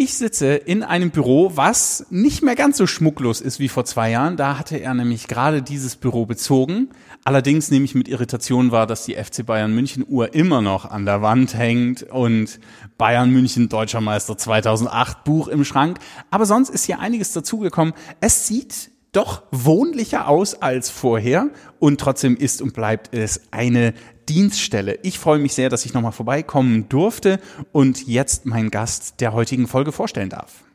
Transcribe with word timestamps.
Ich 0.00 0.14
sitze 0.14 0.54
in 0.54 0.84
einem 0.84 1.10
Büro, 1.10 1.56
was 1.56 2.06
nicht 2.08 2.44
mehr 2.44 2.54
ganz 2.54 2.76
so 2.76 2.86
schmucklos 2.86 3.40
ist 3.40 3.58
wie 3.58 3.66
vor 3.66 3.84
zwei 3.84 4.12
Jahren. 4.12 4.36
Da 4.36 4.56
hatte 4.56 4.76
er 4.76 4.94
nämlich 4.94 5.26
gerade 5.26 5.60
dieses 5.60 5.96
Büro 5.96 6.24
bezogen. 6.24 6.90
Allerdings 7.24 7.72
nehme 7.72 7.84
ich 7.84 7.96
mit 7.96 8.06
Irritation 8.06 8.70
wahr, 8.70 8.86
dass 8.86 9.06
die 9.06 9.16
FC 9.16 9.44
Bayern 9.44 9.74
München 9.74 10.04
Uhr 10.06 10.34
immer 10.34 10.62
noch 10.62 10.88
an 10.88 11.04
der 11.04 11.20
Wand 11.20 11.54
hängt 11.54 12.04
und 12.04 12.60
Bayern 12.96 13.32
München 13.32 13.68
Deutscher 13.68 14.00
Meister 14.00 14.38
2008 14.38 15.24
Buch 15.24 15.48
im 15.48 15.64
Schrank. 15.64 15.98
Aber 16.30 16.46
sonst 16.46 16.68
ist 16.68 16.84
hier 16.84 17.00
einiges 17.00 17.32
dazugekommen. 17.32 17.92
Es 18.20 18.46
sieht 18.46 18.92
doch 19.12 19.42
wohnlicher 19.50 20.28
aus 20.28 20.54
als 20.54 20.90
vorher 20.90 21.50
und 21.78 22.00
trotzdem 22.00 22.36
ist 22.36 22.62
und 22.62 22.74
bleibt 22.74 23.14
es 23.14 23.40
eine 23.50 23.94
Dienststelle. 24.28 24.98
Ich 25.02 25.18
freue 25.18 25.38
mich 25.38 25.54
sehr, 25.54 25.70
dass 25.70 25.86
ich 25.86 25.94
nochmal 25.94 26.12
vorbeikommen 26.12 26.88
durfte 26.88 27.40
und 27.72 28.06
jetzt 28.06 28.46
meinen 28.46 28.70
Gast 28.70 29.20
der 29.20 29.32
heutigen 29.32 29.66
Folge 29.66 29.92
vorstellen 29.92 30.28
darf. 30.28 30.67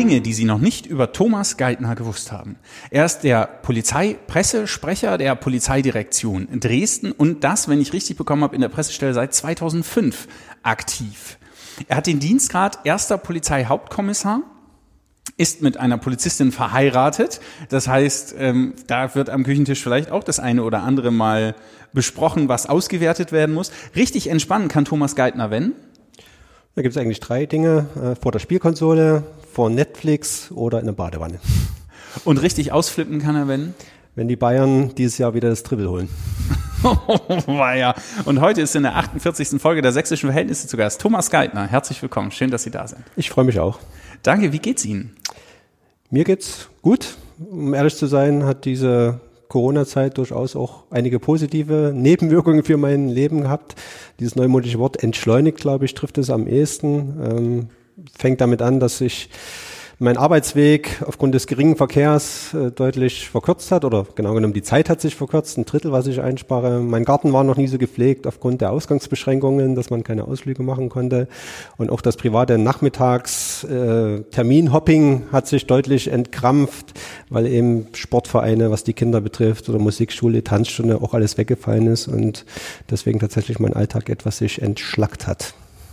Dinge, 0.00 0.22
die 0.22 0.32
Sie 0.32 0.46
noch 0.46 0.60
nicht 0.60 0.86
über 0.86 1.12
Thomas 1.12 1.58
Geithner 1.58 1.94
gewusst 1.94 2.32
haben. 2.32 2.56
Er 2.88 3.04
ist 3.04 3.18
der 3.18 3.44
Polizeipressesprecher 3.44 5.18
der 5.18 5.34
Polizeidirektion 5.34 6.48
in 6.50 6.58
Dresden 6.58 7.12
und 7.12 7.44
das, 7.44 7.68
wenn 7.68 7.82
ich 7.82 7.92
richtig 7.92 8.16
bekommen 8.16 8.42
habe, 8.42 8.54
in 8.54 8.62
der 8.62 8.70
Pressestelle 8.70 9.12
seit 9.12 9.34
2005 9.34 10.26
aktiv. 10.62 11.36
Er 11.86 11.98
hat 11.98 12.06
den 12.06 12.18
Dienstgrad 12.18 12.78
erster 12.84 13.18
Polizeihauptkommissar 13.18 14.40
ist 15.36 15.60
mit 15.60 15.76
einer 15.76 15.98
Polizistin 15.98 16.50
verheiratet. 16.50 17.40
Das 17.68 17.86
heißt, 17.86 18.34
ähm, 18.38 18.74
da 18.86 19.14
wird 19.14 19.28
am 19.28 19.44
Küchentisch 19.44 19.82
vielleicht 19.82 20.10
auch 20.10 20.24
das 20.24 20.40
eine 20.40 20.64
oder 20.64 20.82
andere 20.82 21.10
mal 21.10 21.54
besprochen, 21.92 22.48
was 22.48 22.66
ausgewertet 22.66 23.32
werden 23.32 23.54
muss. 23.54 23.70
Richtig 23.94 24.28
entspannen 24.28 24.68
kann 24.68 24.86
Thomas 24.86 25.14
Geithner, 25.14 25.50
wenn? 25.50 25.74
Da 26.76 26.82
gibt 26.82 26.94
es 26.94 27.00
eigentlich 27.00 27.18
drei 27.20 27.46
Dinge. 27.46 27.86
Äh, 27.96 28.14
vor 28.14 28.30
der 28.30 28.38
Spielkonsole, 28.38 29.24
vor 29.52 29.70
Netflix 29.70 30.52
oder 30.52 30.78
in 30.78 30.86
der 30.86 30.92
Badewanne. 30.92 31.40
Und 32.24 32.38
richtig 32.38 32.70
ausflippen 32.70 33.20
kann 33.20 33.34
er, 33.34 33.48
wenn? 33.48 33.74
Wenn 34.14 34.28
die 34.28 34.36
Bayern 34.36 34.94
dieses 34.94 35.18
Jahr 35.18 35.34
wieder 35.34 35.48
das 35.48 35.62
Triple 35.62 35.90
holen. 35.90 36.08
Oh, 36.82 37.18
ja. 37.46 37.94
Und 38.24 38.40
heute 38.40 38.62
ist 38.62 38.74
in 38.74 38.84
der 38.84 38.96
48. 38.96 39.60
Folge 39.60 39.82
der 39.82 39.92
Sächsischen 39.92 40.30
Verhältnisse 40.30 40.66
zu 40.66 40.78
Gast 40.78 40.98
Thomas 40.98 41.30
Geithner. 41.30 41.66
Herzlich 41.66 42.00
willkommen. 42.00 42.30
Schön, 42.30 42.50
dass 42.50 42.62
Sie 42.62 42.70
da 42.70 42.88
sind. 42.88 43.02
Ich 43.16 43.28
freue 43.28 43.44
mich 43.44 43.60
auch. 43.60 43.78
Danke. 44.22 44.54
Wie 44.54 44.60
geht's 44.60 44.86
Ihnen? 44.86 45.14
Mir 46.08 46.24
geht's 46.24 46.70
gut. 46.80 47.16
Um 47.38 47.74
ehrlich 47.74 47.96
zu 47.96 48.06
sein, 48.06 48.44
hat 48.44 48.64
diese 48.64 49.20
Corona-Zeit 49.50 50.16
durchaus 50.16 50.56
auch 50.56 50.84
einige 50.90 51.18
positive 51.18 51.92
Nebenwirkungen 51.94 52.62
für 52.62 52.78
mein 52.78 53.08
Leben 53.08 53.42
gehabt. 53.42 53.74
Dieses 54.18 54.36
neumodische 54.36 54.78
Wort 54.78 55.02
entschleunigt, 55.02 55.58
glaube 55.58 55.84
ich, 55.84 55.94
trifft 55.94 56.16
es 56.16 56.30
am 56.30 56.46
ehesten. 56.46 57.20
Ähm, 57.22 57.68
fängt 58.16 58.40
damit 58.40 58.62
an, 58.62 58.80
dass 58.80 59.02
ich 59.02 59.28
mein 60.02 60.16
Arbeitsweg 60.16 61.02
aufgrund 61.06 61.34
des 61.34 61.46
geringen 61.46 61.76
Verkehrs 61.76 62.54
äh, 62.54 62.70
deutlich 62.70 63.28
verkürzt 63.28 63.70
hat 63.70 63.84
oder 63.84 64.06
genau 64.14 64.32
genommen 64.32 64.54
die 64.54 64.62
Zeit 64.62 64.88
hat 64.88 64.98
sich 65.02 65.14
verkürzt, 65.14 65.58
ein 65.58 65.66
Drittel, 65.66 65.92
was 65.92 66.06
ich 66.06 66.22
einspare. 66.22 66.80
Mein 66.80 67.04
Garten 67.04 67.34
war 67.34 67.44
noch 67.44 67.58
nie 67.58 67.66
so 67.66 67.76
gepflegt 67.76 68.26
aufgrund 68.26 68.62
der 68.62 68.72
Ausgangsbeschränkungen, 68.72 69.74
dass 69.74 69.90
man 69.90 70.02
keine 70.02 70.24
Ausflüge 70.24 70.62
machen 70.62 70.88
konnte 70.88 71.28
und 71.76 71.90
auch 71.90 72.00
das 72.00 72.16
private 72.16 72.56
Nachmittags 72.56 73.64
äh, 73.64 74.22
hat 75.32 75.46
sich 75.46 75.66
deutlich 75.66 76.08
entkrampft, 76.08 76.98
weil 77.28 77.46
eben 77.46 77.88
Sportvereine, 77.92 78.70
was 78.70 78.84
die 78.84 78.94
Kinder 78.94 79.20
betrifft 79.20 79.68
oder 79.68 79.78
Musikschule, 79.78 80.42
Tanzstunde 80.42 81.02
auch 81.02 81.12
alles 81.12 81.36
weggefallen 81.36 81.88
ist 81.88 82.08
und 82.08 82.46
deswegen 82.88 83.18
tatsächlich 83.18 83.58
mein 83.58 83.74
Alltag 83.74 84.08
etwas 84.08 84.38
sich 84.38 84.62
entschlackt 84.62 85.26
hat. 85.26 85.52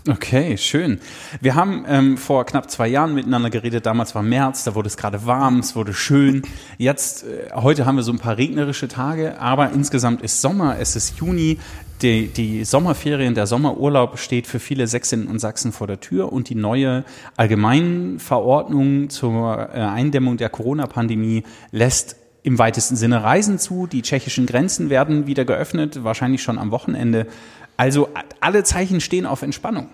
Okay, 0.10 0.56
schön. 0.58 1.00
Wir 1.42 1.56
haben 1.56 1.84
ähm, 1.86 2.18
vor 2.18 2.46
knapp 2.46 2.72
zwei 2.72 2.88
Jahren 2.88 3.14
miteinander 3.14 3.50
geredet. 3.50 3.86
Damals 3.86 4.16
war 4.16 4.24
März, 4.24 4.64
da 4.64 4.74
wurde 4.74 4.88
es 4.88 4.96
gerade 4.96 5.26
warm, 5.26 5.60
es 5.60 5.76
wurde 5.76 5.94
schön. 5.94 6.44
Jetzt, 6.78 7.26
äh, 7.26 7.52
heute 7.54 7.86
haben 7.86 7.98
wir 7.98 8.04
so 8.04 8.14
ein 8.14 8.20
paar 8.20 8.38
regnerische 8.38 8.88
Tage, 8.88 9.38
aber 9.42 9.72
insgesamt 9.74 10.22
ist 10.22 10.42
Sommer, 10.42 10.78
es 10.80 10.96
ist 10.96 11.18
Juni. 11.18 11.58
Die, 12.02 12.28
die 12.28 12.64
Sommerferien, 12.64 13.34
der 13.34 13.48
Sommerurlaub 13.48 14.18
steht 14.18 14.48
für 14.48 14.60
viele 14.60 14.88
Sächsinnen 14.88 15.28
und 15.28 15.40
Sachsen 15.40 15.74
vor 15.74 15.88
der 15.88 16.00
Tür 16.00 16.32
und 16.32 16.48
die 16.48 16.56
neue 16.56 17.04
Allgemeinverordnung 17.36 19.10
zur 19.10 19.70
äh, 19.74 19.80
Eindämmung 19.80 20.38
der 20.38 20.50
Corona-Pandemie 20.50 21.44
lässt 21.72 22.16
im 22.48 22.58
weitesten 22.58 22.96
Sinne 22.96 23.24
Reisen 23.24 23.60
zu. 23.60 23.88
Die 23.88 24.02
tschechischen 24.02 24.46
Grenzen 24.46 24.90
werden 24.90 25.28
wieder 25.28 25.44
geöffnet, 25.44 26.06
wahrscheinlich 26.06 26.42
schon 26.42 26.58
am 26.58 26.72
Wochenende. 26.72 27.28
Also 27.76 28.08
alle 28.40 28.64
Zeichen 28.64 29.02
stehen 29.02 29.26
auf 29.26 29.42
Entspannung. 29.42 29.90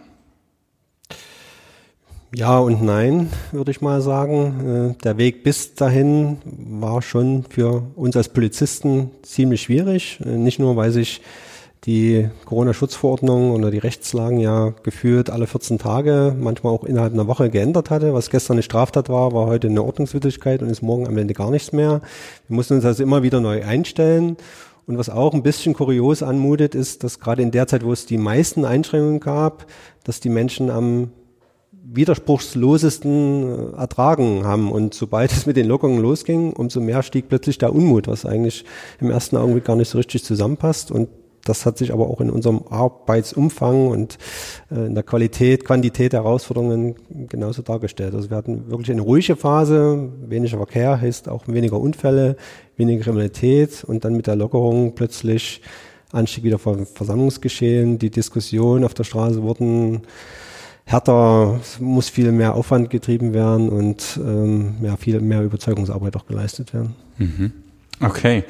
Ja 2.36 2.60
und 2.60 2.84
nein, 2.84 3.32
würde 3.52 3.72
ich 3.72 3.82
mal 3.82 4.02
sagen. 4.02 4.94
Äh, 5.00 5.04
der 5.04 5.18
Weg 5.18 5.44
bis 5.44 5.74
dahin 5.74 6.38
war 6.46 7.02
schon 7.02 7.44
für 7.50 7.88
uns 7.96 8.16
als 8.16 8.30
Polizisten 8.30 9.10
ziemlich 9.24 9.64
schwierig. 9.64 10.20
Äh, 10.24 10.38
nicht 10.38 10.60
nur, 10.60 10.76
weil 10.76 10.92
sich 10.92 11.22
die 11.86 12.30
Corona-Schutzverordnung 12.46 13.52
oder 13.52 13.70
die 13.70 13.78
Rechtslagen 13.78 14.40
ja 14.40 14.74
geführt 14.84 15.30
alle 15.30 15.48
14 15.48 15.80
Tage, 15.80 16.36
manchmal 16.40 16.74
auch 16.74 16.86
innerhalb 16.86 17.14
einer 17.14 17.28
Woche 17.28 17.50
geändert 17.50 17.90
hatte. 17.90 18.14
Was 18.14 18.30
gestern 18.30 18.54
eine 18.54 18.64
Straftat 18.64 19.10
war, 19.10 19.34
war 19.34 19.48
heute 19.48 19.68
eine 19.68 19.84
Ordnungswidrigkeit 19.84 20.62
und 20.62 20.70
ist 20.70 20.82
morgen 20.82 21.08
am 21.08 21.18
Ende 21.18 21.34
gar 21.34 21.52
nichts 21.52 21.74
mehr. 21.74 22.02
Wir 22.48 22.56
mussten 22.56 22.76
uns 22.76 22.86
also 22.86 23.04
immer 23.04 23.24
wieder 23.24 23.42
neu 23.42 23.64
einstellen. 23.66 24.38
Und 24.86 24.98
was 24.98 25.10
auch 25.10 25.34
ein 25.34 25.44
bisschen 25.44 25.74
kurios 25.74 26.24
anmutet, 26.24 26.76
ist, 26.76 27.04
dass 27.04 27.20
gerade 27.20 27.42
in 27.42 27.52
der 27.52 27.68
Zeit, 27.68 27.86
wo 27.86 27.92
es 27.94 28.06
die 28.06 28.18
meisten 28.18 28.66
Einschränkungen 28.66 29.20
gab, 29.20 29.66
dass 30.04 30.20
die 30.20 30.30
Menschen 30.30 30.70
am 30.70 31.12
widerspruchslosesten 31.86 33.74
äh, 33.74 33.78
ertragen 33.78 34.46
haben. 34.46 34.72
Und 34.72 34.94
sobald 34.94 35.32
es 35.32 35.46
mit 35.46 35.58
den 35.58 35.68
Lockerungen 35.68 36.02
losging, 36.02 36.54
umso 36.54 36.80
mehr 36.80 37.04
stieg 37.04 37.28
plötzlich 37.30 37.58
der 37.58 37.74
Unmut, 37.74 38.08
was 38.08 38.26
eigentlich 38.26 38.64
im 39.00 39.12
ersten 39.12 39.38
Augenblick 39.38 39.66
gar 39.66 39.76
nicht 39.76 39.90
so 39.90 39.98
richtig 39.98 40.24
zusammenpasst. 40.24 40.92
Und 40.92 41.10
das 41.46 41.66
hat 41.66 41.78
sich 41.78 41.92
aber 41.92 42.10
auch 42.10 42.22
in 42.22 42.30
unserem 42.30 42.62
Arbeitsumfang 42.70 43.88
und 43.88 44.18
äh, 44.72 44.86
in 44.88 44.96
der 44.96 45.04
Qualität, 45.04 45.66
Quantität 45.66 46.14
der 46.14 46.24
Herausforderungen 46.24 46.96
genauso 47.28 47.62
dargestellt. 47.62 48.14
Also 48.16 48.30
wir 48.30 48.38
hatten 48.38 48.70
wirklich 48.70 48.92
eine 48.92 49.02
ruhige 49.02 49.36
Phase, 49.36 50.10
weniger 50.26 50.58
Verkehr 50.58 51.02
heißt 51.02 51.30
auch 51.30 51.48
weniger 51.48 51.80
Unfälle, 51.80 52.38
weniger 52.78 53.04
Kriminalität 53.04 53.84
und 53.84 54.06
dann 54.06 54.16
mit 54.16 54.28
der 54.28 54.36
Lockerung 54.36 54.96
plötzlich 54.96 55.62
Anstieg 56.12 56.44
wieder 56.44 56.60
von 56.60 56.86
Versammlungsgeschehen, 56.86 57.98
die 57.98 58.12
Diskussionen 58.12 58.84
auf 58.86 58.94
der 58.94 59.04
Straße 59.04 59.42
wurden 59.42 60.04
härter, 60.86 61.60
es 61.62 61.80
muss 61.80 62.10
viel 62.10 62.32
mehr 62.32 62.56
Aufwand 62.56 62.90
getrieben 62.90 63.34
werden 63.34 63.70
und 63.70 64.20
ähm, 64.24 64.76
ja, 64.82 64.98
viel 64.98 65.20
mehr 65.22 65.44
Überzeugungsarbeit 65.44 66.16
auch 66.16 66.26
geleistet 66.26 66.74
werden. 66.74 66.96
Mhm. 67.18 67.52
Okay. 68.04 68.44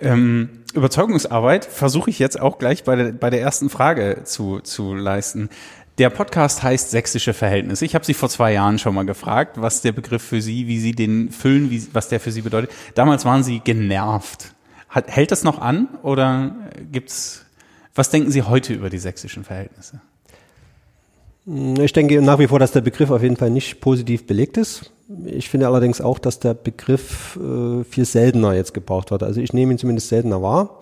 Ähm, 0.00 0.48
Überzeugungsarbeit 0.74 1.64
versuche 1.64 2.10
ich 2.10 2.18
jetzt 2.18 2.40
auch 2.40 2.58
gleich 2.58 2.84
bei 2.84 2.96
der, 2.96 3.12
bei 3.12 3.30
der 3.30 3.40
ersten 3.40 3.68
Frage 3.68 4.22
zu, 4.24 4.60
zu 4.60 4.94
leisten. 4.94 5.50
Der 5.98 6.08
Podcast 6.08 6.62
heißt 6.62 6.90
Sächsische 6.90 7.34
Verhältnisse. 7.34 7.84
Ich 7.84 7.94
habe 7.94 8.04
Sie 8.04 8.14
vor 8.14 8.30
zwei 8.30 8.52
Jahren 8.54 8.78
schon 8.78 8.94
mal 8.94 9.04
gefragt, 9.04 9.60
was 9.60 9.82
der 9.82 9.92
Begriff 9.92 10.22
für 10.22 10.40
Sie, 10.40 10.66
wie 10.66 10.80
Sie 10.80 10.92
den 10.92 11.30
füllen, 11.30 11.70
wie, 11.70 11.86
was 11.92 12.08
der 12.08 12.18
für 12.18 12.32
Sie 12.32 12.40
bedeutet. 12.40 12.70
Damals 12.94 13.24
waren 13.24 13.44
Sie 13.44 13.60
genervt. 13.60 14.54
Hat, 14.88 15.08
hält 15.08 15.30
das 15.30 15.44
noch 15.44 15.60
an 15.60 15.88
oder 16.02 16.54
gibt's? 16.90 17.44
Was 17.94 18.08
denken 18.08 18.30
Sie 18.30 18.42
heute 18.42 18.72
über 18.72 18.88
die 18.88 18.98
sächsischen 18.98 19.44
Verhältnisse? 19.44 20.00
Ich 21.44 21.92
denke 21.92 22.22
nach 22.22 22.38
wie 22.38 22.46
vor, 22.46 22.58
dass 22.58 22.72
der 22.72 22.82
Begriff 22.82 23.10
auf 23.10 23.22
jeden 23.22 23.36
Fall 23.36 23.50
nicht 23.50 23.80
positiv 23.80 24.26
belegt 24.26 24.56
ist. 24.56 24.92
Ich 25.26 25.48
finde 25.48 25.66
allerdings 25.66 26.00
auch, 26.00 26.18
dass 26.18 26.38
der 26.38 26.54
Begriff 26.54 27.36
äh, 27.36 27.84
viel 27.84 28.04
seltener 28.04 28.54
jetzt 28.54 28.72
gebraucht 28.72 29.10
wird. 29.10 29.22
Also 29.22 29.40
ich 29.40 29.52
nehme 29.52 29.72
ihn 29.72 29.78
zumindest 29.78 30.08
seltener 30.08 30.40
wahr. 30.40 30.80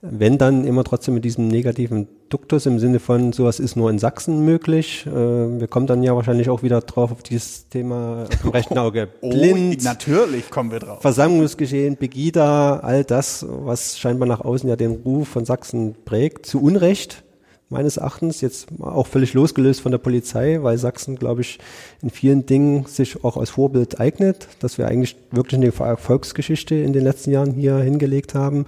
Wenn 0.00 0.38
dann 0.38 0.64
immer 0.64 0.84
trotzdem 0.84 1.14
mit 1.14 1.24
diesem 1.24 1.48
negativen 1.48 2.06
Duktus 2.28 2.66
im 2.66 2.78
Sinne 2.78 3.00
von, 3.00 3.32
sowas 3.32 3.58
ist 3.58 3.74
nur 3.74 3.90
in 3.90 3.98
Sachsen 3.98 4.44
möglich. 4.44 5.04
Äh, 5.06 5.10
wir 5.10 5.66
kommen 5.66 5.88
dann 5.88 6.04
ja 6.04 6.14
wahrscheinlich 6.14 6.48
auch 6.48 6.62
wieder 6.62 6.80
drauf 6.80 7.10
auf 7.10 7.24
dieses 7.24 7.68
Thema 7.68 8.26
dem 8.44 8.50
rechten 8.50 8.78
Auge. 8.78 9.08
Oh, 9.20 9.30
Blind. 9.30 9.80
Oh, 9.80 9.84
natürlich 9.84 10.48
kommen 10.50 10.70
wir 10.70 10.78
drauf. 10.78 11.02
Versammlungsgeschehen, 11.02 11.96
Pegida, 11.96 12.78
all 12.78 13.02
das, 13.02 13.44
was 13.48 13.98
scheinbar 13.98 14.28
nach 14.28 14.40
außen 14.40 14.68
ja 14.68 14.76
den 14.76 14.92
Ruf 14.92 15.28
von 15.28 15.44
Sachsen 15.44 15.96
prägt, 16.04 16.46
zu 16.46 16.62
Unrecht 16.62 17.24
meines 17.70 17.98
Erachtens, 17.98 18.40
jetzt 18.40 18.68
auch 18.80 19.06
völlig 19.06 19.34
losgelöst 19.34 19.80
von 19.80 19.92
der 19.92 19.98
Polizei, 19.98 20.58
weil 20.62 20.78
Sachsen, 20.78 21.16
glaube 21.16 21.42
ich, 21.42 21.58
in 22.02 22.10
vielen 22.10 22.46
Dingen 22.46 22.86
sich 22.86 23.24
auch 23.24 23.36
als 23.36 23.50
Vorbild 23.50 24.00
eignet, 24.00 24.48
dass 24.60 24.78
wir 24.78 24.88
eigentlich 24.88 25.16
wirklich 25.30 25.60
eine 25.60 25.72
Erfolgsgeschichte 25.72 26.74
in 26.74 26.92
den 26.92 27.04
letzten 27.04 27.30
Jahren 27.30 27.52
hier 27.52 27.76
hingelegt 27.78 28.34
haben. 28.34 28.66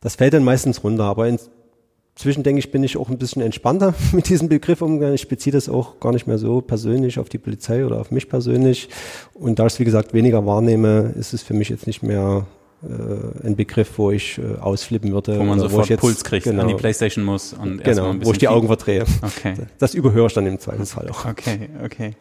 Das 0.00 0.16
fällt 0.16 0.34
dann 0.34 0.44
meistens 0.44 0.84
runter, 0.84 1.04
aber 1.04 1.26
inzwischen 1.26 2.42
denke 2.42 2.58
ich, 2.58 2.70
bin 2.70 2.84
ich 2.84 2.96
auch 2.96 3.08
ein 3.08 3.18
bisschen 3.18 3.42
entspannter 3.42 3.94
mit 4.12 4.28
diesem 4.28 4.48
Begriff 4.48 4.82
umgegangen. 4.82 5.14
Ich 5.14 5.28
beziehe 5.28 5.52
das 5.52 5.68
auch 5.68 5.98
gar 5.98 6.12
nicht 6.12 6.26
mehr 6.26 6.38
so 6.38 6.60
persönlich 6.60 7.18
auf 7.18 7.28
die 7.28 7.38
Polizei 7.38 7.86
oder 7.86 8.00
auf 8.00 8.10
mich 8.10 8.28
persönlich. 8.28 8.90
Und 9.34 9.58
da 9.58 9.66
ich 9.66 9.74
es, 9.74 9.80
wie 9.80 9.84
gesagt, 9.84 10.12
weniger 10.12 10.44
wahrnehme, 10.44 11.14
ist 11.18 11.32
es 11.32 11.42
für 11.42 11.54
mich 11.54 11.70
jetzt 11.70 11.86
nicht 11.86 12.02
mehr 12.02 12.46
ein 12.82 13.56
Begriff, 13.56 13.98
wo 13.98 14.10
ich 14.10 14.38
äh, 14.38 14.58
ausflippen 14.60 15.12
würde. 15.12 15.38
Wo 15.38 15.44
man 15.44 15.58
sofort 15.58 15.78
wo 15.78 15.82
ich 15.82 15.88
jetzt, 15.88 16.00
Puls 16.00 16.24
kriegt, 16.24 16.44
genau, 16.44 16.62
an 16.62 16.68
die 16.68 16.74
Playstation 16.74 17.24
muss 17.24 17.52
und 17.52 17.82
genau, 17.82 18.14
wo 18.22 18.30
ich 18.30 18.38
die 18.38 18.48
Augen 18.48 18.68
verdrehe. 18.68 19.04
Okay. 19.22 19.54
Das 19.78 19.94
überhöre 19.94 20.28
ich 20.28 20.34
dann 20.34 20.46
im 20.46 20.58
Zweifelsfall 20.58 21.08
auch. 21.08 21.26
Okay, 21.26 21.68
okay. 21.84 22.14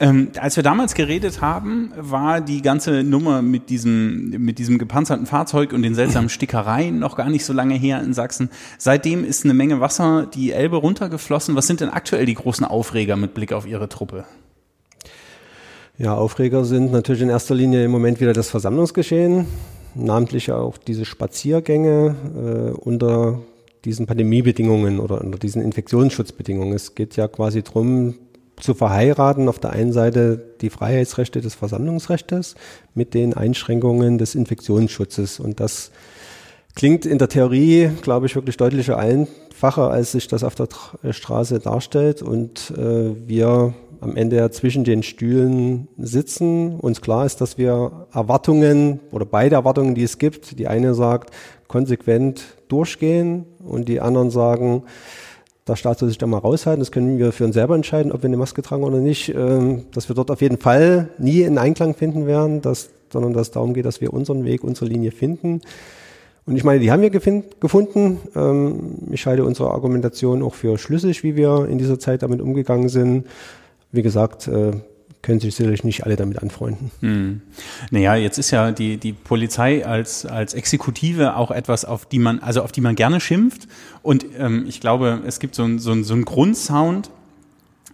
Ähm, 0.00 0.30
als 0.38 0.56
wir 0.56 0.62
damals 0.62 0.94
geredet 0.94 1.40
haben, 1.40 1.92
war 1.96 2.40
die 2.40 2.62
ganze 2.62 3.02
Nummer 3.02 3.42
mit 3.42 3.68
diesem, 3.68 4.30
mit 4.30 4.58
diesem 4.58 4.78
gepanzerten 4.78 5.26
Fahrzeug 5.26 5.72
und 5.72 5.82
den 5.82 5.94
seltsamen 5.94 6.28
Stickereien 6.30 6.98
noch 6.98 7.16
gar 7.16 7.28
nicht 7.28 7.44
so 7.44 7.52
lange 7.52 7.74
her 7.74 8.00
in 8.02 8.14
Sachsen. 8.14 8.50
Seitdem 8.78 9.24
ist 9.24 9.44
eine 9.44 9.54
Menge 9.54 9.80
Wasser 9.80 10.26
die 10.32 10.52
Elbe 10.52 10.76
runtergeflossen. 10.76 11.54
Was 11.56 11.66
sind 11.66 11.80
denn 11.80 11.90
aktuell 11.90 12.26
die 12.26 12.34
großen 12.34 12.64
Aufreger 12.64 13.16
mit 13.16 13.34
Blick 13.34 13.52
auf 13.52 13.66
Ihre 13.66 13.88
Truppe? 13.88 14.24
Ja, 15.96 16.16
Aufreger 16.16 16.64
sind 16.64 16.92
natürlich 16.92 17.22
in 17.22 17.28
erster 17.28 17.54
Linie 17.54 17.84
im 17.84 17.90
Moment 17.90 18.20
wieder 18.20 18.32
das 18.32 18.50
Versammlungsgeschehen 18.50 19.46
namentlich 19.94 20.50
auch 20.52 20.76
diese 20.78 21.04
Spaziergänge 21.04 22.16
äh, 22.36 22.70
unter 22.78 23.40
diesen 23.84 24.06
Pandemiebedingungen 24.06 24.98
oder 24.98 25.20
unter 25.20 25.38
diesen 25.38 25.62
Infektionsschutzbedingungen. 25.62 26.74
Es 26.74 26.94
geht 26.94 27.16
ja 27.16 27.28
quasi 27.28 27.62
darum, 27.62 28.14
zu 28.56 28.74
verheiraten 28.74 29.48
auf 29.48 29.58
der 29.58 29.70
einen 29.70 29.92
Seite 29.92 30.40
die 30.60 30.70
Freiheitsrechte 30.70 31.40
des 31.40 31.54
Versammlungsrechts 31.54 32.54
mit 32.94 33.12
den 33.12 33.34
Einschränkungen 33.34 34.16
des 34.16 34.36
Infektionsschutzes. 34.36 35.40
Und 35.40 35.58
das 35.58 35.90
klingt 36.76 37.04
in 37.04 37.18
der 37.18 37.28
Theorie, 37.28 37.90
glaube 38.00 38.26
ich, 38.26 38.36
wirklich 38.36 38.56
deutlicher 38.56 38.96
einfacher, 38.96 39.90
als 39.90 40.12
sich 40.12 40.28
das 40.28 40.44
auf 40.44 40.54
der 40.54 40.68
Straße 41.10 41.58
darstellt. 41.58 42.22
Und 42.22 42.72
äh, 42.76 43.14
wir 43.26 43.74
am 44.04 44.16
Ende 44.16 44.50
zwischen 44.50 44.84
den 44.84 45.02
Stühlen 45.02 45.88
sitzen. 45.98 46.78
Uns 46.78 47.00
klar 47.00 47.26
ist, 47.26 47.40
dass 47.40 47.58
wir 47.58 48.06
Erwartungen 48.12 49.00
oder 49.10 49.24
beide 49.24 49.56
Erwartungen, 49.56 49.94
die 49.94 50.04
es 50.04 50.18
gibt, 50.18 50.58
die 50.58 50.68
eine 50.68 50.94
sagt, 50.94 51.34
konsequent 51.66 52.44
durchgehen 52.68 53.46
und 53.64 53.88
die 53.88 54.00
anderen 54.00 54.30
sagen, 54.30 54.84
der 55.66 55.76
Staat 55.76 55.98
soll 55.98 56.10
sich 56.10 56.18
da 56.18 56.26
mal 56.26 56.38
raushalten. 56.38 56.80
Das 56.80 56.92
können 56.92 57.18
wir 57.18 57.32
für 57.32 57.46
uns 57.46 57.54
selber 57.54 57.74
entscheiden, 57.74 58.12
ob 58.12 58.22
wir 58.22 58.28
eine 58.28 58.36
Maske 58.36 58.60
tragen 58.60 58.84
oder 58.84 58.98
nicht. 58.98 59.30
Ähm, 59.30 59.86
dass 59.92 60.08
wir 60.10 60.14
dort 60.14 60.30
auf 60.30 60.42
jeden 60.42 60.58
Fall 60.58 61.08
nie 61.18 61.40
in 61.40 61.56
Einklang 61.56 61.94
finden 61.94 62.26
werden, 62.26 62.60
dass, 62.60 62.90
sondern 63.10 63.32
dass 63.32 63.48
es 63.48 63.50
darum 63.52 63.72
geht, 63.72 63.86
dass 63.86 64.02
wir 64.02 64.12
unseren 64.12 64.44
Weg, 64.44 64.62
unsere 64.62 64.86
Linie 64.86 65.10
finden. 65.10 65.62
Und 66.44 66.56
ich 66.56 66.64
meine, 66.64 66.80
die 66.80 66.90
haben 66.90 67.00
wir 67.00 67.08
gefunden. 67.08 68.18
Ähm, 68.36 68.96
ich 69.10 69.24
halte 69.24 69.44
unsere 69.44 69.70
Argumentation 69.70 70.42
auch 70.42 70.54
für 70.54 70.76
schlüssig, 70.76 71.22
wie 71.22 71.34
wir 71.34 71.66
in 71.70 71.78
dieser 71.78 71.98
Zeit 71.98 72.22
damit 72.22 72.42
umgegangen 72.42 72.90
sind 72.90 73.24
wie 73.94 74.02
gesagt, 74.02 74.48
äh, 74.48 74.72
können 75.22 75.40
sich 75.40 75.54
sicherlich 75.54 75.84
nicht 75.84 76.04
alle 76.04 76.16
damit 76.16 76.42
anfreunden. 76.42 76.90
Hm. 77.00 77.40
Naja, 77.90 78.14
jetzt 78.14 78.38
ist 78.38 78.50
ja 78.50 78.72
die, 78.72 78.98
die 78.98 79.14
Polizei 79.14 79.84
als, 79.86 80.26
als 80.26 80.52
Exekutive 80.52 81.36
auch 81.36 81.50
etwas, 81.50 81.86
auf 81.86 82.04
die 82.04 82.18
man, 82.18 82.40
also 82.40 82.62
auf 82.62 82.72
die 82.72 82.82
man 82.82 82.94
gerne 82.94 83.20
schimpft. 83.20 83.66
Und 84.02 84.26
ähm, 84.38 84.66
ich 84.68 84.80
glaube, 84.80 85.22
es 85.26 85.40
gibt 85.40 85.54
so 85.54 85.64
ein, 85.64 85.78
so 85.78 85.94
so 86.02 86.14
ein 86.14 86.26
Grundsound, 86.26 87.10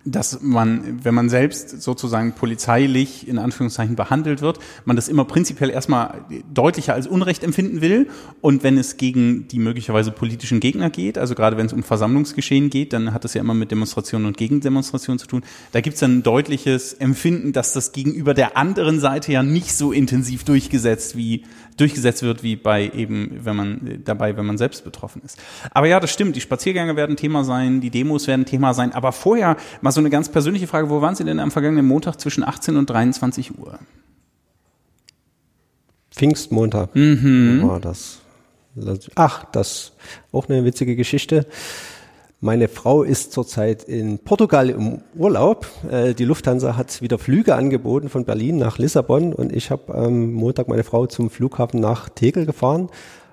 dass 0.05 0.41
man, 0.41 1.05
wenn 1.05 1.15
man 1.15 1.29
selbst 1.29 1.83
sozusagen 1.83 2.33
polizeilich 2.33 3.29
in 3.29 3.39
Anführungszeichen 3.39 3.97
behandelt 3.97 4.41
wird, 4.41 4.59
man 4.87 4.97
das 4.97 5.09
immer 5.09 5.27
prinzipiell 5.27 5.69
erstmal 5.69 6.25
deutlicher 6.53 6.95
als 6.95 7.07
Unrecht 7.07 7.45
empfinden 7.45 7.83
will. 7.83 8.09
Und 8.41 8.63
wenn 8.63 8.79
es 8.79 8.97
gegen 8.97 9.47
die 9.49 9.59
möglicherweise 9.59 10.11
politischen 10.11 10.59
Gegner 10.59 10.89
geht, 10.89 11.19
also 11.19 11.35
gerade 11.35 11.59
wenn 11.59 11.67
es 11.67 11.75
um 11.75 11.83
Versammlungsgeschehen 11.83 12.71
geht, 12.71 12.95
dann 12.95 13.13
hat 13.13 13.25
das 13.25 13.35
ja 13.35 13.43
immer 13.43 13.53
mit 13.53 13.71
Demonstrationen 13.71 14.27
und 14.27 14.39
Gegendemonstrationen 14.39 15.19
zu 15.19 15.27
tun. 15.27 15.43
Da 15.73 15.83
gibt 15.83 15.95
es 15.95 16.01
dann 16.01 16.19
ein 16.19 16.23
deutliches 16.23 16.95
Empfinden, 16.95 17.53
dass 17.53 17.75
das 17.75 17.93
gegenüber 17.93 18.33
der 18.33 18.57
anderen 18.57 19.01
Seite 19.01 19.33
ja 19.33 19.43
nicht 19.43 19.75
so 19.75 19.93
intensiv 19.93 20.45
durchgesetzt 20.45 21.15
wie 21.17 21.45
durchgesetzt 21.77 22.23
wird 22.23 22.43
wie 22.43 22.57
bei 22.57 22.91
eben, 22.95 23.41
wenn 23.45 23.57
man 23.57 24.03
dabei, 24.05 24.37
wenn 24.37 24.47
man 24.47 24.59
selbst 24.59 24.85
betroffen 24.85 25.23
ist. 25.25 25.39
Aber 25.73 25.87
ja, 25.87 26.01
das 26.01 26.13
stimmt. 26.13 26.37
Die 26.37 26.41
Spaziergänge 26.41 26.97
werden 26.97 27.17
Thema 27.17 27.45
sein, 27.45 27.81
die 27.81 27.91
Demos 27.91 28.27
werden 28.27 28.45
Thema 28.45 28.75
sein. 28.75 28.93
Aber 28.93 29.13
vorher 29.13 29.57
mal 29.81 29.91
so 29.91 30.01
eine 30.01 30.11
ganz 30.11 30.29
persönliche 30.29 30.67
Frage: 30.67 30.91
Wo 30.91 31.01
waren 31.01 31.15
Sie 31.15 31.25
denn 31.25 31.41
am 31.41 31.51
vergangenen 31.51 31.87
Montag 31.87 32.21
zwischen 32.21 32.45
18 32.45 32.77
und 32.77 32.89
23 32.89 33.59
Uhr? 33.59 33.79
Pfingstmontag 36.11 36.95
mhm. 36.95 37.63
war 37.63 37.81
das. 37.81 38.21
Ach, 39.15 39.45
das 39.53 39.93
auch 40.33 40.49
eine 40.49 40.65
witzige 40.65 40.97
Geschichte. 40.97 41.47
Meine 42.43 42.69
Frau 42.69 43.03
ist 43.03 43.33
zurzeit 43.33 43.83
in 43.83 44.19
Portugal 44.19 44.71
im 44.71 45.03
Urlaub. 45.15 45.67
Äh, 45.91 46.15
die 46.15 46.25
Lufthansa 46.25 46.75
hat 46.75 47.03
wieder 47.03 47.19
Flüge 47.19 47.55
angeboten 47.55 48.09
von 48.09 48.25
Berlin 48.25 48.57
nach 48.57 48.79
Lissabon 48.79 49.35
und 49.35 49.55
ich 49.55 49.71
habe 49.71 49.95
am 49.95 50.33
Montag 50.33 50.67
meine 50.67 50.83
Frau 50.83 51.05
zum 51.05 51.29
Flughafen 51.29 51.81
nach 51.81 52.09
Tegel 52.09 52.47
gefahren. 52.47 52.89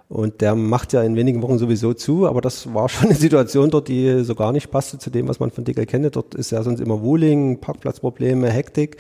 Und 0.10 0.42
der 0.42 0.56
macht 0.56 0.92
ja 0.92 1.04
in 1.04 1.16
wenigen 1.16 1.42
Wochen 1.42 1.58
sowieso 1.58 1.94
zu, 1.94 2.28
aber 2.28 2.42
das 2.42 2.74
war 2.74 2.90
schon 2.90 3.06
eine 3.08 3.16
Situation 3.16 3.70
dort, 3.70 3.88
die 3.88 4.26
so 4.26 4.36
gar 4.36 4.52
nicht 4.52 4.72
passte 4.72 4.98
zu 4.98 5.10
dem, 5.10 5.30
was 5.30 5.40
man 5.40 5.52
von 5.52 5.64
Tegel 5.64 5.86
kennt. 5.86 6.14
Dort 6.18 6.36
ist 6.36 6.52
ja 6.52 6.62
sonst 6.62 6.82
immer 6.82 7.02
Wuling, 7.02 7.62
Parkplatzprobleme, 7.62 8.50
Hektik. 8.50 8.98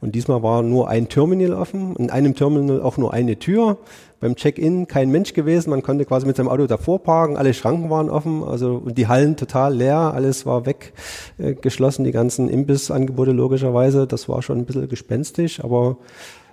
Und 0.00 0.14
diesmal 0.14 0.44
war 0.44 0.62
nur 0.62 0.88
ein 0.88 1.08
Terminal 1.08 1.52
offen, 1.52 1.96
in 1.96 2.10
einem 2.10 2.36
Terminal 2.36 2.80
auch 2.80 2.96
nur 2.96 3.12
eine 3.12 3.40
Tür. 3.40 3.78
Beim 4.20 4.34
Check-in 4.34 4.88
kein 4.88 5.10
Mensch 5.10 5.32
gewesen, 5.32 5.70
man 5.70 5.82
konnte 5.82 6.04
quasi 6.04 6.26
mit 6.26 6.36
seinem 6.36 6.48
Auto 6.48 6.66
davor 6.66 7.02
parken, 7.02 7.36
alle 7.36 7.54
Schranken 7.54 7.88
waren 7.88 8.10
offen, 8.10 8.42
also 8.42 8.82
und 8.84 8.98
die 8.98 9.06
Hallen 9.06 9.36
total 9.36 9.74
leer, 9.74 10.12
alles 10.14 10.44
war 10.44 10.64
weggeschlossen, 10.66 12.04
äh, 12.04 12.08
die 12.08 12.12
ganzen 12.12 12.48
Imbissangebote 12.48 13.32
logischerweise. 13.32 14.06
Das 14.06 14.28
war 14.28 14.42
schon 14.42 14.58
ein 14.58 14.64
bisschen 14.64 14.88
gespenstisch, 14.88 15.62
aber 15.62 15.98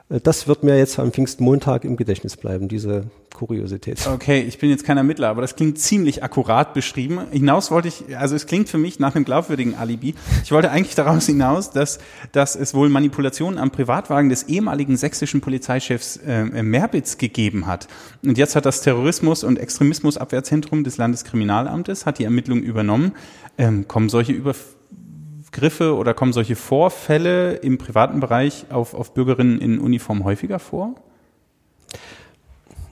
Äh, 0.09 0.19
das 0.21 0.47
wird 0.47 0.63
mir 0.63 0.77
jetzt 0.77 0.99
am 0.99 1.11
Pfingstmontag 1.11 1.83
im 1.85 1.97
Gedächtnis 1.97 2.37
bleiben, 2.37 2.67
diese 2.67 3.05
Kuriosität. 3.35 4.07
Okay, 4.07 4.41
ich 4.41 4.57
bin 4.57 4.69
jetzt 4.69 4.85
kein 4.85 4.97
Ermittler, 4.97 5.27
aber 5.27 5.41
das 5.41 5.55
klingt 5.55 5.77
ziemlich 5.77 6.23
akkurat 6.23 6.73
beschrieben. 6.73 7.19
Hinaus 7.31 7.69
wollte 7.69 7.89
ich, 7.89 8.17
also 8.17 8.35
es 8.35 8.47
klingt 8.47 8.69
für 8.69 8.77
mich 8.77 8.99
nach 8.99 9.13
einem 9.13 9.25
glaubwürdigen 9.25 9.75
Alibi. 9.75 10.15
Ich 10.43 10.51
wollte 10.51 10.71
eigentlich 10.71 10.95
daraus 10.95 11.25
hinaus, 11.25 11.69
dass, 11.69 11.99
dass 12.31 12.55
es 12.55 12.73
wohl 12.73 12.89
Manipulationen 12.89 13.59
am 13.59 13.71
Privatwagen 13.71 14.29
des 14.29 14.43
ehemaligen 14.43 14.95
sächsischen 14.97 15.41
Polizeichefs 15.41 16.17
äh, 16.17 16.45
Merbitz 16.45 17.17
gegeben 17.17 17.67
hat. 17.67 17.87
Und 18.23 18.37
jetzt 18.37 18.55
hat 18.55 18.65
das 18.65 18.81
Terrorismus- 18.81 19.43
und 19.43 19.59
Extremismusabwehrzentrum 19.59 20.83
des 20.83 20.97
Landeskriminalamtes 20.97 22.05
hat 22.05 22.19
die 22.19 22.23
Ermittlung 22.23 22.63
übernommen. 22.63 23.11
Ähm, 23.57 23.87
kommen 23.87 24.09
solche 24.09 24.31
Übergriffe 24.31 25.95
oder 25.95 26.13
kommen 26.13 26.31
solche 26.31 26.55
Vorfälle 26.55 27.55
im 27.55 27.77
privaten 27.77 28.21
Bereich 28.21 28.65
auf, 28.69 28.93
auf 28.93 29.13
Bürgerinnen 29.13 29.59
in 29.59 29.79
Uniform 29.79 30.23
häufiger 30.23 30.59
vor? 30.59 30.95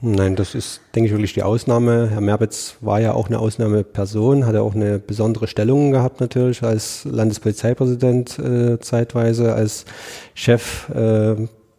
Nein, 0.06 0.36
das 0.36 0.54
ist, 0.54 0.82
denke 0.94 1.06
ich, 1.06 1.12
wirklich 1.14 1.32
die 1.32 1.42
Ausnahme. 1.42 2.10
Herr 2.10 2.20
Merbitz 2.20 2.76
war 2.82 3.00
ja 3.00 3.14
auch 3.14 3.28
eine 3.28 3.38
Ausnahmeperson, 3.38 4.44
hat 4.44 4.54
ja 4.54 4.60
auch 4.60 4.74
eine 4.74 4.98
besondere 4.98 5.46
Stellung 5.46 5.92
gehabt 5.92 6.20
natürlich 6.20 6.62
als 6.62 7.06
Landespolizeipräsident 7.06 8.38
äh, 8.38 8.78
zeitweise, 8.80 9.54
als 9.54 9.86
Chef 10.34 10.90
äh, 10.90 11.36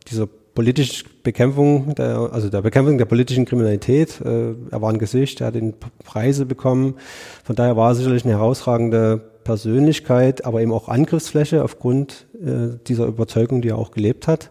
dieser 0.08 0.27
politischen 0.55 1.08
Bekämpfung, 1.22 1.94
der, 1.94 2.32
also 2.32 2.50
der 2.50 2.63
Bekämpfung 2.63 2.98
der 2.98 3.05
politischen 3.05 3.46
Kriminalität. 3.46 4.20
Äh, 4.22 4.55
er 4.72 4.82
war 4.82 4.91
ein 4.91 4.98
Gesicht, 4.98 5.41
er 5.41 5.48
hat 5.48 5.55
den 5.55 5.75
Preise 6.03 6.48
bekommen. 6.48 6.96
Von 7.44 7.55
daher 7.55 7.77
war 7.77 7.91
er 7.91 7.96
sicherlich 7.96 8.25
eine 8.25 8.34
herausragende 8.34 9.22
Persönlichkeit, 9.44 10.46
aber 10.46 10.63
eben 10.63 10.72
auch 10.72 10.89
Angriffsfläche 10.89 11.63
aufgrund 11.63 12.25
äh, 12.44 12.79
dieser 12.88 13.05
Überzeugung, 13.05 13.62
die 13.62 13.70
er 13.70 13.77
auch 13.77 13.91
gelebt 13.91 14.27
hat. 14.27 14.50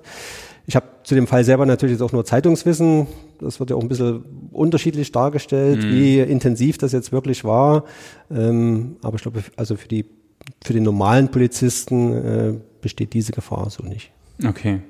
Ich 0.67 0.77
habe 0.77 0.87
zu 1.03 1.17
dem 1.17 1.27
Fall 1.27 1.43
selber 1.43 1.67
natürlich 1.67 1.95
jetzt 1.95 2.03
auch 2.03 2.13
nur 2.13 2.25
Zeitungswissen. 2.25 3.09
Das 3.41 3.61
wird 3.61 3.71
ja 3.71 3.77
auch 3.77 3.83
ein 3.83 3.89
bisschen 3.89 4.25
unterschiedlich 4.53 5.13
dargestellt, 5.13 5.85
mhm. 5.85 5.91
wie 5.91 6.21
intensiv 6.21 6.79
das 6.79 6.93
jetzt 6.93 7.13
wirklich 7.13 7.45
war. 7.45 7.85
Ähm, 8.31 8.97
aber 9.03 9.17
ich 9.17 9.23
glaube, 9.23 9.43
also 9.57 9.77
für 9.77 9.89
die 9.89 10.07
für 10.63 10.73
den 10.73 10.83
normalen 10.83 11.31
Polizisten 11.31 12.13
äh, 12.13 12.55
besteht 12.81 13.13
diese 13.15 13.33
Gefahr 13.33 13.71
so 13.71 13.83
nicht. 13.83 14.13
Okay. 14.45 14.81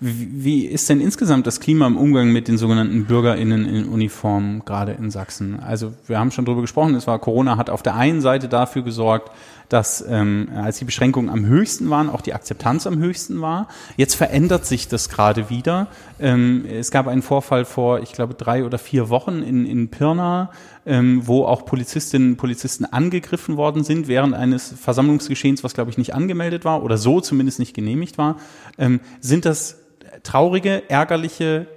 Wie 0.00 0.66
ist 0.66 0.88
denn 0.88 1.00
insgesamt 1.00 1.46
das 1.46 1.60
Klima 1.60 1.86
im 1.86 1.96
Umgang 1.96 2.32
mit 2.32 2.48
den 2.48 2.58
sogenannten 2.58 3.04
BürgerInnen 3.06 3.66
in 3.66 3.88
Uniform, 3.88 4.62
gerade 4.64 4.92
in 4.92 5.10
Sachsen? 5.10 5.60
Also 5.60 5.94
wir 6.06 6.18
haben 6.18 6.30
schon 6.30 6.44
darüber 6.44 6.62
gesprochen, 6.62 6.94
es 6.94 7.06
war 7.06 7.18
Corona 7.18 7.56
hat 7.56 7.70
auf 7.70 7.82
der 7.82 7.94
einen 7.96 8.20
Seite 8.20 8.48
dafür 8.48 8.82
gesorgt, 8.82 9.30
dass 9.70 10.04
ähm, 10.06 10.48
als 10.54 10.78
die 10.78 10.84
Beschränkungen 10.84 11.30
am 11.30 11.46
höchsten 11.46 11.88
waren, 11.88 12.10
auch 12.10 12.20
die 12.20 12.34
Akzeptanz 12.34 12.86
am 12.86 12.98
höchsten 12.98 13.40
war. 13.40 13.68
Jetzt 13.96 14.16
verändert 14.16 14.66
sich 14.66 14.88
das 14.88 15.08
gerade 15.08 15.48
wieder. 15.48 15.86
Ähm, 16.18 16.66
es 16.68 16.90
gab 16.90 17.06
einen 17.06 17.22
Vorfall 17.22 17.64
vor, 17.64 18.00
ich 18.00 18.12
glaube, 18.12 18.34
drei 18.34 18.64
oder 18.64 18.78
vier 18.78 19.08
Wochen 19.08 19.42
in, 19.42 19.64
in 19.64 19.88
Pirna, 19.88 20.50
ähm, 20.84 21.26
wo 21.26 21.44
auch 21.44 21.64
Polizistinnen 21.64 22.32
und 22.32 22.36
Polizisten 22.36 22.84
angegriffen 22.84 23.56
worden 23.56 23.84
sind 23.84 24.08
während 24.08 24.34
eines 24.34 24.74
Versammlungsgeschehens, 24.78 25.62
was, 25.62 25.72
glaube 25.72 25.90
ich, 25.90 25.98
nicht 25.98 26.14
angemeldet 26.14 26.64
war 26.64 26.82
oder 26.82 26.98
so 26.98 27.20
zumindest 27.20 27.60
nicht 27.60 27.74
genehmigt 27.74 28.18
war. 28.18 28.38
Ähm, 28.76 28.98
sind 29.20 29.44
das 29.44 29.76
traurige, 30.24 30.90
ärgerliche 30.90 31.68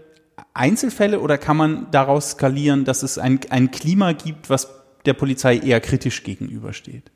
Einzelfälle 0.55 1.19
oder 1.19 1.37
kann 1.37 1.57
man 1.57 1.87
daraus 1.91 2.31
skalieren, 2.31 2.85
dass 2.85 3.03
es 3.03 3.19
ein, 3.19 3.39
ein 3.51 3.69
Klima 3.69 4.13
gibt, 4.13 4.49
was 4.49 4.67
der 5.05 5.13
Polizei 5.13 5.57
eher 5.57 5.79
kritisch 5.79 6.23
gegenübersteht? 6.23 7.12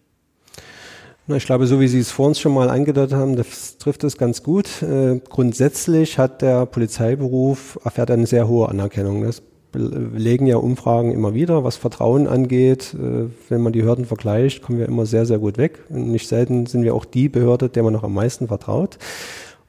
Na, 1.30 1.36
ich 1.36 1.46
glaube, 1.46 1.68
so 1.68 1.82
wie 1.82 1.90
Sie 1.90 2.00
es 2.00 2.10
vor 2.10 2.28
uns 2.28 2.40
schon 2.40 2.54
mal 2.54 2.70
angedeutet 2.70 3.18
haben, 3.18 3.36
das 3.36 3.78
trifft 3.78 4.06
es 4.06 4.18
ganz 4.18 4.44
gut. 4.44 4.82
Äh, 4.82 5.20
grundsätzlich 5.30 6.18
hat 6.18 6.42
der 6.42 6.66
Polizeiberuf 6.66 7.78
erfährt 7.84 8.12
eine 8.12 8.26
sehr 8.26 8.48
hohe 8.48 8.70
Anerkennung. 8.70 9.24
Das 9.24 9.42
belegen 9.74 10.48
ja 10.48 10.56
Umfragen 10.56 11.12
immer 11.12 11.34
wieder, 11.34 11.66
was 11.66 11.76
Vertrauen 11.76 12.28
angeht. 12.28 12.94
Äh, 12.94 13.26
wenn 13.50 13.62
man 13.62 13.74
die 13.74 13.84
Hürden 13.84 14.06
vergleicht, 14.06 14.62
kommen 14.62 14.80
wir 14.80 14.86
immer 14.86 15.06
sehr, 15.06 15.26
sehr 15.26 15.38
gut 15.38 15.58
weg. 15.58 15.84
Und 15.90 16.10
nicht 16.14 16.30
selten 16.30 16.66
sind 16.66 16.84
wir 16.84 16.96
auch 16.96 17.04
die 17.04 17.28
Behörde, 17.28 17.68
der 17.68 17.84
man 17.84 17.92
noch 17.92 18.04
am 18.04 18.14
meisten 18.14 18.48
vertraut. 18.48 18.98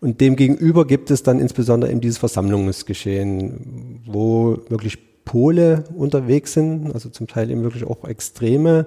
Und 0.01 0.21
demgegenüber 0.21 0.87
gibt 0.87 1.11
es 1.11 1.25
dann 1.25 1.41
insbesondere 1.41 1.91
eben 1.91 2.01
dieses 2.01 2.19
Versammlungsgeschehen, 2.19 4.01
wo 4.07 4.59
wirklich 4.69 5.25
Pole 5.25 5.83
unterwegs 5.97 6.53
sind, 6.53 6.95
also 6.95 7.09
zum 7.09 7.27
Teil 7.27 7.51
eben 7.51 7.65
wirklich 7.65 7.85
auch 7.85 8.05
Extreme, 8.05 8.87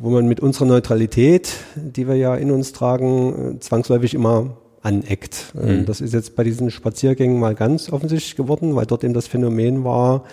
wo 0.00 0.10
man 0.10 0.26
mit 0.26 0.40
unserer 0.40 0.66
Neutralität, 0.66 1.54
die 1.74 2.06
wir 2.06 2.14
ja 2.14 2.34
in 2.34 2.50
uns 2.50 2.72
tragen, 2.72 3.56
äh, 3.56 3.60
zwangsläufig 3.60 4.14
immer 4.14 4.56
aneckt. 4.82 5.52
Äh, 5.60 5.72
mhm. 5.72 5.86
Das 5.86 6.00
ist 6.00 6.14
jetzt 6.14 6.36
bei 6.36 6.44
diesen 6.44 6.70
Spaziergängen 6.70 7.38
mal 7.38 7.54
ganz 7.54 7.90
offensichtlich 7.90 8.36
geworden, 8.36 8.76
weil 8.76 8.86
dort 8.86 9.04
eben 9.04 9.14
das 9.14 9.26
Phänomen 9.26 9.84
war, 9.84 10.24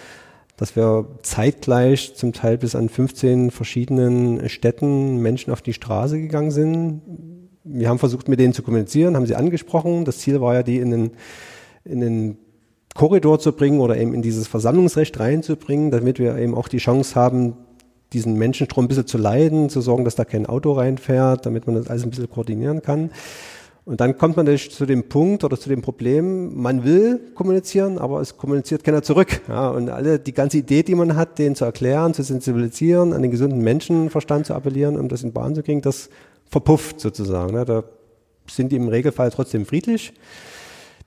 dass 0.58 0.76
wir 0.76 1.08
zeitgleich 1.22 2.16
zum 2.16 2.32
Teil 2.32 2.58
bis 2.58 2.76
an 2.76 2.90
15 2.90 3.52
verschiedenen 3.52 4.48
Städten 4.50 5.18
Menschen 5.18 5.52
auf 5.52 5.62
die 5.62 5.74
Straße 5.74 6.20
gegangen 6.20 6.52
sind. 6.52 7.02
Wir 7.64 7.90
haben 7.90 8.00
versucht, 8.00 8.30
mit 8.30 8.40
denen 8.40 8.54
zu 8.54 8.62
kommunizieren, 8.62 9.16
haben 9.16 9.26
sie 9.26 9.36
angesprochen. 9.36 10.06
Das 10.06 10.20
Ziel 10.20 10.40
war 10.40 10.54
ja, 10.54 10.64
die 10.64 10.78
in 10.78 10.92
den, 10.92 11.12
in 11.84 12.00
den 12.00 12.38
Korridor 12.94 13.40
zu 13.40 13.52
bringen 13.52 13.82
oder 13.82 13.98
eben 13.98 14.14
in 14.14 14.22
dieses 14.22 14.48
Versammlungsrecht 14.48 15.20
reinzubringen, 15.20 15.92
damit 15.92 16.20
wir 16.20 16.38
eben 16.38 16.56
auch 16.56 16.70
die 16.70 16.78
Chance 16.78 17.16
haben, 17.16 17.58
diesen 18.14 18.36
Menschenstrom 18.36 18.86
ein 18.86 18.88
bisschen 18.88 19.08
zu 19.08 19.18
leiden, 19.18 19.70
zu 19.70 19.82
sorgen, 19.82 20.06
dass 20.06 20.16
da 20.16 20.26
kein 20.26 20.46
Auto 20.46 20.74
reinfährt, 20.74 21.46
damit 21.46 21.68
man 21.68 21.76
das 21.76 21.88
alles 21.90 22.04
ein 22.04 22.10
bisschen 22.10 22.30
koordinieren 22.30 22.82
kann. 22.82 23.12
Und 23.86 24.02
dann 24.02 24.18
kommt 24.18 24.36
man 24.36 24.58
zu 24.58 24.86
dem 24.88 25.04
Punkt 25.10 25.44
oder 25.44 25.60
zu 25.60 25.70
dem 25.70 25.84
Problem, 25.84 26.60
man 26.60 26.84
will 26.84 27.20
kommunizieren, 27.36 28.00
aber 28.00 28.20
es 28.20 28.36
kommuniziert 28.36 28.84
keiner 28.84 29.04
zurück. 29.04 29.42
Ja, 29.48 29.70
und 29.70 29.90
alle, 29.90 30.18
die 30.18 30.34
ganze 30.34 30.58
Idee, 30.58 30.82
die 30.82 30.96
man 30.96 31.16
hat, 31.16 31.38
den 31.38 31.54
zu 31.54 31.66
erklären, 31.66 32.16
zu 32.16 32.24
sensibilisieren, 32.24 33.14
an 33.14 33.22
den 33.22 33.30
gesunden 33.30 33.62
Menschenverstand 33.62 34.48
zu 34.48 34.56
appellieren, 34.56 35.00
um 35.00 35.08
das 35.08 35.22
in 35.22 35.34
Bahn 35.34 35.54
zu 35.54 35.62
kriegen, 35.62 35.82
das 35.82 36.10
verpufft 36.50 37.00
sozusagen. 37.00 37.54
Ne? 37.54 37.64
Da 37.64 37.84
sind 38.50 38.72
die 38.72 38.76
im 38.76 38.88
Regelfall 38.88 39.30
trotzdem 39.30 39.68
friedlich 39.68 40.14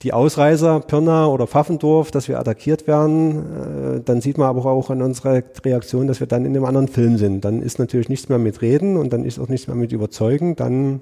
die 0.02 0.12
Ausreißer 0.12 0.80
Pirna 0.80 1.26
oder 1.26 1.46
Pfaffendorf, 1.46 2.10
dass 2.10 2.28
wir 2.28 2.38
attackiert 2.38 2.86
werden, 2.86 3.96
äh, 3.96 4.00
dann 4.04 4.20
sieht 4.20 4.38
man 4.38 4.48
aber 4.48 4.64
auch 4.66 4.90
an 4.90 5.02
unserer 5.02 5.42
Reaktion, 5.64 6.06
dass 6.06 6.20
wir 6.20 6.26
dann 6.26 6.44
in 6.44 6.56
einem 6.56 6.64
anderen 6.64 6.88
Film 6.88 7.16
sind. 7.18 7.44
Dann 7.44 7.62
ist 7.62 7.78
natürlich 7.78 8.08
nichts 8.08 8.28
mehr 8.28 8.38
mit 8.38 8.62
Reden 8.62 8.96
und 8.96 9.12
dann 9.12 9.24
ist 9.24 9.38
auch 9.38 9.48
nichts 9.48 9.66
mehr 9.66 9.76
mit 9.76 9.90
Überzeugen. 9.90 10.54
Dann 10.54 11.00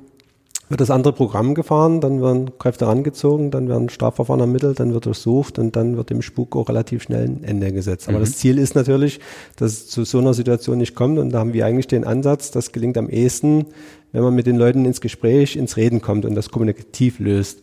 wird 0.69 0.81
das 0.81 0.91
andere 0.91 1.13
Programm 1.13 1.55
gefahren, 1.55 2.01
dann 2.01 2.21
werden 2.21 2.59
Kräfte 2.59 2.87
rangezogen, 2.87 3.51
dann 3.51 3.69
werden 3.69 3.89
Strafverfahren 3.89 4.41
ermittelt, 4.41 4.81
dann 4.81 4.95
wird 4.95 5.07
durchsucht 5.07 5.59
und 5.59 5.77
dann 5.77 5.97
wird 5.97 6.11
dem 6.11 6.23
Spuk 6.23 6.57
auch 6.57 6.69
relativ 6.69 7.03
schnell 7.03 7.27
ein 7.27 7.45
Ende 7.45 7.73
gesetzt. 7.73 8.09
Aber 8.09 8.19
mhm. 8.19 8.23
das 8.23 8.37
Ziel 8.37 8.59
ist 8.59 8.75
natürlich, 8.75 9.21
dass 9.57 9.73
es 9.73 9.89
zu 9.89 10.05
so 10.05 10.19
einer 10.19 10.35
Situation 10.35 10.79
nicht 10.79 10.97
kommt 10.97 11.19
und 11.19 11.31
da 11.31 11.39
haben 11.39 11.53
wir 11.53 11.67
eigentlich 11.67 11.87
den 11.87 12.05
Ansatz, 12.05 12.51
das 12.51 12.73
gelingt 12.73 12.99
am 12.99 13.09
ehesten, 13.09 13.67
wenn 14.13 14.23
man 14.23 14.35
mit 14.35 14.47
den 14.47 14.57
Leuten 14.57 14.85
ins 14.87 15.01
Gespräch, 15.01 15.55
ins 15.57 15.77
Reden 15.77 16.01
kommt 16.01 16.25
und 16.25 16.35
das 16.35 16.51
kommunikativ 16.51 17.21
löst. 17.21 17.61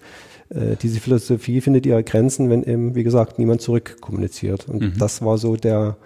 Äh, 0.53 0.75
diese 0.81 0.99
Philosophie 0.99 1.61
findet 1.61 1.85
ihre 1.85 2.03
Grenzen, 2.03 2.49
wenn 2.49 2.63
eben, 2.63 2.95
wie 2.95 3.03
gesagt, 3.03 3.39
niemand 3.39 3.61
zurückkommuniziert. 3.61 4.67
Und 4.67 4.81
mhm. 4.81 4.93
das 4.97 5.23
war 5.23 5.37
so 5.37 5.55
der, 5.55 5.97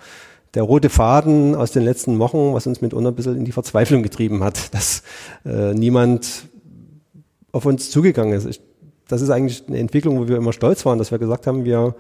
der 0.54 0.64
rote 0.64 0.90
Faden 0.90 1.56
aus 1.56 1.72
den 1.72 1.84
letzten 1.84 2.20
Wochen, 2.20 2.54
was 2.54 2.68
uns 2.68 2.82
mitunter 2.82 3.12
ein 3.12 3.16
bisschen 3.16 3.38
in 3.38 3.46
die 3.46 3.52
Verzweiflung 3.52 4.04
getrieben 4.04 4.44
hat, 4.44 4.74
dass 4.74 5.04
äh, 5.46 5.74
niemand 5.74 6.48
auf 7.52 7.66
uns 7.66 7.90
zugegangen 7.90 8.34
ist. 8.34 8.46
Ich, 8.46 8.62
das 9.08 9.22
ist 9.22 9.30
eigentlich 9.30 9.64
eine 9.68 9.78
Entwicklung, 9.78 10.20
wo 10.20 10.28
wir 10.28 10.38
immer 10.38 10.54
stolz 10.54 10.86
waren, 10.86 10.98
dass 10.98 11.12
wir 11.12 11.18
gesagt 11.18 11.48
haben, 11.48 11.66
wir 11.66 11.96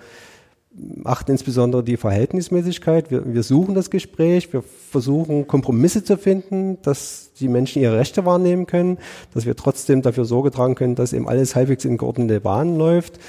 achten 1.04 1.32
insbesondere 1.32 1.84
die 1.84 1.98
Verhältnismäßigkeit. 1.98 3.10
Wir, 3.10 3.34
wir 3.34 3.44
suchen 3.44 3.76
das 3.76 3.90
Gespräch, 3.90 4.52
wir 4.54 4.64
versuchen 4.92 5.48
Kompromisse 5.48 6.04
zu 6.04 6.18
finden, 6.18 6.78
dass 6.82 7.32
die 7.40 7.48
Menschen 7.48 7.82
ihre 7.82 7.98
Rechte 7.98 8.26
wahrnehmen 8.26 8.68
können, 8.68 8.98
dass 9.34 9.46
wir 9.46 9.56
trotzdem 9.56 10.02
dafür 10.02 10.26
Sorge 10.26 10.52
tragen 10.52 10.76
können, 10.76 10.96
dass 10.96 11.14
eben 11.14 11.28
alles 11.28 11.56
halbwegs 11.56 11.86
in 11.86 11.98
geordnete 11.98 12.40
Bahnen 12.40 12.78
läuft. 12.78 13.20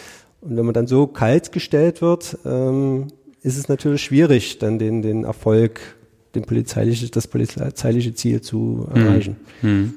Und 0.40 0.56
wenn 0.56 0.64
man 0.64 0.74
dann 0.74 0.86
so 0.86 1.06
kalt 1.06 1.52
gestellt 1.52 2.00
wird, 2.02 2.38
ähm, 2.44 3.08
ist 3.42 3.56
es 3.56 3.68
natürlich 3.68 4.02
schwierig, 4.02 4.58
dann 4.58 4.78
den, 4.78 5.02
den 5.02 5.24
Erfolg, 5.24 5.80
den 6.34 6.42
polizeiliche, 6.42 7.08
das 7.10 7.26
polizeiliche 7.26 8.14
Ziel 8.14 8.40
zu 8.40 8.86
erreichen. 8.94 9.36
Hm. 9.60 9.70
Hm. 9.70 9.94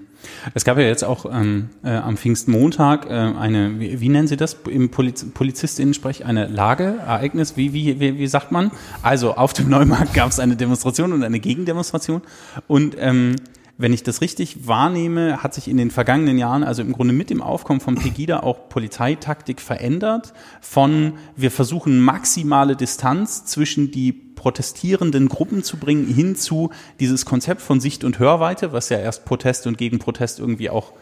Es 0.54 0.66
gab 0.66 0.78
ja 0.78 0.84
jetzt 0.84 1.04
auch 1.04 1.25
ähm, 1.25 1.70
äh, 1.84 1.90
am 1.92 2.18
Pfingstmontag 2.18 3.06
äh, 3.06 3.10
eine, 3.10 3.80
wie, 3.80 4.00
wie 4.00 4.10
nennen 4.10 4.28
Sie 4.28 4.38
das? 4.38 4.58
Im 4.70 4.90
Poliz 4.90 5.25
Polizistinnen-Sprech, 5.34 6.25
eine 6.25 6.48
Lageereignis, 6.48 7.58
wie, 7.58 7.74
wie, 7.74 8.00
wie, 8.00 8.18
wie 8.18 8.28
sagt 8.28 8.51
man? 8.51 8.72
Also 9.01 9.36
auf 9.36 9.54
dem 9.54 9.70
Neumarkt 9.70 10.13
gab 10.13 10.30
es 10.30 10.40
eine 10.40 10.56
Demonstration 10.56 11.13
und 11.13 11.24
eine 11.24 11.40
Gegendemonstration. 11.40 12.22
Und 12.68 12.96
ähm, 13.00 13.36
wenn 13.82 13.94
ich 13.94 14.04
das 14.04 14.22
richtig 14.22 14.68
wahrnehme, 14.68 15.42
hat 15.42 15.54
sich 15.54 15.68
in 15.68 15.78
den 15.78 15.92
vergangenen 15.92 16.38
Jahren, 16.38 16.64
also 16.64 16.82
im 16.82 16.94
Grunde 16.94 17.14
mit 17.14 17.30
dem 17.30 17.42
Aufkommen 17.42 17.80
von 17.80 17.96
Pegida 17.96 18.42
auch 18.42 18.70
Polizeitaktik 18.70 19.60
verändert. 19.60 20.34
Von 20.62 21.14
wir 21.36 21.52
versuchen 21.52 22.00
maximale 22.00 22.76
Distanz 22.76 23.46
zwischen 23.46 23.92
die 23.92 24.12
protestierenden 24.12 25.30
Gruppen 25.30 25.64
zu 25.64 25.78
bringen, 25.78 26.06
hin 26.06 26.36
zu 26.36 26.70
dieses 27.00 27.26
Konzept 27.26 27.62
von 27.62 27.80
Sicht- 27.80 28.04
und 28.04 28.20
Hörweite, 28.20 28.72
was 28.72 28.90
ja 28.90 28.98
erst 28.98 29.26
Protest 29.26 29.68
und 29.68 29.78
Gegenprotest 29.78 30.40
irgendwie 30.40 30.70
auch 30.70 30.94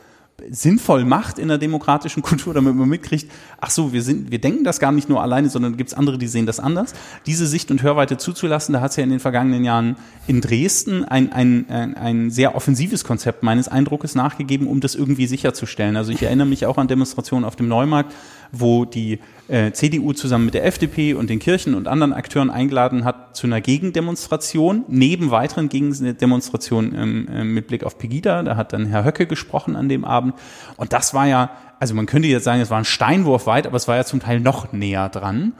sinnvoll 0.49 1.05
macht 1.05 1.39
in 1.39 1.47
der 1.47 1.57
demokratischen 1.57 2.23
Kultur, 2.23 2.53
damit 2.53 2.75
man 2.75 2.89
mitkriegt, 2.89 3.31
ach 3.59 3.69
so, 3.69 3.93
wir 3.93 4.01
sind, 4.01 4.31
wir 4.31 4.39
denken 4.39 4.63
das 4.63 4.79
gar 4.79 4.91
nicht 4.91 5.09
nur 5.09 5.21
alleine, 5.21 5.49
sondern 5.49 5.77
gibt 5.77 5.91
es 5.91 5.93
andere, 5.93 6.17
die 6.17 6.27
sehen 6.27 6.45
das 6.45 6.59
anders. 6.59 6.93
Diese 7.25 7.47
Sicht 7.47 7.71
und 7.71 7.83
Hörweite 7.83 8.17
zuzulassen, 8.17 8.73
da 8.73 8.81
hat 8.81 8.91
es 8.91 8.97
ja 8.97 9.03
in 9.03 9.09
den 9.09 9.19
vergangenen 9.19 9.63
Jahren 9.63 9.95
in 10.27 10.41
Dresden 10.41 11.03
ein, 11.03 11.31
ein, 11.31 11.65
ein, 11.69 11.95
ein 11.95 12.31
sehr 12.31 12.55
offensives 12.55 13.03
Konzept 13.03 13.43
meines 13.43 13.67
Eindruckes 13.67 14.15
nachgegeben, 14.15 14.67
um 14.67 14.79
das 14.79 14.95
irgendwie 14.95 15.27
sicherzustellen. 15.27 15.97
Also 15.97 16.11
ich 16.11 16.23
erinnere 16.23 16.47
mich 16.47 16.65
auch 16.65 16.77
an 16.77 16.87
Demonstrationen 16.87 17.45
auf 17.45 17.55
dem 17.55 17.67
Neumarkt, 17.67 18.13
wo 18.51 18.85
die 18.85 19.19
äh, 19.47 19.71
CDU 19.71 20.13
zusammen 20.13 20.45
mit 20.45 20.53
der 20.53 20.65
FDP 20.65 21.13
und 21.13 21.29
den 21.29 21.39
Kirchen 21.39 21.73
und 21.73 21.87
anderen 21.87 22.13
Akteuren 22.13 22.49
eingeladen 22.49 23.03
hat 23.03 23.35
zu 23.35 23.47
einer 23.47 23.61
Gegendemonstration, 23.61 24.85
neben 24.87 25.31
weiteren 25.31 25.69
Gegendemonstrationen 25.69 26.95
ähm, 26.95 27.27
äh, 27.27 27.43
mit 27.43 27.67
Blick 27.67 27.83
auf 27.83 27.97
Pegida. 27.97 28.43
Da 28.43 28.55
hat 28.55 28.73
dann 28.73 28.85
Herr 28.85 29.05
Höcke 29.05 29.27
gesprochen 29.27 29.75
an 29.75 29.89
dem 29.89 30.05
Abend. 30.05 30.35
Und 30.77 30.93
das 30.93 31.13
war 31.13 31.27
ja, 31.27 31.51
also 31.79 31.93
man 31.95 32.05
könnte 32.05 32.27
jetzt 32.27 32.43
sagen, 32.43 32.61
es 32.61 32.69
war 32.69 32.77
ein 32.77 32.85
Steinwurf 32.85 33.47
weit, 33.47 33.67
aber 33.67 33.77
es 33.77 33.87
war 33.87 33.95
ja 33.95 34.03
zum 34.03 34.19
Teil 34.19 34.39
noch 34.39 34.71
näher 34.71 35.09
dran. 35.09 35.53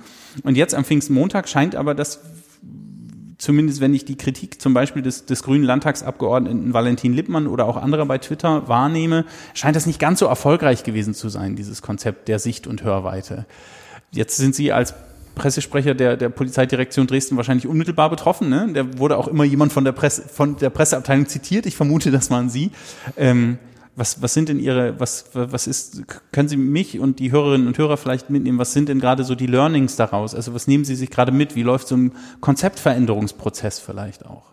Und 0.43 0.55
jetzt 0.55 0.75
am 0.75 0.86
Pfingstmontag 0.86 1.50
scheint 1.50 1.75
aber 1.75 1.96
das 1.96 2.22
zumindest 3.39 3.81
wenn 3.81 3.93
ich 3.96 4.05
die 4.05 4.17
Kritik 4.17 4.62
zum 4.62 4.75
Beispiel 4.75 5.01
des, 5.01 5.25
des 5.25 5.41
grünen 5.41 5.63
Landtagsabgeordneten 5.63 6.74
Valentin 6.74 7.13
Lippmann 7.13 7.48
oder 7.48 7.65
auch 7.65 7.77
anderer 7.77 8.05
bei 8.05 8.19
Twitter 8.19 8.67
wahrnehme, 8.67 9.25
scheint 9.55 9.75
das 9.75 9.88
nicht 9.88 10.00
ganz 10.00 10.19
so 10.19 10.27
erfolgreich 10.27 10.84
gewesen 10.84 11.15
zu 11.15 11.29
sein, 11.29 11.55
dieses 11.55 11.81
Konzept 11.81 12.27
der 12.27 12.38
Sicht- 12.38 12.67
und 12.67 12.84
Hörweite. 12.84 13.46
Jetzt 14.12 14.38
sind 14.38 14.53
Sie 14.53 14.72
als 14.72 14.93
Pressesprecher 15.36 15.96
der, 15.96 16.17
der 16.17 16.29
Polizeidirektion 16.29 17.08
Dresden 17.08 17.38
wahrscheinlich 17.38 17.65
unmittelbar 17.65 18.10
betroffen. 18.10 18.50
Ne? 18.50 18.74
Der 18.74 19.00
wurde 19.00 19.17
auch 19.17 19.27
immer 19.27 19.46
jemand 19.46 19.72
von 19.72 19.86
der, 19.86 19.93
Presse, 19.93 20.24
von 20.27 20.58
der 20.58 20.69
Presseabteilung 20.69 21.27
zitiert. 21.27 21.65
Ich 21.65 21.77
vermute, 21.77 22.12
das 22.12 22.29
waren 22.29 22.50
Sie. 22.50 22.72
Ähm, 23.15 23.58
was, 24.00 24.22
was 24.22 24.34
sind 24.34 24.48
denn 24.48 24.60
Ihre, 24.60 25.00
was, 25.00 25.25
was 25.34 25.68
ist, 25.68 26.03
können 26.32 26.48
Sie 26.48 26.56
mich 26.56 27.00
und 27.00 27.20
die 27.20 27.32
Hörerinnen 27.32 27.68
und 27.68 27.77
Hörer 27.77 27.98
vielleicht 27.98 28.29
mitnehmen? 28.29 28.58
Was 28.58 28.72
sind 28.72 28.88
denn 28.88 29.00
gerade 29.00 29.25
so 29.25 29.36
die 29.36 29.46
Learnings 29.46 29.98
daraus? 29.98 30.34
Also 30.34 30.53
was 30.53 30.68
nehmen 30.68 30.86
Sie 30.86 30.96
sich 30.96 31.10
gerade 31.10 31.34
mit? 31.34 31.56
Wie 31.56 31.63
läuft 31.63 31.89
so 31.89 31.98
ein 31.98 32.13
Konzeptveränderungsprozess 32.39 33.79
vielleicht 33.79 34.25
auch? 34.25 34.46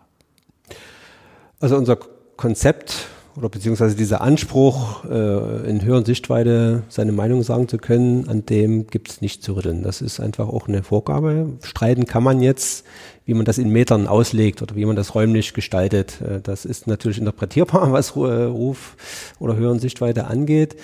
Also 1.61 1.77
unser 1.77 1.97
Konzept 2.35 3.07
oder 3.37 3.49
beziehungsweise 3.49 3.95
dieser 3.95 4.21
Anspruch, 4.21 5.05
äh, 5.05 5.69
in 5.69 5.85
höheren 5.85 6.05
Sichtweite 6.05 6.81
seine 6.89 7.11
Meinung 7.11 7.43
sagen 7.43 7.67
zu 7.67 7.77
können, 7.77 8.27
an 8.27 8.47
dem 8.47 8.87
gibt 8.87 9.11
es 9.11 9.21
nicht 9.21 9.43
zu 9.43 9.53
rütteln. 9.53 9.83
Das 9.83 10.01
ist 10.01 10.19
einfach 10.19 10.47
auch 10.47 10.67
eine 10.67 10.81
Vorgabe. 10.81 11.53
Streiten 11.61 12.07
kann 12.07 12.23
man 12.23 12.41
jetzt, 12.41 12.83
wie 13.25 13.35
man 13.35 13.45
das 13.45 13.59
in 13.59 13.69
Metern 13.69 14.07
auslegt 14.07 14.63
oder 14.63 14.75
wie 14.75 14.85
man 14.85 14.95
das 14.95 15.13
räumlich 15.13 15.53
gestaltet. 15.53 16.19
Äh, 16.19 16.41
das 16.41 16.65
ist 16.65 16.87
natürlich 16.87 17.19
interpretierbar, 17.19 17.91
was 17.91 18.15
äh, 18.15 18.19
Ruf 18.19 18.97
oder 19.37 19.55
höheren 19.55 19.77
Sichtweite 19.77 20.25
angeht. 20.25 20.75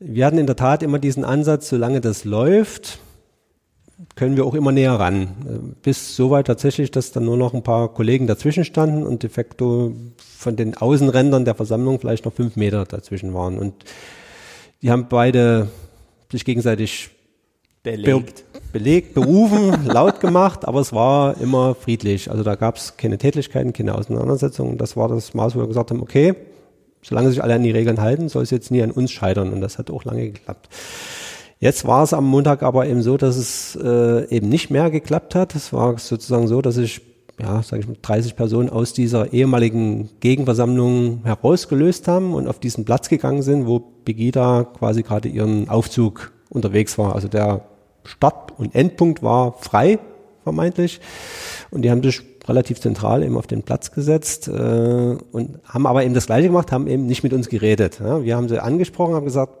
Wir 0.00 0.26
hatten 0.26 0.38
in 0.38 0.46
der 0.46 0.56
Tat 0.56 0.82
immer 0.82 0.98
diesen 0.98 1.24
Ansatz, 1.24 1.68
solange 1.68 2.00
das 2.00 2.24
läuft, 2.24 2.98
können 4.16 4.36
wir 4.36 4.44
auch 4.44 4.54
immer 4.54 4.72
näher 4.72 4.94
ran. 4.94 5.76
Bis 5.82 6.16
soweit 6.16 6.46
tatsächlich, 6.46 6.90
dass 6.90 7.12
dann 7.12 7.24
nur 7.24 7.36
noch 7.36 7.54
ein 7.54 7.62
paar 7.62 7.92
Kollegen 7.92 8.26
dazwischen 8.26 8.64
standen 8.64 9.04
und 9.04 9.22
de 9.22 9.30
facto 9.30 9.92
von 10.16 10.56
den 10.56 10.76
Außenrändern 10.76 11.44
der 11.44 11.54
Versammlung 11.54 12.00
vielleicht 12.00 12.24
noch 12.24 12.32
fünf 12.32 12.56
Meter 12.56 12.84
dazwischen 12.84 13.34
waren. 13.34 13.58
Und 13.58 13.74
die 14.82 14.90
haben 14.90 15.06
beide 15.08 15.68
sich 16.30 16.44
gegenseitig 16.44 17.10
belegt, 17.82 18.44
be 18.52 18.60
belegt 18.72 19.14
berufen, 19.14 19.84
laut 19.86 20.20
gemacht, 20.20 20.66
aber 20.66 20.80
es 20.80 20.92
war 20.92 21.40
immer 21.40 21.74
friedlich. 21.74 22.30
Also 22.30 22.42
da 22.42 22.56
gab 22.56 22.76
es 22.76 22.96
keine 22.96 23.18
Tätlichkeiten, 23.18 23.72
keine 23.72 23.94
Auseinandersetzungen. 23.94 24.78
Das 24.78 24.96
war 24.96 25.08
das 25.08 25.34
Maß, 25.34 25.54
wo 25.54 25.60
wir 25.60 25.68
gesagt 25.68 25.90
haben, 25.90 26.02
okay, 26.02 26.34
solange 27.02 27.30
sich 27.30 27.42
alle 27.42 27.54
an 27.54 27.62
die 27.62 27.70
Regeln 27.70 28.00
halten, 28.00 28.28
soll 28.28 28.42
es 28.42 28.50
jetzt 28.50 28.70
nie 28.70 28.82
an 28.82 28.90
uns 28.90 29.12
scheitern. 29.12 29.52
Und 29.52 29.60
das 29.60 29.78
hat 29.78 29.90
auch 29.90 30.04
lange 30.04 30.30
geklappt. 30.30 30.68
Jetzt 31.58 31.86
war 31.86 32.02
es 32.02 32.12
am 32.12 32.26
Montag 32.26 32.62
aber 32.62 32.86
eben 32.86 33.02
so, 33.02 33.16
dass 33.16 33.36
es 33.36 33.76
äh, 33.76 34.28
eben 34.28 34.48
nicht 34.48 34.70
mehr 34.70 34.90
geklappt 34.90 35.34
hat. 35.34 35.54
Es 35.54 35.72
war 35.72 35.98
sozusagen 35.98 36.46
so, 36.46 36.60
dass 36.60 36.76
ich, 36.76 37.00
ja, 37.40 37.62
sage 37.62 37.82
ich 37.82 37.88
mal, 37.88 37.96
30 38.02 38.36
Personen 38.36 38.68
aus 38.68 38.92
dieser 38.92 39.32
ehemaligen 39.32 40.10
Gegenversammlung 40.20 41.20
herausgelöst 41.24 42.08
haben 42.08 42.34
und 42.34 42.48
auf 42.48 42.58
diesen 42.58 42.84
Platz 42.84 43.08
gegangen 43.08 43.42
sind, 43.42 43.66
wo 43.66 43.82
Begida 44.04 44.64
quasi 44.78 45.02
gerade 45.02 45.28
ihren 45.28 45.68
Aufzug 45.68 46.32
unterwegs 46.50 46.98
war. 46.98 47.14
Also 47.14 47.28
der 47.28 47.62
Start- 48.04 48.52
und 48.58 48.74
Endpunkt 48.74 49.22
war 49.22 49.54
frei, 49.54 49.98
vermeintlich. 50.42 51.00
Und 51.70 51.82
die 51.82 51.90
haben 51.90 52.02
sich 52.02 52.22
relativ 52.46 52.80
zentral 52.80 53.22
eben 53.22 53.36
auf 53.36 53.46
den 53.46 53.62
Platz 53.62 53.90
gesetzt 53.90 54.48
äh, 54.48 54.50
und 54.50 55.60
haben 55.64 55.86
aber 55.86 56.04
eben 56.04 56.14
das 56.14 56.26
Gleiche 56.26 56.48
gemacht, 56.48 56.72
haben 56.72 56.86
eben 56.86 57.06
nicht 57.06 57.22
mit 57.22 57.32
uns 57.32 57.48
geredet. 57.48 58.00
Ja. 58.00 58.22
Wir 58.22 58.36
haben 58.36 58.48
sie 58.48 58.62
angesprochen, 58.62 59.14
haben 59.14 59.24
gesagt, 59.24 59.52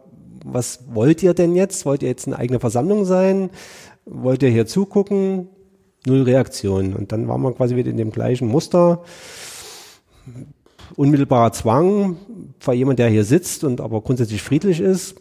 was 0.44 0.84
wollt 0.92 1.22
ihr 1.22 1.34
denn 1.34 1.56
jetzt? 1.56 1.86
Wollt 1.86 2.02
ihr 2.02 2.08
jetzt 2.08 2.26
eine 2.26 2.38
eigene 2.38 2.60
Versammlung 2.60 3.04
sein? 3.04 3.50
Wollt 4.04 4.42
ihr 4.42 4.50
hier 4.50 4.66
zugucken? 4.66 5.48
Null 6.06 6.22
Reaktion. 6.22 6.94
Und 6.94 7.12
dann 7.12 7.26
waren 7.26 7.40
wir 7.40 7.52
quasi 7.52 7.76
wieder 7.76 7.90
in 7.90 7.96
dem 7.96 8.12
gleichen 8.12 8.46
Muster. 8.46 9.02
Unmittelbarer 10.96 11.52
Zwang 11.52 12.18
vor 12.60 12.74
jemand, 12.74 12.98
der 12.98 13.08
hier 13.08 13.24
sitzt 13.24 13.64
und 13.64 13.80
aber 13.80 14.02
grundsätzlich 14.02 14.42
friedlich 14.42 14.80
ist, 14.80 15.16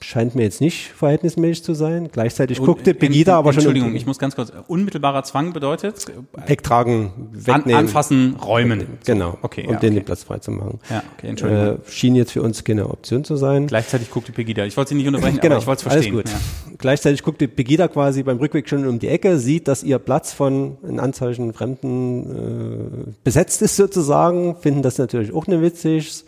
scheint 0.00 0.34
mir 0.34 0.42
jetzt 0.42 0.60
nicht 0.60 0.88
verhältnismäßig 0.88 1.64
zu 1.64 1.74
sein. 1.74 2.10
Gleichzeitig 2.12 2.60
guckte 2.60 2.92
Pegida 2.92 3.38
aber 3.38 3.52
schon. 3.52 3.60
Entschuldigung, 3.60 3.94
ich 3.94 4.04
muss 4.04 4.18
ganz 4.18 4.36
kurz. 4.36 4.52
Unmittelbarer 4.66 5.22
Zwang 5.22 5.54
bedeutet? 5.54 6.04
Wegtragen, 6.46 7.10
wegnehmen. 7.32 7.78
An, 7.78 7.86
anfassen, 7.86 8.36
räumen. 8.36 8.86
Genau. 9.06 9.38
Okay. 9.40 9.64
Um 9.64 9.72
ja, 9.72 9.76
okay. 9.78 9.90
den 9.90 10.04
Platz 10.04 10.24
frei 10.24 10.38
zu 10.38 10.50
machen. 10.50 10.80
Ja, 10.90 11.02
okay, 11.16 11.28
Entschuldigung. 11.28 11.76
Äh, 11.76 11.90
schien 11.90 12.14
jetzt 12.16 12.32
für 12.32 12.42
uns 12.42 12.64
keine 12.64 12.88
Option 12.88 13.24
zu 13.24 13.36
sein. 13.36 13.66
Gleichzeitig 13.66 14.10
guckte 14.10 14.32
Pegida. 14.32 14.66
Ich 14.66 14.76
wollte 14.76 14.90
Sie 14.90 14.94
nicht 14.94 15.06
unterbrechen, 15.06 15.38
genau, 15.40 15.54
aber 15.54 15.62
ich 15.62 15.66
wollte 15.66 15.86
es 15.86 15.92
verstehen. 15.92 16.14
Alles 16.14 16.32
gut. 16.32 16.40
Ja. 16.70 16.74
Gleichzeitig 16.76 17.22
guckte 17.22 17.48
Pegida 17.48 17.88
quasi 17.88 18.22
beim 18.22 18.36
Rückweg 18.38 18.68
schon 18.68 18.86
um 18.86 18.98
die 18.98 19.08
Ecke, 19.08 19.38
sieht, 19.38 19.68
dass 19.68 19.82
ihr 19.82 19.98
Platz 19.98 20.34
von, 20.34 20.76
in 20.86 21.00
Anzeichen 21.00 21.54
Fremden, 21.54 23.06
äh, 23.08 23.12
besetzt 23.24 23.62
ist 23.62 23.76
sozusagen, 23.76 24.56
finden 24.56 24.82
das 24.82 24.98
natürlich 24.98 25.32
auch 25.32 25.46
nicht 25.46 25.62
witzig 25.62 26.24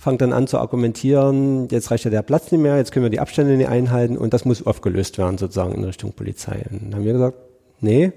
fangt 0.00 0.22
dann 0.22 0.32
an 0.32 0.46
zu 0.46 0.58
argumentieren, 0.58 1.68
jetzt 1.70 1.90
reicht 1.90 2.04
ja 2.04 2.10
der 2.10 2.22
Platz 2.22 2.50
nicht 2.50 2.60
mehr, 2.62 2.78
jetzt 2.78 2.90
können 2.90 3.04
wir 3.04 3.10
die 3.10 3.20
Abstände 3.20 3.54
nicht 3.58 3.68
einhalten 3.68 4.16
und 4.16 4.32
das 4.32 4.46
muss 4.46 4.66
aufgelöst 4.66 5.18
werden 5.18 5.36
sozusagen 5.36 5.74
in 5.74 5.84
Richtung 5.84 6.14
Polizei. 6.14 6.64
Und 6.70 6.84
dann 6.84 6.94
haben 6.94 7.04
wir 7.04 7.12
gesagt, 7.12 7.36
nee, 7.82 8.12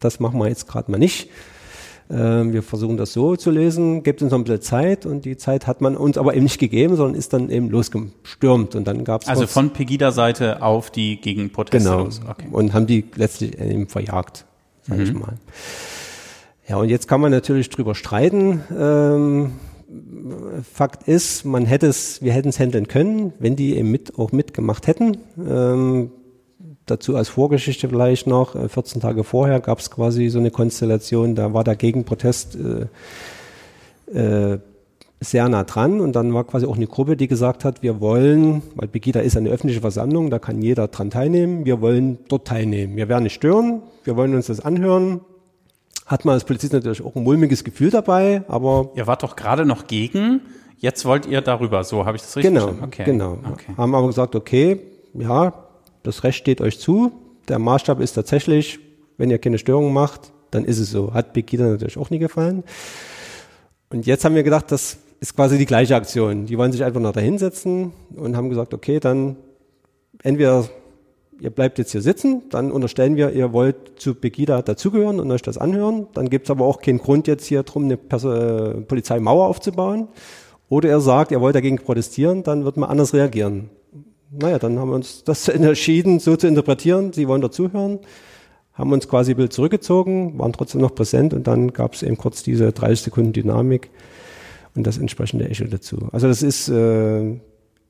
das 0.00 0.18
machen 0.18 0.40
wir 0.40 0.48
jetzt 0.48 0.66
gerade 0.66 0.90
mal 0.90 0.98
nicht. 0.98 1.30
Ähm, 2.10 2.52
wir 2.52 2.64
versuchen 2.64 2.96
das 2.96 3.12
so 3.12 3.36
zu 3.36 3.52
lösen, 3.52 4.02
gebt 4.02 4.22
uns 4.22 4.32
noch 4.32 4.38
ein 4.38 4.44
bisschen 4.44 4.62
Zeit 4.62 5.06
und 5.06 5.24
die 5.24 5.36
Zeit 5.36 5.68
hat 5.68 5.80
man 5.80 5.96
uns 5.96 6.18
aber 6.18 6.34
eben 6.34 6.42
nicht 6.42 6.58
gegeben, 6.58 6.96
sondern 6.96 7.16
ist 7.16 7.32
dann 7.32 7.48
eben 7.48 7.70
losgestürmt 7.70 8.74
und 8.74 8.88
dann 8.88 9.04
gab 9.04 9.22
es 9.22 9.28
also 9.28 9.46
von 9.46 9.70
Pegida-Seite 9.70 10.62
auf 10.62 10.90
die 10.90 11.20
Gegenproteste 11.20 11.88
genau 11.88 12.04
los. 12.06 12.20
Okay. 12.28 12.48
und 12.50 12.74
haben 12.74 12.88
die 12.88 13.04
letztlich 13.14 13.56
eben 13.60 13.86
verjagt, 13.86 14.46
sage 14.82 15.02
mhm. 15.02 15.06
ich 15.06 15.14
mal. 15.14 15.34
Ja 16.68 16.78
und 16.78 16.88
jetzt 16.88 17.06
kann 17.06 17.20
man 17.20 17.30
natürlich 17.30 17.70
drüber 17.70 17.94
streiten. 17.94 18.64
Ähm, 18.76 19.52
Fakt 20.72 21.08
ist, 21.08 21.44
man 21.44 21.66
hätte 21.66 21.86
es, 21.86 22.22
wir 22.22 22.32
hätten 22.32 22.50
es 22.50 22.60
handeln 22.60 22.86
können, 22.86 23.32
wenn 23.38 23.56
die 23.56 23.76
eben 23.76 23.90
mit, 23.90 24.18
auch 24.18 24.30
mitgemacht 24.30 24.86
hätten. 24.86 25.18
Ähm, 25.38 26.10
dazu 26.86 27.16
als 27.16 27.28
Vorgeschichte 27.28 27.88
vielleicht 27.88 28.26
noch, 28.26 28.52
14 28.52 28.98
äh, 28.98 29.02
Tage 29.02 29.24
vorher 29.24 29.60
gab 29.60 29.78
es 29.78 29.90
quasi 29.90 30.28
so 30.28 30.38
eine 30.38 30.50
Konstellation, 30.50 31.34
da 31.34 31.54
war 31.54 31.64
der 31.64 31.76
Gegenprotest 31.76 32.56
äh, 34.14 34.16
äh, 34.18 34.58
sehr 35.20 35.48
nah 35.48 35.64
dran 35.64 36.00
und 36.00 36.16
dann 36.16 36.32
war 36.32 36.44
quasi 36.44 36.66
auch 36.66 36.76
eine 36.76 36.86
Gruppe, 36.86 37.16
die 37.16 37.28
gesagt 37.28 37.64
hat, 37.64 37.82
wir 37.82 38.00
wollen, 38.00 38.62
weil 38.74 38.88
Begida 38.88 39.20
ist 39.20 39.36
eine 39.36 39.50
öffentliche 39.50 39.82
Versammlung, 39.82 40.30
da 40.30 40.38
kann 40.38 40.62
jeder 40.62 40.88
dran 40.88 41.10
teilnehmen, 41.10 41.66
wir 41.66 41.80
wollen 41.80 42.18
dort 42.28 42.46
teilnehmen. 42.46 42.96
Wir 42.96 43.08
werden 43.08 43.24
nicht 43.24 43.34
stören, 43.34 43.82
wir 44.04 44.16
wollen 44.16 44.34
uns 44.34 44.46
das 44.46 44.60
anhören, 44.60 45.20
hat 46.10 46.24
man 46.24 46.34
als 46.34 46.44
Polizist 46.44 46.72
natürlich 46.72 47.04
auch 47.04 47.14
ein 47.14 47.22
mulmiges 47.22 47.62
Gefühl 47.62 47.90
dabei, 47.90 48.42
aber. 48.48 48.90
Ihr 48.96 49.06
wart 49.06 49.22
doch 49.22 49.36
gerade 49.36 49.64
noch 49.64 49.86
gegen, 49.86 50.40
jetzt 50.76 51.04
wollt 51.04 51.24
ihr 51.24 51.40
darüber, 51.40 51.84
so 51.84 52.04
habe 52.04 52.16
ich 52.16 52.22
das 52.22 52.36
richtig 52.36 52.52
genau, 52.52 52.66
verstanden? 52.66 52.92
Okay. 52.92 53.04
Genau, 53.04 53.38
okay. 53.48 53.72
Haben 53.76 53.94
aber 53.94 54.08
gesagt, 54.08 54.34
okay, 54.34 54.80
ja, 55.14 55.52
das 56.02 56.24
Recht 56.24 56.38
steht 56.38 56.60
euch 56.60 56.80
zu, 56.80 57.12
der 57.46 57.60
Maßstab 57.60 58.00
ist 58.00 58.14
tatsächlich, 58.14 58.80
wenn 59.18 59.30
ihr 59.30 59.38
keine 59.38 59.58
Störungen 59.58 59.92
macht, 59.92 60.32
dann 60.50 60.64
ist 60.64 60.80
es 60.80 60.90
so. 60.90 61.14
Hat 61.14 61.32
Begida 61.32 61.68
natürlich 61.68 61.96
auch 61.96 62.10
nie 62.10 62.18
gefallen. 62.18 62.64
Und 63.90 64.04
jetzt 64.04 64.24
haben 64.24 64.34
wir 64.34 64.42
gedacht, 64.42 64.72
das 64.72 64.98
ist 65.20 65.36
quasi 65.36 65.58
die 65.58 65.66
gleiche 65.66 65.94
Aktion. 65.94 66.46
Die 66.46 66.58
wollen 66.58 66.72
sich 66.72 66.82
einfach 66.82 67.00
noch 67.00 67.12
da 67.12 67.20
hinsetzen 67.20 67.92
und 68.16 68.36
haben 68.36 68.48
gesagt, 68.48 68.74
okay, 68.74 68.98
dann 68.98 69.36
entweder 70.24 70.68
ihr 71.40 71.50
bleibt 71.50 71.78
jetzt 71.78 71.92
hier 71.92 72.02
sitzen, 72.02 72.42
dann 72.50 72.70
unterstellen 72.70 73.16
wir, 73.16 73.32
ihr 73.32 73.52
wollt 73.52 74.00
zu 74.00 74.14
Pegida 74.14 74.62
dazugehören 74.62 75.20
und 75.20 75.30
euch 75.30 75.42
das 75.42 75.58
anhören. 75.58 76.06
Dann 76.14 76.28
gibt 76.30 76.46
es 76.46 76.50
aber 76.50 76.64
auch 76.66 76.80
keinen 76.80 76.98
Grund 76.98 77.26
jetzt 77.26 77.46
hier 77.46 77.62
drum, 77.62 77.84
eine 77.84 77.96
Pers 77.96 78.24
äh, 78.24 78.80
Polizeimauer 78.82 79.48
aufzubauen. 79.48 80.08
Oder 80.68 80.90
ihr 80.90 81.00
sagt, 81.00 81.32
ihr 81.32 81.40
wollt 81.40 81.56
dagegen 81.56 81.78
protestieren, 81.78 82.42
dann 82.42 82.64
wird 82.64 82.76
man 82.76 82.90
anders 82.90 83.14
reagieren. 83.14 83.70
Naja, 84.30 84.58
dann 84.58 84.78
haben 84.78 84.90
wir 84.90 84.94
uns 84.94 85.24
das 85.24 85.48
entschieden, 85.48 86.20
so 86.20 86.36
zu 86.36 86.46
interpretieren. 86.46 87.12
Sie 87.12 87.26
wollen 87.26 87.42
dazuhören, 87.42 87.98
haben 88.74 88.92
uns 88.92 89.08
quasi 89.08 89.34
ein 89.34 89.50
zurückgezogen, 89.50 90.38
waren 90.38 90.52
trotzdem 90.52 90.80
noch 90.80 90.94
präsent 90.94 91.34
und 91.34 91.46
dann 91.46 91.72
gab 91.72 91.94
es 91.94 92.02
eben 92.02 92.16
kurz 92.16 92.42
diese 92.42 92.72
30 92.72 93.00
Sekunden 93.00 93.32
Dynamik 93.32 93.90
und 94.74 94.86
das 94.86 94.98
entsprechende 94.98 95.48
Echo 95.48 95.64
dazu. 95.64 96.08
Also 96.12 96.28
das 96.28 96.42
ist 96.42 96.68
äh, 96.68 97.40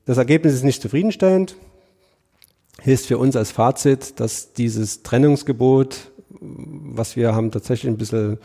das 0.05 0.17
Ergebnis 0.17 0.53
ist 0.53 0.63
nicht 0.63 0.81
zufriedenstellend. 0.81 1.55
Hilft 2.81 3.05
für 3.05 3.17
uns 3.17 3.35
als 3.35 3.51
Fazit, 3.51 4.19
dass 4.19 4.53
dieses 4.53 5.03
Trennungsgebot, 5.03 6.11
was 6.39 7.15
wir 7.15 7.35
haben 7.35 7.51
tatsächlich 7.51 7.91
ein 7.91 7.97
bisschen 7.97 8.39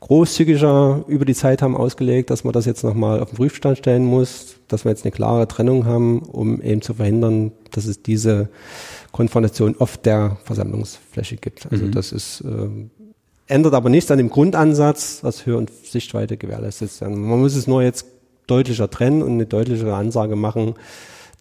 großzügiger 0.00 1.04
über 1.06 1.24
die 1.24 1.34
Zeit 1.34 1.62
haben 1.62 1.76
ausgelegt, 1.76 2.30
dass 2.30 2.42
man 2.42 2.52
das 2.52 2.64
jetzt 2.64 2.82
nochmal 2.82 3.20
auf 3.20 3.30
den 3.30 3.36
Prüfstand 3.36 3.78
stellen 3.78 4.04
muss, 4.04 4.56
dass 4.66 4.84
wir 4.84 4.90
jetzt 4.90 5.04
eine 5.04 5.12
klare 5.12 5.46
Trennung 5.46 5.84
haben, 5.84 6.20
um 6.20 6.60
eben 6.62 6.82
zu 6.82 6.94
verhindern, 6.94 7.52
dass 7.70 7.84
es 7.84 8.02
diese 8.02 8.48
Konfrontation 9.12 9.76
auf 9.78 9.98
der 9.98 10.38
Versammlungsfläche 10.44 11.36
gibt. 11.36 11.70
Also 11.70 11.84
mhm. 11.84 11.92
das 11.92 12.12
ist 12.12 12.40
äh, 12.40 12.68
ändert 13.50 13.74
aber 13.74 13.90
nichts 13.90 14.10
an 14.10 14.18
dem 14.18 14.30
Grundansatz, 14.30 15.20
was 15.22 15.44
Hör- 15.44 15.58
und 15.58 15.70
Sichtweite 15.70 16.36
gewährleistet 16.36 16.90
ist. 16.90 17.02
Man 17.02 17.40
muss 17.40 17.56
es 17.56 17.66
nur 17.66 17.82
jetzt 17.82 18.06
deutlicher 18.46 18.90
trennen 18.90 19.22
und 19.22 19.32
eine 19.32 19.46
deutlichere 19.46 19.94
Ansage 19.94 20.36
machen, 20.36 20.74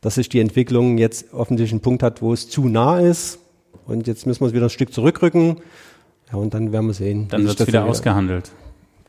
dass 0.02 0.16
sich 0.16 0.30
die 0.30 0.40
Entwicklung 0.40 0.98
jetzt 0.98 1.34
offensichtlich 1.34 1.72
einen 1.74 1.82
Punkt 1.82 2.04
hat, 2.04 2.22
wo 2.22 2.34
es 2.34 2.50
zu 2.50 2.68
nah 2.68 3.00
ist. 3.00 3.40
Und 3.86 4.08
jetzt 4.08 4.26
müssen 4.26 4.42
wir 4.42 4.48
es 4.48 4.54
wieder 4.54 4.68
ein 4.68 4.70
Stück 4.70 4.94
zurückrücken. 4.94 5.58
Ja, 6.32 6.38
und 6.38 6.54
dann 6.54 6.72
werden 6.72 6.88
wir 6.88 6.94
sehen. 6.94 7.28
Dann 7.30 7.46
wird 7.46 7.60
es 7.60 7.68
wieder, 7.68 7.84
wieder 7.84 7.90
ausgehandelt. 7.90 8.52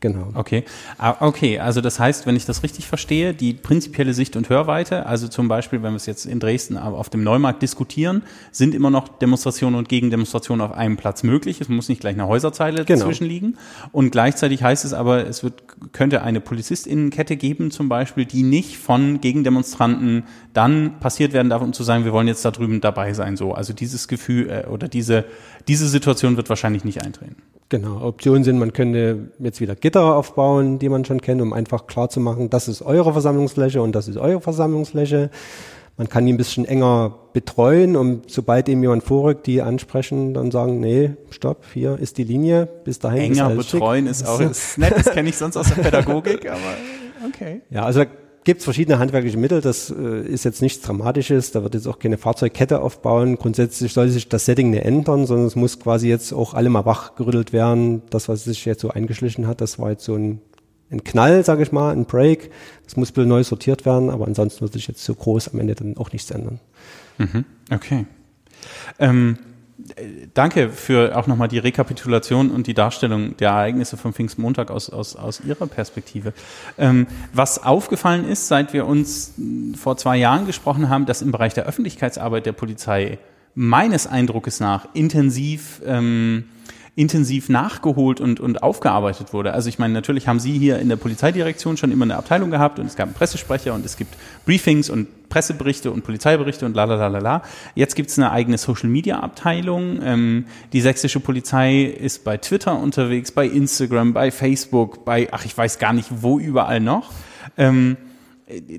Genau. 0.01 0.27
Okay. 0.33 0.65
Ah, 0.97 1.15
okay, 1.19 1.59
also 1.59 1.79
das 1.79 1.99
heißt, 1.99 2.25
wenn 2.25 2.35
ich 2.35 2.45
das 2.45 2.63
richtig 2.63 2.87
verstehe, 2.87 3.33
die 3.33 3.53
prinzipielle 3.53 4.13
Sicht- 4.13 4.35
und 4.35 4.49
Hörweite, 4.49 5.05
also 5.05 5.27
zum 5.27 5.47
Beispiel, 5.47 5.83
wenn 5.83 5.93
wir 5.93 5.97
es 5.97 6.07
jetzt 6.07 6.25
in 6.25 6.39
Dresden 6.39 6.77
auf 6.77 7.09
dem 7.09 7.23
Neumarkt 7.23 7.61
diskutieren, 7.61 8.23
sind 8.51 8.75
immer 8.75 8.89
noch 8.89 9.07
Demonstrationen 9.07 9.77
und 9.77 9.87
Gegendemonstrationen 9.87 10.65
auf 10.65 10.73
einem 10.73 10.97
Platz 10.97 11.23
möglich. 11.23 11.61
Es 11.61 11.69
muss 11.69 11.87
nicht 11.87 12.01
gleich 12.01 12.15
eine 12.15 12.27
Häuserzeile 12.27 12.83
genau. 12.83 12.99
dazwischen 12.99 13.27
liegen. 13.27 13.57
Und 13.91 14.11
gleichzeitig 14.11 14.63
heißt 14.63 14.83
es 14.85 14.93
aber, 14.93 15.27
es 15.27 15.43
wird, 15.43 15.63
könnte 15.93 16.23
eine 16.23 16.41
Polizistinnen-Kette 16.41 17.37
geben, 17.37 17.71
zum 17.71 17.87
Beispiel, 17.87 18.25
die 18.25 18.43
nicht 18.43 18.77
von 18.77 19.21
Gegendemonstranten 19.21 20.23
dann 20.53 20.99
passiert 20.99 21.31
werden 21.31 21.49
darf, 21.49 21.61
um 21.61 21.73
zu 21.73 21.83
sagen, 21.83 22.03
wir 22.05 22.11
wollen 22.11 22.27
jetzt 22.27 22.43
da 22.43 22.51
drüben 22.51 22.81
dabei 22.81 23.13
sein. 23.13 23.37
So, 23.37 23.53
also 23.53 23.71
dieses 23.71 24.07
Gefühl 24.07 24.49
äh, 24.49 24.67
oder 24.67 24.87
diese 24.87 25.25
diese 25.67 25.87
Situation 25.87 26.37
wird 26.37 26.49
wahrscheinlich 26.49 26.83
nicht 26.83 27.03
eintreten. 27.03 27.37
Genau, 27.71 28.01
Optionen 28.05 28.43
sind, 28.43 28.59
man 28.59 28.73
könnte 28.73 29.29
jetzt 29.39 29.61
wieder 29.61 29.75
Gitter 29.75 30.17
aufbauen, 30.17 30.77
die 30.77 30.89
man 30.89 31.05
schon 31.05 31.21
kennt, 31.21 31.41
um 31.41 31.53
einfach 31.53 31.87
klar 31.87 32.09
zu 32.09 32.19
machen, 32.19 32.49
das 32.49 32.67
ist 32.67 32.81
eure 32.81 33.13
Versammlungsfläche 33.13 33.81
und 33.81 33.95
das 33.95 34.09
ist 34.09 34.17
eure 34.17 34.41
Versammlungsfläche. 34.41 35.29
Man 35.95 36.09
kann 36.09 36.25
die 36.25 36.33
ein 36.33 36.37
bisschen 36.37 36.65
enger 36.65 37.15
betreuen 37.31 37.95
und 37.95 38.29
sobald 38.29 38.67
ihm 38.67 38.81
jemand 38.81 39.03
vorrückt, 39.03 39.47
die 39.47 39.61
ansprechen, 39.61 40.33
dann 40.33 40.51
sagen, 40.51 40.81
nee, 40.81 41.11
stopp, 41.29 41.63
hier 41.73 41.97
ist 41.97 42.17
die 42.17 42.25
Linie, 42.25 42.67
bis 42.83 42.99
dahin. 42.99 43.31
Enger 43.31 43.51
ist 43.53 43.71
betreuen 43.71 44.03
schick. 44.03 44.11
ist 44.11 44.27
auch 44.27 44.39
ist 44.41 44.77
nett, 44.77 44.93
das 44.93 45.09
kenne 45.09 45.29
ich 45.29 45.37
sonst 45.37 45.55
aus 45.55 45.69
der 45.69 45.81
Pädagogik, 45.81 46.49
aber 46.51 46.59
okay. 47.25 47.61
Ja, 47.69 47.85
also 47.85 48.03
gibt 48.43 48.59
es 48.59 48.63
verschiedene 48.63 48.99
handwerkliche 48.99 49.37
Mittel. 49.37 49.61
Das 49.61 49.91
äh, 49.91 50.21
ist 50.21 50.45
jetzt 50.45 50.61
nichts 50.61 50.81
Dramatisches. 50.81 51.51
Da 51.51 51.63
wird 51.63 51.75
jetzt 51.75 51.87
auch 51.87 51.99
keine 51.99 52.17
Fahrzeugkette 52.17 52.81
aufbauen. 52.81 53.37
Grundsätzlich 53.37 53.93
soll 53.93 54.09
sich 54.09 54.29
das 54.29 54.45
Setting 54.45 54.71
nicht 54.71 54.83
ändern, 54.83 55.25
sondern 55.25 55.47
es 55.47 55.55
muss 55.55 55.79
quasi 55.79 56.07
jetzt 56.09 56.33
auch 56.33 56.53
alle 56.53 56.69
mal 56.69 56.85
wachgerüttelt 56.85 57.53
werden. 57.53 58.01
Das, 58.09 58.29
was 58.29 58.43
sich 58.43 58.65
jetzt 58.65 58.81
so 58.81 58.89
eingeschlichen 58.89 59.47
hat, 59.47 59.61
das 59.61 59.79
war 59.79 59.91
jetzt 59.91 60.05
so 60.05 60.15
ein, 60.15 60.41
ein 60.89 61.03
Knall, 61.03 61.43
sage 61.45 61.63
ich 61.63 61.71
mal, 61.71 61.91
ein 61.91 62.05
Break. 62.05 62.51
Das 62.83 62.95
muss 62.97 63.15
ein 63.15 63.27
neu 63.27 63.43
sortiert 63.43 63.85
werden, 63.85 64.09
aber 64.09 64.25
ansonsten 64.25 64.61
wird 64.61 64.73
sich 64.73 64.87
jetzt 64.87 65.03
so 65.03 65.13
groß 65.13 65.49
am 65.53 65.59
Ende 65.59 65.75
dann 65.75 65.97
auch 65.97 66.11
nichts 66.11 66.31
ändern. 66.31 66.59
Mhm. 67.17 67.45
Okay. 67.69 68.05
Ähm 68.99 69.37
danke 70.33 70.69
für 70.69 71.17
auch 71.17 71.27
nochmal 71.27 71.47
die 71.47 71.57
Rekapitulation 71.57 72.51
und 72.51 72.67
die 72.67 72.73
Darstellung 72.73 73.37
der 73.37 73.49
Ereignisse 73.49 73.97
vom 73.97 74.13
Pfingstmontag 74.13 74.71
aus, 74.71 74.89
aus, 74.89 75.15
aus 75.15 75.41
Ihrer 75.45 75.67
Perspektive. 75.67 76.33
Ähm, 76.77 77.07
was 77.33 77.63
aufgefallen 77.63 78.27
ist, 78.27 78.47
seit 78.47 78.73
wir 78.73 78.85
uns 78.85 79.33
vor 79.79 79.97
zwei 79.97 80.17
Jahren 80.17 80.45
gesprochen 80.45 80.89
haben, 80.89 81.05
dass 81.05 81.21
im 81.21 81.31
Bereich 81.31 81.53
der 81.53 81.65
Öffentlichkeitsarbeit 81.65 82.45
der 82.45 82.53
Polizei 82.53 83.19
meines 83.55 84.07
Eindruckes 84.07 84.59
nach 84.59 84.87
intensiv 84.93 85.81
ähm, 85.85 86.45
intensiv 86.95 87.47
nachgeholt 87.47 88.19
und, 88.19 88.41
und 88.41 88.63
aufgearbeitet 88.63 89.31
wurde. 89.31 89.53
Also 89.53 89.69
ich 89.69 89.79
meine, 89.79 89.93
natürlich 89.93 90.27
haben 90.27 90.39
Sie 90.39 90.57
hier 90.57 90.79
in 90.79 90.89
der 90.89 90.97
Polizeidirektion 90.97 91.77
schon 91.77 91.91
immer 91.91 92.03
eine 92.03 92.17
Abteilung 92.17 92.51
gehabt 92.51 92.79
und 92.79 92.85
es 92.85 92.97
gab 92.97 93.07
einen 93.07 93.15
Pressesprecher 93.15 93.73
und 93.73 93.85
es 93.85 93.95
gibt 93.95 94.15
Briefings 94.45 94.89
und 94.89 95.29
Presseberichte 95.29 95.89
und 95.89 96.03
Polizeiberichte 96.03 96.65
und 96.65 96.75
la 96.75 96.83
la 96.83 96.95
la 96.95 97.07
la 97.07 97.19
la. 97.19 97.43
Jetzt 97.75 97.95
gibt 97.95 98.09
es 98.09 98.19
eine 98.19 98.31
eigene 98.31 98.57
Social-Media-Abteilung. 98.57 99.99
Ähm, 100.03 100.45
die 100.73 100.81
sächsische 100.81 101.21
Polizei 101.21 101.83
ist 101.83 102.25
bei 102.25 102.35
Twitter 102.35 102.77
unterwegs, 102.77 103.31
bei 103.31 103.45
Instagram, 103.45 104.11
bei 104.11 104.29
Facebook, 104.29 105.05
bei, 105.05 105.29
ach 105.31 105.45
ich 105.45 105.57
weiß 105.57 105.79
gar 105.79 105.93
nicht, 105.93 106.09
wo 106.11 106.39
überall 106.39 106.81
noch. 106.81 107.11
Ähm, 107.57 107.95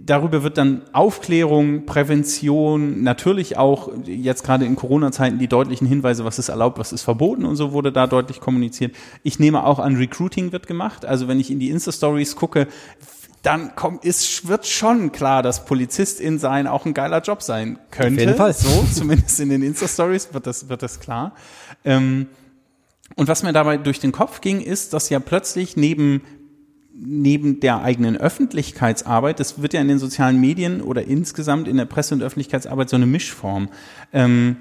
darüber 0.01 0.43
wird 0.43 0.59
dann 0.59 0.83
Aufklärung, 0.93 1.87
Prävention, 1.87 3.03
natürlich 3.03 3.57
auch 3.57 3.91
jetzt 4.05 4.45
gerade 4.45 4.65
in 4.65 4.77
Corona-Zeiten 4.77 5.39
die 5.39 5.49
deutlichen 5.49 5.87
Hinweise, 5.87 6.25
was 6.25 6.39
ist 6.39 6.49
erlaubt, 6.49 6.79
was 6.79 6.93
ist 6.93 7.03
verboten 7.03 7.45
und 7.45 7.57
so 7.57 7.73
wurde 7.73 7.93
da 7.93 8.07
deutlich 8.07 8.41
kommuniziert. 8.41 8.95
Ich 9.23 9.39
nehme 9.39 9.65
auch 9.65 9.79
an, 9.79 9.97
Recruiting 9.97 10.53
wird 10.53 10.67
gemacht. 10.67 11.05
Also 11.05 11.29
wenn 11.29 11.41
ich 11.41 11.51
in 11.51 11.59
die 11.59 11.71
Insta-Stories 11.71 12.37
gucke, 12.37 12.69
dann 13.43 13.75
kommt, 13.75 14.05
ist, 14.05 14.47
wird 14.47 14.67
schon 14.67 15.11
klar, 15.11 15.43
dass 15.43 15.65
Polizistin 15.65 16.39
sein 16.39 16.67
auch 16.67 16.87
ein 16.87 16.95
geiler 16.95 17.21
Job 17.21 17.43
sein 17.43 17.79
könnte. 17.91 18.15
Auf 18.15 18.27
jeden 18.27 18.37
Fall. 18.37 18.53
So, 18.53 18.85
zumindest 18.93 19.41
in 19.41 19.49
den 19.49 19.63
Insta-Stories 19.63 20.33
wird 20.33 20.47
das, 20.47 20.69
wird 20.69 20.83
das 20.83 21.01
klar. 21.01 21.35
Ähm, 21.85 22.29
und 23.17 23.29
was 23.29 23.43
mir 23.43 23.53
dabei 23.53 23.77
durch 23.77 24.01
den 24.01 24.13
Kopf 24.13 24.41
ging, 24.41 24.61
ist, 24.61 24.93
dass 24.93 25.11
ja 25.11 25.21
plötzlich 25.21 25.77
neben 25.77 26.23
neben 27.05 27.61
der 27.61 27.83
eigenen 27.83 28.17
Öffentlichkeitsarbeit, 28.17 29.41
das 29.41 29.61
wird 29.61 29.75
ja 29.75 29.81
in 29.81 29.89
den 29.89 29.99
sozialen 29.99 30.41
Medien 30.41 30.81
oder 30.81 31.05
insgesamt 31.05 31.69
in 31.69 31.77
der 31.77 31.85
Presse- 31.85 32.15
und 32.15 32.23
Öffentlichkeitsarbeit 32.23 32.89
so 32.89 32.97
eine 32.97 33.07
Mischform. 33.07 33.69
Ähm, 34.13 34.57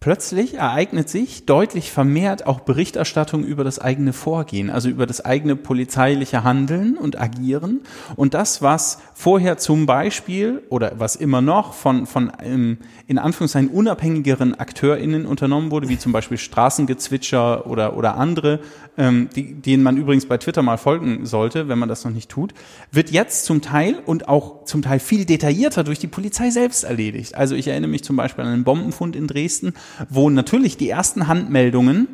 plötzlich 0.00 0.54
ereignet 0.54 1.08
sich 1.08 1.44
deutlich 1.44 1.90
vermehrt 1.90 2.46
auch 2.46 2.60
Berichterstattung 2.60 3.44
über 3.44 3.64
das 3.64 3.80
eigene 3.80 4.12
Vorgehen, 4.12 4.70
also 4.70 4.88
über 4.88 5.06
das 5.06 5.24
eigene 5.24 5.56
polizeiliche 5.56 6.44
Handeln 6.44 6.96
und 6.96 7.20
Agieren. 7.20 7.80
Und 8.14 8.34
das, 8.34 8.62
was 8.62 9.00
vorher 9.14 9.58
zum 9.58 9.86
Beispiel 9.86 10.62
oder 10.68 10.92
was 10.98 11.16
immer 11.16 11.40
noch 11.40 11.72
von, 11.72 12.06
von 12.06 12.30
ähm, 12.42 12.78
in 13.08 13.18
Anführungszeichen 13.18 13.70
unabhängigeren 13.70 14.54
AkteurInnen 14.54 15.26
unternommen 15.26 15.72
wurde, 15.72 15.88
wie 15.88 15.98
zum 15.98 16.12
Beispiel 16.12 16.38
Straßengezwitscher 16.38 17.66
oder, 17.66 17.96
oder 17.96 18.16
andere, 18.16 18.60
ähm, 18.96 19.28
die, 19.34 19.54
denen 19.54 19.82
man 19.82 19.96
übrigens 19.96 20.26
bei 20.26 20.38
Twitter 20.38 20.62
mal 20.62 20.78
folgen 20.78 21.26
sollte, 21.26 21.68
wenn 21.68 21.78
man 21.78 21.88
das 21.88 22.04
noch 22.04 22.12
nicht 22.12 22.30
tut, 22.30 22.54
wird 22.92 23.10
jetzt 23.10 23.44
zum 23.44 23.62
Teil 23.62 23.96
und 24.06 24.28
auch 24.28 24.64
zum 24.64 24.82
Teil 24.82 25.00
viel 25.00 25.24
detaillierter 25.24 25.82
durch 25.82 25.98
die 25.98 26.06
Polizei 26.06 26.50
selbst 26.50 26.84
erledigt. 26.84 27.34
Also 27.34 27.56
ich 27.56 27.66
erinnere 27.66 27.90
mich 27.90 28.04
zum 28.04 28.16
Beispiel 28.16 28.44
an 28.44 28.52
einen 28.52 28.64
Bombenfund 28.64 29.16
in 29.16 29.26
Dresden, 29.26 29.74
wo 30.08 30.30
natürlich 30.30 30.76
die 30.76 30.88
ersten 30.88 31.28
Handmeldungen 31.28 32.08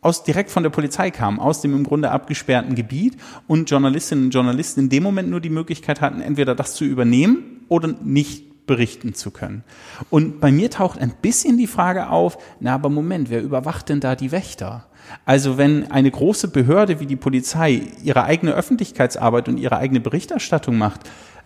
aus, 0.00 0.24
direkt 0.24 0.50
von 0.50 0.64
der 0.64 0.70
Polizei 0.70 1.10
kamen, 1.10 1.38
aus 1.38 1.60
dem 1.60 1.74
im 1.74 1.84
Grunde 1.84 2.10
abgesperrten 2.10 2.74
Gebiet 2.74 3.16
und 3.46 3.70
Journalistinnen 3.70 4.26
und 4.26 4.30
Journalisten 4.34 4.80
in 4.80 4.88
dem 4.88 5.02
Moment 5.02 5.30
nur 5.30 5.40
die 5.40 5.50
Möglichkeit 5.50 6.00
hatten, 6.00 6.20
entweder 6.20 6.54
das 6.54 6.74
zu 6.74 6.84
übernehmen 6.84 7.64
oder 7.68 7.94
nicht 8.02 8.66
berichten 8.66 9.14
zu 9.14 9.30
können. 9.30 9.64
Und 10.10 10.40
bei 10.40 10.52
mir 10.52 10.70
taucht 10.70 10.98
ein 10.98 11.14
bisschen 11.20 11.56
die 11.56 11.66
Frage 11.66 12.10
auf, 12.10 12.38
na 12.60 12.74
aber 12.74 12.88
Moment, 12.88 13.30
wer 13.30 13.42
überwacht 13.42 13.88
denn 13.88 14.00
da 14.00 14.14
die 14.14 14.32
Wächter? 14.32 14.86
Also 15.24 15.58
wenn 15.58 15.90
eine 15.90 16.10
große 16.10 16.48
Behörde 16.48 17.00
wie 17.00 17.06
die 17.06 17.16
Polizei 17.16 17.82
ihre 18.02 18.24
eigene 18.24 18.52
Öffentlichkeitsarbeit 18.52 19.48
und 19.48 19.58
ihre 19.58 19.76
eigene 19.76 20.00
Berichterstattung 20.00 20.78
macht, 20.78 21.00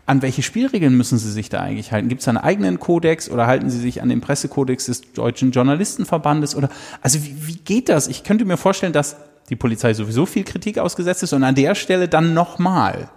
an 0.06 0.22
welche 0.22 0.42
Spielregeln 0.42 0.96
müssen 0.96 1.18
Sie 1.18 1.30
sich 1.30 1.48
da 1.48 1.60
eigentlich 1.60 1.90
halten? 1.90 2.08
Gibt 2.08 2.22
es 2.22 2.28
einen 2.28 2.38
eigenen 2.38 2.78
Kodex 2.78 3.28
oder 3.28 3.48
halten 3.48 3.70
Sie 3.70 3.78
sich 3.78 4.00
an 4.02 4.08
den 4.08 4.20
Pressekodex 4.20 4.86
des 4.86 5.12
Deutschen 5.12 5.50
Journalistenverbandes? 5.50 6.54
Oder 6.54 6.68
also 7.02 7.22
wie, 7.24 7.48
wie 7.48 7.56
geht 7.56 7.88
das? 7.88 8.06
Ich 8.06 8.22
könnte 8.22 8.44
mir 8.44 8.56
vorstellen, 8.56 8.92
dass 8.92 9.16
die 9.50 9.56
Polizei 9.56 9.94
sowieso 9.94 10.24
viel 10.24 10.44
Kritik 10.44 10.78
ausgesetzt 10.78 11.24
ist 11.24 11.32
und 11.32 11.42
an 11.42 11.56
der 11.56 11.74
Stelle 11.74 12.08
dann 12.08 12.34
nochmal. 12.34 13.08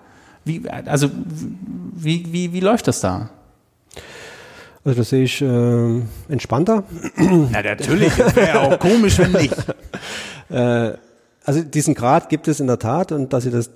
Wie, 0.46 0.68
also 0.68 1.10
wie, 1.96 2.26
wie, 2.32 2.54
wie 2.54 2.60
läuft 2.60 2.88
das 2.88 3.02
da? 3.02 3.30
Also 4.84 4.98
das 4.98 5.10
sehe 5.10 5.24
ich 5.24 5.42
äh, 5.42 6.02
entspannter. 6.30 6.84
Na 7.18 7.62
natürlich, 7.62 8.16
das 8.16 8.36
wäre 8.36 8.48
ja 8.48 8.62
auch 8.62 8.80
komisch, 8.80 9.20
wenn 9.20 9.34
nicht. 9.34 9.56
äh, 10.50 10.94
also 11.46 11.62
diesen 11.62 11.94
Grad 11.94 12.30
gibt 12.30 12.48
es 12.48 12.60
in 12.60 12.68
der 12.68 12.80
Tat 12.80 13.12
und 13.12 13.34
dass 13.34 13.44
Sie 13.44 13.52
das 13.52 13.70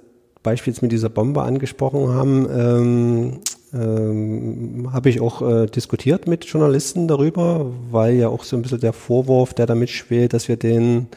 Beispiel 0.43 0.73
mit 0.81 0.91
dieser 0.91 1.09
Bombe 1.09 1.41
angesprochen 1.41 2.09
haben, 2.09 2.47
ähm, 2.51 3.39
ähm, 3.73 4.89
habe 4.93 5.09
ich 5.09 5.19
auch 5.19 5.41
äh, 5.41 5.65
diskutiert 5.65 6.27
mit 6.27 6.45
Journalisten 6.45 7.07
darüber, 7.07 7.65
weil 7.89 8.15
ja 8.15 8.27
auch 8.27 8.43
so 8.43 8.55
ein 8.55 8.61
bisschen 8.61 8.81
der 8.81 8.93
Vorwurf, 8.93 9.53
der 9.53 9.65
damit 9.65 9.89
schwelt, 9.89 10.33
dass 10.33 10.47
wir 10.47 10.57
den 10.57 11.07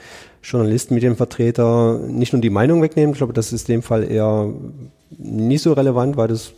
Journalisten, 0.43 0.95
Medienvertreter 0.95 1.99
nicht 1.99 2.33
nur 2.33 2.41
die 2.41 2.51
Meinung 2.51 2.81
wegnehmen. 2.81 3.13
Ich 3.13 3.19
glaube, 3.19 3.33
das 3.33 3.53
ist 3.53 3.69
in 3.69 3.77
dem 3.77 3.83
Fall 3.83 4.11
eher 4.11 4.49
nicht 5.19 5.63
so 5.63 5.73
relevant, 5.73 6.17
weil 6.17 6.29
das 6.29 6.53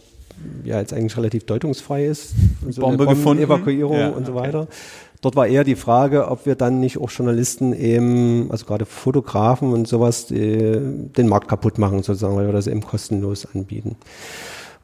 ja 0.63 0.79
jetzt 0.79 0.93
eigentlich 0.93 1.17
relativ 1.17 1.45
deutungsfrei 1.45 2.07
ist. 2.07 2.35
So 2.69 2.83
Bombe 2.83 3.07
gefunden. 3.07 3.43
Evakuierung 3.43 3.99
ja, 3.99 4.09
und 4.11 4.27
so 4.27 4.35
weiter. 4.35 4.69
Dort 5.21 5.35
war 5.35 5.49
eher 5.49 5.65
die 5.65 5.75
Frage, 5.75 6.29
ob 6.29 6.47
wir 6.47 6.55
dann 6.55 6.79
nicht 6.79 6.99
auch 6.99 7.11
Journalisten 7.11 7.73
eben, 7.73 8.51
also 8.51 8.67
gerade 8.67 8.87
Fotografen 8.87 9.73
und 9.73 9.89
sowas, 9.89 10.27
die, 10.27 10.81
den 11.17 11.29
Markt 11.29 11.49
kaputt 11.49 11.79
machen 11.79 12.03
sozusagen, 12.03 12.37
weil 12.37 12.47
wir 12.47 12.53
das 12.53 12.69
eben 12.69 12.83
kostenlos 12.83 13.47
anbieten. 13.53 13.97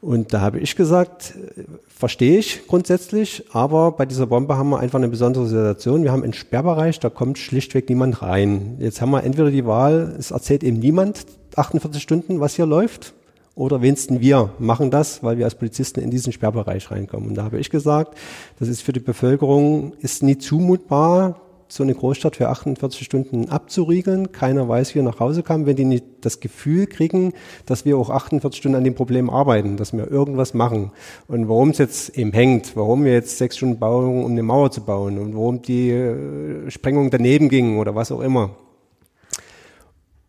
Und 0.05 0.33
da 0.33 0.41
habe 0.41 0.59
ich 0.59 0.75
gesagt, 0.75 1.33
äh, 1.35 1.63
verstehe 1.87 2.37
ich 2.37 2.67
grundsätzlich, 2.67 3.43
aber 3.53 3.93
bei 3.93 4.05
dieser 4.05 4.27
Bombe 4.27 4.55
haben 4.55 4.69
wir 4.69 4.79
einfach 4.79 4.99
eine 4.99 5.07
besondere 5.07 5.47
Situation. 5.47 6.03
Wir 6.03 6.11
haben 6.11 6.21
einen 6.21 6.33
Sperrbereich, 6.33 6.99
da 6.99 7.09
kommt 7.09 7.39
schlichtweg 7.39 7.89
niemand 7.89 8.21
rein. 8.21 8.75
Jetzt 8.77 9.01
haben 9.01 9.09
wir 9.09 9.23
entweder 9.23 9.49
die 9.49 9.65
Wahl, 9.65 10.15
es 10.19 10.29
erzählt 10.29 10.63
eben 10.63 10.77
niemand 10.77 11.25
48 11.55 12.03
Stunden, 12.03 12.39
was 12.39 12.55
hier 12.55 12.67
läuft, 12.67 13.14
oder 13.55 13.81
wenigstens 13.81 14.19
wir 14.19 14.49
machen 14.59 14.91
das, 14.91 15.23
weil 15.23 15.37
wir 15.37 15.45
als 15.45 15.55
Polizisten 15.55 16.01
in 16.01 16.11
diesen 16.11 16.33
Sperrbereich 16.33 16.91
reinkommen. 16.91 17.29
Und 17.29 17.35
da 17.35 17.43
habe 17.43 17.57
ich 17.57 17.69
gesagt, 17.69 18.17
das 18.59 18.67
ist 18.67 18.81
für 18.81 18.93
die 18.93 18.99
Bevölkerung, 18.99 19.93
ist 20.01 20.23
nie 20.23 20.37
zumutbar, 20.37 21.41
so 21.67 21.83
eine 21.83 21.95
Großstadt 21.95 22.35
für 22.35 22.49
48 22.49 23.05
Stunden 23.05 23.49
abzuriegeln. 23.49 24.31
Keiner 24.31 24.69
weiß, 24.69 24.93
wie 24.93 24.99
er 24.99 25.03
nach 25.03 25.19
Hause 25.19 25.41
kam, 25.41 25.65
wenn 25.65 25.75
die 25.75 25.85
nicht 25.85 26.05
das 26.21 26.39
Gefühl 26.39 26.85
kriegen, 26.85 27.33
dass 27.65 27.85
wir 27.85 27.97
auch 27.97 28.09
48 28.09 28.59
Stunden 28.59 28.77
an 28.77 28.83
dem 28.83 28.93
Problem 28.93 29.29
arbeiten, 29.29 29.75
dass 29.77 29.91
wir 29.91 30.09
irgendwas 30.09 30.53
machen. 30.53 30.91
Und 31.27 31.49
warum 31.49 31.69
es 31.69 31.79
jetzt 31.79 32.17
eben 32.17 32.33
hängt, 32.33 32.75
warum 32.75 33.03
wir 33.03 33.13
jetzt 33.13 33.37
sechs 33.37 33.57
Stunden 33.57 33.79
bauen, 33.79 34.23
um 34.23 34.31
eine 34.31 34.43
Mauer 34.43 34.69
zu 34.69 34.81
bauen 34.81 35.17
und 35.17 35.33
warum 35.33 35.61
die 35.61 35.89
äh, 35.89 36.69
Sprengung 36.69 37.09
daneben 37.09 37.49
ging 37.49 37.79
oder 37.79 37.95
was 37.95 38.11
auch 38.11 38.21
immer. 38.21 38.51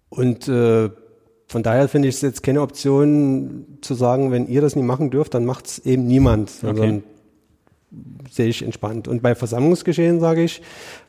Und 0.09 0.49
äh, 0.49 0.89
von 1.57 1.63
daher 1.63 1.89
finde 1.89 2.09
ich 2.09 2.17
es 2.17 2.21
jetzt 2.21 2.43
keine 2.43 2.61
Option 2.61 3.65
zu 3.81 3.95
sagen, 3.95 4.31
wenn 4.31 4.47
ihr 4.47 4.61
das 4.61 4.77
nicht 4.77 4.85
machen 4.85 5.09
dürft, 5.09 5.33
dann 5.33 5.47
macht 5.47 5.65
es 5.65 5.79
eben 5.79 6.07
niemand. 6.07 6.51
Okay 6.63 7.01
sehe 8.31 8.49
ich 8.49 8.63
entspannt. 8.63 9.09
Und 9.09 9.23
bei 9.23 9.35
Versammlungsgeschehen 9.35 10.21
sage 10.21 10.43
ich, 10.43 10.61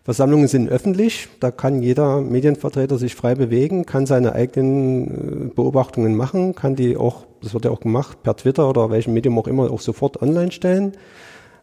Versammlungen 0.05 0.47
sind 0.47 0.69
öffentlich, 0.69 1.27
da 1.41 1.51
kann 1.51 1.81
jeder 1.81 2.21
Medienvertreter 2.21 2.97
sich 2.97 3.13
frei 3.15 3.35
bewegen, 3.35 3.85
kann 3.85 4.05
seine 4.05 4.31
eigenen 4.31 5.49
äh, 5.49 5.53
Beobachtungen 5.53 6.15
machen, 6.15 6.55
kann 6.55 6.77
die 6.77 6.95
auch, 6.95 7.25
das 7.41 7.53
wird 7.53 7.65
ja 7.65 7.71
auch 7.71 7.81
gemacht, 7.81 8.23
per 8.23 8.37
Twitter 8.37 8.69
oder 8.69 8.89
welchem 8.89 9.13
Medium 9.13 9.37
auch 9.37 9.47
immer, 9.47 9.69
auch 9.69 9.81
sofort 9.81 10.21
online 10.21 10.53
stellen. 10.53 10.93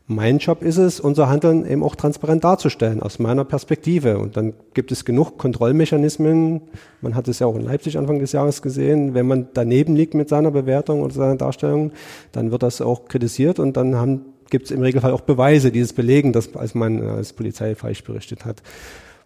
Mein 0.07 0.37
Job 0.37 0.63
ist 0.63 0.77
es, 0.77 1.01
unser 1.01 1.31
Handeln 1.31 1.67
eben 1.67 1.83
auch 1.83 1.97
transparent 1.97 2.45
darzustellen, 2.45 3.03
aus 3.03 3.19
meiner 3.19 3.45
Perspektive. 3.45 4.19
Und 4.19 4.37
dann 4.37 4.53
gibt 4.75 4.93
es 4.93 5.07
genug 5.07 5.39
Kontrollmechanismen. 5.39 6.61
Man 7.01 7.15
hat 7.15 7.27
es 7.27 7.39
ja 7.39 7.47
auch 7.47 7.57
in 7.57 7.63
Leipzig 7.63 7.97
Anfang 7.97 8.19
des 8.19 8.33
Jahres 8.33 8.61
gesehen. 8.61 9.15
Wenn 9.15 9.27
man 9.27 9.49
daneben 9.55 9.97
liegt 9.97 10.13
mit 10.13 10.29
seiner 10.29 10.51
Bewertung 10.51 11.01
oder 11.01 11.15
seiner 11.15 11.37
Darstellung, 11.37 11.93
dann 12.33 12.51
wird 12.51 12.63
das 12.63 12.83
auch 12.83 13.07
kritisiert 13.09 13.59
und 13.59 13.79
dann 13.79 13.97
haben 13.97 14.27
gibt 14.51 14.67
es 14.67 14.71
im 14.73 14.83
Regelfall 14.83 15.13
auch 15.13 15.23
Beweise, 15.23 15.73
die 15.73 15.81
es 15.81 15.95
belegen, 15.95 16.33
dass 16.33 16.55
als 16.55 16.75
man 16.75 17.03
als 17.03 17.33
Polizei 17.33 17.75
falsch 17.75 18.05
berichtet 18.05 18.45
hat. 18.45 18.63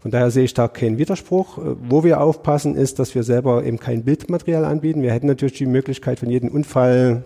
Von 0.01 0.13
daher 0.13 0.31
sehe 0.31 0.45
ich 0.45 0.55
da 0.55 0.69
keinen 0.69 0.97
Widerspruch. 0.99 1.59
Äh, 1.59 1.75
wo 1.89 2.05
wir 2.05 2.21
aufpassen, 2.21 2.77
ist, 2.77 2.99
dass 2.99 3.15
wir 3.15 3.25
selber 3.25 3.65
eben 3.65 3.79
kein 3.79 4.05
Bildmaterial 4.05 4.65
anbieten. 4.65 5.03
Wir 5.03 5.13
hätten 5.13 5.27
natürlich 5.27 5.59
die 5.59 5.67
Möglichkeit, 5.67 6.21
von 6.21 6.31
jedem 6.31 6.51
Unfall 6.51 7.25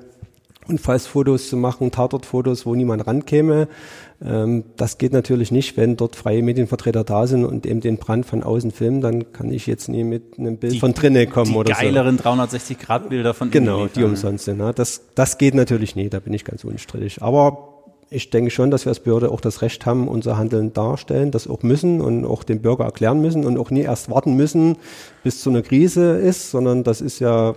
Unfallsfotos 0.69 1.49
zu 1.49 1.57
machen, 1.57 1.91
Tatortfotos, 1.91 2.67
wo 2.67 2.75
niemand 2.75 3.07
rankäme. 3.07 3.69
Ähm, 4.25 4.65
das 4.77 4.99
geht 4.99 5.13
natürlich 5.13 5.51
nicht, 5.51 5.77
wenn 5.77 5.97
dort 5.97 6.15
freie 6.15 6.43
Medienvertreter 6.43 7.03
da 7.05 7.27
sind 7.27 7.45
und 7.45 7.67
eben 7.67 7.81
den 7.81 7.99
Brand 7.99 8.27
von 8.27 8.43
außen 8.43 8.71
filmen, 8.71 9.01
dann 9.01 9.33
kann 9.33 9.51
ich 9.51 9.67
jetzt 9.67 9.89
nie 9.89 10.05
mit 10.05 10.39
einem 10.39 10.59
Bild 10.59 10.75
die, 10.75 10.81
von 10.81 10.95
drinnen 10.95 11.29
kommen 11.29 11.57
oder 11.57 11.75
so. 11.75 11.81
Die 11.81 11.87
geileren 11.87 12.19
360-Grad-Bilder 12.19 13.35
von 13.35 13.51
Genau, 13.51 13.87
die 13.87 14.05
umsonst 14.05 14.45
sind. 14.45 14.59
Ne? 14.59 14.73
Das, 14.75 15.03
das 15.15 15.39
geht 15.39 15.55
natürlich 15.55 15.97
nie, 15.97 16.09
da 16.09 16.21
bin 16.21 16.33
ich 16.33 16.45
ganz 16.45 16.65
unstrittig. 16.65 17.23
Aber 17.23 17.73
ich 18.13 18.31
denke 18.31 18.51
schon, 18.51 18.71
dass 18.71 18.85
wir 18.85 18.91
als 18.91 19.01
Behörde 19.01 19.31
auch 19.31 19.41
das 19.41 19.63
Recht 19.63 19.87
haben, 19.87 20.07
unser 20.07 20.37
Handeln 20.37 20.73
darstellen, 20.73 21.31
das 21.31 21.49
auch 21.49 21.63
müssen 21.63 22.01
und 22.01 22.25
auch 22.25 22.45
dem 22.45 22.61
Bürger 22.61 22.85
erklären 22.85 23.21
müssen 23.21 23.45
und 23.45 23.59
auch 23.59 23.71
nie 23.71 23.81
erst 23.81 24.11
warten 24.11 24.37
müssen, 24.37 24.77
bis 25.25 25.41
zu 25.41 25.51
einer 25.51 25.63
Krise 25.63 26.19
ist, 26.19 26.51
sondern 26.51 26.85
das 26.85 27.01
ist 27.01 27.19
ja 27.19 27.55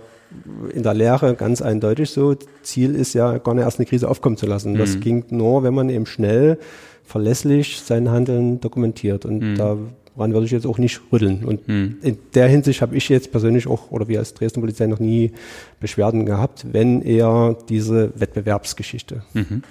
in 0.72 0.82
der 0.82 0.94
Lehre 0.94 1.34
ganz 1.34 1.62
eindeutig 1.62 2.10
so. 2.10 2.34
Ziel 2.62 2.94
ist 2.94 3.14
ja 3.14 3.38
gar 3.38 3.54
nicht 3.54 3.64
erst 3.64 3.78
eine 3.78 3.86
Krise 3.86 4.08
aufkommen 4.08 4.36
zu 4.36 4.46
lassen. 4.46 4.76
Das 4.76 4.96
mhm. 4.96 5.00
ging 5.00 5.24
nur, 5.30 5.62
wenn 5.62 5.74
man 5.74 5.88
eben 5.88 6.06
schnell, 6.06 6.58
verlässlich 7.04 7.80
sein 7.80 8.10
Handeln 8.10 8.60
dokumentiert. 8.60 9.24
Und 9.24 9.40
mhm. 9.40 9.56
da 9.56 9.78
woran 10.16 10.32
würde 10.32 10.46
ich 10.46 10.52
jetzt 10.52 10.66
auch 10.66 10.78
nicht 10.78 11.00
rütteln. 11.12 11.44
Und 11.44 11.66
hm. 11.68 11.96
in 12.02 12.18
der 12.34 12.48
Hinsicht 12.48 12.82
habe 12.82 12.96
ich 12.96 13.08
jetzt 13.08 13.30
persönlich 13.30 13.66
auch, 13.66 13.90
oder 13.90 14.08
wir 14.08 14.18
als 14.18 14.34
Dresden 14.34 14.60
Polizei 14.60 14.86
noch 14.86 14.98
nie 14.98 15.32
Beschwerden 15.78 16.24
gehabt, 16.24 16.66
wenn 16.72 17.02
eher 17.02 17.56
diese 17.68 18.18
Wettbewerbsgeschichte. 18.18 19.22
Mhm. 19.34 19.62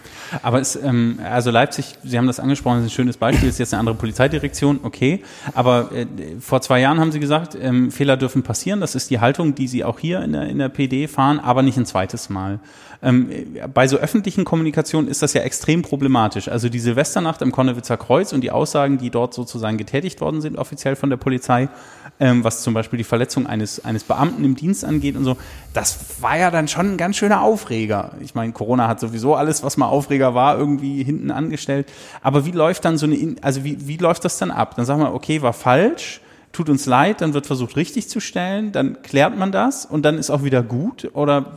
Aber 0.44 0.62
es, 0.62 0.76
ähm, 0.76 1.20
also 1.24 1.50
Leipzig, 1.50 1.96
Sie 2.04 2.18
haben 2.18 2.28
das 2.28 2.40
angesprochen, 2.40 2.80
ist 2.80 2.86
ein 2.86 2.90
schönes 2.92 3.18
Beispiel, 3.18 3.50
ist 3.50 3.58
jetzt 3.58 3.74
eine 3.74 3.80
andere 3.80 3.96
Polizeidirektion, 3.96 4.82
okay. 4.84 5.24
Aber 5.56 5.92
äh, 5.92 6.06
vor 6.40 6.62
zwei 6.62 6.80
Jahren 6.80 7.00
haben 7.00 7.12
Sie 7.12 7.20
gesagt, 7.20 7.58
ähm, 7.60 7.90
Fehler 7.90 8.18
dürfen 8.18 8.44
passieren. 8.44 8.82
Das 8.82 8.94
ist 8.94 9.10
die 9.10 9.20
Haltung, 9.20 9.56
die 9.56 9.68
Sie 9.68 9.84
auch 9.84 9.98
hier 9.98 10.22
in 10.22 10.34
der, 10.34 10.48
in 10.48 10.60
der 10.60 10.70
PD 10.70 11.08
fahren, 11.08 11.40
aber 11.40 11.64
nicht 11.64 11.78
ein 11.78 11.88
zweites 11.88 12.30
Mal. 12.30 12.60
Ähm, 13.06 13.30
bei 13.72 13.88
so 13.88 13.98
öffentlichen 13.98 14.46
Kommunikation 14.46 15.08
ist 15.08 15.22
das 15.22 15.34
ja 15.34 15.42
extrem 15.42 15.84
problematisch. 15.84 16.48
Also 16.48 16.70
die 16.70 16.80
Silvesternacht 16.80 17.44
im 17.44 17.52
Konnewitzer 17.52 17.98
Kreuz 17.98 18.34
und 18.34 18.42
die 18.42 18.50
Aussagen, 18.50 18.98
die 18.98 19.12
dort 19.12 19.36
sozusagen 19.36 19.78
getätigt 19.78 20.22
worden 20.22 20.42
sind, 20.42 20.58
offiziell 20.58 20.96
von 20.96 21.12
der 21.12 21.18
Polizei, 21.18 21.70
ähm, 22.20 22.44
was 22.44 22.64
zum 22.64 22.74
Beispiel 22.74 22.98
die 22.98 23.04
Verletzung 23.04 23.46
eines, 23.46 23.86
eines 23.86 24.04
Beamten 24.04 24.44
im 24.44 24.56
Dienst 24.56 24.84
angeht 24.84 25.16
und 25.16 25.24
so, 25.24 25.38
das 25.74 26.00
war 26.22 26.36
ja 26.36 26.50
dann 26.50 26.68
schon 26.68 26.94
ein 26.94 26.98
ganz 26.98 27.18
schöner 27.18 27.42
Aufreger. 27.44 28.14
Ich 28.22 28.34
meine, 28.34 28.54
Corona 28.54 28.88
hat 28.88 29.00
sowieso 29.00 29.36
alles, 29.36 29.62
was 29.62 29.78
mal 29.78 29.88
Aufreger 29.88 30.34
war, 30.34 30.58
irgendwie 30.58 31.04
hinten 31.04 31.30
angestellt. 31.30 31.88
Aber 32.24 32.46
wie 32.48 32.52
läuft 32.52 32.86
dann 32.86 32.98
so 32.98 33.06
eine, 33.06 33.36
also 33.42 33.64
wie, 33.64 33.88
wie 33.88 33.98
läuft 33.98 34.26
das 34.26 34.40
dann 34.40 34.50
ab? 34.50 34.76
Dann 34.78 34.86
sagen 34.86 35.02
wir, 35.02 35.14
okay, 35.14 35.44
war 35.44 35.54
falsch 35.54 36.22
tut 36.56 36.70
uns 36.70 36.86
leid, 36.86 37.22
dann 37.22 37.34
wird 37.34 37.46
versucht 37.46 37.76
richtig 37.76 38.08
zu 38.10 38.20
stellen, 38.20 38.72
dann 38.72 39.02
klärt 39.02 39.38
man 39.38 39.52
das 39.52 39.86
und 39.86 40.04
dann 40.04 40.18
ist 40.18 40.30
auch 40.30 40.44
wieder 40.44 40.64
gut? 40.64 41.10
Oder 41.14 41.54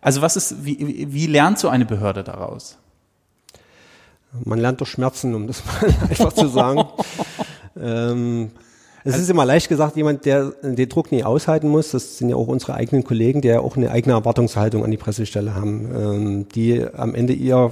also 0.00 0.22
was 0.22 0.36
ist, 0.36 0.64
wie, 0.64 1.06
wie 1.10 1.26
lernt 1.26 1.58
so 1.58 1.68
eine 1.68 1.84
Behörde 1.84 2.24
daraus? 2.24 2.78
Man 4.44 4.58
lernt 4.58 4.80
durch 4.80 4.90
Schmerzen, 4.90 5.34
um 5.34 5.46
das 5.46 5.62
mal 5.82 5.94
einfach 6.08 6.32
zu 6.32 6.48
sagen. 6.48 6.84
ähm, 7.80 8.50
es 9.04 9.18
ist 9.18 9.30
immer 9.30 9.44
leicht 9.44 9.68
gesagt, 9.68 9.96
jemand, 9.96 10.24
der 10.24 10.50
den 10.62 10.88
Druck 10.88 11.12
nie 11.12 11.22
aushalten 11.22 11.68
muss, 11.68 11.90
das 11.90 12.18
sind 12.18 12.30
ja 12.30 12.36
auch 12.36 12.48
unsere 12.48 12.74
eigenen 12.74 13.04
Kollegen, 13.04 13.40
die 13.40 13.48
ja 13.48 13.60
auch 13.60 13.76
eine 13.76 13.90
eigene 13.90 14.14
Erwartungshaltung 14.14 14.82
an 14.82 14.90
die 14.90 14.96
Pressestelle 14.96 15.54
haben, 15.54 15.90
ähm, 15.94 16.48
die 16.48 16.84
am 16.92 17.14
Ende 17.14 17.34
ihr 17.34 17.70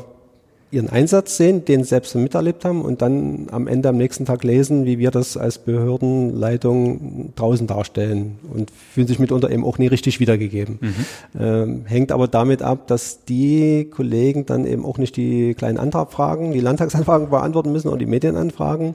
ihren 0.73 0.89
Einsatz 0.89 1.37
sehen, 1.37 1.65
den 1.67 1.83
sie 1.83 1.91
selbst 1.91 2.15
miterlebt 2.15 2.65
haben 2.65 2.83
und 2.83 3.03
dann 3.03 3.49
am 3.51 3.67
Ende 3.67 3.91
am 3.91 3.99
nächsten 3.99 4.25
Tag 4.25 4.43
lesen, 4.43 4.87
wie 4.87 4.99
wir 4.99 5.11
das 5.11 5.37
als 5.37 5.59
Behördenleitung 5.59 7.33
draußen 7.37 7.67
darstellen 7.67 8.39
und 8.53 8.71
fühlen 8.93 9.07
sich 9.07 9.19
mitunter 9.19 9.51
eben 9.51 9.65
auch 9.65 9.77
nie 9.77 9.87
richtig 9.87 10.19
wiedergegeben. 10.19 10.79
Mhm. 10.81 10.95
Ähm, 11.39 11.83
hängt 11.85 12.11
aber 12.11 12.27
damit 12.27 12.63
ab, 12.63 12.87
dass 12.87 13.25
die 13.27 13.91
Kollegen 13.91 14.47
dann 14.47 14.67
eben 14.67 14.87
auch 14.87 14.97
nicht 14.97 15.17
die 15.17 15.55
kleinen 15.55 15.77
Antragfragen, 15.77 16.53
die 16.53 16.61
Landtagsanfragen 16.61 17.29
beantworten 17.29 17.71
müssen 17.71 17.89
oder 17.89 17.99
die 17.99 18.07
Medienanfragen. 18.07 18.95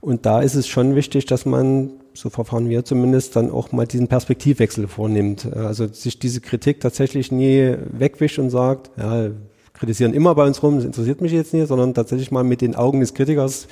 Und 0.00 0.24
da 0.24 0.40
ist 0.40 0.54
es 0.54 0.68
schon 0.68 0.94
wichtig, 0.94 1.26
dass 1.26 1.44
man, 1.44 1.90
so 2.14 2.30
verfahren 2.30 2.68
wir 2.68 2.84
zumindest, 2.84 3.34
dann 3.34 3.50
auch 3.50 3.72
mal 3.72 3.86
diesen 3.86 4.06
Perspektivwechsel 4.06 4.86
vornimmt. 4.86 5.52
Also 5.52 5.88
sich 5.88 6.20
diese 6.20 6.40
Kritik 6.40 6.80
tatsächlich 6.80 7.32
nie 7.32 7.74
wegwischt 7.90 8.38
und 8.38 8.50
sagt, 8.50 8.92
ja, 8.96 9.30
kritisieren 9.78 10.12
immer 10.12 10.34
bei 10.34 10.46
uns 10.46 10.62
rum, 10.62 10.76
das 10.76 10.84
interessiert 10.84 11.20
mich 11.20 11.32
jetzt 11.32 11.54
nicht, 11.54 11.68
sondern 11.68 11.94
tatsächlich 11.94 12.30
mal 12.30 12.44
mit 12.44 12.60
den 12.60 12.74
Augen 12.74 13.00
des 13.00 13.14
Kritikers 13.14 13.68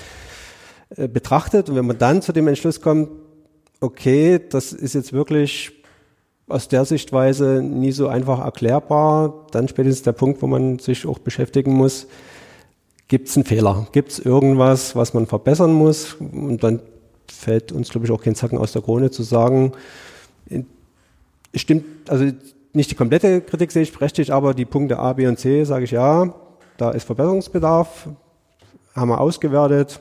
äh, 0.97 1.09
betrachtet. 1.09 1.69
Und 1.69 1.77
wenn 1.77 1.87
man 1.87 1.99
dann 1.99 2.23
zu 2.23 2.33
dem 2.33 2.47
Entschluss 2.49 2.81
kommt, 2.81 3.09
okay, 3.81 4.41
das 4.51 4.73
ist 4.73 4.95
jetzt 4.95 5.13
wirklich 5.13 5.73
aus 6.49 6.69
der 6.69 6.85
Sichtweise 6.85 7.61
nie 7.63 7.91
so 7.93 8.09
einfach 8.09 8.45
erklärbar, 8.45 9.47
dann 9.51 9.67
spätestens 9.69 10.05
der 10.05 10.13
Punkt, 10.13 10.43
wo 10.43 10.47
man 10.47 10.79
sich 10.79 11.07
auch 11.07 11.19
beschäftigen 11.19 11.73
muss, 11.73 12.07
gibt 13.09 13.29
es 13.29 13.37
einen 13.37 13.45
Fehler? 13.45 13.87
Gibt 13.93 14.13
es 14.13 14.19
irgendwas, 14.21 14.95
was 14.95 15.13
man 15.13 15.27
verbessern 15.27 15.73
muss? 15.73 16.15
Und 16.15 16.63
dann 16.63 16.81
fällt 17.29 17.73
uns, 17.73 17.91
glaube 17.91 18.07
ich, 18.07 18.13
auch 18.13 18.23
kein 18.23 18.35
Zacken 18.35 18.59
aus 18.59 18.73
der 18.73 18.83
Krone 18.83 19.11
zu 19.11 19.23
sagen, 19.25 19.73
stimmt, 21.55 21.85
also 22.09 22.31
nicht 22.77 22.91
die 22.91 22.95
komplette 22.95 23.41
Kritik 23.41 23.73
sehe 23.73 23.83
ich 23.83 23.93
berechtigt, 23.93 24.31
aber 24.31 24.55
die 24.55 24.67
Punkte 24.67 24.99
A, 24.99 25.15
B 25.15 25.27
und 25.27 25.39
C 25.39 25.65
sage 25.65 25.85
ich 25.85 25.91
ja, 25.91 26.35
da 26.77 26.91
ist 26.91 27.05
Verbesserungsbedarf, 27.05 28.09
haben 28.95 29.09
wir 29.09 29.21
ausgewertet, 29.21 30.01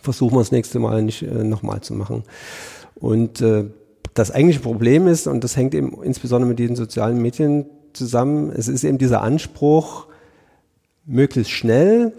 versuchen 0.00 0.36
wir 0.36 0.40
das 0.40 0.52
nächste 0.52 0.78
Mal 0.78 1.02
nicht 1.02 1.22
äh, 1.22 1.44
nochmal 1.44 1.80
zu 1.80 1.94
machen. 1.94 2.22
Und 2.94 3.40
äh, 3.40 3.64
das 4.14 4.30
eigentliche 4.30 4.60
Problem 4.60 5.08
ist, 5.08 5.26
und 5.26 5.42
das 5.42 5.56
hängt 5.56 5.74
eben 5.74 6.02
insbesondere 6.02 6.48
mit 6.48 6.58
den 6.58 6.76
sozialen 6.76 7.20
Medien 7.20 7.66
zusammen, 7.92 8.52
es 8.54 8.68
ist 8.68 8.84
eben 8.84 8.98
dieser 8.98 9.22
Anspruch, 9.22 10.06
möglichst 11.04 11.50
schnell 11.50 12.12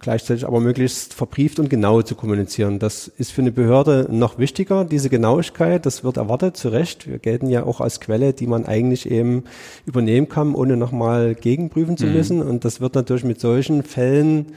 gleichzeitig 0.00 0.46
aber 0.46 0.60
möglichst 0.60 1.14
verbrieft 1.14 1.58
und 1.58 1.70
genau 1.70 2.02
zu 2.02 2.14
kommunizieren. 2.14 2.78
Das 2.78 3.08
ist 3.08 3.32
für 3.32 3.42
eine 3.42 3.52
Behörde 3.52 4.06
noch 4.10 4.38
wichtiger, 4.38 4.84
diese 4.84 5.10
Genauigkeit. 5.10 5.86
Das 5.86 6.04
wird 6.04 6.16
erwartet, 6.16 6.56
zu 6.56 6.68
Recht. 6.68 7.08
Wir 7.08 7.18
gelten 7.18 7.48
ja 7.48 7.64
auch 7.64 7.80
als 7.80 8.00
Quelle, 8.00 8.32
die 8.32 8.46
man 8.46 8.66
eigentlich 8.66 9.10
eben 9.10 9.44
übernehmen 9.84 10.28
kann, 10.28 10.54
ohne 10.54 10.76
nochmal 10.76 11.34
gegenprüfen 11.34 11.96
zu 11.96 12.06
mhm. 12.06 12.12
müssen. 12.12 12.42
Und 12.42 12.64
das 12.64 12.80
wird 12.80 12.94
natürlich 12.94 13.24
mit 13.24 13.40
solchen 13.40 13.82
Fällen 13.82 14.52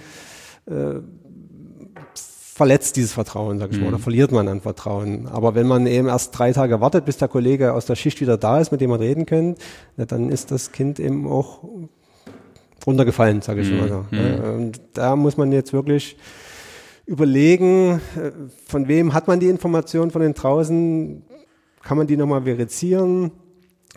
äh, 0.66 1.00
verletzt 2.60 2.98
dieses 2.98 3.14
Vertrauen, 3.14 3.58
sag 3.58 3.72
ich 3.72 3.78
mhm. 3.78 3.84
mal, 3.84 3.90
oder 3.94 4.00
verliert 4.00 4.34
man 4.34 4.50
an 4.50 4.60
Vertrauen. 4.60 5.28
Aber 5.28 5.56
wenn 5.56 5.66
man 5.66 5.88
eben 5.88 6.10
erst 6.10 6.38
drei 6.38 6.52
Tage 6.52 6.82
wartet, 6.82 7.06
bis 7.06 7.16
der 7.16 7.30
Kollege 7.30 7.74
aus 7.74 7.86
der 7.86 7.96
Schicht 7.96 8.20
wieder 8.20 8.38
da 8.38 8.60
ist, 8.60 8.74
mit 8.74 8.82
dem 8.82 8.90
man 8.90 9.00
reden 9.00 9.26
kann, 9.26 9.56
na, 9.96 10.04
dann 10.04 10.30
ist 10.30 10.52
das 10.52 10.74
Kind 10.74 11.00
eben 11.00 11.26
auch 11.26 11.64
runtergefallen, 12.86 13.42
sage 13.42 13.62
ich 13.62 13.72
mhm. 13.72 13.78
mal. 13.78 14.06
Mhm. 14.12 14.56
Und 14.56 14.82
da 14.94 15.16
muss 15.16 15.38
man 15.38 15.52
jetzt 15.52 15.74
wirklich 15.74 16.18
überlegen, 17.06 18.02
äh, 18.16 18.32
von 18.68 18.88
wem 18.88 19.14
hat 19.14 19.28
man 19.28 19.40
die 19.40 19.50
Information 19.50 20.12
von 20.12 20.22
den 20.22 20.34
draußen, 20.34 21.24
kann 21.84 21.98
man 21.98 22.08
die 22.08 22.18
nochmal 22.18 22.44
verifizieren, 22.44 23.32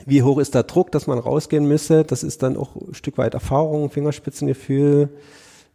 wie 0.06 0.22
hoch 0.22 0.38
ist 0.38 0.54
der 0.54 0.62
Druck, 0.62 0.90
dass 0.92 1.06
man 1.06 1.18
rausgehen 1.18 1.68
müsse, 1.68 2.04
das 2.04 2.22
ist 2.22 2.42
dann 2.42 2.56
auch 2.56 2.74
ein 2.76 2.94
Stück 2.94 3.18
weit 3.18 3.34
Erfahrung, 3.34 3.90
Fingerspitzengefühl, 3.90 5.10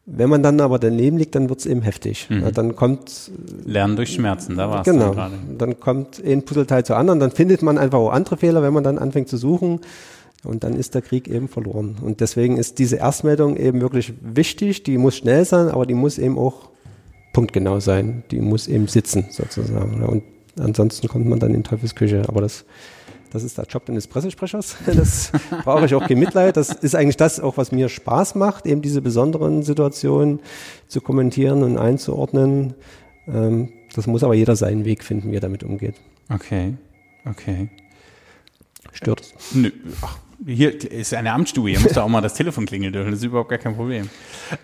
wenn 0.09 0.29
man 0.29 0.41
dann 0.41 0.59
aber 0.61 0.79
daneben 0.79 1.17
liegt, 1.17 1.35
dann 1.35 1.49
wird 1.49 1.59
es 1.59 1.65
eben 1.65 1.81
heftig. 1.81 2.27
Mhm. 2.29 2.41
Ja, 2.41 2.51
dann 2.51 2.75
kommt 2.75 3.29
Lernen 3.65 3.97
durch 3.97 4.13
Schmerzen, 4.13 4.55
da 4.55 4.69
war 4.69 4.79
es 4.79 4.85
genau, 4.85 5.13
dann, 5.13 5.57
dann 5.57 5.79
kommt 5.79 6.23
ein 6.25 6.43
Puzzleteil 6.43 6.85
zu 6.85 6.95
anderen, 6.95 7.19
dann 7.19 7.31
findet 7.31 7.61
man 7.61 7.77
einfach 7.77 7.99
auch 7.99 8.11
andere 8.11 8.37
Fehler, 8.37 8.63
wenn 8.63 8.73
man 8.73 8.83
dann 8.83 8.97
anfängt 8.97 9.29
zu 9.29 9.37
suchen 9.37 9.81
und 10.43 10.63
dann 10.63 10.75
ist 10.75 10.95
der 10.95 11.01
Krieg 11.01 11.27
eben 11.27 11.47
verloren. 11.47 11.97
Und 12.01 12.21
deswegen 12.21 12.57
ist 12.57 12.79
diese 12.79 12.97
Erstmeldung 12.97 13.57
eben 13.57 13.81
wirklich 13.81 14.13
wichtig, 14.21 14.83
die 14.83 14.97
muss 14.97 15.17
schnell 15.17 15.45
sein, 15.45 15.69
aber 15.69 15.85
die 15.85 15.93
muss 15.93 16.17
eben 16.17 16.37
auch 16.37 16.69
punktgenau 17.33 17.79
sein, 17.79 18.23
die 18.31 18.39
muss 18.39 18.67
eben 18.67 18.87
sitzen 18.87 19.25
sozusagen. 19.29 20.03
Und 20.03 20.23
ansonsten 20.59 21.07
kommt 21.07 21.27
man 21.27 21.39
dann 21.39 21.53
in 21.53 21.63
Teufelsküche, 21.63 22.23
aber 22.27 22.41
das 22.41 22.65
das 23.31 23.43
ist 23.43 23.57
der 23.57 23.65
Job 23.65 23.83
eines 23.89 24.07
Pressesprechers. 24.07 24.77
Das 24.85 25.31
brauche 25.63 25.85
ich 25.85 25.93
auch 25.95 26.07
kein 26.07 26.19
Mitleid. 26.19 26.57
Das 26.57 26.69
ist 26.69 26.95
eigentlich 26.95 27.17
das 27.17 27.39
auch, 27.39 27.57
was 27.57 27.71
mir 27.71 27.89
Spaß 27.89 28.35
macht, 28.35 28.65
eben 28.65 28.81
diese 28.81 29.01
besonderen 29.01 29.63
Situationen 29.63 30.39
zu 30.87 31.01
kommentieren 31.01 31.63
und 31.63 31.77
einzuordnen. 31.77 32.73
Ähm, 33.27 33.69
das 33.93 34.07
muss 34.07 34.23
aber 34.23 34.33
jeder 34.33 34.55
seinen 34.55 34.85
Weg 34.85 35.03
finden, 35.03 35.31
wie 35.31 35.35
er 35.35 35.41
damit 35.41 35.63
umgeht. 35.63 35.95
Okay, 36.29 36.73
okay. 37.25 37.69
Stört 38.93 39.21
es? 39.21 39.33
Nö. 39.53 39.71
Ach, 40.01 40.17
hier 40.45 40.91
ist 40.91 41.13
eine 41.13 41.33
Amtsstube, 41.33 41.69
hier 41.69 41.79
muss 41.79 41.93
da 41.93 42.03
auch 42.03 42.09
mal 42.09 42.21
das 42.21 42.33
Telefon 42.33 42.65
klingeln 42.65 42.93
dürfen. 42.93 43.11
Das 43.11 43.19
ist 43.19 43.25
überhaupt 43.25 43.49
gar 43.49 43.59
kein 43.59 43.75
Problem. 43.75 44.09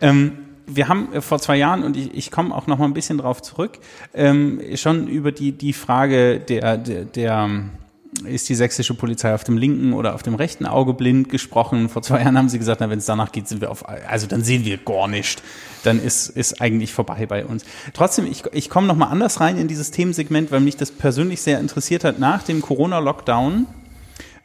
Ähm, 0.02 0.38
wir 0.66 0.88
haben 0.88 1.14
äh, 1.14 1.22
vor 1.22 1.40
zwei 1.40 1.58
Jahren, 1.58 1.84
und 1.84 1.98
ich, 1.98 2.14
ich 2.14 2.32
komme 2.32 2.56
auch 2.56 2.68
noch 2.68 2.78
mal 2.78 2.86
ein 2.86 2.94
bisschen 2.94 3.18
drauf 3.18 3.42
zurück, 3.42 3.80
ähm, 4.14 4.62
schon 4.76 5.08
über 5.08 5.32
die, 5.32 5.52
die 5.52 5.74
Frage 5.74 6.40
der, 6.40 6.78
der, 6.78 7.06
der 7.06 7.50
ist 8.26 8.48
die 8.48 8.56
sächsische 8.56 8.94
Polizei 8.94 9.34
auf 9.34 9.44
dem 9.44 9.58
linken 9.58 9.94
oder 9.94 10.14
auf 10.14 10.22
dem 10.22 10.36
rechten 10.36 10.66
Auge 10.66 10.94
blind 10.94 11.30
gesprochen. 11.30 11.90
Vor 11.90 12.04
zwei 12.04 12.22
Jahren 12.22 12.38
haben 12.38 12.48
sie 12.48 12.60
gesagt, 12.60 12.80
na, 12.80 12.90
wenn 12.90 13.00
es 13.00 13.06
danach 13.06 13.32
geht, 13.32 13.48
sind 13.48 13.60
wir 13.60 13.72
auf, 13.72 13.88
also 13.90 14.28
dann 14.28 14.44
sehen 14.44 14.66
wir 14.66 14.78
gar 14.78 15.08
nicht. 15.08 15.42
Dann 15.84 16.02
ist, 16.02 16.30
ist 16.30 16.62
eigentlich 16.62 16.94
vorbei 16.94 17.26
bei 17.26 17.46
uns. 17.46 17.66
Trotzdem, 17.94 18.26
ich, 18.28 18.44
ich 18.52 18.70
komme 18.70 18.88
nochmal 18.88 19.10
anders 19.10 19.40
rein 19.40 19.58
in 19.58 19.68
dieses 19.68 19.92
Themensegment, 19.92 20.52
weil 20.52 20.60
mich 20.60 20.78
das 20.78 20.92
persönlich 20.92 21.42
sehr 21.42 21.60
interessiert 21.60 22.04
hat. 22.04 22.20
Nach 22.20 22.44
dem 22.44 22.62
Corona-Lockdown, 22.62 23.66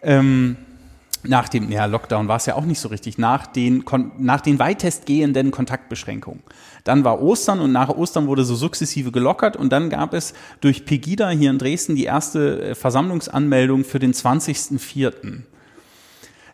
ähm, 0.02 0.56
nach 1.24 1.48
dem, 1.48 1.70
ja, 1.70 1.86
Lockdown 1.86 2.28
war 2.28 2.36
es 2.36 2.46
ja 2.46 2.54
auch 2.54 2.64
nicht 2.64 2.80
so 2.80 2.88
richtig, 2.88 3.18
nach 3.18 3.46
den, 3.46 3.84
nach 4.18 4.40
den 4.40 4.58
weitestgehenden 4.58 5.50
Kontaktbeschränkungen. 5.50 6.42
Dann 6.84 7.04
war 7.04 7.20
Ostern 7.20 7.60
und 7.60 7.72
nach 7.72 7.88
Ostern 7.88 8.26
wurde 8.26 8.44
so 8.44 8.54
sukzessive 8.54 9.12
gelockert 9.12 9.56
und 9.56 9.70
dann 9.70 9.90
gab 9.90 10.14
es 10.14 10.34
durch 10.60 10.84
Pegida 10.84 11.28
hier 11.30 11.50
in 11.50 11.58
Dresden 11.58 11.96
die 11.96 12.04
erste 12.04 12.70
äh, 12.70 12.74
Versammlungsanmeldung 12.74 13.84
für 13.84 13.98
den 13.98 14.12
20.04. 14.12 15.42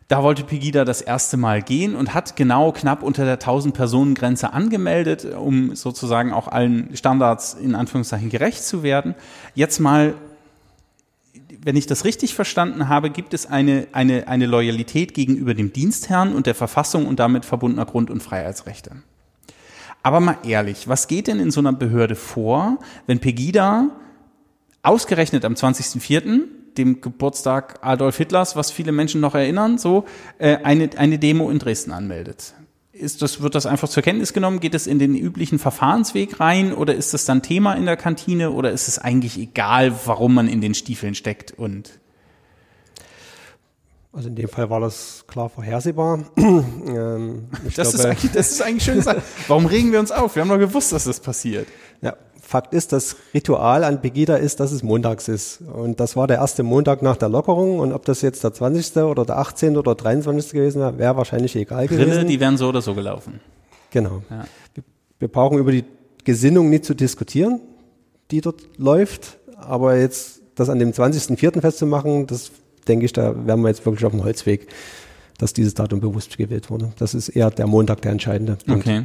Da 0.09 0.23
wollte 0.23 0.45
Pegida 0.45 0.85
das 0.85 1.01
erste 1.01 1.37
Mal 1.37 1.63
gehen 1.63 1.97
und 1.97 2.13
hat 2.13 2.37
genau 2.37 2.73
knapp 2.73 3.03
unter 3.03 3.25
der 3.25 3.41
1000-Personen-Grenze 3.41 4.53
angemeldet, 4.53 5.25
um 5.25 5.75
sozusagen 5.75 6.33
auch 6.33 6.49
allen 6.49 6.95
Standards 6.95 7.55
in 7.55 7.75
Anführungszeichen 7.75 8.29
gerecht 8.29 8.65
zu 8.65 8.83
werden. 8.83 9.15
Jetzt 9.55 9.81
mal 9.81 10.15
wenn 11.65 11.77
ich 11.77 11.87
das 11.87 12.05
richtig 12.05 12.35
verstanden 12.35 12.91
habe, 12.91 13.09
gibt 13.09 13.33
es 13.33 13.47
eine, 13.47 13.87
eine, 13.93 14.29
eine 14.29 14.45
Loyalität 14.45 15.15
gegenüber 15.15 15.55
dem 15.55 15.73
Dienstherrn 15.73 16.35
und 16.35 16.47
der 16.47 16.55
Verfassung 16.55 17.07
und 17.07 17.19
damit 17.19 17.47
verbundener 17.47 17.87
Grund- 17.87 18.11
und 18.11 18.23
Freiheitsrechte. 18.23 18.91
Aber 20.03 20.21
mal 20.21 20.37
ehrlich, 20.45 20.89
was 20.89 21.09
geht 21.09 21.27
denn 21.27 21.41
in 21.41 21.51
so 21.51 21.61
einer 21.61 21.73
Behörde 21.73 22.17
vor, 22.17 22.79
wenn 23.07 23.19
Pegida 23.19 23.89
ausgerechnet 24.83 25.47
am 25.47 25.55
20.04., 25.55 26.43
dem 26.77 27.01
Geburtstag 27.01 27.79
Adolf 27.83 28.19
Hitlers, 28.19 28.57
was 28.57 28.71
viele 28.71 28.93
Menschen 28.93 29.21
noch 29.21 29.35
erinnern, 29.35 29.79
so 29.79 30.05
äh, 30.39 30.57
eine, 30.65 30.91
eine 30.99 31.19
Demo 31.19 31.49
in 31.49 31.61
Dresden 31.61 31.93
anmeldet? 31.93 32.53
Ist 32.95 33.23
das, 33.23 33.43
wird 33.43 33.57
das 33.57 33.67
einfach 33.67 33.89
zur 33.89 34.05
Kenntnis 34.05 34.33
genommen? 34.33 34.61
Geht 34.61 34.75
es 34.75 34.87
in 34.87 35.01
den 35.01 35.17
üblichen 35.17 35.59
Verfahrensweg 35.59 36.39
rein 36.39 36.73
oder 36.73 36.95
ist 36.95 37.13
das 37.13 37.25
dann 37.25 37.43
Thema 37.43 37.75
in 37.75 37.87
der 37.87 37.97
Kantine 37.97 38.53
oder 38.53 38.71
ist 38.71 38.87
es 38.87 39.01
eigentlich 39.01 39.37
egal, 39.37 39.93
warum 40.05 40.35
man 40.35 40.47
in 40.47 40.61
den 40.61 40.75
Stiefeln 40.75 41.17
steckt 41.17 41.51
und 41.51 41.99
also 44.13 44.29
in 44.29 44.37
dem 44.37 44.49
Fall 44.49 44.71
war 44.71 44.79
das 44.79 45.25
klar 45.27 45.49
vorhersehbar. 45.49 46.21
ähm, 46.37 47.49
das, 47.65 47.75
glaube, 47.75 47.89
ist 47.89 48.07
eigentlich, 48.07 48.31
das 48.31 48.51
ist 48.53 48.63
eigentlich 48.63 48.85
schön 48.85 48.95
gesagt. 48.95 49.23
Warum 49.49 49.67
regen 49.67 49.91
wir 49.91 49.99
uns 49.99 50.13
auf? 50.13 50.37
Wir 50.37 50.43
haben 50.43 50.49
doch 50.49 50.59
gewusst, 50.59 50.93
dass 50.93 51.03
das 51.03 51.19
passiert. 51.19 51.67
Ja, 52.01 52.17
Fakt 52.45 52.75
ist, 52.75 52.93
das 52.93 53.17
Ritual 53.33 53.85
an 53.85 54.03
Pegida 54.03 54.37
ist, 54.37 54.61
dass 54.61 54.71
es 54.71 54.83
montags 54.83 55.29
ist. 55.29 55.61
Und 55.63 55.99
das 55.99 56.15
war 56.15 56.27
der 56.27 56.37
erste 56.39 56.63
Montag 56.63 57.03
nach 57.03 57.17
der 57.17 57.29
Lockerung. 57.29 57.79
Und 57.79 57.93
ob 57.93 58.05
das 58.05 58.23
jetzt 58.23 58.45
der 58.45 58.53
20. 58.53 59.03
oder 59.03 59.25
der 59.25 59.39
18. 59.39 59.77
oder 59.77 59.95
23. 59.95 60.53
gewesen 60.53 60.81
wäre, 60.81 60.99
wäre 60.99 61.17
wahrscheinlich 61.17 61.57
egal 61.57 61.87
Brille, 61.87 62.05
gewesen. 62.05 62.29
die 62.29 62.39
wären 62.41 62.57
so 62.57 62.69
oder 62.69 62.83
so 62.83 62.95
gelaufen. 62.95 63.41
Genau. 63.91 64.23
Ja. 64.31 64.45
Wir, 64.75 64.85
wir 65.19 65.29
brauchen 65.29 65.59
über 65.59 65.73
die 65.73 65.85
Gesinnung 66.25 66.69
nicht 66.69 66.85
zu 66.85 66.95
diskutieren, 66.95 67.61
die 68.31 68.41
dort 68.41 68.63
läuft. 68.77 69.39
Aber 69.57 69.97
jetzt 69.97 70.43
das 70.55 70.69
an 70.69 70.79
dem 70.79 70.93
20.04. 70.93 71.61
festzumachen, 71.61 72.27
das 72.27 72.51
denke 72.87 73.07
ich, 73.07 73.13
da 73.13 73.35
wären 73.47 73.63
wir 73.63 73.69
jetzt 73.69 73.85
wirklich 73.87 74.05
auf 74.05 74.13
dem 74.13 74.23
Holzweg, 74.23 74.69
dass 75.39 75.53
dieses 75.53 75.75
Datum 75.75 76.01
bewusst 76.01 76.37
gewählt 76.37 76.71
wurde. 76.71 76.93
Das 76.99 77.15
ist 77.15 77.31
eher 77.31 77.51
der 77.51 77.67
Montag 77.67 78.03
der 78.03 78.13
entscheidende 78.13 78.57
Punkt. 78.57 78.87
Okay. 78.87 79.05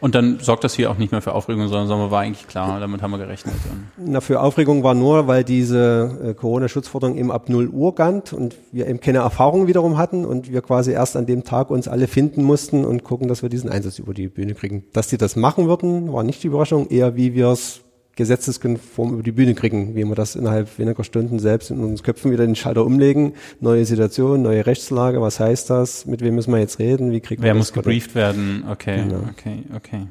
Und 0.00 0.14
dann 0.14 0.38
sorgt 0.40 0.64
das 0.64 0.74
hier 0.74 0.90
auch 0.90 0.98
nicht 0.98 1.12
mehr 1.12 1.22
für 1.22 1.32
Aufregung, 1.32 1.68
sondern 1.68 1.88
sagen 1.88 2.00
wir, 2.00 2.10
war 2.10 2.20
eigentlich 2.20 2.46
klar, 2.46 2.80
damit 2.80 3.02
haben 3.02 3.10
wir 3.10 3.18
gerechnet. 3.18 3.54
Na, 3.96 4.20
für 4.20 4.40
Aufregung 4.40 4.82
war 4.82 4.94
nur, 4.94 5.26
weil 5.26 5.44
diese 5.44 6.18
äh, 6.22 6.34
Corona-Schutzforderung 6.34 7.16
eben 7.16 7.30
ab 7.30 7.48
0 7.48 7.68
Uhr 7.68 7.94
galt 7.94 8.32
und 8.32 8.56
wir 8.72 8.86
eben 8.86 9.00
keine 9.00 9.18
Erfahrung 9.18 9.66
wiederum 9.66 9.96
hatten 9.96 10.24
und 10.24 10.52
wir 10.52 10.62
quasi 10.62 10.92
erst 10.92 11.16
an 11.16 11.26
dem 11.26 11.44
Tag 11.44 11.70
uns 11.70 11.88
alle 11.88 12.06
finden 12.06 12.42
mussten 12.42 12.84
und 12.84 13.04
gucken, 13.04 13.28
dass 13.28 13.42
wir 13.42 13.48
diesen 13.48 13.70
Einsatz 13.70 13.98
über 13.98 14.14
die 14.14 14.28
Bühne 14.28 14.54
kriegen. 14.54 14.84
Dass 14.92 15.08
die 15.08 15.18
das 15.18 15.36
machen 15.36 15.68
würden, 15.68 16.12
war 16.12 16.22
nicht 16.22 16.42
die 16.42 16.48
Überraschung, 16.48 16.88
eher 16.88 17.16
wie 17.16 17.34
wir 17.34 17.48
es 17.48 17.83
gesetzeskonform 18.16 19.14
über 19.14 19.22
die 19.22 19.32
Bühne 19.32 19.54
kriegen, 19.54 19.94
wie 19.94 20.04
wir 20.04 20.14
das 20.14 20.36
innerhalb 20.36 20.78
weniger 20.78 21.04
Stunden 21.04 21.38
selbst 21.38 21.70
in 21.70 21.80
unseren 21.80 22.04
Köpfen 22.04 22.30
wieder 22.30 22.46
den 22.46 22.56
Schalter 22.56 22.84
umlegen. 22.84 23.34
Neue 23.60 23.84
Situation, 23.84 24.42
neue 24.42 24.66
Rechtslage, 24.66 25.20
was 25.20 25.40
heißt 25.40 25.70
das? 25.70 26.06
Mit 26.06 26.20
wem 26.22 26.34
müssen 26.34 26.52
wir 26.52 26.60
jetzt 26.60 26.78
reden? 26.78 27.10
Wie 27.10 27.20
kriegt 27.20 27.42
Wer 27.42 27.54
muss 27.54 27.72
gebrieft 27.72 28.14
werden? 28.14 28.64
Okay, 28.70 29.02
genau. 29.02 29.28
okay, 29.30 29.64
okay. 29.74 30.06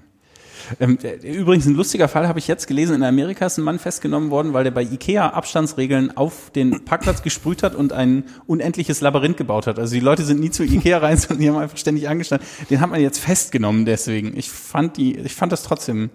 Ähm, 0.79 0.97
übrigens 1.23 1.65
ein 1.65 1.75
lustiger 1.75 2.07
Fall 2.07 2.27
habe 2.27 2.39
ich 2.39 2.47
jetzt 2.47 2.67
gelesen. 2.67 2.95
In 2.95 3.03
Amerika 3.03 3.45
ist 3.45 3.57
ein 3.57 3.63
Mann 3.63 3.79
festgenommen 3.79 4.31
worden, 4.31 4.53
weil 4.53 4.63
der 4.63 4.71
bei 4.71 4.83
Ikea 4.83 5.29
Abstandsregeln 5.29 6.15
auf 6.15 6.51
den 6.51 6.85
Parkplatz 6.85 7.21
gesprüht 7.21 7.63
hat 7.63 7.75
und 7.75 7.93
ein 7.93 8.23
unendliches 8.47 9.01
Labyrinth 9.01 9.37
gebaut 9.37 9.67
hat. 9.67 9.79
Also 9.79 9.93
die 9.93 9.99
Leute 9.99 10.23
sind 10.23 10.39
nie 10.39 10.51
zu 10.51 10.63
Ikea 10.63 10.99
rein, 10.99 11.17
sondern 11.17 11.39
die 11.39 11.49
haben 11.49 11.57
einfach 11.57 11.77
ständig 11.77 12.07
angestanden. 12.07 12.47
Den 12.69 12.79
hat 12.79 12.89
man 12.89 13.01
jetzt 13.01 13.19
festgenommen 13.19 13.85
deswegen. 13.85 14.37
Ich 14.37 14.49
fand 14.49 14.97
die, 14.97 15.17
ich 15.17 15.35
fand 15.35 15.51
das 15.51 15.63
trotzdem 15.63 16.09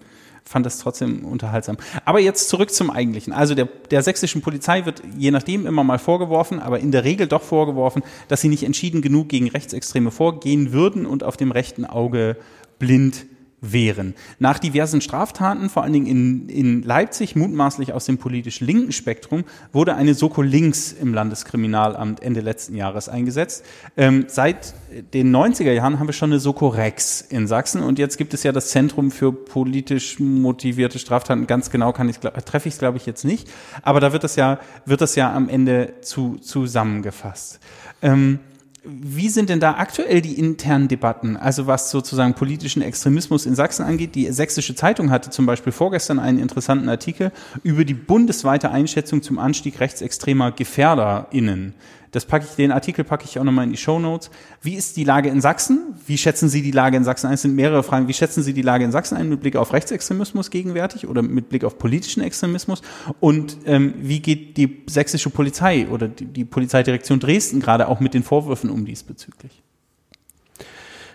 fand 0.49 0.65
das 0.65 0.79
trotzdem 0.79 1.25
unterhaltsam. 1.25 1.77
Aber 2.05 2.21
jetzt 2.21 2.49
zurück 2.49 2.71
zum 2.71 2.91
Eigentlichen. 2.91 3.33
Also 3.33 3.55
der, 3.55 3.67
der 3.91 4.03
sächsischen 4.03 4.41
Polizei 4.41 4.87
wird 4.87 5.03
je 5.17 5.31
nachdem 5.31 5.67
immer 5.67 5.85
mal 5.85 5.99
vorgeworfen, 5.99 6.59
aber 6.59 6.81
in 6.81 6.91
der 6.91 7.05
Regel 7.05 7.27
doch 7.27 7.43
vorgeworfen, 7.43 8.03
dass 8.29 8.41
sie 8.41 8.49
nicht 8.49 8.63
entschieden 8.63 9.03
genug 9.03 9.29
gegen 9.29 9.49
Rechtsextreme 9.49 10.11
vorgehen 10.11 10.73
würden 10.73 11.07
und 11.07 11.23
auf 11.23 11.37
dem 11.37 11.53
rechten 11.53 11.85
Auge 11.85 12.37
blind 12.79 13.27
wären. 13.61 14.15
Nach 14.39 14.59
diversen 14.59 15.01
Straftaten, 15.01 15.69
vor 15.69 15.83
allen 15.83 15.93
Dingen 15.93 16.07
in, 16.07 16.49
in 16.49 16.83
Leipzig, 16.83 17.35
mutmaßlich 17.35 17.93
aus 17.93 18.05
dem 18.05 18.19
politisch 18.19 18.61
linken 18.61 18.93
Spektrum, 18.93 19.45
wurde 19.73 19.95
eine 19.95 20.15
Soko 20.15 20.43
Links 20.43 20.93
im 20.93 21.13
Landeskriminalamt 21.13 22.23
Ende 22.23 22.41
letzten 22.41 22.77
Jahres 22.77 23.09
eingesetzt. 23.09 23.65
Ähm, 23.97 24.27
seit 24.29 24.75
den 25.13 25.35
90er 25.35 25.73
Jahren 25.73 25.99
haben 25.99 26.07
wir 26.07 26.13
schon 26.13 26.31
eine 26.31 26.41
Soko 26.41 26.69
Rex 26.69 27.21
in 27.21 27.47
Sachsen 27.47 27.83
und 27.83 27.99
jetzt 27.99 28.17
gibt 28.17 28.33
es 28.33 28.43
ja 28.43 28.53
das 28.53 28.69
Zentrum 28.69 29.11
für 29.11 29.33
politisch 29.33 30.21
motivierte 30.21 30.99
Straftaten. 30.99 31.47
Ganz 31.47 31.71
genau 31.71 31.93
kann 31.93 32.09
ich, 32.09 32.19
treffe 32.19 32.69
ich 32.69 32.75
es 32.75 32.79
glaube 32.79 32.97
ich 32.97 33.07
jetzt 33.07 33.25
nicht, 33.25 33.49
aber 33.83 34.01
da 34.01 34.13
wird 34.13 34.25
das 34.25 34.37
ja, 34.37 34.61
wird 34.85 35.01
das 35.01 35.15
ja 35.17 35.33
am 35.33 35.49
Ende 35.49 35.95
zu, 36.01 36.37
zusammengefasst. 36.37 37.61
Ähm, 38.03 38.39
wie 38.85 39.29
sind 39.29 39.51
denn 39.51 39.61
da 39.61 39.75
aktuell 39.75 40.21
die 40.21 40.39
internen 40.39 40.89
Debatten? 40.89 41.37
Also 41.37 41.67
was 41.67 41.91
sozusagen 41.91 42.35
politischen 42.35 42.81
Extremismus 42.81 43.45
in 43.45 43.55
Sachsen 43.55 43.85
angeht. 43.85 44.15
Die 44.15 44.31
Sächsische 44.31 44.75
Zeitung 44.75 45.11
hatte 45.11 45.31
zum 45.31 45.47
Beispiel 45.47 45.73
vorgestern 45.73 46.19
einen 46.19 46.39
interessanten 46.39 46.89
Artikel 46.89 47.33
über 47.63 47.85
die 47.85 47.95
bundesweite 47.95 48.71
Einschätzung 48.71 49.23
zum 49.23 49.39
Anstieg 49.39 49.81
rechtsextremer 49.81 50.53
GefährderInnen. 50.53 51.75
Das 52.19 52.27
packe 52.27 52.47
ich, 52.51 52.57
den 52.57 52.73
Artikel 52.73 53.05
packe 53.05 53.27
ich 53.27 53.39
auch 53.39 53.45
nochmal 53.45 53.65
in 53.65 53.71
die 53.71 53.77
Show 53.77 54.01
Notes. 54.01 54.29
Wie 54.61 54.75
ist 54.75 54.97
die 54.97 55.05
Lage 55.05 55.29
in 55.29 55.41
Sachsen? 55.41 55.95
Wie 56.05 56.19
schätzen 56.19 56.49
Sie 56.49 56.63
die 56.63 56.73
Lage 56.73 56.97
in 56.97 57.05
Sachsen 57.05 57.29
ein? 57.29 57.35
Es 57.35 57.43
sind 57.43 57.55
mehrere 57.55 57.85
Fragen. 57.85 58.09
Wie 58.09 58.13
schätzen 58.13 58.43
Sie 58.43 58.53
die 58.53 58.63
Lage 58.63 58.85
in 58.85 58.91
Sachsen 58.91 59.17
ein 59.17 59.29
mit 59.29 59.41
Blick 59.41 59.55
auf 59.55 59.73
Rechtsextremismus 59.73 60.51
gegenwärtig 60.51 61.07
oder 61.07 61.23
mit 61.23 61.49
Blick 61.49 61.63
auf 61.63 61.79
politischen 61.79 62.21
Extremismus? 62.21 62.83
Und 63.21 63.59
ähm, 63.67 63.95
wie 63.99 64.19
geht 64.19 64.57
die 64.57 64.83
sächsische 64.89 65.31
Polizei 65.31 65.87
oder 65.87 66.09
die, 66.09 66.25
die 66.25 66.45
Polizeidirektion 66.45 67.21
Dresden 67.21 67.61
gerade 67.61 67.87
auch 67.87 68.01
mit 68.01 68.15
den 68.15 68.25
Vorwürfen 68.25 68.69
um 68.71 68.85
diesbezüglich? 68.85 69.63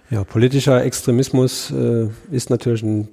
Ja, 0.09 0.23
politischer 0.23 0.85
Extremismus 0.85 1.69
äh, 1.71 2.07
ist 2.31 2.49
natürlich 2.49 2.81
ein 2.81 3.09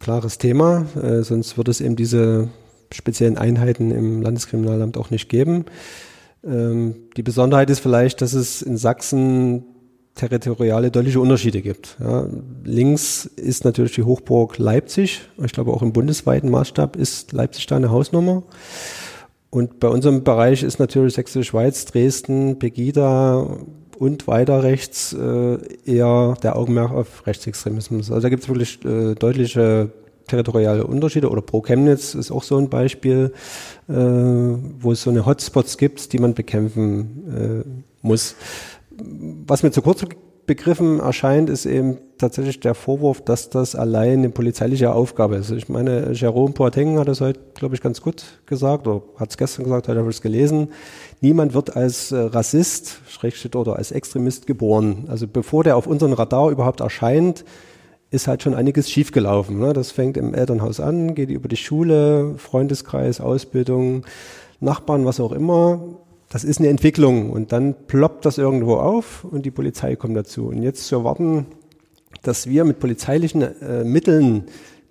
klares 0.00 0.38
Thema, 0.38 0.86
äh, 0.96 1.20
sonst 1.20 1.58
würde 1.58 1.72
es 1.72 1.82
eben 1.82 1.96
diese 1.96 2.48
speziellen 2.90 3.36
Einheiten 3.36 3.90
im 3.90 4.22
Landeskriminalamt 4.22 4.96
auch 4.96 5.10
nicht 5.10 5.28
geben. 5.28 5.66
Ähm, 6.46 6.94
die 7.16 7.22
Besonderheit 7.22 7.70
ist 7.70 7.80
vielleicht, 7.80 8.20
dass 8.20 8.32
es 8.32 8.62
in 8.62 8.76
Sachsen 8.76 9.64
territoriale 10.14 10.90
deutliche 10.90 11.20
Unterschiede 11.20 11.60
gibt. 11.60 11.96
Ja, 12.00 12.26
links 12.62 13.24
ist 13.24 13.64
natürlich 13.64 13.94
die 13.94 14.04
Hochburg 14.04 14.58
Leipzig. 14.58 15.22
Ich 15.42 15.52
glaube 15.52 15.72
auch 15.72 15.82
im 15.82 15.92
bundesweiten 15.92 16.50
Maßstab 16.50 16.96
ist 16.96 17.32
Leipzig 17.32 17.66
da 17.66 17.76
eine 17.76 17.90
Hausnummer. 17.90 18.44
Und 19.50 19.80
bei 19.80 19.88
unserem 19.88 20.24
Bereich 20.24 20.62
ist 20.62 20.78
natürlich 20.78 21.14
Sächsische 21.14 21.44
Schweiz, 21.44 21.84
Dresden, 21.84 22.58
Pegida 22.58 23.46
und 23.98 24.26
weiter 24.26 24.62
rechts 24.62 25.12
äh, 25.12 25.58
eher 25.84 26.34
der 26.42 26.56
Augenmerk 26.56 26.92
auf 26.92 27.26
Rechtsextremismus. 27.26 28.10
Also 28.10 28.22
da 28.22 28.28
gibt 28.28 28.42
es 28.42 28.48
wirklich 28.48 28.84
äh, 28.84 29.14
deutliche 29.14 29.90
territoriale 30.26 30.86
Unterschiede 30.86 31.30
oder 31.30 31.42
Pro 31.42 31.60
Chemnitz 31.60 32.14
ist 32.14 32.30
auch 32.30 32.42
so 32.42 32.56
ein 32.56 32.68
Beispiel, 32.68 33.32
äh, 33.88 33.94
wo 33.94 34.92
es 34.92 35.02
so 35.02 35.10
eine 35.10 35.26
Hotspots 35.26 35.78
gibt, 35.78 36.12
die 36.12 36.18
man 36.18 36.34
bekämpfen 36.34 37.64
äh, 37.64 38.06
muss. 38.06 38.36
Was 39.46 39.62
mir 39.62 39.70
zu 39.70 39.82
kurz 39.82 40.04
begriffen 40.46 41.00
erscheint, 41.00 41.48
ist 41.48 41.66
eben 41.66 41.98
tatsächlich 42.18 42.60
der 42.60 42.74
Vorwurf, 42.74 43.22
dass 43.22 43.48
das 43.50 43.74
allein 43.74 44.18
eine 44.18 44.30
polizeiliche 44.30 44.92
Aufgabe 44.92 45.36
ist. 45.36 45.50
Ich 45.50 45.68
meine, 45.68 46.12
Jerome 46.12 46.52
Boateng 46.52 46.98
hat 46.98 47.08
das 47.08 47.20
heute, 47.20 47.40
glaube 47.54 47.74
ich, 47.74 47.80
ganz 47.80 48.00
gut 48.00 48.24
gesagt, 48.46 48.86
oder 48.86 49.02
hat 49.16 49.30
es 49.30 49.36
gestern 49.36 49.64
gesagt, 49.64 49.88
heute 49.88 49.98
habe 49.98 50.10
ich 50.10 50.16
es 50.16 50.22
gelesen. 50.22 50.68
Niemand 51.20 51.54
wird 51.54 51.76
als 51.76 52.12
äh, 52.12 52.18
Rassist, 52.18 53.00
Schrägstrich 53.08 53.54
oder 53.54 53.76
als 53.76 53.90
Extremist 53.90 54.46
geboren. 54.46 55.04
Also 55.08 55.26
bevor 55.26 55.64
der 55.64 55.76
auf 55.76 55.86
unseren 55.86 56.12
Radar 56.12 56.50
überhaupt 56.50 56.80
erscheint, 56.80 57.44
ist 58.14 58.28
halt 58.28 58.42
schon 58.42 58.54
einiges 58.54 58.88
schiefgelaufen. 58.90 59.58
Ne? 59.58 59.72
Das 59.72 59.90
fängt 59.90 60.16
im 60.16 60.34
Elternhaus 60.34 60.80
an, 60.80 61.14
geht 61.14 61.30
über 61.30 61.48
die 61.48 61.56
Schule, 61.56 62.34
Freundeskreis, 62.38 63.20
Ausbildung, 63.20 64.06
Nachbarn, 64.60 65.04
was 65.04 65.20
auch 65.20 65.32
immer. 65.32 65.82
Das 66.30 66.44
ist 66.44 66.58
eine 66.58 66.68
Entwicklung 66.68 67.30
und 67.30 67.52
dann 67.52 67.74
ploppt 67.86 68.24
das 68.24 68.38
irgendwo 68.38 68.76
auf 68.76 69.24
und 69.24 69.44
die 69.44 69.50
Polizei 69.50 69.96
kommt 69.96 70.16
dazu. 70.16 70.46
Und 70.46 70.62
jetzt 70.62 70.86
zu 70.86 70.96
erwarten, 70.96 71.46
dass 72.22 72.48
wir 72.48 72.64
mit 72.64 72.78
polizeilichen 72.78 73.42
äh, 73.42 73.84
Mitteln 73.84 74.44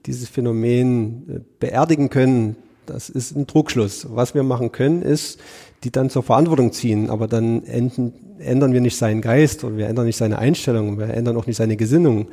dieses 0.05 0.29
Phänomen 0.29 1.23
äh, 1.29 1.39
beerdigen 1.59 2.09
können, 2.09 2.57
das 2.85 3.09
ist 3.09 3.35
ein 3.35 3.47
Druckschluss. 3.47 4.07
Was 4.09 4.35
wir 4.35 4.43
machen 4.43 4.71
können, 4.71 5.01
ist, 5.01 5.39
die 5.83 5.91
dann 5.91 6.09
zur 6.09 6.23
Verantwortung 6.23 6.71
ziehen, 6.71 7.09
aber 7.09 7.27
dann 7.27 7.63
enden, 7.65 8.13
ändern 8.39 8.73
wir 8.73 8.81
nicht 8.81 8.97
seinen 8.97 9.21
Geist 9.21 9.63
oder 9.63 9.77
wir 9.77 9.87
ändern 9.87 10.05
nicht 10.05 10.17
seine 10.17 10.39
Einstellung, 10.39 10.97
wir 10.97 11.09
ändern 11.09 11.37
auch 11.37 11.45
nicht 11.45 11.57
seine 11.57 11.75
Gesinnung. 11.75 12.29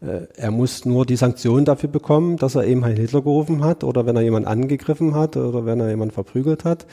Äh, 0.00 0.26
er 0.36 0.50
muss 0.50 0.84
nur 0.84 1.06
die 1.06 1.16
Sanktion 1.16 1.64
dafür 1.64 1.88
bekommen, 1.88 2.36
dass 2.36 2.54
er 2.54 2.64
eben 2.64 2.84
Heil 2.84 2.96
Hitler 2.96 3.22
gerufen 3.22 3.64
hat 3.64 3.84
oder 3.84 4.06
wenn 4.06 4.16
er 4.16 4.22
jemanden 4.22 4.48
angegriffen 4.48 5.14
hat 5.14 5.36
oder 5.36 5.66
wenn 5.66 5.80
er 5.80 5.88
jemanden 5.88 6.14
verprügelt 6.14 6.64
hat. 6.64 6.86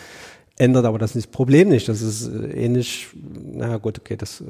Ändert 0.58 0.86
aber 0.86 0.98
das, 0.98 1.16
Problem 1.28 1.70
nicht. 1.70 1.88
Das 1.88 2.02
ist 2.02 2.28
äh, 2.28 2.66
ähnlich, 2.66 3.08
na 3.54 3.78
gut, 3.78 4.00
okay, 4.00 4.16
das 4.18 4.42
äh, 4.42 4.46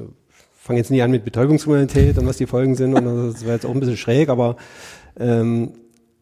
fange 0.60 0.78
jetzt 0.78 0.90
nie 0.90 1.02
an 1.02 1.10
mit 1.10 1.24
Betäubungskriminalität 1.24 2.18
und 2.18 2.26
was 2.26 2.36
die 2.36 2.46
Folgen 2.46 2.74
sind 2.74 2.94
und 2.94 3.32
das 3.32 3.42
wäre 3.42 3.54
jetzt 3.54 3.66
auch 3.66 3.70
ein 3.70 3.80
bisschen 3.80 3.96
schräg, 3.96 4.28
aber 4.28 4.56
ähm, 5.18 5.72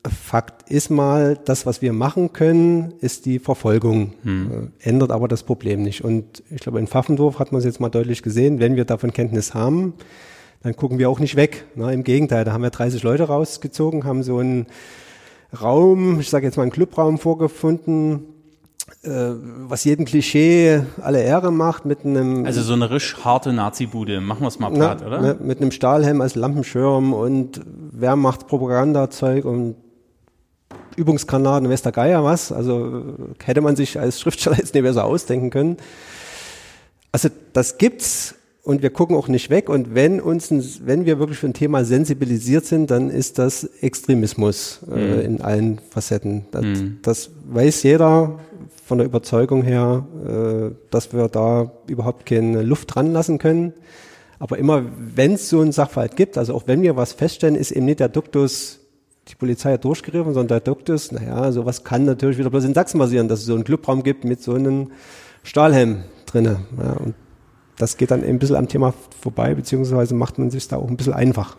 Fakt 0.08 0.70
ist 0.70 0.90
mal, 0.90 1.38
das, 1.44 1.66
was 1.66 1.82
wir 1.82 1.92
machen 1.92 2.32
können, 2.32 2.94
ist 3.00 3.26
die 3.26 3.38
Verfolgung. 3.38 4.12
Hm. 4.22 4.72
ändert 4.80 5.10
aber 5.10 5.28
das 5.28 5.42
Problem 5.42 5.82
nicht. 5.82 6.04
Und 6.04 6.42
ich 6.50 6.60
glaube, 6.60 6.78
in 6.78 6.86
Pfaffendorf 6.86 7.38
hat 7.38 7.52
man 7.52 7.60
es 7.60 7.64
jetzt 7.64 7.80
mal 7.80 7.88
deutlich 7.88 8.22
gesehen, 8.22 8.60
wenn 8.60 8.76
wir 8.76 8.84
davon 8.84 9.12
Kenntnis 9.12 9.54
haben, 9.54 9.94
dann 10.62 10.74
gucken 10.76 10.98
wir 10.98 11.08
auch 11.08 11.20
nicht 11.20 11.36
weg. 11.36 11.66
Ne? 11.74 11.92
Im 11.92 12.04
Gegenteil, 12.04 12.44
da 12.44 12.52
haben 12.52 12.62
wir 12.62 12.70
30 12.70 13.02
Leute 13.02 13.24
rausgezogen, 13.24 14.04
haben 14.04 14.22
so 14.22 14.38
einen 14.38 14.66
Raum, 15.60 16.20
ich 16.20 16.30
sage 16.30 16.46
jetzt 16.46 16.56
mal 16.56 16.64
einen 16.64 16.72
Clubraum 16.72 17.18
vorgefunden, 17.18 18.24
äh, 19.02 19.10
was 19.10 19.84
jedem 19.84 20.04
Klischee 20.04 20.82
alle 21.00 21.22
Ehre 21.22 21.52
macht, 21.52 21.84
mit 21.84 22.04
einem... 22.04 22.44
Also 22.44 22.62
so 22.62 22.72
eine 22.72 22.90
risch 22.90 23.16
harte 23.24 23.52
Nazi-Bude, 23.52 24.20
machen 24.20 24.42
wir 24.42 24.48
es 24.48 24.58
mal 24.58 24.70
platt, 24.70 24.98
na, 25.00 25.06
oder? 25.06 25.20
Ne, 25.20 25.36
mit 25.40 25.60
einem 25.60 25.70
Stahlhelm 25.70 26.20
als 26.20 26.34
Lampenschirm 26.34 27.12
und 27.12 27.60
Wehrmachtspropagandazeug 27.92 29.44
und 29.44 29.76
Übungsgranaten, 30.98 31.68
Wester 31.68 31.92
Geier 31.92 32.24
was. 32.24 32.52
Also 32.52 33.02
hätte 33.42 33.60
man 33.60 33.76
sich 33.76 33.98
als 33.98 34.20
Schriftsteller 34.20 34.56
jetzt 34.56 34.74
nicht 34.74 34.82
besser 34.82 35.04
ausdenken 35.04 35.50
können. 35.50 35.76
Also 37.12 37.28
das 37.52 37.78
gibt's 37.78 38.34
und 38.68 38.82
wir 38.82 38.90
gucken 38.90 39.16
auch 39.16 39.28
nicht 39.28 39.48
weg. 39.48 39.70
Und 39.70 39.94
wenn 39.94 40.20
uns, 40.20 40.50
ein, 40.50 40.62
wenn 40.84 41.06
wir 41.06 41.18
wirklich 41.18 41.38
für 41.38 41.46
ein 41.46 41.54
Thema 41.54 41.86
sensibilisiert 41.86 42.66
sind, 42.66 42.90
dann 42.90 43.08
ist 43.08 43.38
das 43.38 43.64
Extremismus 43.64 44.80
äh, 44.94 44.98
mhm. 44.98 45.20
in 45.20 45.40
allen 45.40 45.80
Facetten. 45.88 46.44
Das, 46.50 46.62
mhm. 46.62 46.98
das, 47.00 47.30
weiß 47.50 47.82
jeder 47.84 48.38
von 48.84 48.98
der 48.98 49.06
Überzeugung 49.06 49.62
her, 49.62 50.06
äh, 50.26 50.74
dass 50.90 51.14
wir 51.14 51.28
da 51.28 51.72
überhaupt 51.86 52.26
keine 52.26 52.60
Luft 52.60 52.94
dran 52.94 53.14
lassen 53.14 53.38
können. 53.38 53.72
Aber 54.38 54.58
immer, 54.58 54.84
wenn 55.14 55.32
es 55.32 55.48
so 55.48 55.62
einen 55.62 55.72
Sachverhalt 55.72 56.16
gibt, 56.16 56.36
also 56.36 56.54
auch 56.54 56.64
wenn 56.66 56.82
wir 56.82 56.94
was 56.94 57.12
feststellen, 57.12 57.56
ist 57.56 57.70
eben 57.70 57.86
nicht 57.86 58.00
der 58.00 58.10
Duktus, 58.10 58.80
die 59.28 59.34
Polizei 59.34 59.74
hat 59.74 59.84
durchgegriffen, 59.84 60.34
sondern 60.34 60.48
der 60.48 60.60
Duktus, 60.60 61.12
naja, 61.12 61.52
sowas 61.52 61.84
kann 61.84 62.04
natürlich 62.04 62.38
wieder 62.38 62.50
bloß 62.50 62.64
in 62.64 62.74
Sachsen 62.74 62.98
passieren, 62.98 63.28
dass 63.28 63.40
es 63.40 63.46
so 63.46 63.54
einen 63.54 63.64
Clubraum 63.64 64.02
gibt 64.02 64.24
mit 64.24 64.42
so 64.42 64.54
einem 64.54 64.90
Stahlhelm 65.42 66.04
drinne. 66.26 66.60
Ja, 66.82 66.92
und 66.92 67.14
das 67.76 67.96
geht 67.96 68.10
dann 68.10 68.24
ein 68.24 68.38
bisschen 68.38 68.56
am 68.56 68.68
Thema 68.68 68.92
vorbei, 69.20 69.54
beziehungsweise 69.54 70.14
macht 70.14 70.38
man 70.38 70.50
sich 70.50 70.66
da 70.68 70.76
auch 70.76 70.88
ein 70.88 70.96
bisschen 70.96 71.12
einfach. 71.12 71.56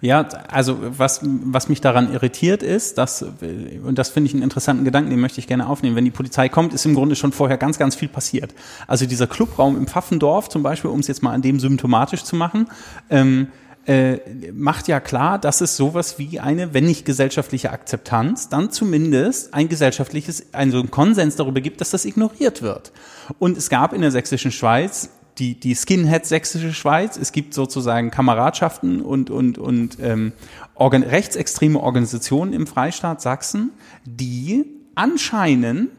Ja, 0.00 0.28
also 0.48 0.78
was, 0.80 1.20
was 1.22 1.68
mich 1.68 1.80
daran 1.80 2.12
irritiert 2.12 2.62
ist, 2.62 2.98
dass, 2.98 3.22
und 3.22 3.96
das 3.96 4.10
finde 4.10 4.28
ich 4.28 4.34
einen 4.34 4.42
interessanten 4.42 4.84
Gedanken, 4.84 5.10
den 5.10 5.20
möchte 5.20 5.38
ich 5.38 5.46
gerne 5.46 5.68
aufnehmen, 5.68 5.96
wenn 5.96 6.04
die 6.04 6.10
Polizei 6.10 6.48
kommt, 6.48 6.74
ist 6.74 6.84
im 6.84 6.94
Grunde 6.94 7.16
schon 7.16 7.32
vorher 7.32 7.56
ganz, 7.58 7.78
ganz 7.78 7.94
viel 7.94 8.08
passiert. 8.08 8.54
Also 8.86 9.06
dieser 9.06 9.26
Clubraum 9.26 9.76
im 9.76 9.86
Pfaffendorf 9.86 10.48
zum 10.48 10.62
Beispiel, 10.62 10.90
um 10.90 11.00
es 11.00 11.06
jetzt 11.06 11.22
mal 11.22 11.32
an 11.32 11.42
dem 11.42 11.60
symptomatisch 11.60 12.24
zu 12.24 12.36
machen, 12.36 12.68
ähm, 13.08 13.48
äh, 13.86 14.18
macht 14.52 14.88
ja 14.88 15.00
klar, 15.00 15.38
dass 15.38 15.60
es 15.60 15.76
sowas 15.76 16.18
wie 16.18 16.38
eine, 16.38 16.72
wenn 16.72 16.84
nicht 16.84 17.04
gesellschaftliche 17.04 17.70
Akzeptanz, 17.70 18.48
dann 18.48 18.70
zumindest 18.70 19.54
ein 19.54 19.68
gesellschaftliches, 19.68 20.52
ein 20.52 20.70
so 20.70 20.78
ein 20.78 20.90
Konsens 20.90 21.36
darüber 21.36 21.60
gibt, 21.60 21.80
dass 21.80 21.90
das 21.90 22.04
ignoriert 22.04 22.62
wird. 22.62 22.92
Und 23.38 23.56
es 23.56 23.70
gab 23.70 23.92
in 23.92 24.00
der 24.00 24.10
sächsischen 24.10 24.52
Schweiz 24.52 25.10
die, 25.38 25.58
die 25.58 25.74
Skinhead 25.74 26.26
Sächsische 26.26 26.72
Schweiz. 26.72 27.16
Es 27.16 27.32
gibt 27.32 27.54
sozusagen 27.54 28.10
Kameradschaften 28.10 29.00
und, 29.00 29.30
und, 29.30 29.58
und 29.58 29.98
ähm, 30.00 30.32
organ 30.74 31.02
rechtsextreme 31.02 31.80
Organisationen 31.80 32.52
im 32.52 32.66
Freistaat 32.66 33.20
Sachsen, 33.20 33.70
die 34.04 34.64
anscheinend 34.94 35.90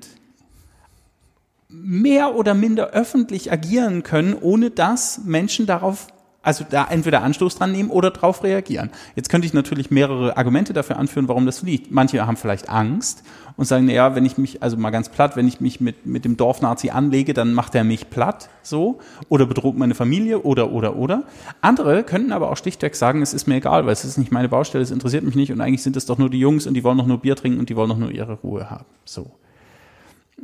mehr 1.68 2.36
oder 2.36 2.54
minder 2.54 2.92
öffentlich 2.92 3.52
agieren 3.52 4.04
können, 4.04 4.36
ohne 4.40 4.70
dass 4.70 5.22
Menschen 5.26 5.66
darauf 5.66 6.08
also 6.44 6.66
da 6.70 6.86
entweder 6.90 7.24
Anstoß 7.24 7.56
dran 7.56 7.72
nehmen 7.72 7.90
oder 7.90 8.12
darauf 8.12 8.44
reagieren. 8.44 8.92
Jetzt 9.16 9.30
könnte 9.30 9.48
ich 9.48 9.54
natürlich 9.54 9.90
mehrere 9.90 10.38
Argumente 10.38 10.74
dafür 10.74 10.98
anführen, 10.98 11.28
warum 11.28 11.46
das 11.46 11.64
liegt. 11.64 11.90
Manche 11.90 12.28
haben 12.28 12.38
vielleicht 12.38 12.70
Angst 12.70 13.24
und 13.56 13.66
sagen, 13.66 13.90
ja, 13.90 14.14
wenn 14.16 14.26
ich 14.26 14.38
mich, 14.38 14.62
also 14.62 14.78
mal 14.78 14.90
ganz 14.90 15.10
platt, 15.10 15.36
wenn 15.36 15.48
ich 15.48 15.62
mich 15.62 15.80
mit, 15.80 16.06
mit 16.06 16.26
dem 16.26 16.38
Dorfnazi 16.38 16.90
anlege, 16.90 17.34
dann 17.34 17.54
macht 17.54 17.76
er 17.76 17.84
mich 17.84 18.10
platt, 18.10 18.50
so, 18.62 19.00
oder 19.30 19.46
bedroht 19.46 19.78
meine 19.78 19.96
Familie, 19.96 20.44
oder, 20.44 20.72
oder, 20.72 20.96
oder. 20.96 21.24
Andere 21.62 22.04
könnten 22.04 22.32
aber 22.32 22.52
auch 22.52 22.58
schlichtweg 22.58 22.96
sagen, 22.96 23.22
es 23.22 23.34
ist 23.34 23.48
mir 23.48 23.56
egal, 23.56 23.86
weil 23.86 23.94
es 23.94 24.04
ist 24.04 24.18
nicht 24.18 24.32
meine 24.32 24.50
Baustelle, 24.50 24.84
es 24.84 24.92
interessiert 24.92 25.24
mich 25.24 25.36
nicht 25.36 25.52
und 25.52 25.62
eigentlich 25.62 25.84
sind 25.84 25.96
es 25.96 26.06
doch 26.06 26.18
nur 26.18 26.30
die 26.30 26.40
Jungs 26.40 26.68
und 26.68 26.74
die 26.74 26.84
wollen 26.84 26.98
doch 26.98 27.08
nur 27.08 27.20
Bier 27.20 27.36
trinken 27.36 27.60
und 27.60 27.70
die 27.70 27.76
wollen 27.76 27.90
doch 27.90 27.98
nur 27.98 28.12
ihre 28.12 28.34
Ruhe 28.34 28.70
haben, 28.70 28.86
so. 29.06 29.32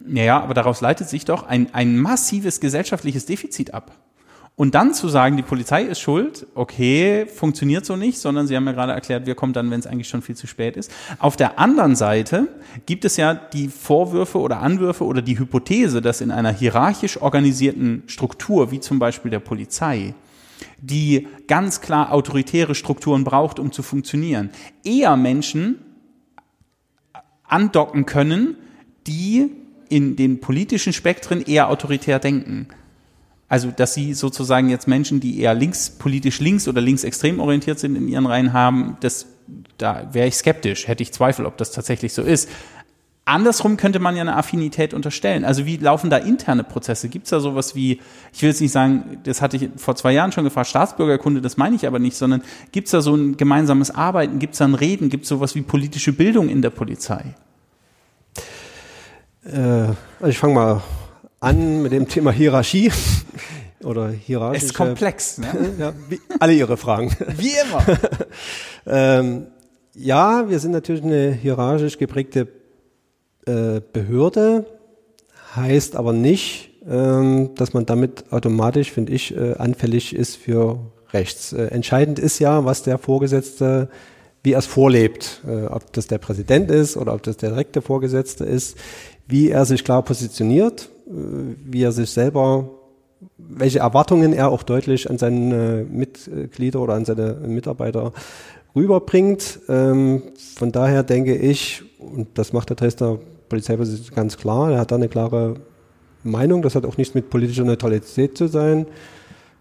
Naja, 0.05 0.41
aber 0.41 0.53
daraus 0.53 0.79
leitet 0.81 1.09
sich 1.09 1.25
doch 1.25 1.43
ein, 1.43 1.73
ein 1.73 1.97
massives 1.97 2.59
gesellschaftliches 2.61 3.25
Defizit 3.25 3.73
ab. 3.73 3.91
Und 4.59 4.75
dann 4.75 4.93
zu 4.93 5.07
sagen, 5.07 5.37
die 5.37 5.41
Polizei 5.41 5.83
ist 5.83 6.01
schuld, 6.01 6.45
okay, 6.53 7.25
funktioniert 7.27 7.85
so 7.85 7.95
nicht, 7.95 8.17
sondern 8.17 8.45
Sie 8.45 8.57
haben 8.57 8.65
ja 8.65 8.73
gerade 8.73 8.91
erklärt, 8.91 9.25
wir 9.25 9.33
kommen 9.33 9.53
dann, 9.53 9.71
wenn 9.71 9.79
es 9.79 9.87
eigentlich 9.87 10.09
schon 10.09 10.21
viel 10.21 10.35
zu 10.35 10.47
spät 10.47 10.75
ist. 10.75 10.91
Auf 11.17 11.37
der 11.37 11.59
anderen 11.59 11.95
Seite 11.95 12.49
gibt 12.85 13.05
es 13.05 13.15
ja 13.15 13.33
die 13.35 13.69
Vorwürfe 13.69 14.37
oder 14.37 14.59
Anwürfe 14.59 15.05
oder 15.05 15.21
die 15.21 15.39
Hypothese, 15.39 16.01
dass 16.01 16.19
in 16.19 16.29
einer 16.29 16.51
hierarchisch 16.51 17.21
organisierten 17.21 18.03
Struktur, 18.07 18.69
wie 18.69 18.81
zum 18.81 18.99
Beispiel 18.99 19.31
der 19.31 19.39
Polizei, 19.39 20.13
die 20.81 21.29
ganz 21.47 21.79
klar 21.79 22.11
autoritäre 22.11 22.75
Strukturen 22.75 23.23
braucht, 23.23 23.59
um 23.59 23.71
zu 23.71 23.81
funktionieren, 23.81 24.49
eher 24.83 25.15
Menschen 25.15 25.79
andocken 27.45 28.05
können, 28.05 28.57
die 29.07 29.51
in 29.87 30.17
den 30.17 30.41
politischen 30.41 30.91
Spektren 30.91 31.43
eher 31.43 31.69
autoritär 31.69 32.19
denken. 32.19 32.67
Also, 33.49 33.71
dass 33.71 33.95
sie 33.95 34.13
sozusagen 34.13 34.69
jetzt 34.69 34.87
Menschen, 34.87 35.19
die 35.19 35.39
eher 35.39 35.55
links, 35.55 35.89
politisch 35.89 36.39
links 36.39 36.67
oder 36.67 36.81
linksextrem 36.81 37.39
orientiert 37.39 37.79
sind, 37.79 37.95
in 37.95 38.07
ihren 38.07 38.27
Reihen 38.27 38.53
haben, 38.53 38.97
das, 39.01 39.25
da 39.79 40.07
wäre 40.13 40.27
ich 40.27 40.35
skeptisch, 40.35 40.87
hätte 40.87 41.01
ich 41.01 41.11
Zweifel, 41.11 41.47
ob 41.47 41.57
das 41.57 41.71
tatsächlich 41.71 42.13
so 42.13 42.21
ist. 42.21 42.47
Andersrum 43.25 43.77
könnte 43.77 43.99
man 43.99 44.15
ja 44.15 44.21
eine 44.21 44.35
Affinität 44.35 44.93
unterstellen. 44.93 45.45
Also 45.45 45.65
wie 45.65 45.77
laufen 45.77 46.09
da 46.09 46.17
interne 46.17 46.63
Prozesse? 46.63 47.09
Gibt 47.09 47.25
es 47.25 47.29
da 47.29 47.39
sowas 47.39 47.75
wie, 47.75 47.99
ich 48.33 48.41
will 48.41 48.49
jetzt 48.49 48.61
nicht 48.61 48.71
sagen, 48.71 49.19
das 49.23 49.41
hatte 49.41 49.57
ich 49.57 49.69
vor 49.77 49.95
zwei 49.95 50.13
Jahren 50.13 50.31
schon 50.31 50.43
gefragt, 50.43 50.67
Staatsbürgerkunde, 50.67 51.39
das 51.39 51.55
meine 51.55 51.75
ich 51.75 51.85
aber 51.85 51.99
nicht, 51.99 52.17
sondern 52.17 52.41
gibt 52.71 52.87
es 52.87 52.91
da 52.91 53.01
so 53.01 53.15
ein 53.15 53.37
gemeinsames 53.37 53.91
Arbeiten, 53.91 54.39
gibt 54.39 54.53
es 54.53 54.59
da 54.59 54.65
ein 54.65 54.73
Reden, 54.73 55.09
gibt 55.09 55.23
es 55.23 55.29
sowas 55.29 55.53
wie 55.53 55.61
politische 55.61 56.11
Bildung 56.11 56.49
in 56.49 56.63
der 56.63 56.71
Polizei? 56.71 57.35
Äh, 59.45 59.59
also 59.59 60.27
ich 60.27 60.39
fange 60.39 60.53
mal 60.55 60.81
an 61.39 61.81
mit 61.81 61.91
dem 61.91 62.07
Thema 62.07 62.31
Hierarchie 62.31 62.91
oder 63.83 64.09
hierarchische. 64.09 64.65
Es 64.65 64.71
ist 64.71 64.77
komplex, 64.77 65.37
ne? 65.37 65.47
ja, 65.79 65.93
wie, 66.09 66.19
alle 66.39 66.53
Ihre 66.53 66.77
Fragen. 66.77 67.15
Wie 67.37 67.53
immer. 67.63 67.85
ähm, 68.85 69.47
ja, 69.93 70.49
wir 70.49 70.59
sind 70.59 70.71
natürlich 70.71 71.03
eine 71.03 71.31
hierarchisch 71.31 71.97
geprägte 71.97 72.47
äh, 73.45 73.81
Behörde, 73.93 74.65
heißt 75.55 75.95
aber 75.95 76.13
nicht, 76.13 76.69
ähm, 76.87 77.51
dass 77.55 77.73
man 77.73 77.85
damit 77.85 78.31
automatisch, 78.31 78.91
finde 78.91 79.13
ich, 79.13 79.35
äh, 79.35 79.53
anfällig 79.53 80.15
ist 80.15 80.35
für 80.35 80.79
rechts. 81.11 81.53
Äh, 81.53 81.65
entscheidend 81.65 82.19
ist 82.19 82.39
ja, 82.39 82.65
was 82.65 82.83
der 82.83 82.97
Vorgesetzte, 82.97 83.89
wie 84.43 84.53
er 84.53 84.59
es 84.59 84.65
vorlebt, 84.65 85.41
äh, 85.47 85.65
ob 85.65 85.91
das 85.93 86.07
der 86.07 86.17
Präsident 86.17 86.71
ist 86.71 86.97
oder 86.97 87.13
ob 87.13 87.23
das 87.23 87.37
der 87.37 87.49
direkte 87.49 87.81
Vorgesetzte 87.81 88.45
ist, 88.45 88.77
wie 89.27 89.49
er 89.49 89.65
sich 89.65 89.83
klar 89.83 90.03
positioniert, 90.03 90.89
wie 91.09 91.83
er 91.83 91.91
sich 91.91 92.09
selber 92.09 92.69
welche 93.37 93.79
Erwartungen 93.79 94.33
er 94.33 94.49
auch 94.49 94.63
deutlich 94.63 95.09
an 95.09 95.17
seine 95.17 95.85
Mitglieder 95.89 96.79
oder 96.79 96.93
an 96.93 97.05
seine 97.05 97.33
Mitarbeiter 97.45 98.13
rüberbringt. 98.75 99.59
Ähm, 99.67 100.23
von 100.55 100.71
daher 100.71 101.03
denke 101.03 101.35
ich, 101.35 101.83
und 101.99 102.27
das 102.37 102.53
macht 102.53 102.69
der 102.69 102.77
Dresdner 102.77 103.19
Polizeipräsident 103.49 104.15
ganz 104.15 104.37
klar. 104.37 104.71
Er 104.71 104.79
hat 104.79 104.91
da 104.91 104.95
eine 104.95 105.09
klare 105.09 105.55
Meinung. 106.23 106.61
Das 106.61 106.75
hat 106.75 106.85
auch 106.85 106.97
nichts 106.97 107.15
mit 107.15 107.29
politischer 107.29 107.63
Neutralität 107.63 108.37
zu 108.37 108.47
sein. 108.47 108.85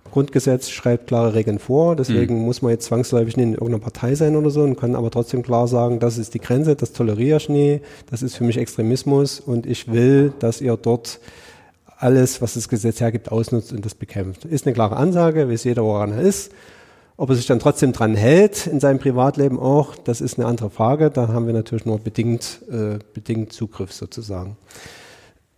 Grundgesetz 0.08 0.70
schreibt 0.70 1.06
klare 1.08 1.34
Regeln 1.34 1.58
vor, 1.58 1.96
deswegen 1.96 2.38
mhm. 2.40 2.44
muss 2.44 2.62
man 2.62 2.72
jetzt 2.72 2.86
zwangsläufig 2.86 3.36
nicht 3.36 3.46
in 3.46 3.52
irgendeiner 3.52 3.80
Partei 3.80 4.14
sein 4.14 4.36
oder 4.36 4.50
so 4.50 4.62
und 4.62 4.78
kann 4.78 4.94
aber 4.94 5.10
trotzdem 5.10 5.42
klar 5.42 5.68
sagen, 5.68 6.00
das 6.00 6.18
ist 6.18 6.34
die 6.34 6.40
Grenze, 6.40 6.76
das 6.76 6.92
toleriere 6.92 7.38
ich 7.38 7.48
nie, 7.48 7.80
das 8.10 8.22
ist 8.22 8.36
für 8.36 8.44
mich 8.44 8.58
Extremismus 8.58 9.40
und 9.40 9.66
ich 9.66 9.90
will, 9.92 10.32
dass 10.38 10.60
ihr 10.60 10.76
dort 10.76 11.20
alles, 11.98 12.40
was 12.40 12.54
das 12.54 12.68
Gesetz 12.68 13.00
hergibt, 13.00 13.30
ausnutzt 13.30 13.72
und 13.72 13.84
das 13.84 13.94
bekämpft. 13.94 14.44
Ist 14.44 14.66
eine 14.66 14.74
klare 14.74 14.96
Ansage, 14.96 15.48
weiß 15.48 15.64
jeder, 15.64 15.84
woran 15.84 16.12
er 16.12 16.20
ist. 16.20 16.52
Ob 17.16 17.30
er 17.30 17.34
sich 17.34 17.46
dann 17.46 17.58
trotzdem 17.58 17.92
dran 17.92 18.14
hält, 18.14 18.68
in 18.68 18.78
seinem 18.78 19.00
Privatleben 19.00 19.58
auch, 19.58 19.96
das 19.96 20.20
ist 20.20 20.38
eine 20.38 20.46
andere 20.46 20.70
Frage. 20.70 21.10
Da 21.10 21.26
haben 21.26 21.46
wir 21.46 21.52
natürlich 21.52 21.84
nur 21.84 21.98
bedingt, 21.98 22.60
äh, 22.70 23.00
bedingt 23.12 23.52
Zugriff 23.52 23.92
sozusagen. 23.92 24.56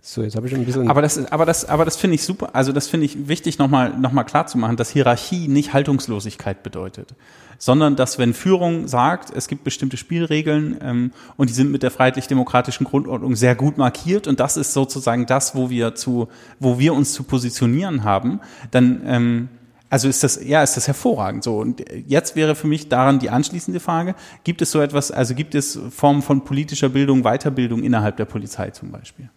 So, 0.02 0.22
jetzt 0.22 0.34
habe 0.34 0.46
ich 0.46 0.54
ein 0.54 0.64
bisschen. 0.64 0.88
Aber 0.88 1.02
das, 1.02 1.30
aber 1.30 1.44
das, 1.44 1.66
aber 1.66 1.84
das 1.84 1.96
finde 1.96 2.14
ich 2.14 2.22
super. 2.22 2.50
Also 2.54 2.72
das 2.72 2.88
finde 2.88 3.06
ich 3.06 3.28
wichtig, 3.28 3.58
nochmal, 3.58 3.96
noch 3.98 4.12
mal 4.12 4.24
klar 4.24 4.46
zu 4.46 4.56
machen, 4.56 4.76
dass 4.76 4.90
Hierarchie 4.90 5.46
nicht 5.46 5.74
Haltungslosigkeit 5.74 6.62
bedeutet, 6.62 7.14
sondern 7.58 7.96
dass 7.96 8.18
wenn 8.18 8.32
Führung 8.32 8.88
sagt, 8.88 9.30
es 9.34 9.46
gibt 9.46 9.62
bestimmte 9.62 9.98
Spielregeln 9.98 10.78
ähm, 10.80 11.12
und 11.36 11.50
die 11.50 11.54
sind 11.54 11.70
mit 11.70 11.82
der 11.82 11.90
freiheitlich-demokratischen 11.90 12.84
Grundordnung 12.84 13.36
sehr 13.36 13.54
gut 13.54 13.76
markiert 13.76 14.26
und 14.26 14.40
das 14.40 14.56
ist 14.56 14.72
sozusagen 14.72 15.26
das, 15.26 15.54
wo 15.54 15.68
wir 15.68 15.94
zu, 15.94 16.28
wo 16.58 16.78
wir 16.78 16.94
uns 16.94 17.12
zu 17.12 17.22
positionieren 17.22 18.02
haben, 18.02 18.40
dann 18.70 19.02
ähm, 19.04 19.48
also 19.90 20.08
ist 20.08 20.22
das, 20.22 20.42
ja, 20.42 20.62
ist 20.62 20.76
das 20.76 20.86
hervorragend 20.86 21.42
so. 21.42 21.58
Und 21.58 21.84
jetzt 22.06 22.36
wäre 22.36 22.54
für 22.54 22.68
mich 22.68 22.88
daran 22.88 23.18
die 23.18 23.28
anschließende 23.28 23.80
Frage, 23.80 24.14
gibt 24.44 24.62
es 24.62 24.70
so 24.70 24.80
etwas, 24.80 25.10
also 25.10 25.34
gibt 25.34 25.56
es 25.56 25.78
Formen 25.90 26.22
von 26.22 26.44
politischer 26.44 26.88
Bildung, 26.88 27.22
Weiterbildung 27.22 27.82
innerhalb 27.82 28.16
der 28.16 28.24
Polizei 28.24 28.70
zum 28.70 28.92
Beispiel? 28.92 29.28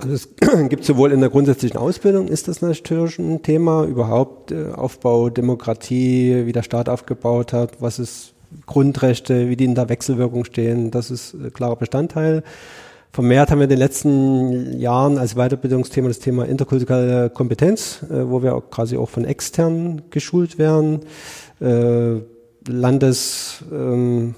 Also 0.00 0.14
es 0.14 0.28
gibt 0.68 0.84
sowohl 0.84 1.12
in 1.12 1.20
der 1.20 1.30
grundsätzlichen 1.30 1.78
Ausbildung, 1.78 2.28
ist 2.28 2.48
das 2.48 2.62
natürlich 2.62 3.18
ein 3.18 3.42
Thema, 3.42 3.84
überhaupt 3.84 4.52
äh, 4.52 4.72
Aufbau, 4.72 5.28
Demokratie, 5.28 6.46
wie 6.46 6.52
der 6.52 6.62
Staat 6.62 6.88
aufgebaut 6.88 7.52
hat, 7.52 7.80
was 7.80 7.98
ist 7.98 8.34
Grundrechte, 8.66 9.48
wie 9.48 9.56
die 9.56 9.64
in 9.64 9.74
der 9.74 9.88
Wechselwirkung 9.88 10.44
stehen, 10.44 10.90
das 10.90 11.10
ist 11.10 11.34
ein 11.34 11.52
klarer 11.52 11.76
Bestandteil. 11.76 12.42
Vermehrt 13.12 13.50
haben 13.50 13.58
wir 13.58 13.64
in 13.64 13.70
den 13.70 13.78
letzten 13.78 14.78
Jahren 14.78 15.18
als 15.18 15.34
Weiterbildungsthema 15.34 16.08
das 16.08 16.18
Thema 16.18 16.44
interkulturelle 16.44 17.30
Kompetenz, 17.30 18.00
äh, 18.10 18.28
wo 18.28 18.42
wir 18.42 18.54
auch 18.54 18.70
quasi 18.70 18.96
auch 18.96 19.08
von 19.08 19.24
extern 19.24 20.02
geschult 20.10 20.58
werden. 20.58 21.00
Äh, 21.60 22.20
Landes, 22.70 23.64
ähm, 23.72 24.34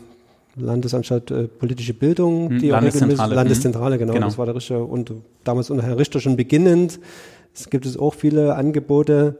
Landesanstalt 0.56 1.30
äh, 1.30 1.44
politische 1.44 1.94
Bildung, 1.94 2.50
hm, 2.50 2.58
die 2.58 2.68
Landeszentrale. 2.70 3.34
Landeszentrale, 3.34 3.98
genau, 3.98 4.12
genau, 4.14 4.26
das 4.26 4.38
war 4.38 4.46
der 4.46 4.54
Richter 4.54 4.84
und 4.84 5.12
damals 5.44 5.70
unter 5.70 5.84
Herrn 5.84 5.96
Richter 5.96 6.20
schon 6.20 6.36
beginnend. 6.36 6.98
Es 7.54 7.70
gibt 7.70 7.86
es 7.86 7.96
auch 7.96 8.14
viele 8.14 8.54
Angebote. 8.54 9.38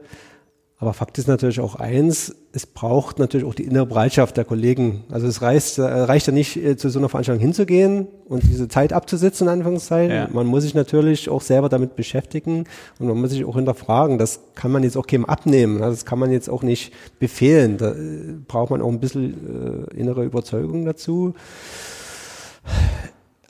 Aber 0.81 0.93
Fakt 0.95 1.19
ist 1.19 1.27
natürlich 1.27 1.59
auch 1.59 1.75
eins, 1.75 2.35
es 2.53 2.65
braucht 2.65 3.19
natürlich 3.19 3.45
auch 3.45 3.53
die 3.53 3.65
innere 3.65 3.85
Bereitschaft 3.85 4.35
der 4.35 4.45
Kollegen. 4.45 5.03
Also 5.11 5.27
es 5.27 5.43
reicht, 5.43 5.77
äh, 5.77 5.83
reicht 5.83 6.25
ja 6.25 6.33
nicht, 6.33 6.57
äh, 6.57 6.75
zu 6.75 6.89
so 6.89 6.97
einer 6.97 7.07
Veranstaltung 7.07 7.39
hinzugehen 7.39 8.07
und 8.27 8.41
diese 8.41 8.67
Zeit 8.67 8.91
abzusitzen, 8.91 9.45
in 9.45 9.53
Anführungszeichen. 9.53 10.15
Ja. 10.15 10.27
Man 10.33 10.47
muss 10.47 10.63
sich 10.63 10.73
natürlich 10.73 11.29
auch 11.29 11.43
selber 11.43 11.69
damit 11.69 11.95
beschäftigen 11.95 12.63
und 12.97 13.07
man 13.07 13.21
muss 13.21 13.29
sich 13.29 13.45
auch 13.45 13.57
hinterfragen. 13.57 14.17
Das 14.17 14.39
kann 14.55 14.71
man 14.71 14.81
jetzt 14.81 14.97
auch 14.97 15.05
keinem 15.05 15.25
abnehmen. 15.25 15.77
Das 15.77 16.03
kann 16.03 16.17
man 16.17 16.31
jetzt 16.31 16.49
auch 16.49 16.63
nicht 16.63 16.91
befehlen. 17.19 17.77
Da 17.77 17.91
äh, 17.91 18.33
braucht 18.47 18.71
man 18.71 18.81
auch 18.81 18.89
ein 18.89 18.99
bisschen 18.99 19.87
äh, 19.93 19.95
innere 19.95 20.23
Überzeugung 20.23 20.83
dazu. 20.85 21.35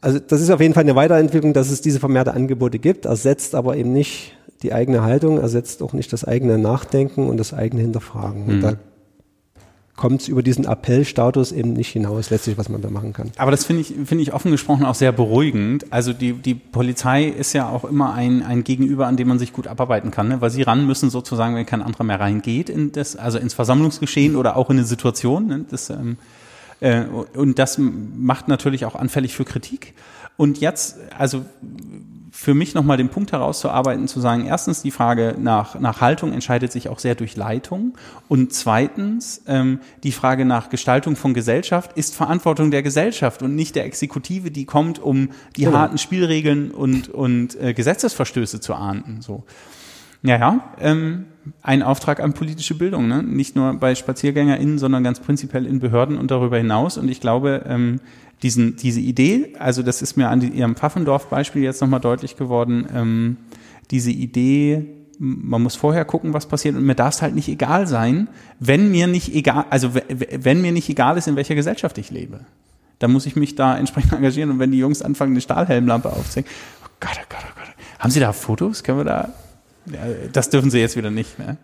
Also 0.01 0.19
das 0.19 0.41
ist 0.41 0.49
auf 0.49 0.59
jeden 0.59 0.73
Fall 0.73 0.83
eine 0.83 0.95
Weiterentwicklung, 0.95 1.53
dass 1.53 1.69
es 1.69 1.79
diese 1.79 2.01
vermehrte 2.01 2.33
Angebote 2.33 2.79
gibt, 2.79 3.05
ersetzt 3.05 3.55
aber 3.55 3.77
eben 3.77 3.93
nicht 3.93 4.35
die 4.63 4.73
eigene 4.73 5.01
Haltung 5.01 5.39
ersetzt 5.39 5.81
auch 5.81 5.93
nicht 5.93 6.11
das 6.13 6.23
eigene 6.23 6.57
Nachdenken 6.57 7.27
und 7.27 7.37
das 7.37 7.53
eigene 7.53 7.81
Hinterfragen. 7.81 8.43
Mhm. 8.43 8.49
Und 8.49 8.61
da 8.61 8.73
kommt 10.01 10.21
es 10.21 10.27
über 10.27 10.41
diesen 10.41 10.65
Appellstatus 10.65 11.51
eben 11.51 11.73
nicht 11.73 11.89
hinaus, 11.89 12.31
letztlich, 12.31 12.57
was 12.57 12.69
man 12.69 12.81
da 12.81 12.89
machen 12.89 13.13
kann. 13.13 13.31
Aber 13.37 13.51
das 13.51 13.65
finde 13.65 13.81
ich, 13.81 13.93
finde 14.05 14.23
ich 14.23 14.33
offen 14.33 14.49
gesprochen 14.49 14.83
auch 14.83 14.95
sehr 14.95 15.11
beruhigend. 15.11 15.93
Also 15.93 16.11
die, 16.11 16.33
die 16.33 16.55
Polizei 16.55 17.25
ist 17.25 17.53
ja 17.53 17.69
auch 17.69 17.85
immer 17.85 18.13
ein, 18.13 18.41
ein 18.41 18.63
Gegenüber, 18.63 19.05
an 19.05 19.15
dem 19.15 19.27
man 19.27 19.37
sich 19.37 19.53
gut 19.53 19.67
abarbeiten 19.67 20.09
kann, 20.09 20.27
ne? 20.27 20.41
weil 20.41 20.49
sie 20.49 20.63
ran 20.63 20.87
müssen 20.87 21.11
sozusagen, 21.11 21.55
wenn 21.55 21.67
kein 21.67 21.83
anderer 21.83 22.03
mehr 22.03 22.19
reingeht, 22.19 22.69
in 22.69 22.91
das, 22.91 23.15
also 23.15 23.37
ins 23.37 23.53
Versammlungsgeschehen 23.53 24.35
oder 24.35 24.57
auch 24.57 24.71
in 24.71 24.77
eine 24.77 24.87
Situation. 24.87 25.45
Ne? 25.45 25.65
Das, 25.69 25.91
ähm, 25.91 26.17
äh, 26.79 27.03
und 27.35 27.59
das 27.59 27.77
macht 27.77 28.47
natürlich 28.47 28.85
auch 28.85 28.95
anfällig 28.95 29.35
für 29.35 29.45
Kritik. 29.45 29.93
Und 30.35 30.59
jetzt, 30.59 30.97
also 31.15 31.45
für 32.33 32.53
mich 32.53 32.73
nochmal 32.73 32.95
den 32.95 33.09
Punkt 33.09 33.33
herauszuarbeiten, 33.33 34.07
zu 34.07 34.21
sagen, 34.21 34.45
erstens 34.45 34.81
die 34.81 34.91
Frage 34.91 35.35
nach, 35.37 35.77
nach 35.79 35.99
Haltung 35.99 36.31
entscheidet 36.31 36.71
sich 36.71 36.87
auch 36.87 36.97
sehr 36.97 37.13
durch 37.13 37.35
Leitung 37.35 37.97
und 38.29 38.53
zweitens 38.53 39.43
ähm, 39.47 39.81
die 40.03 40.13
Frage 40.13 40.45
nach 40.45 40.69
Gestaltung 40.69 41.17
von 41.17 41.33
Gesellschaft 41.33 41.91
ist 41.97 42.15
Verantwortung 42.15 42.71
der 42.71 42.83
Gesellschaft 42.83 43.43
und 43.43 43.53
nicht 43.55 43.75
der 43.75 43.85
Exekutive, 43.85 44.49
die 44.49 44.63
kommt, 44.63 44.97
um 44.97 45.31
die 45.57 45.65
genau. 45.65 45.77
harten 45.77 45.97
Spielregeln 45.97 46.71
und, 46.71 47.09
und 47.09 47.59
äh, 47.59 47.73
Gesetzesverstöße 47.73 48.61
zu 48.61 48.75
ahnden. 48.75 49.21
So. 49.21 49.43
Ja, 50.23 50.37
ja, 50.37 50.73
ähm, 50.79 51.25
ein 51.61 51.83
Auftrag 51.83 52.19
an 52.19 52.33
politische 52.33 52.75
Bildung, 52.75 53.07
ne? 53.07 53.23
nicht 53.23 53.55
nur 53.55 53.73
bei 53.73 53.95
SpaziergängerInnen, 53.95 54.77
sondern 54.77 55.03
ganz 55.03 55.19
prinzipiell 55.19 55.65
in 55.65 55.79
Behörden 55.79 56.17
und 56.17 56.31
darüber 56.31 56.57
hinaus. 56.57 56.97
Und 56.97 57.09
ich 57.09 57.19
glaube, 57.19 57.63
ähm, 57.67 57.99
diesen, 58.43 58.75
diese 58.75 58.99
Idee, 58.99 59.53
also 59.59 59.83
das 59.83 60.01
ist 60.01 60.17
mir 60.17 60.29
an 60.29 60.39
die, 60.39 60.47
Ihrem 60.47 60.75
Pfaffendorf-Beispiel 60.75 61.61
jetzt 61.61 61.81
nochmal 61.81 61.99
deutlich 61.99 62.37
geworden, 62.37 62.87
ähm, 62.93 63.37
diese 63.91 64.11
Idee, 64.11 64.87
man 65.19 65.61
muss 65.61 65.75
vorher 65.75 66.05
gucken, 66.05 66.33
was 66.33 66.47
passiert 66.47 66.75
und 66.75 66.83
mir 66.83 66.95
darf 66.95 67.13
es 67.13 67.21
halt 67.21 67.35
nicht 67.35 67.47
egal 67.47 67.85
sein, 67.85 68.27
wenn 68.59 68.89
mir 68.89 69.07
nicht 69.07 69.35
egal, 69.35 69.65
also 69.69 69.93
wenn 69.93 70.61
mir 70.61 70.71
nicht 70.71 70.89
egal 70.89 71.17
ist, 71.17 71.27
in 71.27 71.35
welcher 71.35 71.55
Gesellschaft 71.55 71.97
ich 71.97 72.09
lebe. 72.09 72.39
Dann 72.97 73.11
muss 73.11 73.25
ich 73.25 73.35
mich 73.35 73.55
da 73.55 73.77
entsprechend 73.77 74.13
engagieren 74.17 74.49
und 74.49 74.59
wenn 74.59 74.71
die 74.71 74.79
Jungs 74.79 75.01
anfangen, 75.01 75.33
eine 75.33 75.41
Stahlhelmlampe 75.41 76.11
aufzuhängen, 76.11 76.49
oh 76.83 76.89
Gott, 76.99 77.17
oh 77.17 77.25
Gott, 77.29 77.43
oh 77.43 77.53
Gott. 77.55 77.75
Haben 77.99 78.11
Sie 78.11 78.19
da 78.19 78.33
Fotos? 78.33 78.83
Können 78.83 78.99
wir 78.99 79.05
da? 79.05 79.33
Ja, 79.85 79.99
das 80.31 80.49
dürfen 80.49 80.71
Sie 80.71 80.79
jetzt 80.79 80.95
wieder 80.95 81.11
nicht, 81.11 81.37
ne? 81.37 81.57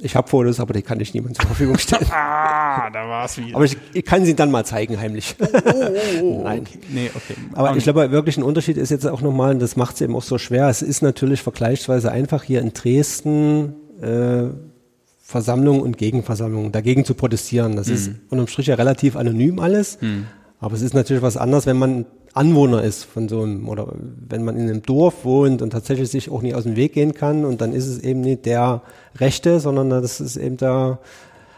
Ich 0.00 0.14
habe 0.14 0.28
Fotos, 0.28 0.60
aber 0.60 0.74
die 0.74 0.82
kann 0.82 1.00
ich 1.00 1.14
niemandem 1.14 1.40
zur 1.40 1.46
Verfügung 1.46 1.78
stellen. 1.78 2.06
ah, 2.10 2.90
da 2.90 3.08
war 3.08 3.24
es 3.24 3.38
wieder. 3.38 3.56
Aber 3.56 3.64
ich, 3.64 3.76
ich, 3.94 4.04
kann 4.04 4.26
sie 4.26 4.34
dann 4.34 4.50
mal 4.50 4.64
zeigen, 4.64 4.98
heimlich. 5.00 5.36
Oh, 5.38 5.46
oh, 5.52 5.60
oh, 5.64 6.20
oh 6.22 6.40
Nein. 6.44 6.60
Okay. 6.60 6.78
Nee, 6.90 7.10
okay. 7.14 7.34
Aber 7.54 7.76
ich 7.76 7.84
glaube, 7.84 8.10
wirklich 8.10 8.36
ein 8.36 8.42
Unterschied 8.42 8.76
ist 8.76 8.90
jetzt 8.90 9.06
auch 9.06 9.22
nochmal, 9.22 9.52
und 9.52 9.60
das 9.60 9.76
macht 9.76 9.94
es 9.94 10.02
eben 10.02 10.14
auch 10.14 10.22
so 10.22 10.36
schwer, 10.36 10.68
es 10.68 10.82
ist 10.82 11.00
natürlich 11.00 11.40
vergleichsweise 11.40 12.12
einfach 12.12 12.42
hier 12.42 12.60
in 12.60 12.74
Dresden 12.74 13.74
äh, 14.02 14.48
Versammlung 15.22 15.80
und 15.80 15.98
Gegenversammlung, 15.98 16.70
dagegen 16.70 17.04
zu 17.04 17.14
protestieren. 17.14 17.74
Das 17.74 17.88
mhm. 17.88 17.94
ist 17.94 18.10
unterm 18.28 18.46
Strich 18.46 18.68
ja 18.68 18.76
relativ 18.76 19.16
anonym 19.16 19.58
alles. 19.58 19.98
Mhm. 20.00 20.26
Aber 20.60 20.74
es 20.74 20.82
ist 20.82 20.94
natürlich 20.94 21.22
was 21.22 21.36
anderes, 21.36 21.66
wenn 21.66 21.78
man 21.78 22.06
Anwohner 22.36 22.82
ist 22.82 23.04
von 23.04 23.28
so 23.28 23.42
einem, 23.42 23.66
oder 23.66 23.88
wenn 24.28 24.44
man 24.44 24.56
in 24.56 24.68
einem 24.68 24.82
Dorf 24.82 25.24
wohnt 25.24 25.62
und 25.62 25.70
tatsächlich 25.70 26.10
sich 26.10 26.30
auch 26.30 26.42
nicht 26.42 26.54
aus 26.54 26.64
dem 26.64 26.76
Weg 26.76 26.92
gehen 26.92 27.14
kann 27.14 27.46
und 27.46 27.62
dann 27.62 27.72
ist 27.72 27.86
es 27.86 27.98
eben 28.00 28.20
nicht 28.20 28.44
der 28.44 28.82
Rechte, 29.18 29.58
sondern 29.58 29.88
das 29.88 30.20
ist 30.20 30.36
eben 30.36 30.58
der 30.58 30.98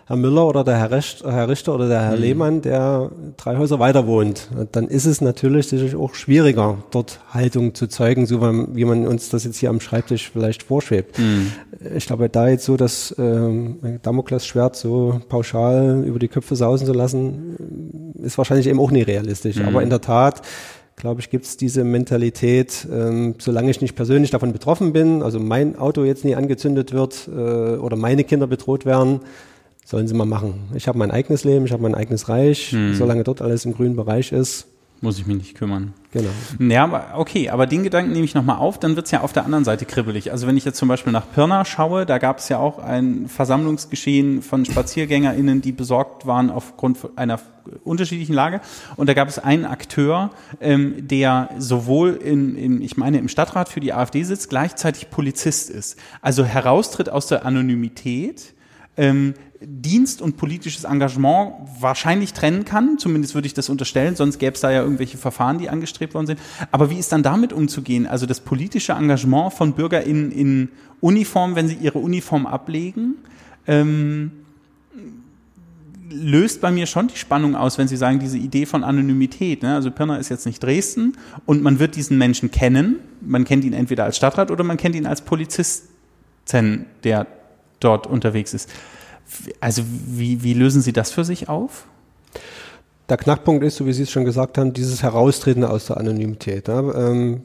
Herr 0.09 0.17
Müller 0.17 0.47
oder 0.47 0.65
der 0.65 0.79
Herr, 0.79 0.91
Recht, 0.91 1.23
Herr 1.23 1.51
Richter 1.51 1.75
oder 1.75 1.87
der 1.87 2.01
Herr 2.01 2.17
mhm. 2.17 2.23
Lehmann, 2.23 2.63
der 2.63 3.11
drei 3.37 3.59
Häuser 3.59 3.79
weiter 3.79 4.07
wohnt. 4.07 4.49
Dann 4.73 4.89
ist 4.89 5.05
es 5.05 5.21
natürlich 5.21 5.69
sicherlich 5.69 5.95
auch 5.97 6.15
schwieriger, 6.15 6.79
dort 6.91 7.21
Haltung 7.29 7.75
zu 7.75 7.89
zeugen, 7.89 8.25
so 8.25 8.41
wie 8.41 8.87
man 8.87 9.07
uns 9.07 9.29
das 9.29 9.45
jetzt 9.45 9.59
hier 9.59 9.69
am 9.69 9.81
Schreibtisch 9.81 10.31
vielleicht 10.33 10.63
vorschwebt. 10.63 11.19
Mhm. 11.19 11.53
Ich 11.95 12.07
glaube, 12.07 12.31
da 12.31 12.49
jetzt 12.49 12.65
so 12.65 12.79
das 12.79 13.15
ähm, 13.19 14.01
Damoklesschwert 14.01 14.77
so 14.77 15.21
pauschal 15.29 16.03
über 16.07 16.19
die 16.19 16.29
Köpfe 16.29 16.57
sausen 16.57 16.87
zu 16.87 16.95
lassen, 16.95 18.15
ist 18.23 18.39
wahrscheinlich 18.39 18.67
eben 18.67 18.81
auch 18.81 18.91
nicht 18.91 19.09
realistisch. 19.09 19.57
Mhm. 19.57 19.69
Aber 19.69 19.83
in 19.83 19.91
der 19.91 20.01
Tat 20.01 20.41
glaube 20.97 21.21
ich, 21.21 21.31
gibt 21.31 21.45
es 21.45 21.57
diese 21.57 21.85
Mentalität, 21.85 22.89
ähm, 22.91 23.35
solange 23.39 23.71
ich 23.71 23.81
nicht 23.81 23.95
persönlich 23.95 24.31
davon 24.31 24.53
betroffen 24.53 24.93
bin, 24.93 25.23
also 25.23 25.39
mein 25.39 25.79
Auto 25.79 26.03
jetzt 26.03 26.25
nie 26.25 26.35
angezündet 26.35 26.93
wird 26.93 27.29
äh, 27.29 27.77
oder 27.77 27.97
meine 27.97 28.25
Kinder 28.25 28.47
bedroht 28.47 28.85
werden, 28.85 29.21
sollen 29.89 30.07
sie 30.07 30.13
mal 30.13 30.27
machen. 30.27 30.69
Ich 30.75 30.87
habe 30.87 30.99
mein 30.99 31.11
eigenes 31.11 31.45
Leben, 31.45 31.65
ich 31.65 31.73
habe 31.73 31.83
mein 31.83 31.95
eigenes 31.95 32.29
Reich. 32.29 32.73
Hm. 32.73 32.95
Solange 32.95 33.25
dort 33.25 33.41
alles 33.41 33.65
im 33.65 33.73
grünen 33.73 33.97
Bereich 33.97 34.33
ist, 34.33 34.67
muss 35.01 35.19
ich 35.19 35.27
mich 35.27 35.39
nicht 35.39 35.55
kümmern. 35.55 35.95
Genau. 36.13 36.29
Ja, 36.59 36.85
aber 36.85 37.13
okay, 37.15 37.49
aber 37.49 37.67
den 37.67 37.85
Gedanken 37.85 38.13
nehme 38.13 38.27
ich 38.27 38.35
nochmal 38.35 38.59
auf, 38.59 38.79
dann 38.79 38.97
wird's 38.97 39.13
ja 39.13 39.23
auf 39.23 39.33
der 39.33 39.47
anderen 39.47 39.65
Seite 39.65 39.87
kribbelig. 39.87 40.31
Also 40.31 40.47
wenn 40.47 40.59
ich 40.59 40.67
jetzt 40.67 40.77
zum 40.77 40.89
Beispiel 40.89 41.13
nach 41.13 41.25
Pirna 41.33 41.65
schaue, 41.65 42.05
da 42.05 42.19
gab 42.19 42.39
es 42.39 42.51
ja 42.51 42.59
auch 42.59 42.81
ein 42.81 43.29
Versammlungsgeschehen 43.29 44.43
von 44.43 44.67
SpaziergängerInnen, 44.67 45.63
die 45.63 45.73
besorgt 45.73 46.27
waren 46.27 46.51
aufgrund 46.51 46.99
einer 47.17 47.41
unterschiedlichen 47.83 48.35
Lage. 48.35 48.61
Und 48.97 49.09
da 49.09 49.15
gab 49.15 49.29
es 49.29 49.39
einen 49.39 49.65
Akteur, 49.65 50.31
ähm, 50.61 51.09
der 51.09 51.49
sowohl 51.59 52.11
in, 52.11 52.57
in, 52.57 52.83
ich 52.83 52.99
meine, 52.99 53.19
im 53.19 53.29
Stadtrat 53.29 53.71
für 53.71 53.81
die 53.81 53.95
AfD 53.95 54.23
sitzt, 54.23 54.51
gleichzeitig 54.51 55.09
Polizist 55.09 55.71
ist. 55.71 55.97
Also 56.21 56.45
heraustritt 56.45 57.09
aus 57.09 57.29
der 57.29 57.47
Anonymität, 57.47 58.55
ähm, 58.99 59.33
Dienst 59.61 60.23
und 60.23 60.37
politisches 60.37 60.85
Engagement 60.85 61.53
wahrscheinlich 61.81 62.33
trennen 62.33 62.65
kann. 62.65 62.99
Zumindest 62.99 63.35
würde 63.35 63.47
ich 63.47 63.55
das 63.55 63.69
unterstellen, 63.69 64.15
sonst 64.15 64.39
gäbe 64.39 64.55
es 64.55 64.61
da 64.61 64.71
ja 64.71 64.83
irgendwelche 64.83 65.19
Verfahren, 65.19 65.59
die 65.59 65.69
angestrebt 65.69 66.15
worden 66.15 66.27
sind. 66.27 66.41
Aber 66.71 66.91
wie 66.91 66.99
ist 66.99 67.11
dann 67.11 67.23
damit 67.23 67.53
umzugehen? 67.53 68.07
Also 68.07 68.27
das 68.27 68.41
politische 68.41 68.93
Engagement 68.93 69.53
von 69.55 69.73
BürgerInnen 69.73 70.31
in 70.31 70.69
Uniform, 71.01 71.57
wenn 71.57 71.67
sie 71.67 71.75
ihre 71.75 71.99
Uniform 71.99 72.47
ablegen, 72.47 73.15
ähm, 73.67 74.31
löst 76.11 76.61
bei 76.61 76.71
mir 76.71 76.87
schon 76.87 77.09
die 77.09 77.17
Spannung 77.17 77.55
aus, 77.55 77.79
wenn 77.79 77.89
Sie 77.89 77.97
sagen, 77.97 78.19
diese 78.19 78.39
Idee 78.39 78.65
von 78.65 78.83
Anonymität. 78.83 79.63
Ne? 79.63 79.75
Also 79.75 79.91
Pirna 79.91 80.17
ist 80.17 80.29
jetzt 80.31 80.47
nicht 80.47 80.63
Dresden 80.63 81.17
und 81.47 81.63
man 81.63 81.79
wird 81.79 81.97
diesen 81.97 82.17
Menschen 82.17 82.51
kennen. 82.51 82.97
Man 83.21 83.45
kennt 83.45 83.65
ihn 83.65 83.75
entweder 83.75 84.05
als 84.05 84.17
Stadtrat 84.17 84.51
oder 84.51 84.65
man 84.65 84.77
kennt 84.77 84.95
ihn 84.95 85.07
als 85.07 85.21
Polizisten, 85.21 86.87
der 87.05 87.27
dort 87.81 88.07
unterwegs 88.07 88.55
ist. 88.55 88.71
Also 89.61 89.83
wie, 89.87 90.43
wie 90.43 90.55
lösen 90.55 90.83
Sie 90.83 90.93
das 90.93 91.11
für 91.11 91.25
sich 91.25 91.49
auf? 91.49 91.87
Der 93.09 93.17
Knackpunkt 93.17 93.65
ist, 93.65 93.77
so 93.77 93.87
wie 93.87 93.93
Sie 93.93 94.03
es 94.03 94.11
schon 94.11 94.25
gesagt 94.25 94.59
haben, 94.59 94.73
dieses 94.73 95.03
Heraustreten 95.03 95.65
aus 95.65 95.87
der 95.87 95.97
Anonymität. 95.97 96.69
Ja, 96.69 96.81
ähm, 96.81 97.43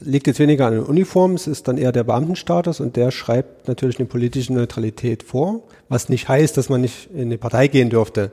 liegt 0.00 0.26
jetzt 0.26 0.38
weniger 0.38 0.66
an 0.66 0.74
der 0.74 0.88
Uniform, 0.88 1.34
es 1.34 1.46
ist 1.46 1.68
dann 1.68 1.78
eher 1.78 1.92
der 1.92 2.04
Beamtenstatus 2.04 2.80
und 2.80 2.96
der 2.96 3.10
schreibt 3.10 3.68
natürlich 3.68 3.98
eine 3.98 4.06
politische 4.06 4.52
Neutralität 4.52 5.22
vor, 5.22 5.62
was 5.88 6.08
nicht 6.08 6.28
heißt, 6.28 6.56
dass 6.56 6.68
man 6.68 6.80
nicht 6.80 7.10
in 7.12 7.22
eine 7.22 7.38
Partei 7.38 7.68
gehen 7.68 7.90
dürfte. 7.90 8.30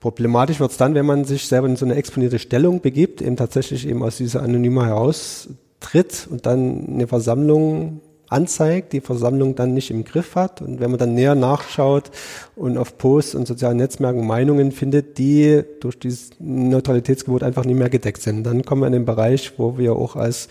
Problematisch 0.00 0.60
wird 0.60 0.70
es 0.70 0.76
dann, 0.76 0.94
wenn 0.94 1.06
man 1.06 1.24
sich 1.24 1.46
selber 1.46 1.68
in 1.68 1.76
so 1.76 1.86
eine 1.86 1.94
exponierte 1.94 2.38
Stellung 2.38 2.80
begibt, 2.80 3.22
eben 3.22 3.36
tatsächlich 3.36 3.88
eben 3.88 4.02
aus 4.02 4.18
dieser 4.18 4.42
Anonyma 4.42 4.84
heraustritt 4.84 6.28
und 6.30 6.44
dann 6.44 6.86
eine 6.88 7.06
Versammlung 7.06 8.00
anzeigt, 8.28 8.92
die 8.92 9.00
Versammlung 9.00 9.54
dann 9.54 9.74
nicht 9.74 9.90
im 9.90 10.04
Griff 10.04 10.34
hat. 10.34 10.62
Und 10.62 10.80
wenn 10.80 10.90
man 10.90 10.98
dann 10.98 11.14
näher 11.14 11.34
nachschaut 11.34 12.10
und 12.56 12.78
auf 12.78 12.98
Posts 12.98 13.34
und 13.34 13.46
sozialen 13.46 13.76
Netzwerken 13.76 14.26
Meinungen 14.26 14.72
findet, 14.72 15.18
die 15.18 15.62
durch 15.80 15.98
dieses 15.98 16.30
Neutralitätsgebot 16.38 17.42
einfach 17.42 17.64
nicht 17.64 17.78
mehr 17.78 17.90
gedeckt 17.90 18.22
sind, 18.22 18.44
dann 18.44 18.64
kommen 18.64 18.82
wir 18.82 18.86
in 18.86 18.92
den 18.92 19.04
Bereich, 19.04 19.52
wo 19.58 19.78
wir 19.78 19.94
auch 19.94 20.16
als 20.16 20.48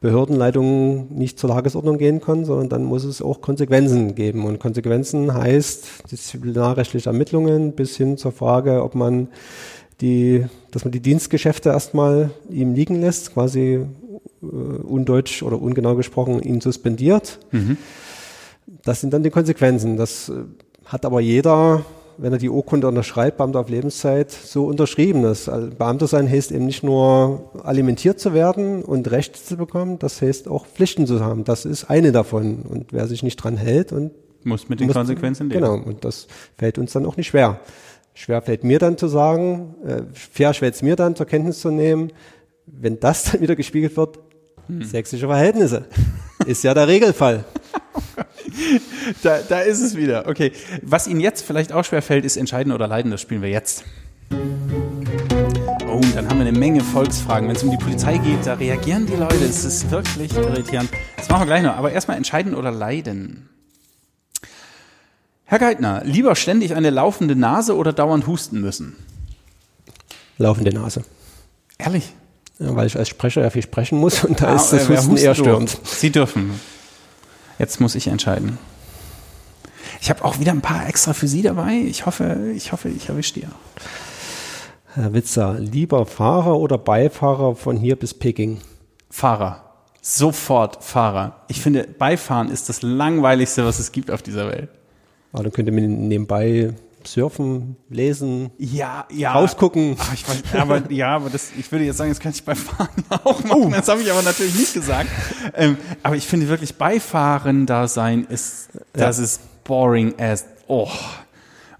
Behördenleitung 0.00 1.16
nicht 1.16 1.38
zur 1.38 1.50
Tagesordnung 1.50 1.98
gehen 1.98 2.20
können, 2.20 2.44
sondern 2.44 2.68
dann 2.68 2.84
muss 2.84 3.04
es 3.04 3.22
auch 3.22 3.40
Konsequenzen 3.40 4.14
geben. 4.14 4.44
Und 4.44 4.60
Konsequenzen 4.60 5.32
heißt 5.32 6.10
disziplinarrechtliche 6.10 7.08
Ermittlungen 7.08 7.72
bis 7.72 7.96
hin 7.96 8.18
zur 8.18 8.32
Frage, 8.32 8.82
ob 8.82 8.94
man 8.94 9.28
die, 10.00 10.44
dass 10.70 10.84
man 10.84 10.92
die 10.92 11.00
Dienstgeschäfte 11.00 11.70
erstmal 11.70 12.30
ihm 12.50 12.74
liegen 12.74 13.00
lässt, 13.00 13.32
quasi 13.32 13.86
äh, 14.42 14.46
undeutsch 14.46 15.42
oder 15.42 15.60
ungenau 15.60 15.94
gesprochen 15.96 16.42
ihn 16.42 16.60
suspendiert. 16.60 17.38
Mhm. 17.52 17.76
Das 18.84 19.00
sind 19.00 19.12
dann 19.12 19.22
die 19.22 19.30
Konsequenzen. 19.30 19.96
Das 19.96 20.28
äh, 20.28 20.44
hat 20.84 21.04
aber 21.04 21.20
jeder, 21.20 21.84
wenn 22.18 22.32
er 22.32 22.38
die 22.38 22.48
Urkunde 22.48 22.88
unterschreibt, 22.88 23.38
Beamter 23.38 23.60
auf 23.60 23.68
Lebenszeit, 23.68 24.30
so 24.30 24.66
unterschrieben. 24.66 25.22
Das 25.22 25.46
Beamter 25.46 26.06
sein 26.06 26.28
heißt 26.28 26.52
eben 26.52 26.66
nicht 26.66 26.82
nur 26.82 27.50
alimentiert 27.62 28.20
zu 28.20 28.32
werden 28.32 28.82
und 28.82 29.10
Rechte 29.10 29.42
zu 29.42 29.56
bekommen, 29.56 29.98
das 29.98 30.22
heißt 30.22 30.48
auch 30.48 30.66
Pflichten 30.66 31.06
zu 31.06 31.20
haben. 31.20 31.44
Das 31.44 31.64
ist 31.64 31.90
eine 31.90 32.12
davon. 32.12 32.62
Und 32.62 32.92
wer 32.92 33.06
sich 33.06 33.22
nicht 33.22 33.36
dran 33.36 33.56
hält 33.56 33.92
und 33.92 34.12
muss 34.46 34.68
mit 34.68 34.80
den 34.80 34.86
muss, 34.86 34.96
Konsequenzen 34.96 35.48
leben. 35.48 35.60
Genau, 35.60 35.74
und 35.74 36.04
das 36.04 36.28
fällt 36.56 36.78
uns 36.78 36.92
dann 36.92 37.04
auch 37.04 37.16
nicht 37.16 37.26
schwer. 37.26 37.60
Schwer 38.14 38.40
fällt 38.40 38.64
mir 38.64 38.78
dann 38.78 38.96
zu 38.96 39.08
sagen, 39.08 39.74
äh, 39.84 40.02
fair 40.12 40.54
fällt 40.54 40.74
es 40.74 40.82
mir 40.82 40.96
dann 40.96 41.16
zur 41.16 41.26
Kenntnis 41.26 41.60
zu 41.60 41.70
nehmen, 41.70 42.12
wenn 42.66 42.98
das 43.00 43.24
dann 43.32 43.40
wieder 43.40 43.56
gespiegelt 43.56 43.96
wird, 43.96 44.18
hm. 44.68 44.82
Sächsische 44.82 45.26
Verhältnisse. 45.26 45.86
Ist 46.46 46.62
ja 46.64 46.74
der 46.74 46.88
Regelfall. 46.88 47.44
da, 49.22 49.38
da 49.48 49.60
ist 49.60 49.80
es 49.80 49.96
wieder. 49.96 50.28
Okay. 50.28 50.52
Was 50.82 51.06
Ihnen 51.06 51.20
jetzt 51.20 51.44
vielleicht 51.44 51.72
auch 51.72 51.84
schwer 51.84 52.02
fällt, 52.02 52.24
ist 52.24 52.36
Entscheiden 52.36 52.72
oder 52.72 52.86
Leiden. 52.86 53.10
Das 53.10 53.20
spielen 53.20 53.42
wir 53.42 53.48
jetzt. 53.48 53.84
Oh, 55.88 56.00
dann 56.14 56.28
haben 56.28 56.38
wir 56.38 56.46
eine 56.46 56.56
Menge 56.56 56.82
Volksfragen. 56.82 57.48
Wenn 57.48 57.56
es 57.56 57.62
um 57.62 57.70
die 57.70 57.76
Polizei 57.78 58.18
geht, 58.18 58.46
da 58.46 58.54
reagieren 58.54 59.06
die 59.06 59.16
Leute. 59.16 59.44
Es 59.44 59.64
ist 59.64 59.90
wirklich 59.90 60.36
irritierend. 60.36 60.90
Das 61.16 61.28
machen 61.28 61.42
wir 61.42 61.46
gleich 61.46 61.62
noch. 61.62 61.76
Aber 61.76 61.90
erstmal 61.90 62.16
entscheiden 62.16 62.54
oder 62.54 62.70
leiden. 62.70 63.48
Herr 65.44 65.58
Geithner, 65.58 66.02
lieber 66.04 66.34
ständig 66.34 66.74
eine 66.74 66.90
laufende 66.90 67.36
Nase 67.36 67.76
oder 67.76 67.92
dauernd 67.92 68.26
husten 68.26 68.60
müssen? 68.60 68.96
Laufende 70.38 70.72
Nase. 70.72 71.04
Ehrlich? 71.78 72.12
Ja, 72.58 72.74
weil 72.74 72.86
ich 72.86 72.96
als 72.96 73.08
Sprecher 73.08 73.42
ja 73.42 73.50
viel 73.50 73.62
sprechen 73.62 73.98
muss 73.98 74.24
und 74.24 74.40
da 74.40 74.48
ah, 74.48 74.56
ist 74.56 74.70
das 74.70 74.88
Husten 74.88 75.16
eher 75.16 75.34
störend. 75.34 75.78
Sie 75.84 76.10
dürfen. 76.10 76.58
Jetzt 77.58 77.80
muss 77.80 77.94
ich 77.94 78.06
entscheiden. 78.06 78.58
Ich 80.00 80.10
habe 80.10 80.24
auch 80.24 80.38
wieder 80.38 80.52
ein 80.52 80.60
paar 80.60 80.88
extra 80.88 81.12
für 81.12 81.28
Sie 81.28 81.42
dabei. 81.42 81.74
Ich 81.86 82.06
hoffe, 82.06 82.52
ich 82.54 82.72
hoffe, 82.72 82.88
ich 82.88 83.08
erwische 83.08 83.34
die. 83.34 83.46
Herr 84.94 85.12
Witzer, 85.12 85.56
lieber 85.58 86.06
Fahrer 86.06 86.58
oder 86.58 86.78
Beifahrer 86.78 87.54
von 87.54 87.76
hier 87.76 87.96
bis 87.96 88.14
Peking? 88.14 88.60
Fahrer. 89.10 89.62
Sofort 90.00 90.82
Fahrer. 90.84 91.44
Ich 91.48 91.60
finde, 91.60 91.84
Beifahren 91.84 92.50
ist 92.50 92.68
das 92.68 92.82
langweiligste, 92.82 93.64
was 93.64 93.78
es 93.78 93.92
gibt 93.92 94.10
auf 94.10 94.22
dieser 94.22 94.48
Welt. 94.48 94.70
Aber 95.32 95.42
dann 95.42 95.52
könnte 95.52 95.72
man 95.72 96.08
nebenbei 96.08 96.72
surfen, 97.06 97.76
lesen, 97.88 98.50
ja, 98.58 99.06
ja. 99.12 99.32
rausgucken. 99.32 99.96
Ach, 99.98 100.14
ich 100.14 100.28
weiß, 100.28 100.42
aber 100.60 100.90
ja, 100.90 101.16
aber 101.16 101.30
das, 101.30 101.50
ich 101.58 101.70
würde 101.70 101.84
jetzt 101.84 101.96
sagen, 101.96 102.10
das 102.10 102.20
kann 102.20 102.32
ich 102.32 102.44
beim 102.44 102.56
Fahren 102.56 102.88
auch 103.24 103.42
machen. 103.44 103.62
Oh. 103.62 103.70
Das 103.70 103.88
habe 103.88 104.02
ich 104.02 104.10
aber 104.10 104.22
natürlich 104.22 104.54
nicht 104.54 104.74
gesagt. 104.74 105.08
Ähm, 105.54 105.76
aber 106.02 106.16
ich 106.16 106.26
finde 106.26 106.48
wirklich 106.48 106.76
Beifahren 106.76 107.66
da 107.66 107.88
sein 107.88 108.24
ist, 108.24 108.68
das 108.92 109.18
ja. 109.18 109.24
ist 109.24 109.64
boring 109.64 110.14
as 110.18 110.44
oh. 110.66 110.90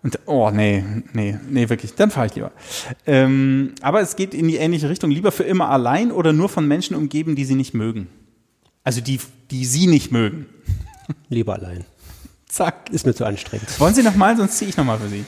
Und 0.03 0.21
oh 0.27 0.51
nee, 0.53 0.85
nee, 1.15 1.37
nee, 1.49 1.69
wirklich, 1.69 1.95
dann 1.95 2.13
fahre 2.13 2.27
ich 2.27 2.35
lieber. 2.37 2.53
Ähm, 3.07 3.75
aber 3.81 4.01
es 4.03 4.15
geht 4.15 4.35
in 4.35 4.47
die 4.47 4.57
ähnliche 4.57 4.89
Richtung. 4.89 5.11
Lieber 5.11 5.33
für 5.33 5.43
immer 5.43 5.69
allein 5.71 6.13
oder 6.13 6.33
nur 6.33 6.49
von 6.49 6.69
Menschen 6.69 6.95
umgeben, 6.95 7.35
die 7.35 7.45
sie 7.45 7.57
nicht 7.57 7.75
mögen. 7.75 8.07
Also 8.85 9.01
die, 9.01 9.19
die 9.51 9.65
sie 9.65 9.89
nicht 9.89 10.13
mögen. 10.13 10.47
Lieber 11.29 11.55
allein. 11.55 11.85
Zack. 12.57 12.89
Ist 12.91 13.05
mir 13.05 13.13
zu 13.13 13.27
anstrengend. 13.27 13.79
Wollen 13.79 13.95
Sie 13.95 14.03
nochmal, 14.03 14.35
sonst 14.35 14.57
ziehe 14.57 14.71
ich 14.71 14.79
nochmal 14.79 14.99
für 14.99 15.09
Sie. 15.09 15.27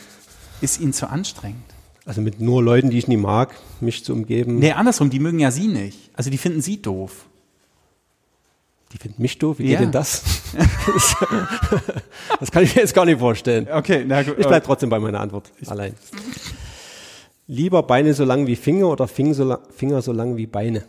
Ist 0.62 0.80
Ihnen 0.80 0.94
zu 0.94 1.10
anstrengend? 1.10 1.74
Also 2.06 2.22
mit 2.22 2.40
nur 2.40 2.62
Leuten, 2.62 2.88
die 2.88 2.96
ich 2.96 3.06
nie 3.06 3.18
mag, 3.18 3.54
mich 3.80 4.02
zu 4.02 4.14
umgeben. 4.14 4.58
Nee, 4.58 4.72
andersrum, 4.72 5.10
die 5.10 5.18
mögen 5.18 5.38
ja 5.38 5.50
Sie 5.50 5.68
nicht. 5.68 6.10
Also 6.14 6.30
die 6.30 6.38
finden 6.38 6.62
Sie 6.62 6.80
doof. 6.80 7.26
Die 8.92 8.96
finden 8.96 9.20
mich 9.20 9.36
doof? 9.36 9.58
Wie 9.58 9.64
ja. 9.64 9.72
geht 9.72 9.80
denn 9.80 9.92
das? 9.92 10.22
das 12.40 12.50
kann 12.50 12.62
ich 12.62 12.74
mir 12.74 12.80
jetzt 12.80 12.94
gar 12.94 13.04
nicht 13.04 13.18
vorstellen. 13.18 13.68
Okay, 13.70 14.06
na 14.08 14.22
gut. 14.22 14.38
Ich 14.38 14.46
bleibe 14.46 14.64
trotzdem 14.64 14.88
bei 14.88 14.98
meiner 14.98 15.20
Antwort. 15.20 15.52
Allein. 15.66 15.92
Lieber 17.46 17.82
Beine 17.82 18.14
so 18.14 18.24
lang 18.24 18.46
wie 18.46 18.56
Finger 18.56 18.88
oder 18.88 19.06
Finger 19.06 19.34
so 20.00 20.12
lang 20.12 20.38
wie 20.38 20.46
Beine? 20.46 20.84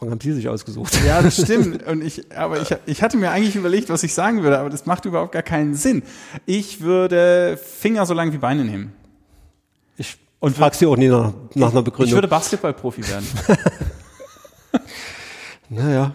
Fragen 0.00 0.12
haben 0.12 0.20
Sie 0.20 0.32
sich 0.32 0.48
ausgesucht. 0.48 0.98
Ja, 1.06 1.20
das 1.20 1.42
stimmt. 1.42 1.82
Und 1.86 2.02
ich, 2.02 2.34
aber 2.34 2.62
ich, 2.62 2.74
ich 2.86 3.02
hatte 3.02 3.18
mir 3.18 3.30
eigentlich 3.30 3.54
überlegt, 3.54 3.90
was 3.90 4.02
ich 4.02 4.14
sagen 4.14 4.42
würde, 4.42 4.58
aber 4.58 4.70
das 4.70 4.86
macht 4.86 5.04
überhaupt 5.04 5.32
gar 5.32 5.42
keinen 5.42 5.74
Sinn. 5.74 6.02
Ich 6.46 6.80
würde 6.80 7.58
Finger 7.62 8.06
so 8.06 8.14
lang 8.14 8.32
wie 8.32 8.38
Beine 8.38 8.64
nehmen. 8.64 8.94
Ich 9.98 10.16
Und 10.38 10.56
fragst 10.56 10.80
du 10.80 10.90
auch 10.90 10.96
nie 10.96 11.08
nach, 11.08 11.34
nach 11.54 11.70
einer 11.70 11.82
Begründung. 11.82 12.08
Ich 12.08 12.14
würde 12.14 12.28
Basketballprofi 12.28 13.06
werden. 13.08 13.26
naja. 15.68 16.14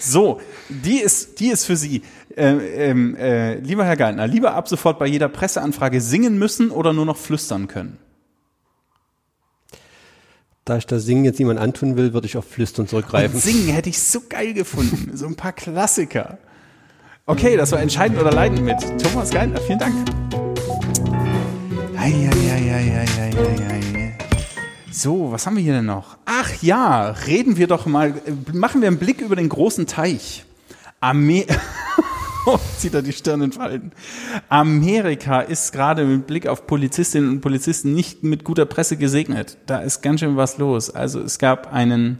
So, 0.00 0.40
die 0.68 0.98
ist, 0.98 1.38
die 1.38 1.50
ist 1.50 1.64
für 1.64 1.76
Sie. 1.76 2.02
Ähm, 2.36 2.60
ähm, 2.60 3.14
äh, 3.14 3.60
lieber 3.60 3.84
Herr 3.84 3.96
Geithner, 3.96 4.26
lieber 4.26 4.54
ab 4.54 4.68
sofort 4.68 4.98
bei 4.98 5.06
jeder 5.06 5.28
Presseanfrage 5.28 6.00
singen 6.00 6.36
müssen 6.36 6.72
oder 6.72 6.92
nur 6.92 7.06
noch 7.06 7.16
flüstern 7.16 7.68
können? 7.68 7.98
Da 10.64 10.76
ich 10.76 10.86
das 10.86 11.04
Singen 11.04 11.24
jetzt 11.24 11.40
niemand 11.40 11.58
antun 11.58 11.96
will, 11.96 12.12
würde 12.12 12.28
ich 12.28 12.36
auf 12.36 12.44
Flüstern 12.44 12.86
zurückgreifen. 12.86 13.34
Und 13.34 13.40
singen 13.42 13.68
hätte 13.68 13.88
ich 13.88 14.00
so 14.00 14.20
geil 14.28 14.54
gefunden. 14.54 15.16
So 15.16 15.26
ein 15.26 15.34
paar 15.34 15.52
Klassiker. 15.52 16.38
Okay, 17.26 17.56
das 17.56 17.72
war 17.72 17.80
entscheidend 17.80 18.20
oder 18.20 18.30
leidend 18.30 18.62
mit 18.62 18.78
Thomas 19.02 19.30
Geithner. 19.30 19.60
Vielen 19.60 19.80
Dank. 19.80 19.94
So, 24.92 25.32
was 25.32 25.46
haben 25.46 25.56
wir 25.56 25.64
hier 25.64 25.72
denn 25.72 25.86
noch? 25.86 26.16
Ach 26.26 26.62
ja, 26.62 27.10
reden 27.10 27.56
wir 27.56 27.66
doch 27.66 27.86
mal, 27.86 28.14
machen 28.52 28.82
wir 28.82 28.88
einen 28.88 28.98
Blick 28.98 29.20
über 29.20 29.34
den 29.34 29.48
großen 29.48 29.88
Teich. 29.88 30.44
Armee. 31.00 31.44
zieht 32.78 32.94
er 32.94 33.02
die 33.02 33.12
Stirn 33.12 33.42
in 33.42 33.52
Falten. 33.52 33.92
Amerika 34.48 35.40
ist 35.40 35.72
gerade 35.72 36.04
mit 36.04 36.26
Blick 36.26 36.46
auf 36.46 36.66
Polizistinnen 36.66 37.30
und 37.30 37.40
Polizisten 37.40 37.94
nicht 37.94 38.22
mit 38.22 38.44
guter 38.44 38.66
Presse 38.66 38.96
gesegnet. 38.96 39.58
Da 39.66 39.78
ist 39.78 40.02
ganz 40.02 40.20
schön 40.20 40.36
was 40.36 40.58
los. 40.58 40.90
Also 40.90 41.20
es 41.20 41.38
gab 41.38 41.72
einen, 41.72 42.18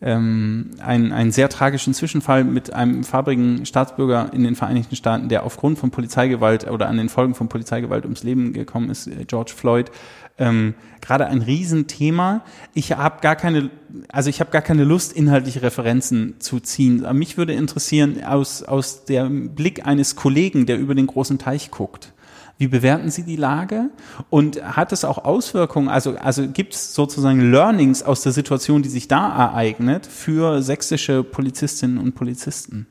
ähm, 0.00 0.70
einen, 0.80 1.12
einen 1.12 1.32
sehr 1.32 1.48
tragischen 1.48 1.94
Zwischenfall 1.94 2.44
mit 2.44 2.72
einem 2.72 3.04
farbigen 3.04 3.64
Staatsbürger 3.64 4.30
in 4.32 4.44
den 4.44 4.54
Vereinigten 4.54 4.96
Staaten, 4.96 5.28
der 5.28 5.44
aufgrund 5.44 5.78
von 5.78 5.90
Polizeigewalt 5.90 6.68
oder 6.70 6.88
an 6.88 6.96
den 6.96 7.08
Folgen 7.08 7.34
von 7.34 7.48
Polizeigewalt 7.48 8.04
ums 8.04 8.22
Leben 8.22 8.52
gekommen 8.52 8.90
ist, 8.90 9.10
George 9.26 9.52
Floyd 9.56 9.90
ähm, 10.38 10.74
gerade 11.00 11.26
ein 11.26 11.42
Riesenthema. 11.42 12.44
Ich 12.74 12.92
habe 12.92 13.20
gar 13.20 13.36
keine, 13.36 13.70
also 14.08 14.30
ich 14.30 14.40
habe 14.40 14.50
gar 14.50 14.62
keine 14.62 14.84
Lust, 14.84 15.12
inhaltliche 15.12 15.62
Referenzen 15.62 16.36
zu 16.38 16.60
ziehen. 16.60 17.04
Aber 17.04 17.14
mich 17.14 17.36
würde 17.36 17.52
interessieren, 17.52 18.22
aus, 18.24 18.62
aus 18.62 19.04
dem 19.04 19.54
Blick 19.54 19.86
eines 19.86 20.16
Kollegen, 20.16 20.66
der 20.66 20.78
über 20.78 20.94
den 20.94 21.06
großen 21.06 21.38
Teich 21.38 21.70
guckt. 21.70 22.12
Wie 22.58 22.66
bewerten 22.66 23.10
Sie 23.10 23.22
die 23.22 23.36
Lage? 23.36 23.90
Und 24.30 24.60
hat 24.62 24.92
es 24.92 25.04
auch 25.04 25.24
Auswirkungen, 25.24 25.88
also, 25.88 26.16
also 26.16 26.48
gibt 26.48 26.74
es 26.74 26.92
sozusagen 26.92 27.52
Learnings 27.52 28.02
aus 28.02 28.22
der 28.22 28.32
Situation, 28.32 28.82
die 28.82 28.88
sich 28.88 29.06
da 29.06 29.28
ereignet, 29.28 30.06
für 30.06 30.60
sächsische 30.60 31.22
Polizistinnen 31.22 31.98
und 31.98 32.16
Polizisten? 32.16 32.88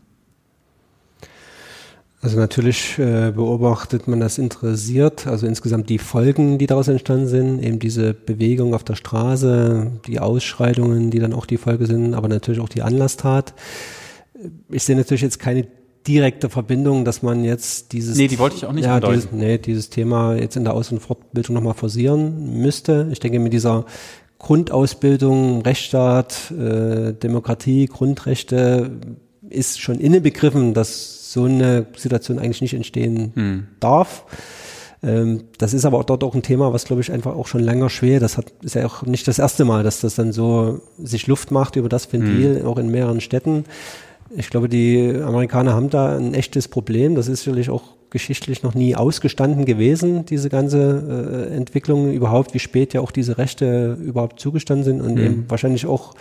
Also 2.20 2.38
natürlich 2.38 2.98
äh, 2.98 3.32
beobachtet 3.32 4.08
man 4.08 4.20
das 4.20 4.40
interessiert, 4.40 5.28
also 5.28 5.46
insgesamt 5.46 5.88
die 5.90 6.00
Folgen, 6.00 6.58
die 6.58 6.66
daraus 6.66 6.88
entstanden 6.88 7.28
sind, 7.28 7.64
eben 7.64 7.78
diese 7.78 8.16
Bewegung 8.16 8.74
auf 8.74 8.84
der 8.84 8.96
Straße, 8.96 9.92
die 10.08 10.20
Ausschreitungen, 10.20 11.12
die 11.12 11.20
dann 11.20 11.34
auch 11.34 11.46
die 11.46 11.58
Folge 11.58 11.86
sind, 11.86 12.16
aber 12.16 12.28
natürlich 12.28 12.60
auch 12.60 12.70
die 12.70 12.82
Anlasstat. 12.82 13.54
Ich 14.70 14.84
sehe 14.84 14.96
natürlich 14.96 15.22
jetzt 15.22 15.38
keine 15.38 15.68
direkte 16.08 16.50
Verbindung, 16.50 17.06
dass 17.06 17.22
man 17.22 17.44
jetzt 17.44 17.92
dieses 17.92 18.18
Nee, 18.18 18.28
die 18.28 18.40
wollte 18.40 18.56
ich 18.56 18.66
auch 18.66 18.72
nicht 18.72 18.86
ja, 18.86 19.00
dieses, 19.00 19.32
nee, 19.32 19.60
dieses 19.60 19.92
Thema 19.92 20.36
jetzt 20.36 20.56
in 20.56 20.64
der 20.64 20.74
Aus- 20.74 20.92
und 20.92 21.00
Fortbildung 21.00 21.54
nochmal 21.54 21.76
forcieren 21.76 22.60
müsste. 22.62 23.08
Ich 23.12 23.20
denke, 23.20 23.40
mit 23.40 23.54
dieser 23.54 23.86
Grundausbildung, 24.40 25.62
Rechtsstaat, 25.62 26.52
äh, 26.52 27.14
Demokratie, 27.14 27.86
Grundrechte 27.88 28.92
ist 29.50 29.80
schon 29.80 30.00
innebegriffen, 30.00 30.74
dass 30.74 31.32
so 31.32 31.46
eine 31.46 31.86
Situation 31.96 32.40
eigentlich 32.40 32.62
nicht 32.62 32.74
entstehen 32.74 33.32
hm. 33.36 33.68
darf. 33.80 34.26
Ähm, 35.04 35.44
das 35.58 35.74
ist 35.74 35.86
aber 35.86 36.00
auch 36.00 36.04
dort 36.04 36.24
auch 36.24 36.34
ein 36.34 36.42
Thema, 36.42 36.74
was 36.74 36.86
glaube 36.86 37.02
ich 37.02 37.12
einfach 37.12 37.36
auch 37.36 37.48
schon 37.48 37.62
länger 37.62 37.90
schwer. 37.90 38.20
Das 38.20 38.38
hat, 38.38 38.52
ist 38.62 38.76
ja 38.76 38.86
auch 38.86 39.04
nicht 39.04 39.28
das 39.28 39.40
erste 39.40 39.66
Mal, 39.66 39.84
dass 39.84 40.02
das 40.02 40.16
dann 40.16 40.32
so 40.32 40.82
sich 40.98 41.28
Luft 41.28 41.52
macht 41.52 41.76
über 41.76 41.90
das 41.90 42.12
Ventil, 42.12 42.60
hm. 42.60 42.66
auch 42.66 42.78
in 42.78 42.90
mehreren 42.90 43.22
Städten. 43.22 43.66
Ich 44.36 44.50
glaube, 44.50 44.68
die 44.68 45.16
Amerikaner 45.24 45.74
haben 45.74 45.90
da 45.90 46.18
ein 46.18 46.34
echtes 46.34 46.68
Problem. 46.68 47.16
Das 47.16 47.28
ist 47.28 47.44
sicherlich 47.44 47.70
auch 47.70 47.84
geschichtlich 48.10 48.64
noch 48.64 48.74
nie 48.74 48.96
ausgestanden 48.96 49.66
gewesen, 49.66 50.26
diese 50.26 50.50
ganze 50.50 51.50
äh, 51.52 51.56
Entwicklung 51.56 52.12
überhaupt, 52.12 52.54
wie 52.54 52.60
spät 52.60 52.94
ja 52.94 53.02
auch 53.02 53.12
diese 53.12 53.38
Rechte 53.38 53.98
überhaupt 54.02 54.40
zugestanden 54.40 54.86
sind 54.86 55.02
und 55.02 55.18
hm. 55.18 55.26
eben 55.26 55.46
wahrscheinlich 55.50 55.86
auch 55.86 56.16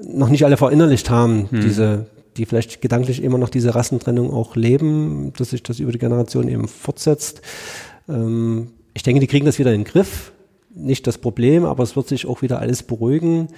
noch 0.00 0.28
nicht 0.28 0.44
alle 0.44 0.56
verinnerlicht 0.56 1.10
haben, 1.10 1.48
hm. 1.50 1.60
diese 1.60 2.06
die 2.38 2.46
vielleicht 2.46 2.80
gedanklich 2.80 3.22
immer 3.22 3.36
noch 3.36 3.50
diese 3.50 3.74
Rassentrennung 3.74 4.32
auch 4.32 4.56
leben, 4.56 5.32
dass 5.36 5.50
sich 5.50 5.62
das 5.62 5.80
über 5.80 5.92
die 5.92 5.98
Generation 5.98 6.48
eben 6.48 6.68
fortsetzt. 6.68 7.42
Ähm, 8.08 8.68
ich 8.94 9.02
denke, 9.02 9.20
die 9.20 9.26
kriegen 9.26 9.46
das 9.46 9.58
wieder 9.58 9.72
in 9.72 9.82
den 9.82 9.92
Griff. 9.92 10.32
Nicht 10.74 11.06
das 11.06 11.18
Problem, 11.18 11.64
aber 11.64 11.82
es 11.82 11.96
wird 11.96 12.08
sich 12.08 12.26
auch 12.26 12.42
wieder 12.42 12.60
alles 12.60 12.82
beruhigen. 12.82 13.48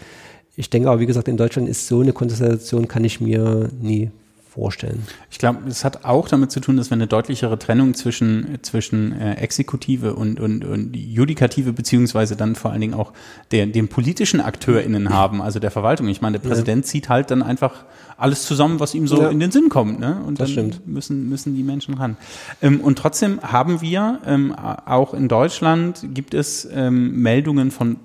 Ich 0.57 0.71
denke 0.71 0.89
aber, 0.91 1.01
wie 1.01 1.07
gesagt, 1.07 1.29
in 1.29 1.37
Deutschland 1.37 1.69
ist 1.69 1.87
so 1.87 2.01
eine 2.01 2.13
Konstellation, 2.13 2.89
kann 2.89 3.05
ich 3.05 3.21
mir 3.21 3.71
nie 3.81 4.11
vorstellen. 4.51 5.07
Ich 5.31 5.39
glaube, 5.39 5.61
es 5.69 5.85
hat 5.85 6.05
auch 6.05 6.29
damit 6.29 6.51
zu 6.51 6.59
tun, 6.61 6.77
dass 6.77 6.91
wir 6.91 6.97
eine 6.97 7.07
deutlichere 7.07 7.59
Trennung 7.59 7.95
zwischen, 7.95 8.59
zwischen 8.63 9.13
äh, 9.13 9.35
Exekutive 9.35 10.15
und, 10.15 10.41
und, 10.41 10.65
und 10.65 10.97
Judikative, 10.97 11.73
beziehungsweise 11.73 12.35
dann 12.35 12.57
vor 12.57 12.73
allen 12.73 12.81
Dingen 12.81 12.95
auch 12.95 13.13
der, 13.53 13.67
den 13.67 13.89
politischen 13.89 14.41
AkteurInnen 14.41 15.11
haben, 15.11 15.41
also 15.41 15.61
der 15.61 15.71
Verwaltung. 15.71 16.09
Ich 16.09 16.21
meine, 16.21 16.41
der 16.41 16.49
Präsident 16.49 16.85
ja. 16.85 16.91
zieht 16.91 17.09
halt 17.09 17.31
dann 17.31 17.43
einfach 17.43 17.85
alles 18.17 18.45
zusammen, 18.45 18.81
was 18.81 18.95
ihm 18.95 19.07
so 19.07 19.23
ja. 19.23 19.29
in 19.31 19.39
den 19.39 19.53
Sinn 19.53 19.69
kommt. 19.69 20.01
Ne? 20.01 20.21
Und 20.27 20.41
das 20.41 20.53
dann 20.55 20.73
stimmt. 20.73 20.87
müssen, 20.87 21.29
müssen 21.29 21.55
die 21.55 21.63
Menschen 21.63 21.95
ran. 21.95 22.17
Ähm, 22.61 22.81
und 22.81 22.99
trotzdem 22.99 23.41
haben 23.43 23.81
wir 23.81 24.19
ähm, 24.27 24.53
auch 24.53 25.15
in 25.15 25.29
Deutschland 25.29 26.09
gibt 26.13 26.35
es 26.35 26.69
ähm, 26.73 27.23
Meldungen 27.23 27.71
von 27.71 27.97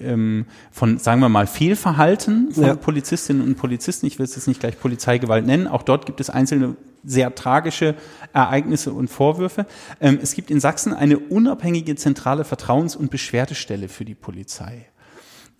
ähm, 0.00 0.46
von, 0.70 0.98
sagen 0.98 1.20
wir 1.20 1.28
mal, 1.28 1.46
Fehlverhalten 1.46 2.52
von 2.52 2.64
ja. 2.64 2.74
Polizistinnen 2.74 3.42
und 3.42 3.56
Polizisten. 3.56 4.06
Ich 4.06 4.18
will 4.18 4.24
es 4.24 4.34
jetzt 4.34 4.48
nicht 4.48 4.60
gleich 4.60 4.78
Polizeigewalt 4.78 5.46
nennen. 5.46 5.66
Auch 5.66 5.82
dort 5.82 6.06
gibt 6.06 6.20
es 6.20 6.30
einzelne 6.30 6.76
sehr 7.04 7.34
tragische 7.34 7.94
Ereignisse 8.32 8.92
und 8.92 9.08
Vorwürfe. 9.08 9.66
Ähm, 10.00 10.18
es 10.22 10.34
gibt 10.34 10.50
in 10.50 10.60
Sachsen 10.60 10.92
eine 10.94 11.18
unabhängige 11.18 11.96
zentrale 11.96 12.44
Vertrauens- 12.44 12.96
und 12.96 13.10
Beschwerdestelle 13.10 13.88
für 13.88 14.04
die 14.04 14.14
Polizei. 14.14 14.86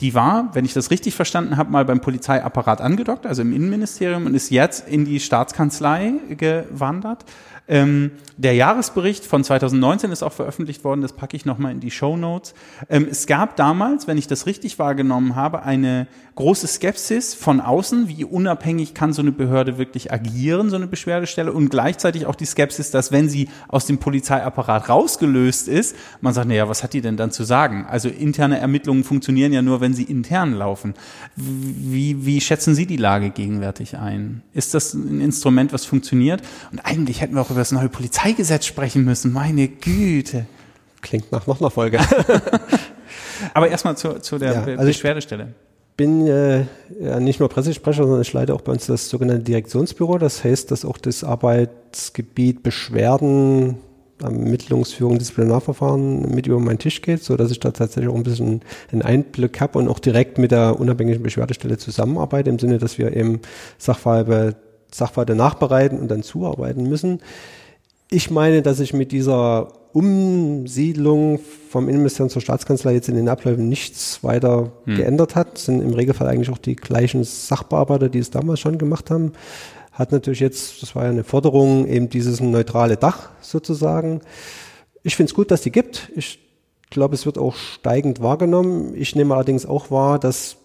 Die 0.01 0.15
war, 0.15 0.51
wenn 0.55 0.65
ich 0.65 0.73
das 0.73 0.91
richtig 0.91 1.15
verstanden 1.15 1.57
habe, 1.57 1.71
mal 1.71 1.85
beim 1.85 2.01
Polizeiapparat 2.01 2.81
angedockt, 2.81 3.27
also 3.27 3.43
im 3.43 3.53
Innenministerium 3.55 4.27
und 4.27 4.35
ist 4.35 4.51
jetzt 4.51 4.89
in 4.89 5.05
die 5.05 5.21
Staatskanzlei 5.21 6.15
gewandert. 6.31 7.25
Ähm, 7.67 8.11
der 8.37 8.55
Jahresbericht 8.55 9.25
von 9.25 9.43
2019 9.43 10.11
ist 10.11 10.23
auch 10.23 10.33
veröffentlicht 10.33 10.85
worden, 10.85 11.01
das 11.01 11.13
packe 11.13 11.37
ich 11.37 11.47
nochmal 11.47 11.73
in 11.73 11.81
die 11.81 11.91
Show 11.91 12.17
Notes. 12.17 12.53
Ähm, 12.91 13.07
es 13.11 13.27
gab 13.27 13.57
damals, 13.57 14.07
wenn 14.07 14.19
ich 14.19 14.27
das 14.27 14.47
richtig 14.47 14.79
wahrgenommen 14.79 15.35
habe, 15.35 15.63
eine 15.63 16.07
große 16.35 16.67
Skepsis 16.67 17.33
von 17.33 17.61
außen, 17.61 18.09
wie 18.09 18.25
unabhängig 18.25 18.93
kann 18.93 19.13
so 19.13 19.23
eine 19.23 19.31
Behörde 19.31 19.79
wirklich 19.79 20.13
agieren, 20.13 20.69
so 20.69 20.77
eine 20.77 20.89
Beschwerdestelle, 20.89 21.53
und 21.53 21.69
gleichzeitig 21.69 22.27
auch 22.27 22.35
die 22.35 22.45
Skepsis, 22.45 22.91
dass 22.91 23.13
wenn 23.13 23.29
sie 23.29 23.49
aus 23.69 23.87
dem 23.87 23.99
Polizeiapparat 23.99 24.89
rausgelöst 24.89 25.69
ist, 25.69 25.97
man 26.21 26.35
sagt, 26.35 26.49
naja, 26.49 26.69
was 26.69 26.83
hat 26.83 26.93
die 26.93 27.01
denn 27.01 27.17
dann 27.17 27.31
zu 27.31 27.45
sagen? 27.45 27.87
Also 27.89 28.09
interne 28.09 28.59
Ermittlungen 28.59 29.05
funktionieren 29.05 29.53
ja 29.53 29.63
nur, 29.63 29.81
wenn 29.81 29.95
sie 29.95 30.03
intern 30.03 30.55
laufen. 30.55 30.95
Wie, 31.37 32.27
wie 32.27 32.41
schätzen 32.41 32.75
Sie 32.75 32.87
die 32.87 32.97
Lage 32.97 33.31
gegenwärtig 33.31 33.97
ein? 33.97 34.43
Ist 34.53 34.75
das 34.75 34.93
ein 34.95 35.21
Instrument, 35.21 35.73
was 35.73 35.85
funktioniert? 35.85 36.43
Und 36.73 36.81
eigentlich 36.81 37.21
hätten 37.21 37.35
wir 37.35 37.43
auch 37.43 37.54
über 37.55 37.61
das 37.61 37.73
neue 37.73 37.89
Polizeigesetz 37.89 38.67
sprechen 38.67 39.05
müssen. 39.05 39.33
Meine 39.33 39.69
Güte. 39.69 40.47
Klingt 41.01 41.33
nach 41.33 41.47
noch 41.47 41.61
einer 41.61 41.71
Folge. 41.71 41.99
Aber 43.55 43.69
erstmal 43.69 43.97
zu, 43.97 44.21
zu 44.21 44.39
der 44.39 44.53
ja, 44.53 44.63
also 44.63 44.87
Beschwerdestelle 44.87 45.55
bin 45.97 46.27
äh, 46.27 46.65
ja 47.01 47.21
nicht 47.21 47.41
nur 47.41 47.49
Pressesprecher, 47.49 48.03
sondern 48.03 48.23
ich 48.23 48.33
leite 48.33 48.55
auch 48.55 48.63
bei 48.63 48.73
uns 48.73 48.87
das 48.87 49.09
sogenannte 49.09 49.45
Direktionsbüro. 49.45 50.19
Das 50.19 50.43
heißt, 50.43 50.71
dass 50.71 50.85
auch 50.85 50.99
das 50.99 51.23
Arbeitsgebiet 51.23 52.63
Beschwerden, 52.63 53.79
Ermittlungsführung, 54.23 55.19
Disziplinarverfahren 55.19 56.35
mit 56.35 56.47
über 56.47 56.59
meinen 56.59 56.79
Tisch 56.79 57.03
geht, 57.03 57.23
so 57.23 57.37
dass 57.37 57.51
ich 57.51 57.61
da 57.61 57.71
tatsächlich 57.71 58.11
auch 58.13 58.17
ein 58.17 58.23
bisschen 58.23 58.63
einen 58.91 59.03
Einblick 59.03 59.61
habe 59.61 59.79
und 59.79 59.89
auch 59.89 59.99
direkt 59.99 60.39
mit 60.39 60.51
der 60.51 60.79
unabhängigen 60.79 61.23
Beschwerdestelle 61.23 61.79
zusammenarbeite, 61.79 62.51
im 62.51 62.59
Sinne, 62.59 62.79
dass 62.79 62.99
wir 62.99 63.15
eben 63.15 63.41
Sachverhalte 63.79 64.57
Sachverhalte 64.95 65.35
nachbereiten 65.35 65.99
und 65.99 66.09
dann 66.09 66.23
zuarbeiten 66.23 66.89
müssen. 66.89 67.21
Ich 68.11 68.31
meine, 68.31 68.63
dass 68.63 68.79
ich 68.79 68.93
mit 68.93 69.11
dieser 69.11 69.73
Umsiedlung 69.93 71.41
vom 71.71 71.89
Innenministerium 71.89 72.31
zur 72.31 72.43
Staatskanzlei 72.43 72.95
jetzt 72.95 73.09
in 73.09 73.17
den 73.17 73.29
Abläufen 73.29 73.69
nichts 73.69 74.23
weiter 74.23 74.73
hm. 74.85 74.97
geändert 74.97 75.35
hat. 75.35 75.59
Sind 75.59 75.81
im 75.81 75.95
Regelfall 75.95 76.29
eigentlich 76.29 76.51
auch 76.51 76.59
die 76.59 76.77
gleichen 76.77 77.25
Sachbearbeiter, 77.25 78.09
die 78.09 78.21
es 78.21 78.31
damals 78.31 78.61
schon 78.61 78.79
gemacht 78.79 79.11
haben. 79.11 79.33
Hat 79.91 80.13
natürlich 80.13 80.41
jetzt, 80.41 80.81
das 80.83 80.95
war 80.95 81.05
ja 81.05 81.11
eine 81.11 81.25
Forderung, 81.25 81.89
eben 81.89 82.09
dieses 82.09 82.41
neutrale 82.41 82.97
Dach 82.97 83.31
sozusagen. 83.41 84.21
Ich 85.03 85.17
finde 85.17 85.31
es 85.31 85.35
gut, 85.35 85.51
dass 85.51 85.63
die 85.63 85.73
gibt. 85.73 86.11
Ich 86.15 86.39
glaube, 86.91 87.15
es 87.15 87.27
wird 87.27 87.39
auch 87.39 87.57
steigend 87.57 88.21
wahrgenommen. 88.21 88.95
Ich 88.95 89.17
nehme 89.17 89.35
allerdings 89.35 89.67
auch 89.67 89.91
wahr, 89.91 90.21
dass 90.21 90.57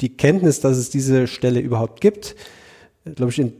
die 0.00 0.16
Kenntnis, 0.16 0.60
dass 0.60 0.78
es 0.78 0.88
diese 0.88 1.26
Stelle 1.26 1.60
überhaupt 1.60 2.00
gibt, 2.00 2.36
glaube 3.04 3.30
ich, 3.30 3.38
in 3.38 3.52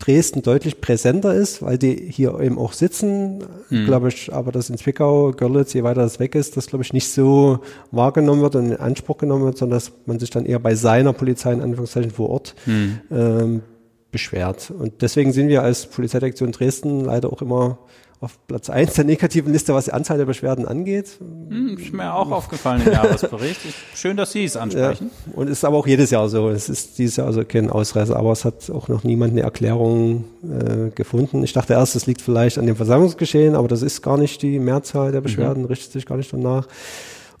Dresden 0.00 0.42
deutlich 0.42 0.80
präsenter 0.80 1.34
ist, 1.34 1.62
weil 1.62 1.76
die 1.76 1.94
hier 1.94 2.40
eben 2.40 2.58
auch 2.58 2.72
sitzen, 2.72 3.44
mhm. 3.68 3.84
glaube 3.84 4.08
ich, 4.08 4.32
aber 4.32 4.50
das 4.50 4.70
in 4.70 4.78
Zwickau, 4.78 5.32
Görlitz, 5.32 5.74
je 5.74 5.82
weiter 5.82 6.00
das 6.00 6.18
weg 6.18 6.34
ist, 6.34 6.56
das 6.56 6.68
glaube 6.68 6.82
ich 6.82 6.94
nicht 6.94 7.10
so 7.10 7.60
wahrgenommen 7.90 8.40
wird 8.40 8.56
und 8.56 8.70
in 8.70 8.76
Anspruch 8.76 9.18
genommen 9.18 9.44
wird, 9.44 9.58
sondern 9.58 9.76
dass 9.76 9.92
man 10.06 10.18
sich 10.18 10.30
dann 10.30 10.46
eher 10.46 10.58
bei 10.58 10.74
seiner 10.74 11.12
Polizei 11.12 11.52
in 11.52 11.60
Anführungszeichen 11.60 12.10
vor 12.10 12.30
Ort 12.30 12.54
mhm. 12.64 13.00
ähm, 13.10 13.62
beschwert. 14.10 14.70
Und 14.70 15.02
deswegen 15.02 15.32
sind 15.32 15.48
wir 15.48 15.62
als 15.62 15.86
Polizeidirektion 15.86 16.52
Dresden 16.52 17.04
leider 17.04 17.30
auch 17.30 17.42
immer 17.42 17.78
auf 18.20 18.38
Platz 18.46 18.68
eins 18.68 18.94
der 18.94 19.04
negativen 19.04 19.50
Liste, 19.50 19.74
was 19.74 19.86
die 19.86 19.92
Anzahl 19.92 20.18
der 20.18 20.26
Beschwerden 20.26 20.66
angeht. 20.66 21.18
Hm, 21.20 21.78
ist 21.78 21.92
mir 21.92 22.12
auch 22.12 22.30
aufgefallen 22.30 22.82
im 22.84 22.92
Jahresbericht. 22.92 23.60
Schön, 23.94 24.18
dass 24.18 24.32
Sie 24.32 24.44
es 24.44 24.58
ansprechen. 24.58 25.10
Ja, 25.26 25.32
und 25.36 25.48
ist 25.48 25.64
aber 25.64 25.78
auch 25.78 25.86
jedes 25.86 26.10
Jahr 26.10 26.28
so. 26.28 26.50
Es 26.50 26.68
ist 26.68 26.98
dieses 26.98 27.16
Jahr 27.16 27.28
also 27.28 27.44
kein 27.44 27.70
Ausreißer, 27.70 28.14
aber 28.14 28.32
es 28.32 28.44
hat 28.44 28.68
auch 28.68 28.88
noch 28.88 29.04
niemand 29.04 29.32
eine 29.32 29.40
Erklärung 29.40 30.24
äh, 30.42 30.90
gefunden. 30.90 31.42
Ich 31.44 31.54
dachte 31.54 31.72
erst, 31.72 31.96
es 31.96 32.06
liegt 32.06 32.20
vielleicht 32.20 32.58
an 32.58 32.66
dem 32.66 32.76
Versammlungsgeschehen, 32.76 33.54
aber 33.54 33.68
das 33.68 33.80
ist 33.80 34.02
gar 34.02 34.18
nicht 34.18 34.42
die 34.42 34.58
Mehrzahl 34.58 35.12
der 35.12 35.22
Beschwerden, 35.22 35.62
mhm. 35.62 35.68
richtet 35.68 35.92
sich 35.92 36.04
gar 36.04 36.18
nicht 36.18 36.30
danach. 36.30 36.68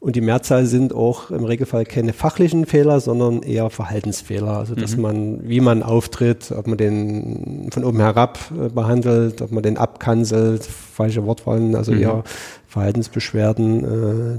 Und 0.00 0.16
die 0.16 0.22
Mehrzahl 0.22 0.64
sind 0.64 0.94
auch 0.94 1.30
im 1.30 1.44
Regelfall 1.44 1.84
keine 1.84 2.14
fachlichen 2.14 2.64
Fehler, 2.64 3.00
sondern 3.00 3.42
eher 3.42 3.68
Verhaltensfehler. 3.68 4.56
Also 4.56 4.74
dass 4.74 4.96
mhm. 4.96 5.02
man, 5.02 5.48
wie 5.48 5.60
man 5.60 5.82
auftritt, 5.82 6.52
ob 6.56 6.66
man 6.66 6.78
den 6.78 7.68
von 7.70 7.84
oben 7.84 7.98
herab 7.98 8.38
äh, 8.50 8.70
behandelt, 8.70 9.42
ob 9.42 9.52
man 9.52 9.62
den 9.62 9.76
abkanzelt, 9.76 10.64
falsche 10.64 11.26
Wortwahlen, 11.26 11.76
also 11.76 11.92
mhm. 11.92 12.00
eher 12.00 12.24
Verhaltensbeschwerden, 12.66 13.84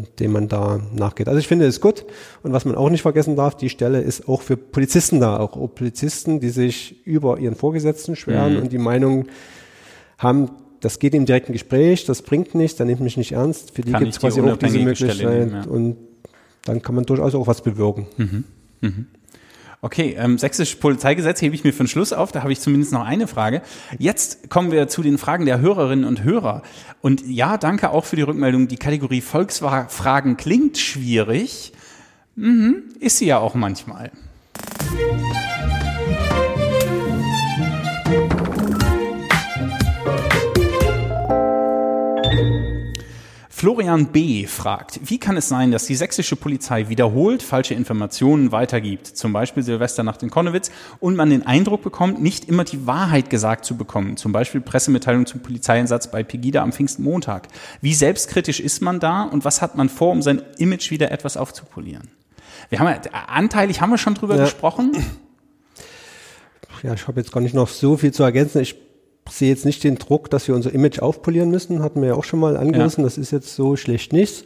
äh, 0.01 0.17
denen 0.17 0.33
man 0.33 0.47
da 0.47 0.79
nachgeht. 0.95 1.27
Also 1.27 1.37
ich 1.37 1.47
finde 1.47 1.67
es 1.67 1.79
gut. 1.79 2.05
Und 2.41 2.53
was 2.53 2.65
man 2.65 2.73
auch 2.73 2.89
nicht 2.89 3.03
vergessen 3.03 3.35
darf, 3.35 3.55
die 3.55 3.69
Stelle 3.69 4.01
ist 4.01 4.27
auch 4.27 4.41
für 4.41 4.57
Polizisten 4.57 5.19
da, 5.19 5.37
auch 5.37 5.55
Polizisten, 5.75 6.39
die 6.39 6.49
sich 6.49 7.05
über 7.05 7.37
ihren 7.37 7.55
Vorgesetzten 7.55 8.15
schweren 8.15 8.55
mhm. 8.55 8.61
und 8.63 8.71
die 8.71 8.79
Meinung 8.79 9.25
haben, 10.17 10.49
das 10.81 10.99
geht 10.99 11.13
im 11.13 11.25
direkten 11.25 11.53
Gespräch, 11.53 12.05
das 12.05 12.21
bringt 12.21 12.55
nichts, 12.55 12.77
der 12.77 12.85
nimmt 12.85 13.01
mich 13.01 13.15
nicht 13.15 13.31
ernst. 13.31 13.75
Für 13.75 13.83
die 13.83 13.93
gibt 13.93 14.11
es 14.11 14.19
quasi 14.19 14.41
auch 14.41 14.57
diese 14.57 14.79
Möglichkeit 14.79 15.17
nehmen, 15.17 15.53
ja. 15.53 15.63
und 15.63 15.97
dann 16.65 16.81
kann 16.81 16.95
man 16.95 17.05
durchaus 17.05 17.33
auch 17.35 17.47
was 17.47 17.61
bewirken. 17.61 18.07
Mhm. 18.17 18.43
Mhm. 18.81 19.07
Okay, 19.83 20.15
ähm, 20.17 20.37
sächsisches 20.37 20.79
Polizeigesetz 20.79 21.41
hebe 21.41 21.55
ich 21.55 21.63
mir 21.63 21.73
für 21.73 21.83
den 21.83 21.87
Schluss 21.87 22.13
auf, 22.13 22.31
da 22.31 22.43
habe 22.43 22.51
ich 22.51 22.59
zumindest 22.59 22.93
noch 22.93 23.03
eine 23.03 23.25
Frage. 23.25 23.63
Jetzt 23.97 24.49
kommen 24.49 24.71
wir 24.71 24.87
zu 24.87 25.01
den 25.01 25.17
Fragen 25.17 25.47
der 25.47 25.59
Hörerinnen 25.59 26.05
und 26.05 26.23
Hörer. 26.23 26.61
Und 27.01 27.27
ja, 27.27 27.57
danke 27.57 27.89
auch 27.89 28.05
für 28.05 28.15
die 28.15 28.21
Rückmeldung. 28.21 28.67
Die 28.67 28.77
Kategorie 28.77 29.21
Volksfragen 29.21 30.37
klingt 30.37 30.77
schwierig. 30.77 31.73
Mhm, 32.35 32.83
ist 32.99 33.17
sie 33.17 33.25
ja 33.25 33.39
auch 33.39 33.55
manchmal. 33.55 34.11
Florian 43.61 44.07
B. 44.07 44.47
fragt, 44.47 44.99
wie 45.03 45.19
kann 45.19 45.37
es 45.37 45.47
sein, 45.47 45.69
dass 45.69 45.85
die 45.85 45.93
sächsische 45.93 46.35
Polizei 46.35 46.89
wiederholt 46.89 47.43
falsche 47.43 47.75
Informationen 47.75 48.51
weitergibt, 48.51 49.05
zum 49.05 49.33
Beispiel 49.33 49.61
Silvesternacht 49.61 50.23
in 50.23 50.31
Konnewitz, 50.31 50.71
und 50.99 51.15
man 51.15 51.29
den 51.29 51.45
Eindruck 51.45 51.83
bekommt, 51.83 52.19
nicht 52.19 52.45
immer 52.49 52.63
die 52.63 52.87
Wahrheit 52.87 53.29
gesagt 53.29 53.65
zu 53.65 53.77
bekommen, 53.77 54.17
zum 54.17 54.31
Beispiel 54.31 54.61
Pressemitteilung 54.61 55.27
zum 55.27 55.41
Polizeieinsatz 55.41 56.09
bei 56.09 56.23
Pegida 56.23 56.63
am 56.63 56.71
Pfingstmontag. 56.71 57.49
Wie 57.81 57.93
selbstkritisch 57.93 58.59
ist 58.59 58.81
man 58.81 58.99
da 58.99 59.25
und 59.25 59.45
was 59.45 59.61
hat 59.61 59.77
man 59.77 59.89
vor, 59.89 60.09
um 60.09 60.23
sein 60.23 60.41
Image 60.57 60.89
wieder 60.89 61.11
etwas 61.11 61.37
aufzupolieren? 61.37 62.09
Wir 62.69 62.79
haben 62.79 62.87
ja, 62.87 63.11
anteilig 63.27 63.79
haben 63.79 63.91
wir 63.91 63.99
schon 63.99 64.15
drüber 64.15 64.37
ja. 64.37 64.45
gesprochen. 64.45 64.93
Ja, 66.81 66.95
ich 66.95 67.07
habe 67.07 67.19
jetzt 67.19 67.31
gar 67.31 67.41
nicht 67.41 67.53
noch 67.53 67.67
so 67.67 67.95
viel 67.95 68.11
zu 68.11 68.23
ergänzen. 68.23 68.59
Ich 68.59 68.75
sehe 69.31 69.49
jetzt 69.49 69.65
nicht 69.65 69.83
den 69.83 69.95
Druck, 69.95 70.29
dass 70.29 70.47
wir 70.47 70.55
unser 70.55 70.73
Image 70.73 70.99
aufpolieren 70.99 71.49
müssen, 71.49 71.81
hatten 71.81 72.01
wir 72.01 72.09
ja 72.09 72.15
auch 72.15 72.23
schon 72.23 72.39
mal 72.39 72.57
angerissen, 72.57 73.01
ja. 73.01 73.07
das 73.07 73.17
ist 73.17 73.31
jetzt 73.31 73.55
so 73.55 73.75
schlecht 73.75 74.13
nichts. 74.13 74.43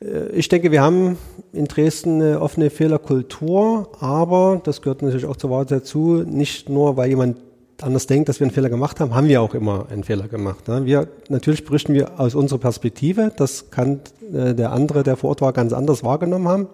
Äh, 0.00 0.28
ich 0.32 0.48
denke, 0.48 0.70
wir 0.70 0.82
haben 0.82 1.18
in 1.52 1.66
Dresden 1.66 2.20
eine 2.20 2.40
offene 2.40 2.70
Fehlerkultur, 2.70 3.90
aber 4.00 4.60
das 4.64 4.82
gehört 4.82 5.02
natürlich 5.02 5.26
auch 5.26 5.36
zur 5.36 5.50
Wahrheit 5.50 5.70
dazu, 5.70 6.24
nicht 6.26 6.68
nur, 6.68 6.96
weil 6.96 7.08
jemand 7.08 7.38
anders 7.80 8.06
denkt, 8.06 8.28
dass 8.28 8.38
wir 8.38 8.46
einen 8.46 8.54
Fehler 8.54 8.70
gemacht 8.70 9.00
haben, 9.00 9.14
haben 9.14 9.28
wir 9.28 9.42
auch 9.42 9.54
immer 9.54 9.86
einen 9.90 10.04
Fehler 10.04 10.28
gemacht. 10.28 10.64
Wir, 10.66 11.08
natürlich 11.28 11.64
berichten 11.64 11.94
wir 11.94 12.20
aus 12.20 12.34
unserer 12.34 12.58
Perspektive, 12.58 13.32
das 13.36 13.70
kann 13.70 14.00
äh, 14.32 14.54
der 14.54 14.72
andere, 14.72 15.02
der 15.02 15.16
vor 15.16 15.30
Ort 15.30 15.40
war, 15.40 15.52
ganz 15.52 15.72
anders 15.72 16.04
wahrgenommen 16.04 16.48
haben. 16.48 16.66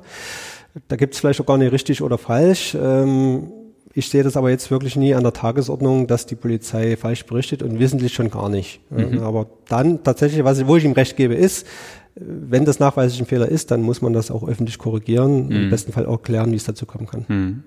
Da 0.89 0.97
gibt 0.97 1.15
es 1.15 1.21
vielleicht 1.21 1.41
auch 1.41 1.47
gar 1.47 1.59
nicht 1.59 1.73
richtig 1.73 2.03
oder 2.03 2.19
falsch. 2.19 2.77
Ähm, 2.81 3.51
ich 3.99 4.11
sehe 4.11 4.23
das 4.23 4.37
aber 4.37 4.51
jetzt 4.51 4.71
wirklich 4.71 4.95
nie 4.95 5.13
an 5.15 5.25
der 5.25 5.33
Tagesordnung, 5.33 6.07
dass 6.07 6.25
die 6.25 6.37
Polizei 6.37 6.97
falsch 6.97 7.27
berichtet 7.27 7.65
und 7.65 7.81
wissentlich 7.81 8.15
schon 8.15 8.31
gar 8.31 8.49
nicht. 8.49 8.81
Mhm. 8.91 9.25
Aber 9.25 9.49
dann 9.67 10.05
tatsächlich, 10.05 10.45
was, 10.45 10.65
wo 10.69 10.77
ich 10.77 10.85
ihm 10.85 10.93
recht 10.93 11.17
gebe, 11.17 11.35
ist, 11.35 11.67
wenn 12.15 12.65
das 12.65 12.79
nachweislich 12.79 13.21
ein 13.21 13.27
Fehler 13.27 13.49
ist, 13.49 13.73
dann 13.73 13.83
muss 13.83 14.01
man 14.01 14.13
das 14.13 14.31
auch 14.31 14.47
öffentlich 14.47 14.79
korrigieren, 14.79 15.47
mhm. 15.47 15.53
im 15.53 15.71
besten 15.71 15.93
Fall 15.93 16.07
auch 16.07 16.23
klären, 16.23 16.53
wie 16.53 16.57
es 16.57 16.65
dazu 16.65 16.87
kommen 16.87 17.07
kann. 17.07 17.25
Mhm. 17.27 17.63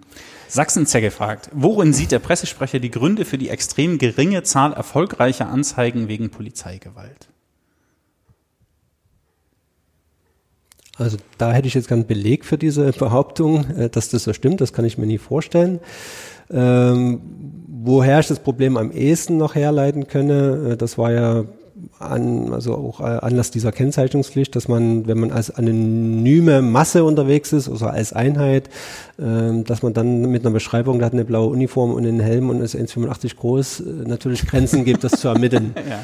Sachsen-Zegge 0.47 1.11
fragt, 1.11 1.49
worin 1.53 1.91
sieht 1.91 2.13
der 2.13 2.19
Pressesprecher 2.19 2.79
die 2.79 2.91
Gründe 2.91 3.25
für 3.25 3.37
die 3.37 3.49
extrem 3.49 3.97
geringe 3.97 4.43
Zahl 4.43 4.71
erfolgreicher 4.71 5.49
Anzeigen 5.49 6.07
wegen 6.07 6.29
Polizeigewalt? 6.29 7.27
Also 11.01 11.17
da 11.37 11.51
hätte 11.51 11.67
ich 11.67 11.73
jetzt 11.73 11.87
keinen 11.87 12.05
Beleg 12.05 12.45
für 12.45 12.57
diese 12.57 12.91
Behauptung, 12.91 13.65
äh, 13.71 13.89
dass 13.89 14.09
das 14.09 14.23
so 14.23 14.33
stimmt. 14.33 14.61
Das 14.61 14.71
kann 14.71 14.85
ich 14.85 14.97
mir 14.97 15.07
nie 15.07 15.17
vorstellen. 15.17 15.79
Ähm, 16.51 17.21
woher 17.67 18.19
ich 18.19 18.27
das 18.27 18.39
Problem 18.39 18.77
am 18.77 18.91
ehesten 18.91 19.37
noch 19.37 19.55
herleiten 19.55 20.07
könne, 20.07 20.71
äh, 20.71 20.77
das 20.77 20.97
war 20.97 21.11
ja 21.11 21.45
an, 21.97 22.53
also 22.53 22.75
auch 22.75 22.99
äh, 22.99 23.03
Anlass 23.03 23.49
dieser 23.49 23.71
Kennzeichnungspflicht, 23.71 24.55
dass 24.55 24.67
man, 24.67 25.07
wenn 25.07 25.19
man 25.19 25.31
als 25.31 25.49
anonyme 25.49 26.61
Masse 26.61 27.03
unterwegs 27.03 27.53
ist, 27.53 27.67
also 27.69 27.87
als 27.87 28.13
Einheit, 28.13 28.69
äh, 29.17 29.63
dass 29.63 29.81
man 29.81 29.93
dann 29.93 30.29
mit 30.29 30.45
einer 30.45 30.53
Beschreibung, 30.53 30.99
da 30.99 31.07
hat 31.07 31.13
eine 31.13 31.25
blaue 31.25 31.49
Uniform 31.49 31.91
und 31.93 32.05
einen 32.05 32.19
Helm 32.19 32.49
und 32.49 32.61
ist 32.61 32.75
1,85 32.75 33.35
groß, 33.37 33.83
natürlich 34.05 34.45
Grenzen 34.45 34.85
gibt, 34.85 35.03
das 35.03 35.13
zu 35.13 35.29
ermitteln. 35.29 35.73
ja. 35.89 35.99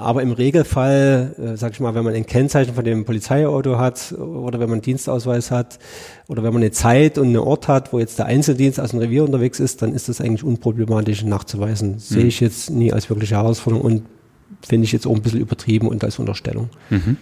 Aber 0.00 0.22
im 0.22 0.32
Regelfall, 0.32 1.34
äh, 1.38 1.56
sag 1.56 1.72
ich 1.72 1.80
mal, 1.80 1.94
wenn 1.94 2.04
man 2.04 2.14
ein 2.14 2.24
Kennzeichen 2.24 2.74
von 2.74 2.84
dem 2.84 3.04
Polizeiauto 3.04 3.78
hat 3.78 4.12
oder 4.12 4.58
wenn 4.58 4.68
man 4.68 4.76
einen 4.76 4.82
Dienstausweis 4.82 5.50
hat 5.50 5.78
oder 6.26 6.42
wenn 6.42 6.54
man 6.54 6.62
eine 6.62 6.70
Zeit 6.70 7.18
und 7.18 7.28
einen 7.28 7.36
Ort 7.36 7.68
hat, 7.68 7.92
wo 7.92 7.98
jetzt 7.98 8.18
der 8.18 8.26
Einzeldienst 8.26 8.80
aus 8.80 8.90
dem 8.90 9.00
Revier 9.00 9.24
unterwegs 9.24 9.60
ist, 9.60 9.82
dann 9.82 9.92
ist 9.92 10.08
das 10.08 10.20
eigentlich 10.20 10.42
unproblematisch 10.42 11.22
nachzuweisen. 11.24 11.92
Mhm. 11.92 11.98
Sehe 11.98 12.24
ich 12.24 12.40
jetzt 12.40 12.70
nie 12.70 12.92
als 12.92 13.10
wirkliche 13.10 13.36
Herausforderung 13.36 13.84
und 13.84 14.02
finde 14.66 14.86
ich 14.86 14.92
jetzt 14.92 15.06
auch 15.06 15.14
ein 15.14 15.22
bisschen 15.22 15.40
übertrieben 15.40 15.86
und 15.88 16.02
als 16.02 16.18
Unterstellung. 16.18 16.70
Mhm. 16.88 17.18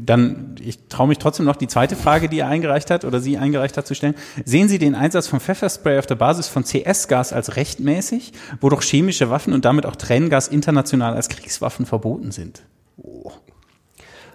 Dann, 0.00 0.54
ich 0.64 0.78
traue 0.88 1.08
mich 1.08 1.18
trotzdem 1.18 1.44
noch 1.44 1.56
die 1.56 1.66
zweite 1.66 1.96
Frage, 1.96 2.30
die 2.30 2.38
er 2.38 2.48
eingereicht 2.48 2.90
hat 2.90 3.04
oder 3.04 3.20
sie 3.20 3.36
eingereicht 3.36 3.76
hat, 3.76 3.86
zu 3.86 3.94
stellen. 3.94 4.14
Sehen 4.44 4.68
Sie 4.68 4.78
den 4.78 4.94
Einsatz 4.94 5.28
von 5.28 5.38
Pfefferspray 5.38 5.98
auf 5.98 6.06
der 6.06 6.14
Basis 6.14 6.48
von 6.48 6.64
CS-Gas 6.64 7.32
als 7.34 7.56
rechtmäßig, 7.56 8.32
wo 8.60 8.70
doch 8.70 8.82
chemische 8.82 9.28
Waffen 9.28 9.52
und 9.52 9.64
damit 9.66 9.84
auch 9.84 9.96
Tränengas 9.96 10.48
international 10.48 11.14
als 11.14 11.28
Kriegswaffen 11.28 11.84
verboten 11.84 12.32
sind? 12.32 12.62
Oh. 12.96 13.32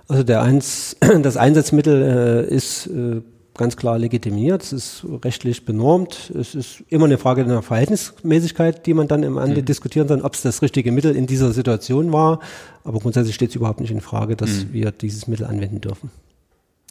Also 0.08 0.24
der 0.24 0.42
Eins, 0.44 0.96
das 1.22 1.38
Einsatzmittel 1.38 2.48
äh, 2.50 2.54
ist 2.54 2.88
äh, 2.88 3.22
ganz 3.58 3.76
klar 3.78 3.98
legitimiert, 3.98 4.64
es 4.64 4.74
ist 4.74 5.06
rechtlich 5.24 5.66
benormt, 5.66 6.32
es 6.38 6.56
ist 6.56 6.84
immer 6.90 7.06
eine 7.06 7.18
Frage 7.18 7.44
der 7.44 7.62
Verhältnismäßigkeit, 7.62 8.86
die 8.86 8.94
man 8.94 9.08
dann 9.08 9.24
im 9.24 9.38
Ende 9.38 9.62
mhm. 9.62 9.66
diskutieren 9.66 10.08
kann, 10.08 10.22
ob 10.22 10.36
es 10.36 10.42
das 10.42 10.62
richtige 10.62 10.92
Mittel 10.92 11.16
in 11.16 11.28
dieser 11.28 11.52
Situation 11.52 12.14
war, 12.14 12.40
aber 12.84 13.00
grundsätzlich 13.00 13.36
steht 13.36 13.50
es 13.50 13.56
überhaupt 13.56 13.80
nicht 13.80 13.92
in 13.92 14.02
Frage, 14.02 14.36
dass 14.36 14.50
mhm. 14.50 14.74
wir 14.74 14.92
dieses 14.92 15.28
Mittel 15.28 15.46
anwenden 15.46 15.82
dürfen. 15.82 16.12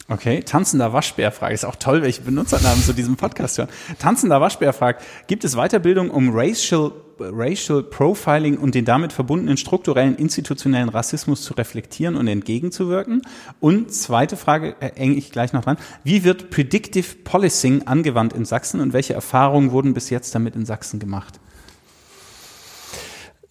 Okay, 0.09 0.41
tanzender 0.41 0.93
Waschbär 0.93 1.33
fragt, 1.33 1.53
ist 1.53 1.65
auch 1.65 1.75
toll, 1.75 2.01
welche 2.01 2.21
Benutzernamen 2.21 2.81
zu 2.81 2.93
diesem 2.93 3.17
Podcast 3.17 3.57
hören. 3.57 3.69
Tanzender 3.99 4.39
Waschbär 4.39 4.71
fragt, 4.71 5.03
gibt 5.27 5.43
es 5.43 5.55
Weiterbildung, 5.55 6.09
um 6.09 6.29
Racial, 6.33 6.91
Racial 7.19 7.83
Profiling 7.83 8.57
und 8.57 8.75
den 8.75 8.85
damit 8.85 9.13
verbundenen 9.13 9.57
strukturellen 9.57 10.15
institutionellen 10.15 10.89
Rassismus 10.89 11.43
zu 11.43 11.53
reflektieren 11.53 12.15
und 12.15 12.27
entgegenzuwirken? 12.27 13.21
Und 13.59 13.91
zweite 13.93 14.37
Frage, 14.37 14.75
äh, 14.79 14.91
eng 14.95 15.17
ich 15.17 15.31
gleich 15.31 15.53
noch 15.53 15.63
dran, 15.63 15.77
wie 16.03 16.23
wird 16.23 16.49
Predictive 16.49 17.15
Policing 17.23 17.83
angewandt 17.87 18.33
in 18.33 18.45
Sachsen 18.45 18.81
und 18.81 18.93
welche 18.93 19.13
Erfahrungen 19.13 19.71
wurden 19.71 19.93
bis 19.93 20.09
jetzt 20.09 20.33
damit 20.35 20.55
in 20.55 20.65
Sachsen 20.65 20.99
gemacht? 20.99 21.39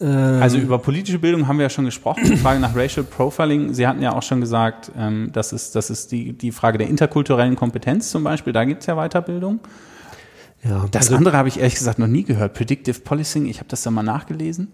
Ähm. 0.00 0.42
Also 0.42 0.58
über 0.58 0.78
politische 0.78 1.18
Bildung 1.18 1.48
haben 1.48 1.58
wir 1.58 1.64
ja 1.64 1.70
schon 1.70 1.86
gesprochen. 1.86 2.24
Die 2.24 2.36
Frage 2.36 2.60
nach 2.60 2.76
Racial 2.76 3.04
Profiling. 3.04 3.72
Sie 3.72 3.86
hatten 3.86 4.02
ja 4.02 4.12
auch 4.12 4.22
schon 4.22 4.40
gesagt, 4.40 4.92
ähm, 4.96 5.30
das 5.32 5.52
ist, 5.52 5.74
das 5.74 5.90
ist 5.90 6.12
die, 6.12 6.32
die 6.32 6.52
Frage 6.52 6.78
der 6.78 6.88
interkulturellen 6.88 7.56
Kompetenz 7.56 8.10
zum 8.10 8.22
Beispiel. 8.24 8.52
Da 8.52 8.64
gibt 8.64 8.82
es 8.82 8.86
ja 8.86 8.96
Weiterbildung. 8.96 9.60
Ja, 10.62 10.86
das 10.90 11.06
also, 11.06 11.16
andere 11.16 11.36
habe 11.36 11.48
ich 11.48 11.58
ehrlich 11.58 11.74
gesagt 11.74 11.98
noch 11.98 12.06
nie 12.06 12.24
gehört. 12.24 12.54
Predictive 12.54 13.00
Policing, 13.00 13.46
ich 13.46 13.58
habe 13.58 13.68
das 13.68 13.82
da 13.82 13.90
mal 13.90 14.02
nachgelesen. 14.02 14.68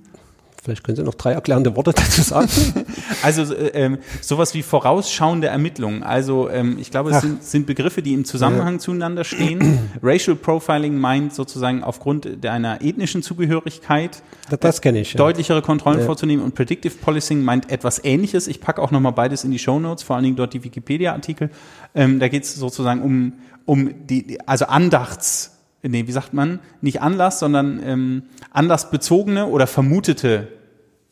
Vielleicht 0.63 0.85
können 0.85 0.95
Sie 0.95 1.03
noch 1.03 1.15
drei 1.15 1.33
erklärende 1.33 1.75
Worte 1.75 1.93
dazu 1.97 2.23
sagen. 2.23 2.49
also 3.23 3.53
äh, 3.53 3.71
ähm, 3.75 3.99
sowas 4.21 4.55
wie 4.55 4.63
vorausschauende 4.63 5.49
Ermittlungen. 5.49 6.05
Also 6.05 6.49
ähm, 6.49 6.77
ich 6.81 6.93
glaube, 6.93 7.11
es 7.11 7.21
sind, 7.21 7.43
sind, 7.43 7.67
Begriffe, 7.67 8.01
die 8.01 8.13
im 8.13 8.25
Zusammenhang 8.25 8.75
ja. 8.75 8.79
zueinander 8.79 9.25
stehen. 9.25 9.91
Racial 10.05 10.37
Profiling 10.37 10.97
meint 10.97 11.35
sozusagen 11.35 11.83
aufgrund 11.83 12.47
einer 12.47 12.81
ethnischen 12.81 13.25
Zugehörigkeit 13.25 14.23
das, 14.51 14.61
das 14.61 14.81
kenne 14.81 15.01
ich, 15.01 15.15
ja. 15.15 15.19
deutlichere 15.19 15.63
Kontrollen 15.63 15.99
ja. 15.99 16.07
vorzunehmen 16.07 16.45
und 16.45 16.55
Predictive 16.55 16.95
Policing 16.95 17.43
meint 17.43 17.69
etwas 17.73 18.05
Ähnliches. 18.05 18.47
Ich 18.47 18.61
packe 18.61 18.81
auch 18.81 18.93
nochmal 18.93 19.13
beides 19.13 19.43
in 19.43 19.51
die 19.51 19.59
Show 19.59 19.81
Notes, 19.81 20.05
vor 20.05 20.15
allen 20.15 20.25
Dingen 20.25 20.37
dort 20.37 20.55
die 20.55 20.63
Wikipedia-Artikel. 20.63 21.51
Ähm, 21.97 22.21
da 22.21 22.29
geht 22.29 22.45
es 22.45 22.55
sozusagen 22.55 23.03
um, 23.03 23.33
um 23.65 24.07
die, 24.07 24.39
also 24.47 24.67
Andachts 24.67 25.52
nee, 25.83 26.07
wie 26.07 26.13
sagt 26.13 26.33
man, 26.33 26.61
nicht 26.81 27.01
Anlass, 27.01 27.39
sondern 27.39 27.81
ähm, 27.85 28.23
anlassbezogene 28.51 29.47
oder 29.47 29.67
vermutete 29.67 30.49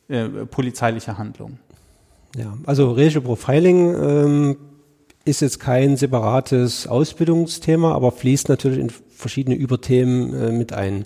äh, 0.07 0.27
polizeiliche 0.27 1.17
Handlung. 1.17 1.59
Ja, 2.35 2.57
also 2.65 2.91
Racial 2.91 3.21
Profiling 3.21 3.95
ähm, 3.95 4.57
ist 5.25 5.41
jetzt 5.41 5.59
kein 5.59 5.97
separates 5.97 6.87
Ausbildungsthema, 6.87 7.93
aber 7.93 8.11
fließt 8.11 8.49
natürlich 8.49 8.79
in 8.79 8.89
verschiedene 8.89 9.55
Überthemen 9.55 10.33
äh, 10.33 10.51
mit 10.51 10.73
ein. 10.73 11.05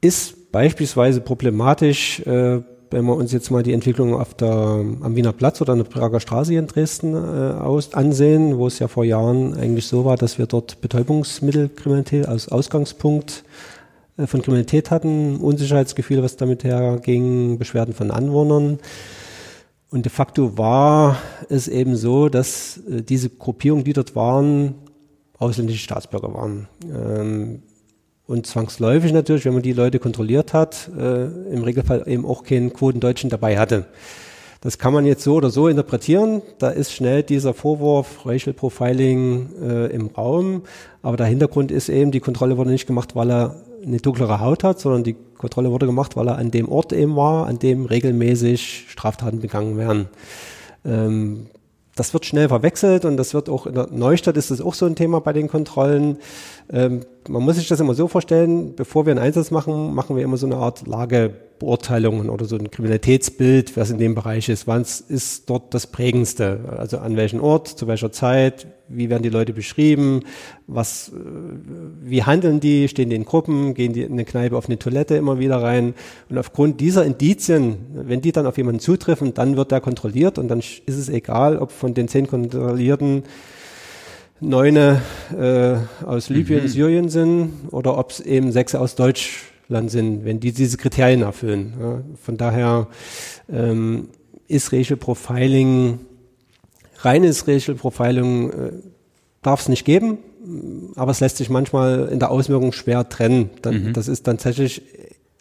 Ist 0.00 0.52
beispielsweise 0.52 1.20
problematisch 1.20 2.20
äh, 2.20 2.60
wenn 2.90 3.04
wir 3.04 3.14
uns 3.14 3.32
jetzt 3.32 3.50
mal 3.50 3.62
die 3.62 3.72
Entwicklung 3.72 4.14
auf 4.14 4.34
der, 4.34 4.48
am 4.48 5.16
Wiener 5.16 5.32
Platz 5.32 5.60
oder 5.60 5.72
an 5.72 5.78
der 5.78 5.86
Prager 5.86 6.20
Straße 6.20 6.54
in 6.54 6.66
Dresden 6.66 7.14
äh, 7.14 7.18
aus, 7.60 7.94
ansehen, 7.94 8.58
wo 8.58 8.66
es 8.66 8.78
ja 8.78 8.88
vor 8.88 9.04
Jahren 9.04 9.54
eigentlich 9.54 9.86
so 9.86 10.04
war, 10.04 10.16
dass 10.16 10.38
wir 10.38 10.46
dort 10.46 10.80
Betäubungsmittelkriminalität 10.80 12.26
als 12.26 12.48
Ausgangspunkt 12.48 13.44
äh, 14.16 14.26
von 14.26 14.42
Kriminalität 14.42 14.90
hatten, 14.90 15.36
Unsicherheitsgefühle, 15.36 16.22
was 16.22 16.36
damit 16.36 16.64
herging, 16.64 17.58
Beschwerden 17.58 17.94
von 17.94 18.10
Anwohnern. 18.10 18.78
Und 19.90 20.04
de 20.04 20.12
facto 20.12 20.56
war 20.56 21.16
es 21.48 21.68
eben 21.68 21.96
so, 21.96 22.28
dass 22.28 22.78
äh, 22.88 23.02
diese 23.02 23.30
Gruppierungen, 23.30 23.84
die 23.84 23.92
dort 23.92 24.14
waren, 24.16 24.74
ausländische 25.38 25.80
Staatsbürger 25.80 26.32
waren. 26.34 26.68
Ähm, 26.84 27.62
und 28.30 28.46
zwangsläufig 28.46 29.12
natürlich, 29.12 29.44
wenn 29.44 29.54
man 29.54 29.62
die 29.62 29.72
Leute 29.72 29.98
kontrolliert 29.98 30.52
hat, 30.54 30.88
äh, 30.96 31.24
im 31.52 31.64
Regelfall 31.64 32.04
eben 32.06 32.24
auch 32.24 32.44
keinen 32.44 32.72
Quotendeutschen 32.72 33.28
dabei 33.28 33.58
hatte. 33.58 33.86
Das 34.60 34.78
kann 34.78 34.92
man 34.92 35.04
jetzt 35.04 35.24
so 35.24 35.34
oder 35.34 35.50
so 35.50 35.66
interpretieren. 35.66 36.40
Da 36.58 36.70
ist 36.70 36.92
schnell 36.92 37.24
dieser 37.24 37.54
Vorwurf 37.54 38.24
Racial 38.24 38.54
Profiling 38.54 39.48
äh, 39.60 39.86
im 39.86 40.06
Raum. 40.08 40.62
Aber 41.02 41.16
der 41.16 41.26
Hintergrund 41.26 41.72
ist 41.72 41.88
eben, 41.88 42.12
die 42.12 42.20
Kontrolle 42.20 42.56
wurde 42.56 42.70
nicht 42.70 42.86
gemacht, 42.86 43.16
weil 43.16 43.32
er 43.32 43.56
eine 43.84 43.96
dunklere 43.96 44.38
Haut 44.38 44.62
hat, 44.62 44.78
sondern 44.78 45.02
die 45.02 45.16
Kontrolle 45.36 45.72
wurde 45.72 45.86
gemacht, 45.86 46.14
weil 46.16 46.28
er 46.28 46.38
an 46.38 46.52
dem 46.52 46.68
Ort 46.68 46.92
eben 46.92 47.16
war, 47.16 47.46
an 47.46 47.58
dem 47.58 47.86
regelmäßig 47.86 48.86
Straftaten 48.90 49.40
begangen 49.40 49.76
werden. 49.76 50.08
Ähm, 50.84 51.46
das 51.96 52.12
wird 52.14 52.26
schnell 52.26 52.48
verwechselt 52.48 53.04
und 53.04 53.16
das 53.16 53.34
wird 53.34 53.48
auch 53.48 53.66
in 53.66 53.74
der 53.74 53.88
Neustadt 53.90 54.36
ist 54.36 54.50
das 54.50 54.60
auch 54.60 54.74
so 54.74 54.86
ein 54.86 54.94
Thema 54.94 55.20
bei 55.20 55.32
den 55.32 55.48
Kontrollen. 55.48 56.18
Ähm, 56.72 57.00
man 57.28 57.42
muss 57.42 57.56
sich 57.56 57.68
das 57.68 57.80
immer 57.80 57.94
so 57.94 58.08
vorstellen, 58.08 58.74
bevor 58.74 59.06
wir 59.06 59.12
einen 59.12 59.20
Einsatz 59.20 59.50
machen, 59.50 59.94
machen 59.94 60.16
wir 60.16 60.24
immer 60.24 60.36
so 60.36 60.46
eine 60.46 60.56
Art 60.56 60.86
Lagebeurteilungen 60.86 62.30
oder 62.30 62.46
so 62.46 62.56
ein 62.56 62.70
Kriminalitätsbild, 62.70 63.76
was 63.76 63.90
in 63.90 63.98
dem 63.98 64.14
Bereich 64.14 64.48
ist. 64.48 64.66
Was 64.66 65.00
ist 65.00 65.50
dort 65.50 65.74
das 65.74 65.86
Prägendste? 65.86 66.60
Also 66.78 66.98
an 66.98 67.16
welchem 67.16 67.42
Ort, 67.42 67.68
zu 67.68 67.86
welcher 67.86 68.10
Zeit, 68.10 68.66
wie 68.88 69.10
werden 69.10 69.22
die 69.22 69.28
Leute 69.28 69.52
beschrieben, 69.52 70.22
was, 70.66 71.10
äh, 71.10 71.12
wie 72.02 72.22
handeln 72.24 72.60
die, 72.60 72.88
stehen 72.88 73.10
die 73.10 73.16
in 73.16 73.24
Gruppen, 73.24 73.74
gehen 73.74 73.92
die 73.92 74.02
in 74.02 74.12
eine 74.12 74.24
Kneipe 74.24 74.56
auf 74.56 74.66
eine 74.66 74.78
Toilette 74.78 75.16
immer 75.16 75.38
wieder 75.38 75.62
rein. 75.62 75.94
Und 76.28 76.38
aufgrund 76.38 76.80
dieser 76.80 77.04
Indizien, 77.04 77.76
wenn 77.92 78.20
die 78.20 78.32
dann 78.32 78.46
auf 78.46 78.56
jemanden 78.56 78.80
zutreffen, 78.80 79.34
dann 79.34 79.56
wird 79.56 79.72
der 79.72 79.80
kontrolliert 79.80 80.38
und 80.38 80.48
dann 80.48 80.60
ist 80.60 80.82
es 80.86 81.08
egal, 81.08 81.58
ob 81.58 81.70
von 81.70 81.94
den 81.94 82.08
zehn 82.08 82.26
Kontrollierten 82.26 83.24
neune 84.40 85.02
äh, 85.38 86.04
aus 86.04 86.28
Libyen, 86.28 86.62
mhm. 86.62 86.68
Syrien 86.68 87.08
sind 87.08 87.52
oder 87.70 87.98
ob 87.98 88.10
es 88.10 88.20
eben 88.20 88.52
sechs 88.52 88.74
aus 88.74 88.94
Deutschland 88.94 89.90
sind, 89.90 90.24
wenn 90.24 90.40
die 90.40 90.52
diese 90.52 90.76
Kriterien 90.76 91.22
erfüllen. 91.22 91.74
Ja. 91.80 92.00
Von 92.22 92.36
daher 92.36 92.88
ähm, 93.52 94.08
ist 94.48 94.72
Racial 94.72 94.96
Profiling, 94.96 96.00
reines 96.98 97.46
Racial 97.46 97.76
Profiling 97.76 98.50
äh, 98.50 98.72
darf 99.42 99.60
es 99.60 99.68
nicht 99.68 99.84
geben, 99.84 100.18
aber 100.96 101.10
es 101.10 101.20
lässt 101.20 101.36
sich 101.36 101.50
manchmal 101.50 102.08
in 102.10 102.18
der 102.18 102.30
Auswirkung 102.30 102.72
schwer 102.72 103.08
trennen. 103.08 103.50
Dann, 103.62 103.84
mhm. 103.84 103.92
Das 103.92 104.08
ist 104.08 104.26
dann 104.26 104.38
tatsächlich 104.38 104.82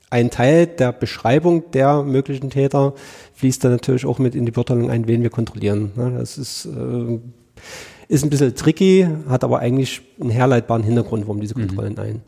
ein 0.09 0.31
Teil 0.31 0.67
der 0.67 0.91
Beschreibung 0.91 1.71
der 1.71 2.03
möglichen 2.03 2.49
Täter 2.49 2.93
fließt 3.35 3.63
dann 3.63 3.71
natürlich 3.71 4.05
auch 4.05 4.19
mit 4.19 4.35
in 4.35 4.45
die 4.45 4.51
Beurteilung 4.51 4.89
ein, 4.89 5.07
wen 5.07 5.21
wir 5.21 5.29
kontrollieren. 5.29 5.91
Das 6.17 6.37
ist 6.37 6.65
äh, 6.65 7.19
ist 8.09 8.23
ein 8.23 8.29
bisschen 8.29 8.55
tricky, 8.55 9.07
hat 9.29 9.43
aber 9.43 9.59
eigentlich 9.59 10.01
einen 10.19 10.31
herleitbaren 10.31 10.83
Hintergrund, 10.83 11.27
warum 11.27 11.39
diese 11.39 11.57
mhm. 11.57 11.67
Kontrollen 11.67 11.93
mhm. 11.93 11.99
ein. 11.99 12.21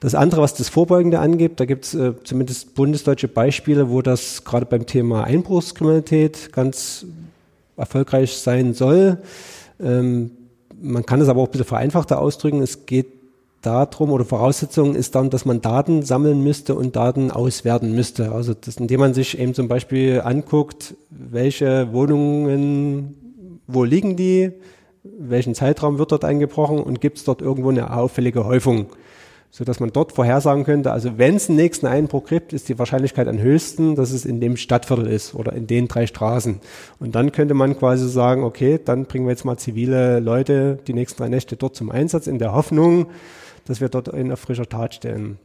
Das 0.00 0.14
andere, 0.14 0.42
was 0.42 0.54
das 0.54 0.68
Vorbeugende 0.68 1.18
angeht, 1.18 1.52
da 1.56 1.64
gibt 1.64 1.86
es 1.86 1.94
äh, 1.94 2.12
zumindest 2.22 2.74
bundesdeutsche 2.74 3.26
Beispiele, 3.26 3.88
wo 3.88 4.02
das 4.02 4.44
gerade 4.44 4.66
beim 4.66 4.84
Thema 4.84 5.24
Einbruchskriminalität 5.24 6.52
ganz 6.52 7.06
erfolgreich 7.76 8.36
sein 8.36 8.74
soll. 8.74 9.18
Ähm, 9.82 10.30
man 10.78 11.06
kann 11.06 11.22
es 11.22 11.28
aber 11.30 11.40
auch 11.40 11.46
ein 11.46 11.52
bisschen 11.52 11.66
vereinfachter 11.66 12.20
ausdrücken. 12.20 12.60
Es 12.60 12.84
geht 12.84 13.06
darum 13.62 14.12
oder 14.12 14.26
Voraussetzung 14.26 14.94
ist 14.94 15.14
dann, 15.14 15.30
dass 15.30 15.46
man 15.46 15.62
Daten 15.62 16.02
sammeln 16.02 16.42
müsste 16.42 16.74
und 16.74 16.96
Daten 16.96 17.30
auswerten 17.30 17.94
müsste. 17.94 18.32
Also 18.32 18.52
das, 18.52 18.76
indem 18.76 19.00
man 19.00 19.14
sich 19.14 19.38
eben 19.38 19.54
zum 19.54 19.68
Beispiel 19.68 20.20
anguckt, 20.22 20.94
welche 21.08 21.94
Wohnungen, 21.94 23.14
wo 23.66 23.84
liegen 23.84 24.16
die, 24.16 24.52
welchen 25.04 25.54
Zeitraum 25.54 25.98
wird 25.98 26.12
dort 26.12 26.24
eingebrochen 26.24 26.80
und 26.80 27.00
gibt 27.00 27.18
es 27.18 27.24
dort 27.24 27.42
irgendwo 27.42 27.68
eine 27.68 27.94
auffällige 27.94 28.46
Häufung, 28.46 28.86
so 29.50 29.62
dass 29.62 29.78
man 29.78 29.92
dort 29.92 30.12
vorhersagen 30.12 30.64
könnte, 30.64 30.90
also 30.90 31.18
wenn 31.18 31.36
es 31.36 31.48
einen 31.48 31.56
nächsten 31.56 31.86
Einbruch 31.86 32.24
gibt, 32.26 32.52
ist 32.52 32.68
die 32.68 32.78
Wahrscheinlichkeit 32.78 33.28
am 33.28 33.38
höchsten, 33.38 33.94
dass 33.94 34.10
es 34.10 34.24
in 34.24 34.40
dem 34.40 34.56
Stadtviertel 34.56 35.06
ist 35.06 35.34
oder 35.34 35.52
in 35.52 35.66
den 35.66 35.86
drei 35.86 36.06
Straßen. 36.06 36.60
Und 36.98 37.14
dann 37.14 37.32
könnte 37.32 37.54
man 37.54 37.78
quasi 37.78 38.08
sagen, 38.08 38.42
okay, 38.42 38.80
dann 38.82 39.04
bringen 39.04 39.26
wir 39.26 39.30
jetzt 39.30 39.44
mal 39.44 39.58
zivile 39.58 40.20
Leute 40.20 40.78
die 40.86 40.94
nächsten 40.94 41.18
drei 41.18 41.28
Nächte 41.28 41.56
dort 41.56 41.76
zum 41.76 41.90
Einsatz 41.90 42.26
in 42.26 42.38
der 42.38 42.54
Hoffnung, 42.54 43.06
dass 43.66 43.80
wir 43.80 43.88
dort 43.88 44.12
einen 44.12 44.32
auf 44.32 44.40
frischer 44.40 44.68
Tat 44.68 44.94
stellen. 44.94 45.38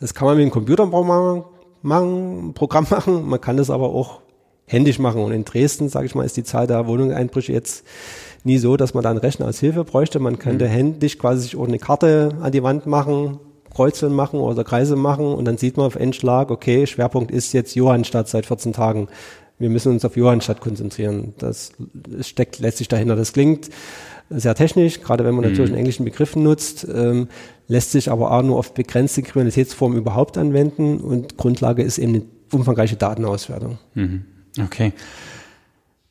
Das 0.00 0.12
kann 0.12 0.26
man 0.26 0.36
mit 0.36 0.44
dem 0.44 0.50
Computer 0.50 0.86
machen, 0.86 2.54
Programm 2.54 2.86
machen, 2.90 3.28
man 3.28 3.40
kann 3.40 3.56
das 3.56 3.70
aber 3.70 3.88
auch 3.88 4.20
händisch 4.66 4.98
machen. 4.98 5.22
Und 5.22 5.32
in 5.32 5.44
Dresden, 5.44 5.88
sage 5.88 6.06
ich 6.06 6.14
mal, 6.14 6.24
ist 6.24 6.36
die 6.36 6.44
Zahl 6.44 6.66
der 6.66 6.86
Wohnungseinbrüche 6.86 7.52
jetzt 7.52 7.84
nie 8.44 8.58
so, 8.58 8.76
dass 8.76 8.94
man 8.94 9.02
da 9.02 9.10
einen 9.10 9.18
Rechner 9.18 9.46
als 9.46 9.60
Hilfe 9.60 9.84
bräuchte. 9.84 10.18
Man 10.18 10.38
könnte 10.38 10.66
mhm. 10.66 10.70
händisch 10.70 11.18
quasi 11.18 11.42
sich 11.42 11.58
eine 11.58 11.78
Karte 11.78 12.30
an 12.40 12.52
die 12.52 12.62
Wand 12.62 12.86
machen, 12.86 13.38
Kreuzeln 13.72 14.12
machen 14.12 14.40
oder 14.40 14.64
Kreise 14.64 14.96
machen 14.96 15.26
und 15.26 15.44
dann 15.44 15.56
sieht 15.56 15.76
man 15.76 15.86
auf 15.86 15.96
Endschlag, 15.96 16.50
okay, 16.50 16.86
Schwerpunkt 16.86 17.30
ist 17.30 17.52
jetzt 17.52 17.74
Johannstadt 17.74 18.28
seit 18.28 18.46
14 18.46 18.72
Tagen. 18.72 19.08
Wir 19.58 19.70
müssen 19.70 19.92
uns 19.92 20.04
auf 20.04 20.16
Johannstadt 20.16 20.60
konzentrieren. 20.60 21.34
Das 21.38 21.72
steckt 22.20 22.58
letztlich 22.58 22.88
dahinter. 22.88 23.16
Das 23.16 23.32
klingt 23.32 23.70
sehr 24.28 24.54
technisch, 24.54 25.00
gerade 25.00 25.24
wenn 25.24 25.34
man 25.34 25.44
mhm. 25.44 25.50
natürlich 25.50 25.70
einen 25.70 25.78
englischen 25.78 26.04
Begriff 26.04 26.36
nutzt, 26.36 26.86
ähm, 26.92 27.28
lässt 27.68 27.92
sich 27.92 28.10
aber 28.10 28.32
auch 28.32 28.42
nur 28.42 28.58
auf 28.58 28.74
begrenzte 28.74 29.22
Kriminalitätsformen 29.22 29.96
überhaupt 29.96 30.36
anwenden 30.36 31.00
und 31.00 31.36
Grundlage 31.36 31.82
ist 31.82 31.98
eben 31.98 32.14
eine 32.14 32.22
umfangreiche 32.52 32.96
Datenauswertung. 32.96 33.78
Mhm. 33.94 34.24
Okay. 34.62 34.92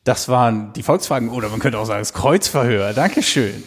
Das 0.04 0.30
waren 0.30 0.74
die 0.74 0.82
Volkswagen, 0.82 1.30
oder 1.30 1.50
man 1.50 1.60
könnte 1.60 1.78
auch 1.78 1.86
sagen, 1.86 2.02
das 2.02 2.14
Kreuzverhör. 2.14 2.94
Dankeschön. 2.94 3.64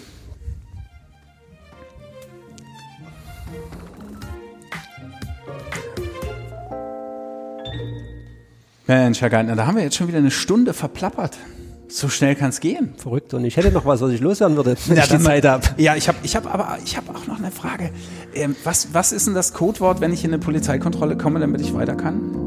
Mensch, 8.88 9.20
Herr 9.20 9.30
Geithner, 9.30 9.54
da 9.54 9.66
haben 9.66 9.76
wir 9.76 9.84
jetzt 9.84 9.94
schon 9.94 10.08
wieder 10.08 10.18
eine 10.18 10.32
Stunde 10.32 10.74
verplappert. 10.74 11.38
So 11.86 12.08
schnell 12.08 12.34
kann 12.34 12.48
es 12.48 12.58
gehen. 12.58 12.94
Verrückt. 12.96 13.32
Und 13.32 13.44
ich 13.44 13.56
hätte 13.56 13.70
noch 13.70 13.86
was, 13.86 14.00
was 14.00 14.10
ich 14.10 14.20
loswerden 14.20 14.56
würde, 14.56 14.76
wenn 14.86 14.96
ja, 14.96 15.04
ich 15.04 15.08
die 15.10 15.20
Zeit 15.20 15.44
habe. 15.44 15.64
Ja, 15.76 15.94
ich 15.94 16.08
habe 16.08 16.18
ich 16.24 16.34
hab 16.34 16.52
aber 16.52 16.78
ich 16.84 16.96
habe 16.96 17.14
auch 17.14 17.28
noch 17.28 17.38
eine 17.38 17.52
Frage. 17.52 17.92
Ähm, 18.34 18.56
was, 18.64 18.92
was 18.92 19.12
ist 19.12 19.28
denn 19.28 19.34
das 19.34 19.52
Codewort, 19.52 20.00
wenn 20.00 20.12
ich 20.12 20.24
in 20.24 20.32
eine 20.32 20.40
Polizeikontrolle 20.40 21.16
komme, 21.16 21.38
damit 21.38 21.60
ich 21.60 21.72
weiter 21.72 21.94
kann? 21.94 22.43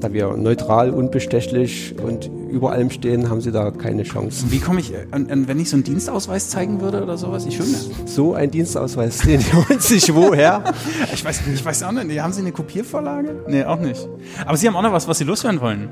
Da 0.00 0.14
wir 0.14 0.34
neutral, 0.36 0.90
unbestechlich 0.90 1.94
und 2.02 2.30
über 2.50 2.72
allem 2.72 2.90
stehen, 2.90 3.28
haben 3.28 3.42
sie 3.42 3.52
da 3.52 3.70
keine 3.70 4.02
Chance. 4.02 4.46
Wie 4.48 4.58
komme 4.58 4.80
ich, 4.80 4.92
wenn 5.12 5.60
ich 5.60 5.68
so 5.68 5.76
einen 5.76 5.84
Dienstausweis 5.84 6.48
zeigen 6.48 6.80
würde 6.80 7.02
oder 7.02 7.18
sowas? 7.18 7.44
Ich 7.46 7.58
finde. 7.58 7.78
So 8.06 8.32
ein 8.32 8.50
Dienstausweis, 8.50 9.18
den 9.26 9.40
holen 9.52 9.78
sich 9.78 10.14
woher? 10.14 10.64
ich 11.12 11.22
weiß, 11.22 11.42
ich 11.52 11.64
weiß 11.64 11.82
auch 11.82 11.92
nicht. 11.92 12.20
Haben 12.20 12.32
Sie 12.32 12.40
eine 12.40 12.52
Kopiervorlage? 12.52 13.44
Nee, 13.46 13.64
auch 13.64 13.78
nicht. 13.78 14.08
Aber 14.46 14.56
Sie 14.56 14.66
haben 14.66 14.76
auch 14.76 14.82
noch 14.82 14.92
was, 14.92 15.06
was 15.06 15.18
Sie 15.18 15.24
loswerden 15.24 15.60
wollen. 15.60 15.90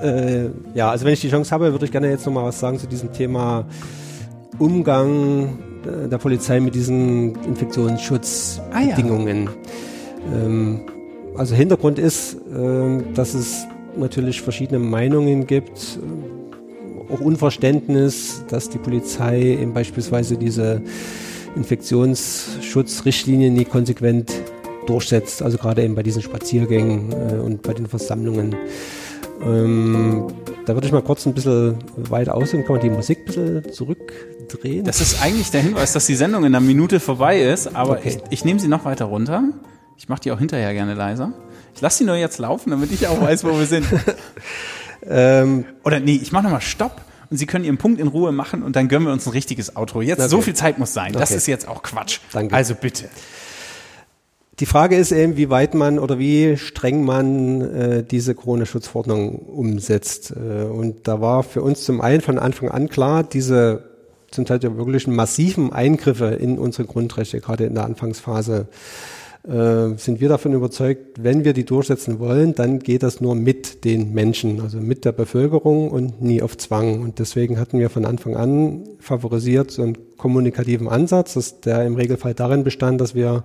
Äh, 0.00 0.50
ja, 0.74 0.90
also 0.90 1.04
wenn 1.04 1.14
ich 1.14 1.20
die 1.20 1.30
Chance 1.30 1.50
habe, 1.50 1.72
würde 1.72 1.84
ich 1.84 1.90
gerne 1.90 2.08
jetzt 2.08 2.24
nochmal 2.26 2.44
was 2.44 2.60
sagen 2.60 2.78
zu 2.78 2.86
diesem 2.86 3.12
Thema 3.12 3.66
Umgang 4.58 5.58
äh, 5.84 6.06
der 6.08 6.18
Polizei 6.18 6.60
mit 6.60 6.76
diesen 6.76 7.34
Infektionsschutzbedingungen. 7.44 9.48
Ah, 9.48 9.52
ja. 10.30 10.46
ähm, 10.46 10.82
Also 11.38 11.54
Hintergrund 11.54 11.98
ist, 12.00 12.34
äh, 12.34 13.02
dass 13.14 13.34
es 13.34 13.64
natürlich 13.96 14.42
verschiedene 14.42 14.80
Meinungen 14.80 15.46
gibt, 15.46 15.96
äh, 15.96 17.12
auch 17.12 17.20
Unverständnis, 17.20 18.42
dass 18.48 18.68
die 18.68 18.78
Polizei 18.78 19.40
eben 19.40 19.72
beispielsweise 19.72 20.36
diese 20.36 20.82
Infektionsschutzrichtlinien 21.54 23.54
nie 23.54 23.64
konsequent 23.64 24.32
durchsetzt, 24.86 25.42
also 25.42 25.58
gerade 25.58 25.84
eben 25.84 25.94
bei 25.94 26.02
diesen 26.02 26.22
Spaziergängen 26.22 27.12
äh, 27.12 27.36
und 27.36 27.62
bei 27.62 27.72
den 27.72 27.86
Versammlungen. 27.86 28.56
Ähm, 29.40 30.26
da 30.66 30.74
würde 30.74 30.88
ich 30.88 30.92
mal 30.92 31.02
kurz 31.02 31.24
ein 31.24 31.34
bisschen 31.34 31.76
weiter 31.96 32.34
aussehen, 32.34 32.64
kann 32.64 32.74
man 32.76 32.82
die 32.82 32.90
Musik 32.90 33.20
ein 33.20 33.24
bisschen 33.26 33.72
zurückdrehen? 33.72 34.84
Das 34.84 35.00
ist 35.00 35.22
eigentlich 35.22 35.52
der 35.52 35.60
Hinweis, 35.60 35.92
dass 35.92 36.06
die 36.06 36.16
Sendung 36.16 36.44
in 36.44 36.52
einer 36.54 36.66
Minute 36.66 36.98
vorbei 36.98 37.40
ist, 37.40 37.76
aber 37.76 37.92
okay. 37.92 38.08
ich, 38.08 38.18
ich 38.30 38.44
nehme 38.44 38.58
sie 38.58 38.66
noch 38.66 38.84
weiter 38.84 39.04
runter. 39.04 39.44
Ich 39.98 40.08
mache 40.08 40.20
die 40.20 40.30
auch 40.30 40.38
hinterher 40.38 40.72
gerne 40.74 40.94
leiser. 40.94 41.32
Ich 41.74 41.80
lasse 41.80 41.98
sie 41.98 42.04
nur 42.04 42.14
jetzt 42.14 42.38
laufen, 42.38 42.70
damit 42.70 42.92
ich 42.92 43.08
auch 43.08 43.20
weiß, 43.20 43.42
wo 43.42 43.58
wir 43.58 43.66
sind. 43.66 43.84
ähm, 45.02 45.64
Oder 45.84 45.98
nee, 45.98 46.18
ich 46.22 46.30
mache 46.30 46.44
nochmal 46.44 46.60
Stopp 46.60 47.00
und 47.30 47.36
Sie 47.36 47.46
können 47.46 47.64
Ihren 47.64 47.78
Punkt 47.78 48.00
in 48.00 48.06
Ruhe 48.06 48.30
machen 48.30 48.62
und 48.62 48.76
dann 48.76 48.86
gönnen 48.86 49.08
wir 49.08 49.12
uns 49.12 49.26
ein 49.26 49.32
richtiges 49.32 49.76
Outro. 49.76 50.00
Jetzt, 50.00 50.20
okay. 50.20 50.28
so 50.28 50.40
viel 50.40 50.54
Zeit 50.54 50.78
muss 50.78 50.94
sein. 50.94 51.12
Das 51.12 51.30
okay. 51.30 51.36
ist 51.36 51.46
jetzt 51.48 51.66
auch 51.66 51.82
Quatsch. 51.82 52.20
Danke. 52.32 52.54
Also 52.54 52.76
bitte. 52.76 53.08
Die 54.60 54.66
Frage 54.66 54.96
ist 54.96 55.10
eben, 55.10 55.36
wie 55.36 55.50
weit 55.50 55.74
man 55.74 55.98
oder 55.98 56.20
wie 56.20 56.56
streng 56.56 57.04
man 57.04 57.60
äh, 57.60 58.04
diese 58.04 58.36
Corona-Schutzverordnung 58.36 59.36
umsetzt. 59.36 60.32
Äh, 60.32 60.62
und 60.64 61.08
da 61.08 61.20
war 61.20 61.42
für 61.42 61.62
uns 61.62 61.84
zum 61.84 62.00
einen 62.00 62.20
von 62.20 62.38
Anfang 62.38 62.68
an 62.68 62.88
klar, 62.88 63.24
diese 63.24 63.84
zum 64.30 64.44
Teil 64.44 64.60
ja 64.62 64.76
wirklich 64.76 65.06
massiven 65.08 65.72
Eingriffe 65.72 66.26
in 66.26 66.58
unsere 66.58 66.86
Grundrechte, 66.86 67.40
gerade 67.40 67.64
in 67.64 67.74
der 67.74 67.84
Anfangsphase, 67.84 68.68
äh, 69.46 69.96
sind 69.96 70.20
wir 70.20 70.28
davon 70.28 70.52
überzeugt, 70.52 71.22
wenn 71.22 71.44
wir 71.44 71.52
die 71.52 71.64
durchsetzen 71.64 72.18
wollen, 72.18 72.54
dann 72.54 72.80
geht 72.80 73.02
das 73.02 73.20
nur 73.20 73.34
mit 73.34 73.84
den 73.84 74.12
Menschen, 74.12 74.60
also 74.60 74.78
mit 74.78 75.04
der 75.04 75.12
Bevölkerung 75.12 75.90
und 75.90 76.20
nie 76.20 76.42
auf 76.42 76.56
Zwang. 76.56 77.00
Und 77.02 77.18
deswegen 77.18 77.58
hatten 77.58 77.78
wir 77.78 77.90
von 77.90 78.04
Anfang 78.04 78.36
an 78.36 78.84
favorisiert 79.00 79.70
so 79.70 79.82
einen 79.82 80.16
kommunikativen 80.16 80.88
Ansatz, 80.88 81.34
dass 81.34 81.60
der 81.60 81.86
im 81.86 81.94
Regelfall 81.94 82.34
darin 82.34 82.64
bestand, 82.64 83.00
dass 83.00 83.14
wir 83.14 83.44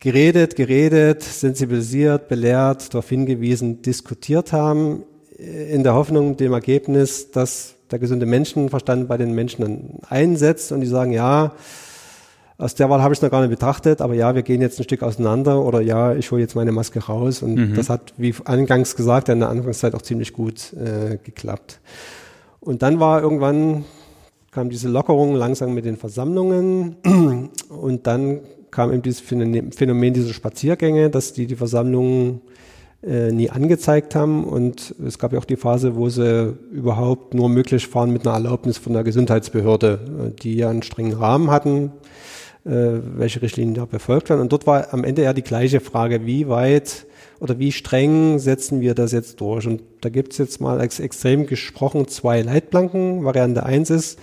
geredet, 0.00 0.56
geredet, 0.56 1.22
sensibilisiert, 1.22 2.28
belehrt, 2.28 2.92
darauf 2.94 3.08
hingewiesen, 3.08 3.82
diskutiert 3.82 4.52
haben, 4.52 5.04
in 5.38 5.82
der 5.82 5.94
Hoffnung, 5.94 6.36
dem 6.36 6.52
Ergebnis, 6.52 7.30
dass 7.30 7.74
der 7.90 7.98
gesunde 7.98 8.26
Menschenverstand 8.26 9.06
bei 9.08 9.16
den 9.16 9.34
Menschen 9.34 10.00
einsetzt 10.08 10.72
und 10.72 10.80
die 10.80 10.86
sagen, 10.86 11.12
ja, 11.12 11.52
aus 12.58 12.74
der 12.74 12.88
Wahl 12.88 13.02
habe 13.02 13.12
ich 13.12 13.18
es 13.18 13.22
noch 13.22 13.30
gar 13.30 13.42
nicht 13.42 13.50
betrachtet, 13.50 14.00
aber 14.00 14.14
ja, 14.14 14.34
wir 14.34 14.42
gehen 14.42 14.62
jetzt 14.62 14.80
ein 14.80 14.84
Stück 14.84 15.02
auseinander 15.02 15.62
oder 15.62 15.82
ja, 15.82 16.14
ich 16.14 16.30
hole 16.30 16.40
jetzt 16.40 16.54
meine 16.54 16.72
Maske 16.72 17.00
raus. 17.00 17.42
Und 17.42 17.54
mhm. 17.54 17.74
das 17.74 17.90
hat, 17.90 18.14
wie 18.16 18.34
eingangs 18.46 18.96
gesagt, 18.96 19.28
in 19.28 19.40
der 19.40 19.50
Anfangszeit 19.50 19.94
auch 19.94 20.02
ziemlich 20.02 20.32
gut 20.32 20.72
äh, 20.72 21.18
geklappt. 21.22 21.80
Und 22.60 22.82
dann 22.82 22.98
war 22.98 23.20
irgendwann, 23.22 23.84
kam 24.52 24.70
diese 24.70 24.88
Lockerung 24.88 25.34
langsam 25.34 25.74
mit 25.74 25.84
den 25.84 25.96
Versammlungen 25.98 26.96
und 27.68 28.06
dann 28.06 28.40
kam 28.70 28.90
eben 28.90 29.02
dieses 29.02 29.20
Phänomen 29.20 30.14
dieser 30.14 30.32
Spaziergänge, 30.32 31.10
dass 31.10 31.34
die 31.34 31.46
die 31.46 31.56
Versammlungen 31.56 32.40
äh, 33.02 33.32
nie 33.32 33.50
angezeigt 33.50 34.14
haben. 34.14 34.44
Und 34.44 34.94
es 35.06 35.18
gab 35.18 35.34
ja 35.34 35.38
auch 35.38 35.44
die 35.44 35.56
Phase, 35.56 35.94
wo 35.94 36.08
sie 36.08 36.56
überhaupt 36.72 37.34
nur 37.34 37.50
möglich 37.50 37.86
fahren 37.86 38.12
mit 38.14 38.26
einer 38.26 38.34
Erlaubnis 38.36 38.78
von 38.78 38.94
der 38.94 39.04
Gesundheitsbehörde, 39.04 40.00
äh, 40.32 40.40
die 40.42 40.56
ja 40.56 40.70
einen 40.70 40.82
strengen 40.82 41.12
Rahmen 41.12 41.50
hatten 41.50 41.92
welche 42.68 43.42
Richtlinien 43.42 43.74
da 43.74 43.84
befolgt 43.84 44.28
werden. 44.28 44.40
Und 44.40 44.52
dort 44.52 44.66
war 44.66 44.92
am 44.92 45.04
Ende 45.04 45.22
ja 45.22 45.32
die 45.32 45.42
gleiche 45.42 45.80
Frage, 45.80 46.26
wie 46.26 46.48
weit 46.48 47.06
oder 47.38 47.58
wie 47.58 47.70
streng 47.70 48.38
setzen 48.38 48.80
wir 48.80 48.94
das 48.94 49.12
jetzt 49.12 49.40
durch? 49.40 49.66
Und 49.66 49.82
da 50.00 50.08
gibt 50.08 50.32
es 50.32 50.38
jetzt 50.38 50.60
mal 50.60 50.80
ex 50.80 50.98
extrem 50.98 51.46
gesprochen 51.46 52.08
zwei 52.08 52.42
Leitplanken. 52.42 53.24
Variante 53.24 53.64
eins 53.64 53.90
ist, 53.90 54.18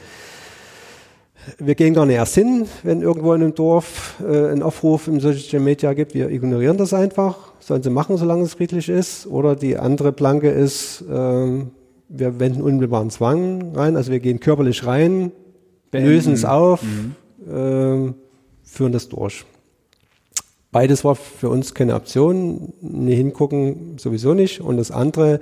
wir 1.58 1.76
gehen 1.76 1.94
gar 1.94 2.06
nicht 2.06 2.16
erst 2.16 2.36
hin, 2.36 2.66
wenn 2.84 3.02
irgendwo 3.02 3.34
in 3.34 3.42
einem 3.42 3.56
Dorf 3.56 4.22
äh, 4.22 4.52
ein 4.52 4.64
Aufruf 4.64 5.08
im 5.08 5.20
Social 5.20 5.60
Media 5.60 5.94
gibt, 5.94 6.14
wir 6.14 6.30
ignorieren 6.30 6.78
das 6.78 6.94
einfach, 6.94 7.54
sollen 7.60 7.84
sie 7.84 7.90
machen, 7.90 8.18
solange 8.18 8.44
es 8.44 8.54
friedlich 8.54 8.90
ist. 8.90 9.28
Oder 9.28 9.56
die 9.56 9.78
andere 9.78 10.12
Planke 10.12 10.50
ist, 10.50 11.02
äh, 11.02 11.66
wir 12.10 12.40
wenden 12.40 12.62
unmittelbaren 12.62 13.10
Zwang 13.10 13.76
rein, 13.76 13.98
also 13.98 14.12
wir 14.12 14.20
gehen 14.20 14.40
körperlich 14.40 14.86
rein, 14.86 15.32
lösen 15.92 16.34
es 16.34 16.46
auf, 16.46 16.82
mhm. 16.84 17.16
äh, 17.52 18.14
führen 18.74 18.92
das 18.92 19.08
durch. 19.08 19.46
Beides 20.72 21.06
war 21.06 21.16
für 21.16 21.50
uns 21.50 21.76
keine 21.76 21.94
Option. 21.94 22.74
Nie 22.82 23.16
hingucken 23.16 24.00
sowieso 24.00 24.34
nicht. 24.34 24.60
Und 24.62 24.78
das 24.78 24.90
andere, 24.90 25.40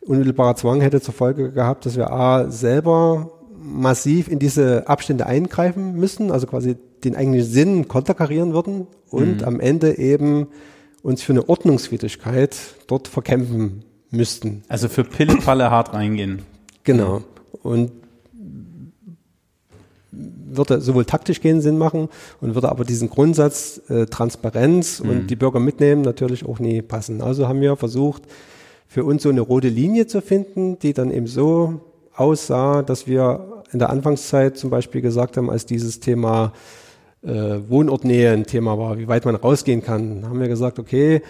unmittelbarer 0.00 0.56
Zwang 0.56 0.80
hätte 0.80 1.02
zur 1.02 1.12
Folge 1.12 1.52
gehabt, 1.52 1.84
dass 1.84 1.96
wir 1.96 2.10
A, 2.10 2.50
selber 2.50 3.30
massiv 3.58 4.28
in 4.28 4.38
diese 4.38 4.88
Abstände 4.88 5.26
eingreifen 5.26 5.96
müssen, 5.96 6.30
also 6.30 6.46
quasi 6.46 6.76
den 7.04 7.14
eigentlichen 7.14 7.50
Sinn 7.50 7.88
konterkarieren 7.88 8.54
würden 8.54 8.86
und 9.10 9.38
mhm. 9.40 9.44
am 9.44 9.60
Ende 9.60 9.98
eben 9.98 10.46
uns 11.02 11.22
für 11.22 11.34
eine 11.34 11.48
Ordnungswidrigkeit 11.48 12.56
dort 12.86 13.08
verkämpfen 13.08 13.84
müssten. 14.10 14.62
Also 14.68 14.88
für 14.88 15.04
Pillepalle 15.04 15.70
hart 15.70 15.92
reingehen. 15.92 16.42
Genau. 16.84 17.22
Und 17.62 17.90
würde 20.46 20.80
sowohl 20.80 21.04
taktisch 21.04 21.40
keinen 21.40 21.60
Sinn 21.60 21.78
machen 21.78 22.08
und 22.40 22.54
würde 22.54 22.68
aber 22.68 22.84
diesen 22.84 23.10
Grundsatz 23.10 23.80
äh, 23.88 24.06
Transparenz 24.06 25.02
mhm. 25.02 25.10
und 25.10 25.26
die 25.28 25.36
Bürger 25.36 25.60
mitnehmen 25.60 26.02
natürlich 26.02 26.46
auch 26.46 26.58
nie 26.58 26.82
passen. 26.82 27.20
Also 27.20 27.48
haben 27.48 27.60
wir 27.60 27.76
versucht, 27.76 28.22
für 28.86 29.04
uns 29.04 29.22
so 29.22 29.28
eine 29.28 29.40
rote 29.40 29.68
Linie 29.68 30.06
zu 30.06 30.20
finden, 30.20 30.78
die 30.78 30.92
dann 30.92 31.10
eben 31.10 31.26
so 31.26 31.80
aussah, 32.14 32.82
dass 32.82 33.06
wir 33.06 33.62
in 33.72 33.78
der 33.78 33.90
Anfangszeit 33.90 34.56
zum 34.56 34.70
Beispiel 34.70 35.00
gesagt 35.00 35.36
haben, 35.36 35.50
als 35.50 35.66
dieses 35.66 36.00
Thema 36.00 36.52
äh, 37.22 37.58
Wohnortnähe 37.68 38.32
ein 38.32 38.46
Thema 38.46 38.78
war, 38.78 38.98
wie 38.98 39.08
weit 39.08 39.24
man 39.24 39.34
rausgehen 39.34 39.82
kann, 39.82 40.24
haben 40.28 40.40
wir 40.40 40.48
gesagt, 40.48 40.78
okay, 40.78 41.22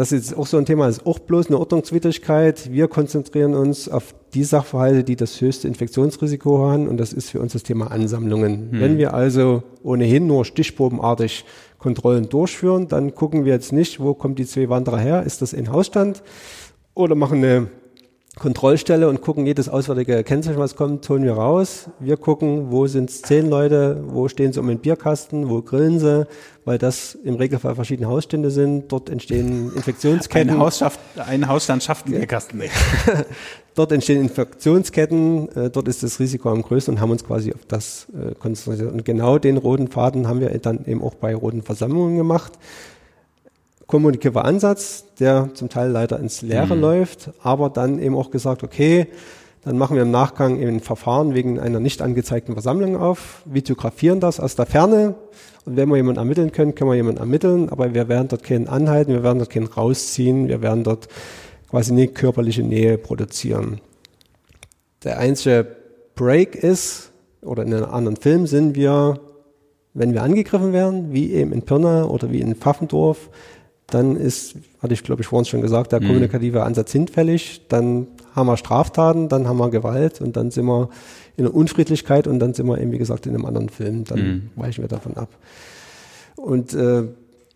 das 0.00 0.12
ist 0.12 0.34
auch 0.34 0.46
so 0.46 0.56
ein 0.56 0.64
Thema, 0.64 0.86
das 0.86 0.96
ist 0.96 1.06
auch 1.06 1.18
bloß 1.18 1.48
eine 1.48 1.58
Ordnungswidrigkeit. 1.58 2.72
Wir 2.72 2.88
konzentrieren 2.88 3.54
uns 3.54 3.86
auf 3.86 4.14
die 4.32 4.44
Sachverhalte, 4.44 5.04
die 5.04 5.14
das 5.14 5.38
höchste 5.42 5.68
Infektionsrisiko 5.68 6.66
haben 6.66 6.88
und 6.88 6.96
das 6.96 7.12
ist 7.12 7.28
für 7.28 7.38
uns 7.38 7.52
das 7.52 7.64
Thema 7.64 7.90
Ansammlungen. 7.90 8.70
Hm. 8.70 8.80
Wenn 8.80 8.96
wir 8.96 9.12
also 9.12 9.62
ohnehin 9.82 10.26
nur 10.26 10.46
stichprobenartig 10.46 11.44
Kontrollen 11.76 12.30
durchführen, 12.30 12.88
dann 12.88 13.14
gucken 13.14 13.44
wir 13.44 13.52
jetzt 13.52 13.74
nicht, 13.74 14.00
wo 14.00 14.14
kommen 14.14 14.36
die 14.36 14.46
zwei 14.46 14.70
Wanderer 14.70 14.96
her, 14.96 15.22
ist 15.24 15.42
das 15.42 15.52
in 15.52 15.70
Hausstand 15.70 16.22
oder 16.94 17.14
machen 17.14 17.44
eine 17.44 17.66
Kontrollstelle 18.40 19.06
und 19.06 19.20
gucken 19.20 19.44
jedes 19.44 19.68
auswärtige 19.68 20.24
Kennzeichen, 20.24 20.58
was 20.58 20.74
kommt, 20.74 21.06
holen 21.10 21.24
wir 21.24 21.34
raus. 21.34 21.90
Wir 22.00 22.16
gucken, 22.16 22.70
wo 22.70 22.86
sind 22.86 23.10
zehn 23.10 23.50
Leute, 23.50 24.02
wo 24.06 24.28
stehen 24.28 24.54
sie 24.54 24.60
um 24.60 24.66
den 24.66 24.78
Bierkasten, 24.78 25.50
wo 25.50 25.60
grillen 25.60 25.98
sie, 25.98 26.26
weil 26.64 26.78
das 26.78 27.14
im 27.16 27.34
Regelfall 27.34 27.74
verschiedene 27.74 28.08
Hausstände 28.08 28.50
sind. 28.50 28.90
Dort 28.90 29.10
entstehen 29.10 29.70
Infektionsketten. 29.76 30.54
Ein, 30.54 30.58
Haus 30.58 30.78
schafft, 30.78 31.00
ein 31.18 31.48
Hausstand 31.48 31.82
schafft 31.82 32.06
einen 32.06 32.16
Bierkasten 32.16 32.60
nicht. 32.60 32.72
dort 33.74 33.92
entstehen 33.92 34.22
Infektionsketten, 34.22 35.54
äh, 35.54 35.68
dort 35.68 35.86
ist 35.86 36.02
das 36.02 36.18
Risiko 36.18 36.48
am 36.48 36.62
größten 36.62 36.94
und 36.94 37.00
haben 37.02 37.10
uns 37.10 37.22
quasi 37.22 37.52
auf 37.52 37.66
das 37.68 38.06
äh, 38.14 38.34
konzentriert. 38.36 38.90
Und 38.90 39.04
genau 39.04 39.36
den 39.36 39.58
roten 39.58 39.88
Faden 39.88 40.26
haben 40.26 40.40
wir 40.40 40.48
dann 40.60 40.86
eben 40.86 41.02
auch 41.02 41.14
bei 41.14 41.34
roten 41.34 41.60
Versammlungen 41.60 42.16
gemacht 42.16 42.52
kommunikativer 43.90 44.44
Ansatz, 44.44 45.04
der 45.18 45.50
zum 45.54 45.68
Teil 45.68 45.90
leider 45.90 46.18
ins 46.18 46.42
Leere 46.42 46.74
mhm. 46.74 46.80
läuft, 46.80 47.30
aber 47.42 47.68
dann 47.68 47.98
eben 47.98 48.14
auch 48.14 48.30
gesagt, 48.30 48.62
okay, 48.62 49.08
dann 49.62 49.76
machen 49.76 49.96
wir 49.96 50.04
im 50.04 50.10
Nachgang 50.10 50.58
eben 50.58 50.76
ein 50.76 50.80
Verfahren 50.80 51.34
wegen 51.34 51.58
einer 51.58 51.80
nicht 51.80 52.00
angezeigten 52.00 52.54
Versammlung 52.54 52.96
auf, 52.96 53.42
videografieren 53.44 54.20
das 54.20 54.40
aus 54.40 54.56
der 54.56 54.66
Ferne 54.66 55.16
und 55.66 55.76
wenn 55.76 55.88
wir 55.88 55.96
jemanden 55.96 56.20
ermitteln 56.20 56.52
können, 56.52 56.74
können 56.74 56.90
wir 56.90 56.96
jemanden 56.96 57.20
ermitteln, 57.20 57.68
aber 57.68 57.92
wir 57.92 58.08
werden 58.08 58.28
dort 58.28 58.42
keinen 58.42 58.68
anhalten, 58.68 59.12
wir 59.12 59.22
werden 59.22 59.38
dort 59.38 59.50
keinen 59.50 59.66
rausziehen, 59.66 60.48
wir 60.48 60.62
werden 60.62 60.84
dort 60.84 61.08
quasi 61.68 61.92
nie 61.92 62.06
körperliche 62.06 62.62
Nähe 62.62 62.96
produzieren. 62.96 63.80
Der 65.04 65.18
einzige 65.18 65.66
Break 66.14 66.54
ist, 66.54 67.10
oder 67.42 67.62
in 67.62 67.74
einem 67.74 67.90
anderen 67.90 68.16
Film 68.16 68.46
sind 68.46 68.74
wir, 68.74 69.20
wenn 69.94 70.12
wir 70.12 70.22
angegriffen 70.22 70.72
werden, 70.72 71.12
wie 71.12 71.32
eben 71.32 71.52
in 71.52 71.62
Pirna 71.62 72.04
oder 72.04 72.30
wie 72.30 72.40
in 72.40 72.54
Pfaffendorf, 72.54 73.30
dann 73.90 74.16
ist, 74.16 74.54
hatte 74.80 74.94
ich 74.94 75.02
glaube 75.02 75.22
ich 75.22 75.28
vorhin 75.28 75.44
schon 75.44 75.60
gesagt, 75.60 75.92
der 75.92 76.00
mhm. 76.00 76.06
kommunikative 76.06 76.62
Ansatz 76.64 76.92
hinfällig, 76.92 77.62
dann 77.68 78.06
haben 78.34 78.46
wir 78.46 78.56
Straftaten, 78.56 79.28
dann 79.28 79.48
haben 79.48 79.58
wir 79.58 79.70
Gewalt 79.70 80.20
und 80.20 80.36
dann 80.36 80.50
sind 80.50 80.66
wir 80.66 80.88
in 81.36 81.44
der 81.44 81.54
Unfriedlichkeit 81.54 82.26
und 82.26 82.38
dann 82.38 82.54
sind 82.54 82.66
wir 82.66 82.78
eben, 82.80 82.92
wie 82.92 82.98
gesagt, 82.98 83.26
in 83.26 83.34
einem 83.34 83.44
anderen 83.44 83.68
Film, 83.68 84.04
dann 84.04 84.18
mhm. 84.18 84.50
weichen 84.56 84.84
wir 84.84 84.88
davon 84.88 85.16
ab. 85.16 85.28
Und 86.36 86.74
äh, 86.74 87.04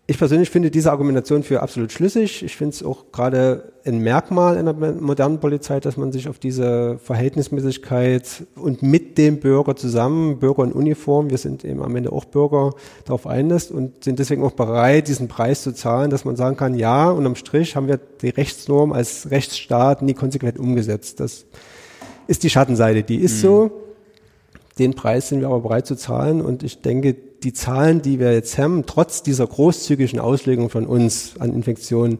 Ich 0.07 0.19
persönlich 0.19 0.51
finde 0.51 0.69
diese 0.69 0.91
Argumentation 0.91 1.41
für 1.41 1.63
absolut 1.63 1.91
schlüssig. 1.91 2.43
Ich 2.43 2.55
finde 2.55 2.75
es 2.75 2.83
auch 2.83 3.11
gerade 3.11 3.73
ein 3.85 3.97
Merkmal 3.97 4.55
in 4.57 4.65
der 4.65 4.73
modernen 4.75 5.39
Polizei, 5.39 5.79
dass 5.79 5.97
man 5.97 6.11
sich 6.11 6.29
auf 6.29 6.37
diese 6.37 6.99
Verhältnismäßigkeit 6.99 8.45
und 8.55 8.83
mit 8.83 9.17
dem 9.17 9.39
Bürger 9.39 9.75
zusammen, 9.75 10.37
Bürger 10.37 10.63
in 10.63 10.73
Uniform, 10.73 11.31
wir 11.31 11.39
sind 11.39 11.65
eben 11.65 11.81
am 11.81 11.95
Ende 11.95 12.11
auch 12.11 12.25
Bürger, 12.25 12.75
darauf 13.05 13.25
einlässt 13.25 13.71
und 13.71 14.03
sind 14.03 14.19
deswegen 14.19 14.43
auch 14.43 14.51
bereit, 14.51 15.07
diesen 15.07 15.27
Preis 15.27 15.63
zu 15.63 15.73
zahlen, 15.73 16.11
dass 16.11 16.23
man 16.23 16.35
sagen 16.35 16.55
kann, 16.55 16.75
ja, 16.75 17.09
unterm 17.09 17.35
Strich 17.35 17.75
haben 17.75 17.87
wir 17.87 17.97
die 17.97 18.29
Rechtsnorm 18.29 18.93
als 18.93 19.31
Rechtsstaat 19.31 20.03
nie 20.03 20.13
konsequent 20.13 20.59
umgesetzt. 20.59 21.19
Das 21.19 21.47
ist 22.27 22.43
die 22.43 22.51
Schattenseite, 22.51 23.01
die 23.01 23.17
ist 23.17 23.37
mhm. 23.37 23.41
so. 23.41 23.71
Den 24.77 24.93
Preis 24.93 25.29
sind 25.29 25.39
wir 25.39 25.47
aber 25.47 25.61
bereit 25.61 25.87
zu 25.87 25.95
zahlen 25.95 26.41
und 26.41 26.61
ich 26.61 26.81
denke, 26.81 27.15
die 27.45 27.53
Zahlen, 27.53 28.01
die 28.01 28.19
wir 28.19 28.33
jetzt 28.33 28.57
haben, 28.57 28.85
trotz 28.85 29.21
dieser 29.21 29.45
großzügigen 29.45 30.19
Auslegung 30.19 30.69
von 30.69 30.85
uns 30.87 31.33
an 31.39 31.53
Infektionen, 31.53 32.17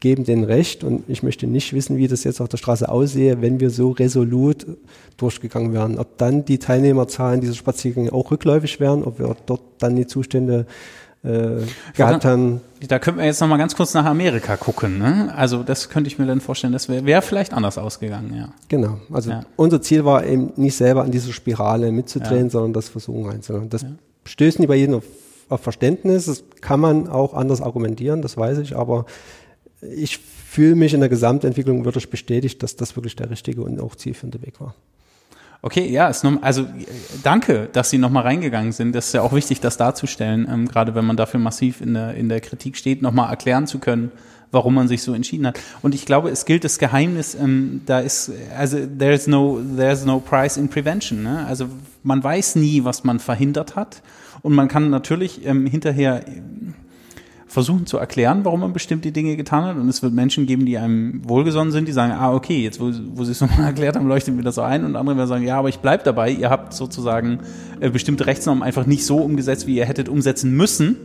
geben 0.00 0.24
den 0.24 0.44
recht. 0.44 0.84
Und 0.84 1.04
ich 1.08 1.22
möchte 1.22 1.46
nicht 1.46 1.72
wissen, 1.72 1.96
wie 1.96 2.06
das 2.06 2.22
jetzt 2.24 2.40
auf 2.40 2.48
der 2.48 2.58
Straße 2.58 2.88
aussehe, 2.88 3.40
wenn 3.40 3.58
wir 3.60 3.70
so 3.70 3.90
resolut 3.90 4.66
durchgegangen 5.16 5.72
wären. 5.72 5.98
Ob 5.98 6.18
dann 6.18 6.44
die 6.44 6.58
Teilnehmerzahlen 6.58 7.40
dieser 7.40 7.54
Spaziergänge 7.54 8.12
auch 8.12 8.30
rückläufig 8.30 8.78
wären, 8.78 9.02
ob 9.02 9.18
wir 9.18 9.34
dort 9.46 9.62
dann 9.78 9.96
die 9.96 10.06
Zustände 10.06 10.66
äh, 11.24 11.62
gehabt 11.96 12.26
haben. 12.26 12.60
Da 12.86 12.98
könnten 12.98 13.20
wir 13.20 13.26
jetzt 13.26 13.40
noch 13.40 13.48
mal 13.48 13.56
ganz 13.56 13.74
kurz 13.74 13.94
nach 13.94 14.04
Amerika 14.04 14.58
gucken. 14.58 14.98
Ne? 14.98 15.32
Also 15.34 15.62
das 15.62 15.88
könnte 15.88 16.08
ich 16.08 16.18
mir 16.18 16.26
dann 16.26 16.42
vorstellen, 16.42 16.74
das 16.74 16.90
wäre 16.90 17.06
wär 17.06 17.22
vielleicht 17.22 17.54
anders 17.54 17.78
ausgegangen. 17.78 18.36
Ja. 18.36 18.48
Genau. 18.68 19.00
Also 19.10 19.30
ja. 19.30 19.44
unser 19.56 19.80
Ziel 19.80 20.04
war 20.04 20.26
eben 20.26 20.52
nicht 20.56 20.76
selber 20.76 21.04
an 21.04 21.10
dieser 21.10 21.32
Spirale 21.32 21.90
mitzudrehen, 21.90 22.44
ja. 22.44 22.50
sondern 22.50 22.74
das 22.74 22.90
versuchen 22.90 23.30
einzuhalten. 23.30 23.70
Das 23.70 23.82
ja 23.82 23.88
stößt 24.26 24.58
nicht 24.58 24.68
bei 24.68 24.76
jedem 24.76 24.96
auf, 24.96 25.04
auf 25.48 25.60
Verständnis. 25.60 26.26
Das 26.26 26.44
kann 26.60 26.80
man 26.80 27.08
auch 27.08 27.34
anders 27.34 27.62
argumentieren, 27.62 28.22
das 28.22 28.36
weiß 28.36 28.58
ich, 28.58 28.76
aber 28.76 29.06
ich 29.80 30.18
fühle 30.18 30.74
mich 30.74 30.94
in 30.94 31.00
der 31.00 31.08
Gesamtentwicklung 31.08 31.84
wirklich 31.84 32.08
bestätigt, 32.10 32.62
dass 32.62 32.76
das 32.76 32.96
wirklich 32.96 33.16
der 33.16 33.30
richtige 33.30 33.62
und 33.62 33.80
auch 33.80 33.94
zielführende 33.94 34.42
Weg 34.42 34.60
war. 34.60 34.74
Okay, 35.62 35.90
ja, 35.90 36.08
ist 36.08 36.22
noch, 36.22 36.42
also 36.42 36.66
danke, 37.22 37.68
dass 37.72 37.90
Sie 37.90 37.98
nochmal 37.98 38.22
reingegangen 38.22 38.72
sind. 38.72 38.94
Das 38.94 39.06
ist 39.06 39.14
ja 39.14 39.22
auch 39.22 39.32
wichtig, 39.32 39.60
das 39.60 39.76
darzustellen, 39.76 40.46
ähm, 40.50 40.68
gerade 40.68 40.94
wenn 40.94 41.04
man 41.04 41.16
dafür 41.16 41.40
massiv 41.40 41.80
in 41.80 41.94
der, 41.94 42.14
in 42.14 42.28
der 42.28 42.40
Kritik 42.40 42.76
steht, 42.76 43.02
nochmal 43.02 43.30
erklären 43.30 43.66
zu 43.66 43.78
können, 43.78 44.12
warum 44.52 44.74
man 44.74 44.86
sich 44.86 45.02
so 45.02 45.12
entschieden 45.12 45.46
hat. 45.46 45.58
Und 45.82 45.94
ich 45.94 46.06
glaube, 46.06 46.30
es 46.30 46.44
gilt 46.44 46.64
das 46.64 46.78
Geheimnis, 46.78 47.34
ähm, 47.34 47.80
da 47.86 48.00
ist, 48.00 48.30
also 48.56 48.78
there's 48.86 49.26
no, 49.26 49.60
there's 49.76 50.04
no 50.04 50.20
price 50.20 50.56
in 50.56 50.68
prevention. 50.68 51.22
Ne? 51.22 51.44
Also 51.46 51.66
man 52.06 52.22
weiß 52.22 52.54
nie, 52.56 52.84
was 52.84 53.02
man 53.02 53.18
verhindert 53.18 53.74
hat. 53.74 54.00
Und 54.42 54.54
man 54.54 54.68
kann 54.68 54.90
natürlich 54.90 55.44
ähm, 55.44 55.66
hinterher 55.66 56.24
versuchen 57.48 57.86
zu 57.86 57.98
erklären, 57.98 58.44
warum 58.44 58.60
man 58.60 58.72
bestimmte 58.72 59.10
Dinge 59.10 59.36
getan 59.36 59.64
hat. 59.64 59.76
Und 59.76 59.88
es 59.88 60.02
wird 60.02 60.12
Menschen 60.12 60.46
geben, 60.46 60.66
die 60.66 60.78
einem 60.78 61.28
wohlgesonnen 61.28 61.72
sind, 61.72 61.88
die 61.88 61.92
sagen, 61.92 62.12
ah, 62.12 62.32
okay, 62.32 62.62
jetzt 62.62 62.80
wo, 62.80 62.92
wo 63.14 63.24
sie 63.24 63.32
es 63.32 63.40
nochmal 63.42 63.66
erklärt 63.66 63.96
haben, 63.96 64.06
leuchtet 64.06 64.36
mir 64.36 64.42
das 64.42 64.54
so 64.54 64.62
ein. 64.62 64.84
Und 64.84 64.94
andere 64.94 65.16
werden 65.16 65.28
sagen, 65.28 65.44
ja, 65.44 65.58
aber 65.58 65.68
ich 65.68 65.80
bleib 65.80 66.04
dabei, 66.04 66.30
ihr 66.30 66.48
habt 66.48 66.74
sozusagen 66.74 67.40
äh, 67.80 67.90
bestimmte 67.90 68.26
Rechtsnormen 68.26 68.62
einfach 68.62 68.86
nicht 68.86 69.04
so 69.04 69.18
umgesetzt, 69.18 69.66
wie 69.66 69.76
ihr 69.76 69.84
hättet 69.84 70.08
umsetzen 70.08 70.52
müssen. 70.56 70.96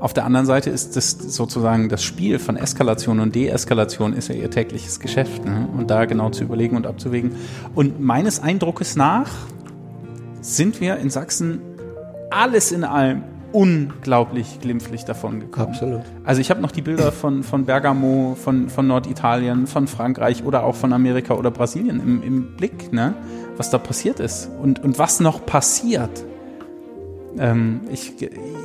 Auf 0.00 0.14
der 0.14 0.24
anderen 0.24 0.46
Seite 0.46 0.70
ist 0.70 0.96
das 0.96 1.10
sozusagen 1.12 1.88
das 1.88 2.02
Spiel 2.02 2.38
von 2.38 2.56
Eskalation 2.56 3.20
und 3.20 3.34
Deeskalation 3.34 4.12
ist 4.14 4.28
ja 4.28 4.34
ihr 4.34 4.50
tägliches 4.50 4.98
Geschäft. 4.98 5.44
Ne? 5.44 5.68
Und 5.76 5.90
da 5.90 6.06
genau 6.06 6.30
zu 6.30 6.44
überlegen 6.44 6.76
und 6.76 6.86
abzuwägen. 6.86 7.32
Und 7.74 8.00
meines 8.00 8.42
Eindruckes 8.42 8.96
nach 8.96 9.30
sind 10.44 10.80
wir 10.80 10.96
in 10.98 11.08
Sachsen 11.08 11.60
alles 12.30 12.70
in 12.70 12.84
allem 12.84 13.22
unglaublich 13.52 14.58
glimpflich 14.60 15.04
davon 15.04 15.40
gekommen. 15.40 15.68
Absolut. 15.68 16.02
Also 16.24 16.40
ich 16.40 16.50
habe 16.50 16.60
noch 16.60 16.72
die 16.72 16.82
Bilder 16.82 17.12
von, 17.12 17.44
von 17.44 17.64
Bergamo, 17.64 18.36
von, 18.38 18.68
von 18.68 18.86
Norditalien, 18.86 19.66
von 19.66 19.86
Frankreich 19.86 20.44
oder 20.44 20.64
auch 20.64 20.74
von 20.74 20.92
Amerika 20.92 21.34
oder 21.34 21.50
Brasilien 21.50 22.00
im, 22.00 22.22
im 22.22 22.56
Blick, 22.56 22.92
ne? 22.92 23.14
was 23.56 23.70
da 23.70 23.78
passiert 23.78 24.18
ist 24.18 24.50
und, 24.60 24.82
und 24.82 24.98
was 24.98 25.20
noch 25.20 25.46
passiert. 25.46 26.24
Ähm, 27.38 27.82
ich, 27.92 28.14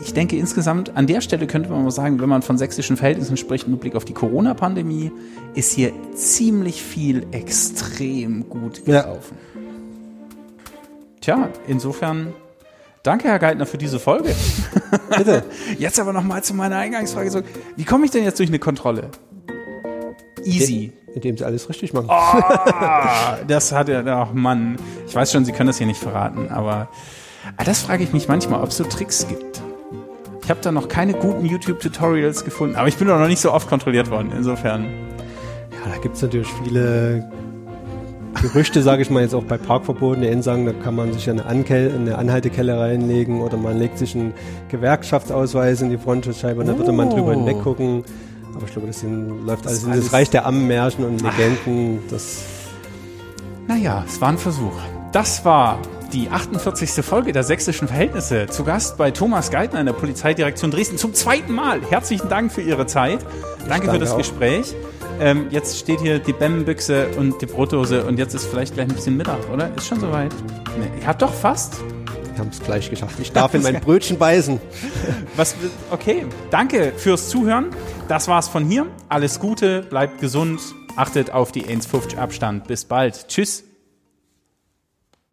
ich 0.03 0.13
denke 0.13 0.37
insgesamt, 0.37 0.95
an 0.97 1.07
der 1.07 1.21
Stelle 1.21 1.47
könnte 1.47 1.69
man 1.69 1.83
mal 1.83 1.91
sagen, 1.91 2.19
wenn 2.19 2.29
man 2.29 2.41
von 2.41 2.57
sächsischen 2.57 2.97
Verhältnissen 2.97 3.37
spricht, 3.37 3.67
mit 3.67 3.79
Blick 3.79 3.95
auf 3.95 4.05
die 4.05 4.13
Corona-Pandemie, 4.13 5.11
ist 5.53 5.73
hier 5.73 5.91
ziemlich 6.15 6.81
viel 6.81 7.25
extrem 7.31 8.49
gut 8.49 8.85
gelaufen. 8.85 9.37
Ja. 9.37 9.48
Tja, 11.21 11.49
insofern 11.67 12.33
Danke, 13.01 13.29
Herr 13.29 13.39
Geithner, 13.39 13.65
für 13.65 13.77
diese 13.77 13.97
Folge. 13.97 14.35
Bitte. 15.17 15.43
Jetzt 15.77 15.99
aber 16.01 16.11
nochmal 16.11 16.43
zu 16.43 16.53
meiner 16.53 16.75
Eingangsfrage. 16.77 17.31
So, 17.31 17.41
wie 17.77 17.85
komme 17.85 18.03
ich 18.03 18.11
denn 18.11 18.25
jetzt 18.25 18.39
durch 18.39 18.49
eine 18.49 18.59
Kontrolle? 18.59 19.09
Easy. 20.43 20.91
Indem 21.15 21.37
Sie 21.37 21.45
alles 21.45 21.69
richtig 21.69 21.93
machen. 21.93 22.07
Oh, 22.09 23.43
das 23.47 23.71
hat 23.71 23.87
ja, 23.87 24.03
ach 24.05 24.33
Mann. 24.33 24.75
Ich 25.07 25.15
weiß 25.15 25.31
schon, 25.31 25.45
Sie 25.45 25.53
können 25.53 25.67
das 25.67 25.77
hier 25.77 25.87
nicht 25.87 25.99
verraten, 25.99 26.49
aber 26.49 26.89
Ah, 27.57 27.63
das 27.63 27.81
frage 27.81 28.03
ich 28.03 28.13
mich 28.13 28.27
manchmal, 28.27 28.61
ob 28.61 28.69
es 28.69 28.77
so 28.77 28.83
Tricks 28.83 29.27
gibt. 29.27 29.61
Ich 30.43 30.49
habe 30.49 30.61
da 30.61 30.71
noch 30.71 30.87
keine 30.87 31.13
guten 31.13 31.45
YouTube-Tutorials 31.45 32.43
gefunden, 32.43 32.75
aber 32.75 32.87
ich 32.87 32.97
bin 32.97 33.07
doch 33.07 33.19
noch 33.19 33.27
nicht 33.27 33.41
so 33.41 33.51
oft 33.51 33.69
kontrolliert 33.69 34.09
worden, 34.09 34.31
insofern. 34.35 34.85
Ja, 35.71 35.91
da 35.93 36.01
gibt 36.01 36.15
es 36.15 36.21
natürlich 36.21 36.47
viele 36.63 37.31
Gerüchte, 38.41 38.81
sage 38.83 39.01
ich 39.01 39.09
mal 39.09 39.23
jetzt 39.23 39.33
auch 39.33 39.43
bei 39.43 39.57
Parkverboten, 39.57 40.21
die 40.21 40.41
sagen, 40.41 40.65
da 40.65 40.71
kann 40.71 40.95
man 40.95 41.11
sich 41.13 41.29
eine, 41.29 41.45
Ankel 41.45 41.93
eine 41.93 42.17
Anhaltekelle 42.17 42.79
reinlegen 42.79 43.41
oder 43.41 43.57
man 43.57 43.77
legt 43.77 43.97
sich 43.97 44.15
einen 44.15 44.33
Gewerkschaftsausweis 44.69 45.81
in 45.81 45.89
die 45.89 45.97
Frontschutzscheibe 45.97 46.61
und 46.61 46.69
oh. 46.69 46.71
da 46.71 46.77
würde 46.77 46.91
man 46.91 47.09
drüber 47.09 47.31
hinweg 47.31 47.61
gucken. 47.61 48.03
Aber 48.55 48.65
ich 48.65 48.71
glaube, 48.71 48.87
das 48.87 49.01
sind, 49.01 49.45
läuft 49.45 49.67
alles 49.67 49.83
in 49.83 49.91
das 49.91 50.13
Reich 50.13 50.29
der 50.29 50.45
Ammenmärchen 50.45 51.05
und 51.05 51.21
Legenden. 51.21 51.99
Das 52.09 52.43
naja, 53.69 54.03
es 54.07 54.19
war 54.19 54.29
ein 54.29 54.39
Versuch. 54.39 54.73
Das 55.11 55.45
war 55.45 55.77
die 56.11 56.29
48. 56.29 57.05
Folge 57.05 57.33
der 57.33 57.43
sächsischen 57.43 57.87
Verhältnisse. 57.87 58.47
Zu 58.47 58.63
Gast 58.63 58.97
bei 58.97 59.11
Thomas 59.11 59.51
Geithner 59.51 59.79
in 59.79 59.85
der 59.85 59.93
Polizeidirektion 59.93 60.71
Dresden 60.71 60.97
zum 60.97 61.13
zweiten 61.13 61.53
Mal. 61.53 61.79
Herzlichen 61.87 62.29
Dank 62.29 62.51
für 62.51 62.61
Ihre 62.61 62.87
Zeit. 62.87 63.19
Danke, 63.21 63.69
danke 63.69 63.91
für 63.91 63.99
das 63.99 64.11
auch. 64.11 64.17
Gespräch. 64.17 64.73
Ähm, 65.19 65.47
jetzt 65.49 65.77
steht 65.77 65.99
hier 65.99 66.19
die 66.19 66.33
Bämmenbüchse 66.33 67.09
und 67.17 67.41
die 67.41 67.45
Brotdose 67.45 68.05
und 68.05 68.17
jetzt 68.17 68.33
ist 68.33 68.45
vielleicht 68.45 68.73
gleich 68.73 68.87
ein 68.87 68.95
bisschen 68.95 69.17
Mittag, 69.17 69.49
oder? 69.51 69.69
Ist 69.75 69.87
schon 69.87 69.99
soweit? 69.99 70.33
Nee, 70.79 71.05
habt 71.05 71.21
doch 71.21 71.33
fast. 71.33 71.81
Wir 72.31 72.39
haben 72.39 72.49
es 72.51 72.61
gleich 72.61 72.89
geschafft. 72.89 73.19
Ich 73.19 73.33
darf 73.33 73.53
in 73.53 73.61
mein 73.61 73.81
Brötchen 73.81 74.17
beißen. 74.17 74.61
Was, 75.35 75.55
okay, 75.91 76.25
danke 76.51 76.93
fürs 76.95 77.27
Zuhören. 77.27 77.67
Das 78.07 78.29
war's 78.29 78.47
von 78.47 78.65
hier. 78.65 78.85
Alles 79.09 79.39
Gute, 79.39 79.81
bleibt 79.81 80.21
gesund, 80.21 80.61
achtet 80.95 81.31
auf 81.31 81.51
die 81.51 81.65
1,50 81.65 82.17
Abstand. 82.17 82.67
Bis 82.67 82.85
bald. 82.85 83.27
Tschüss. 83.27 83.68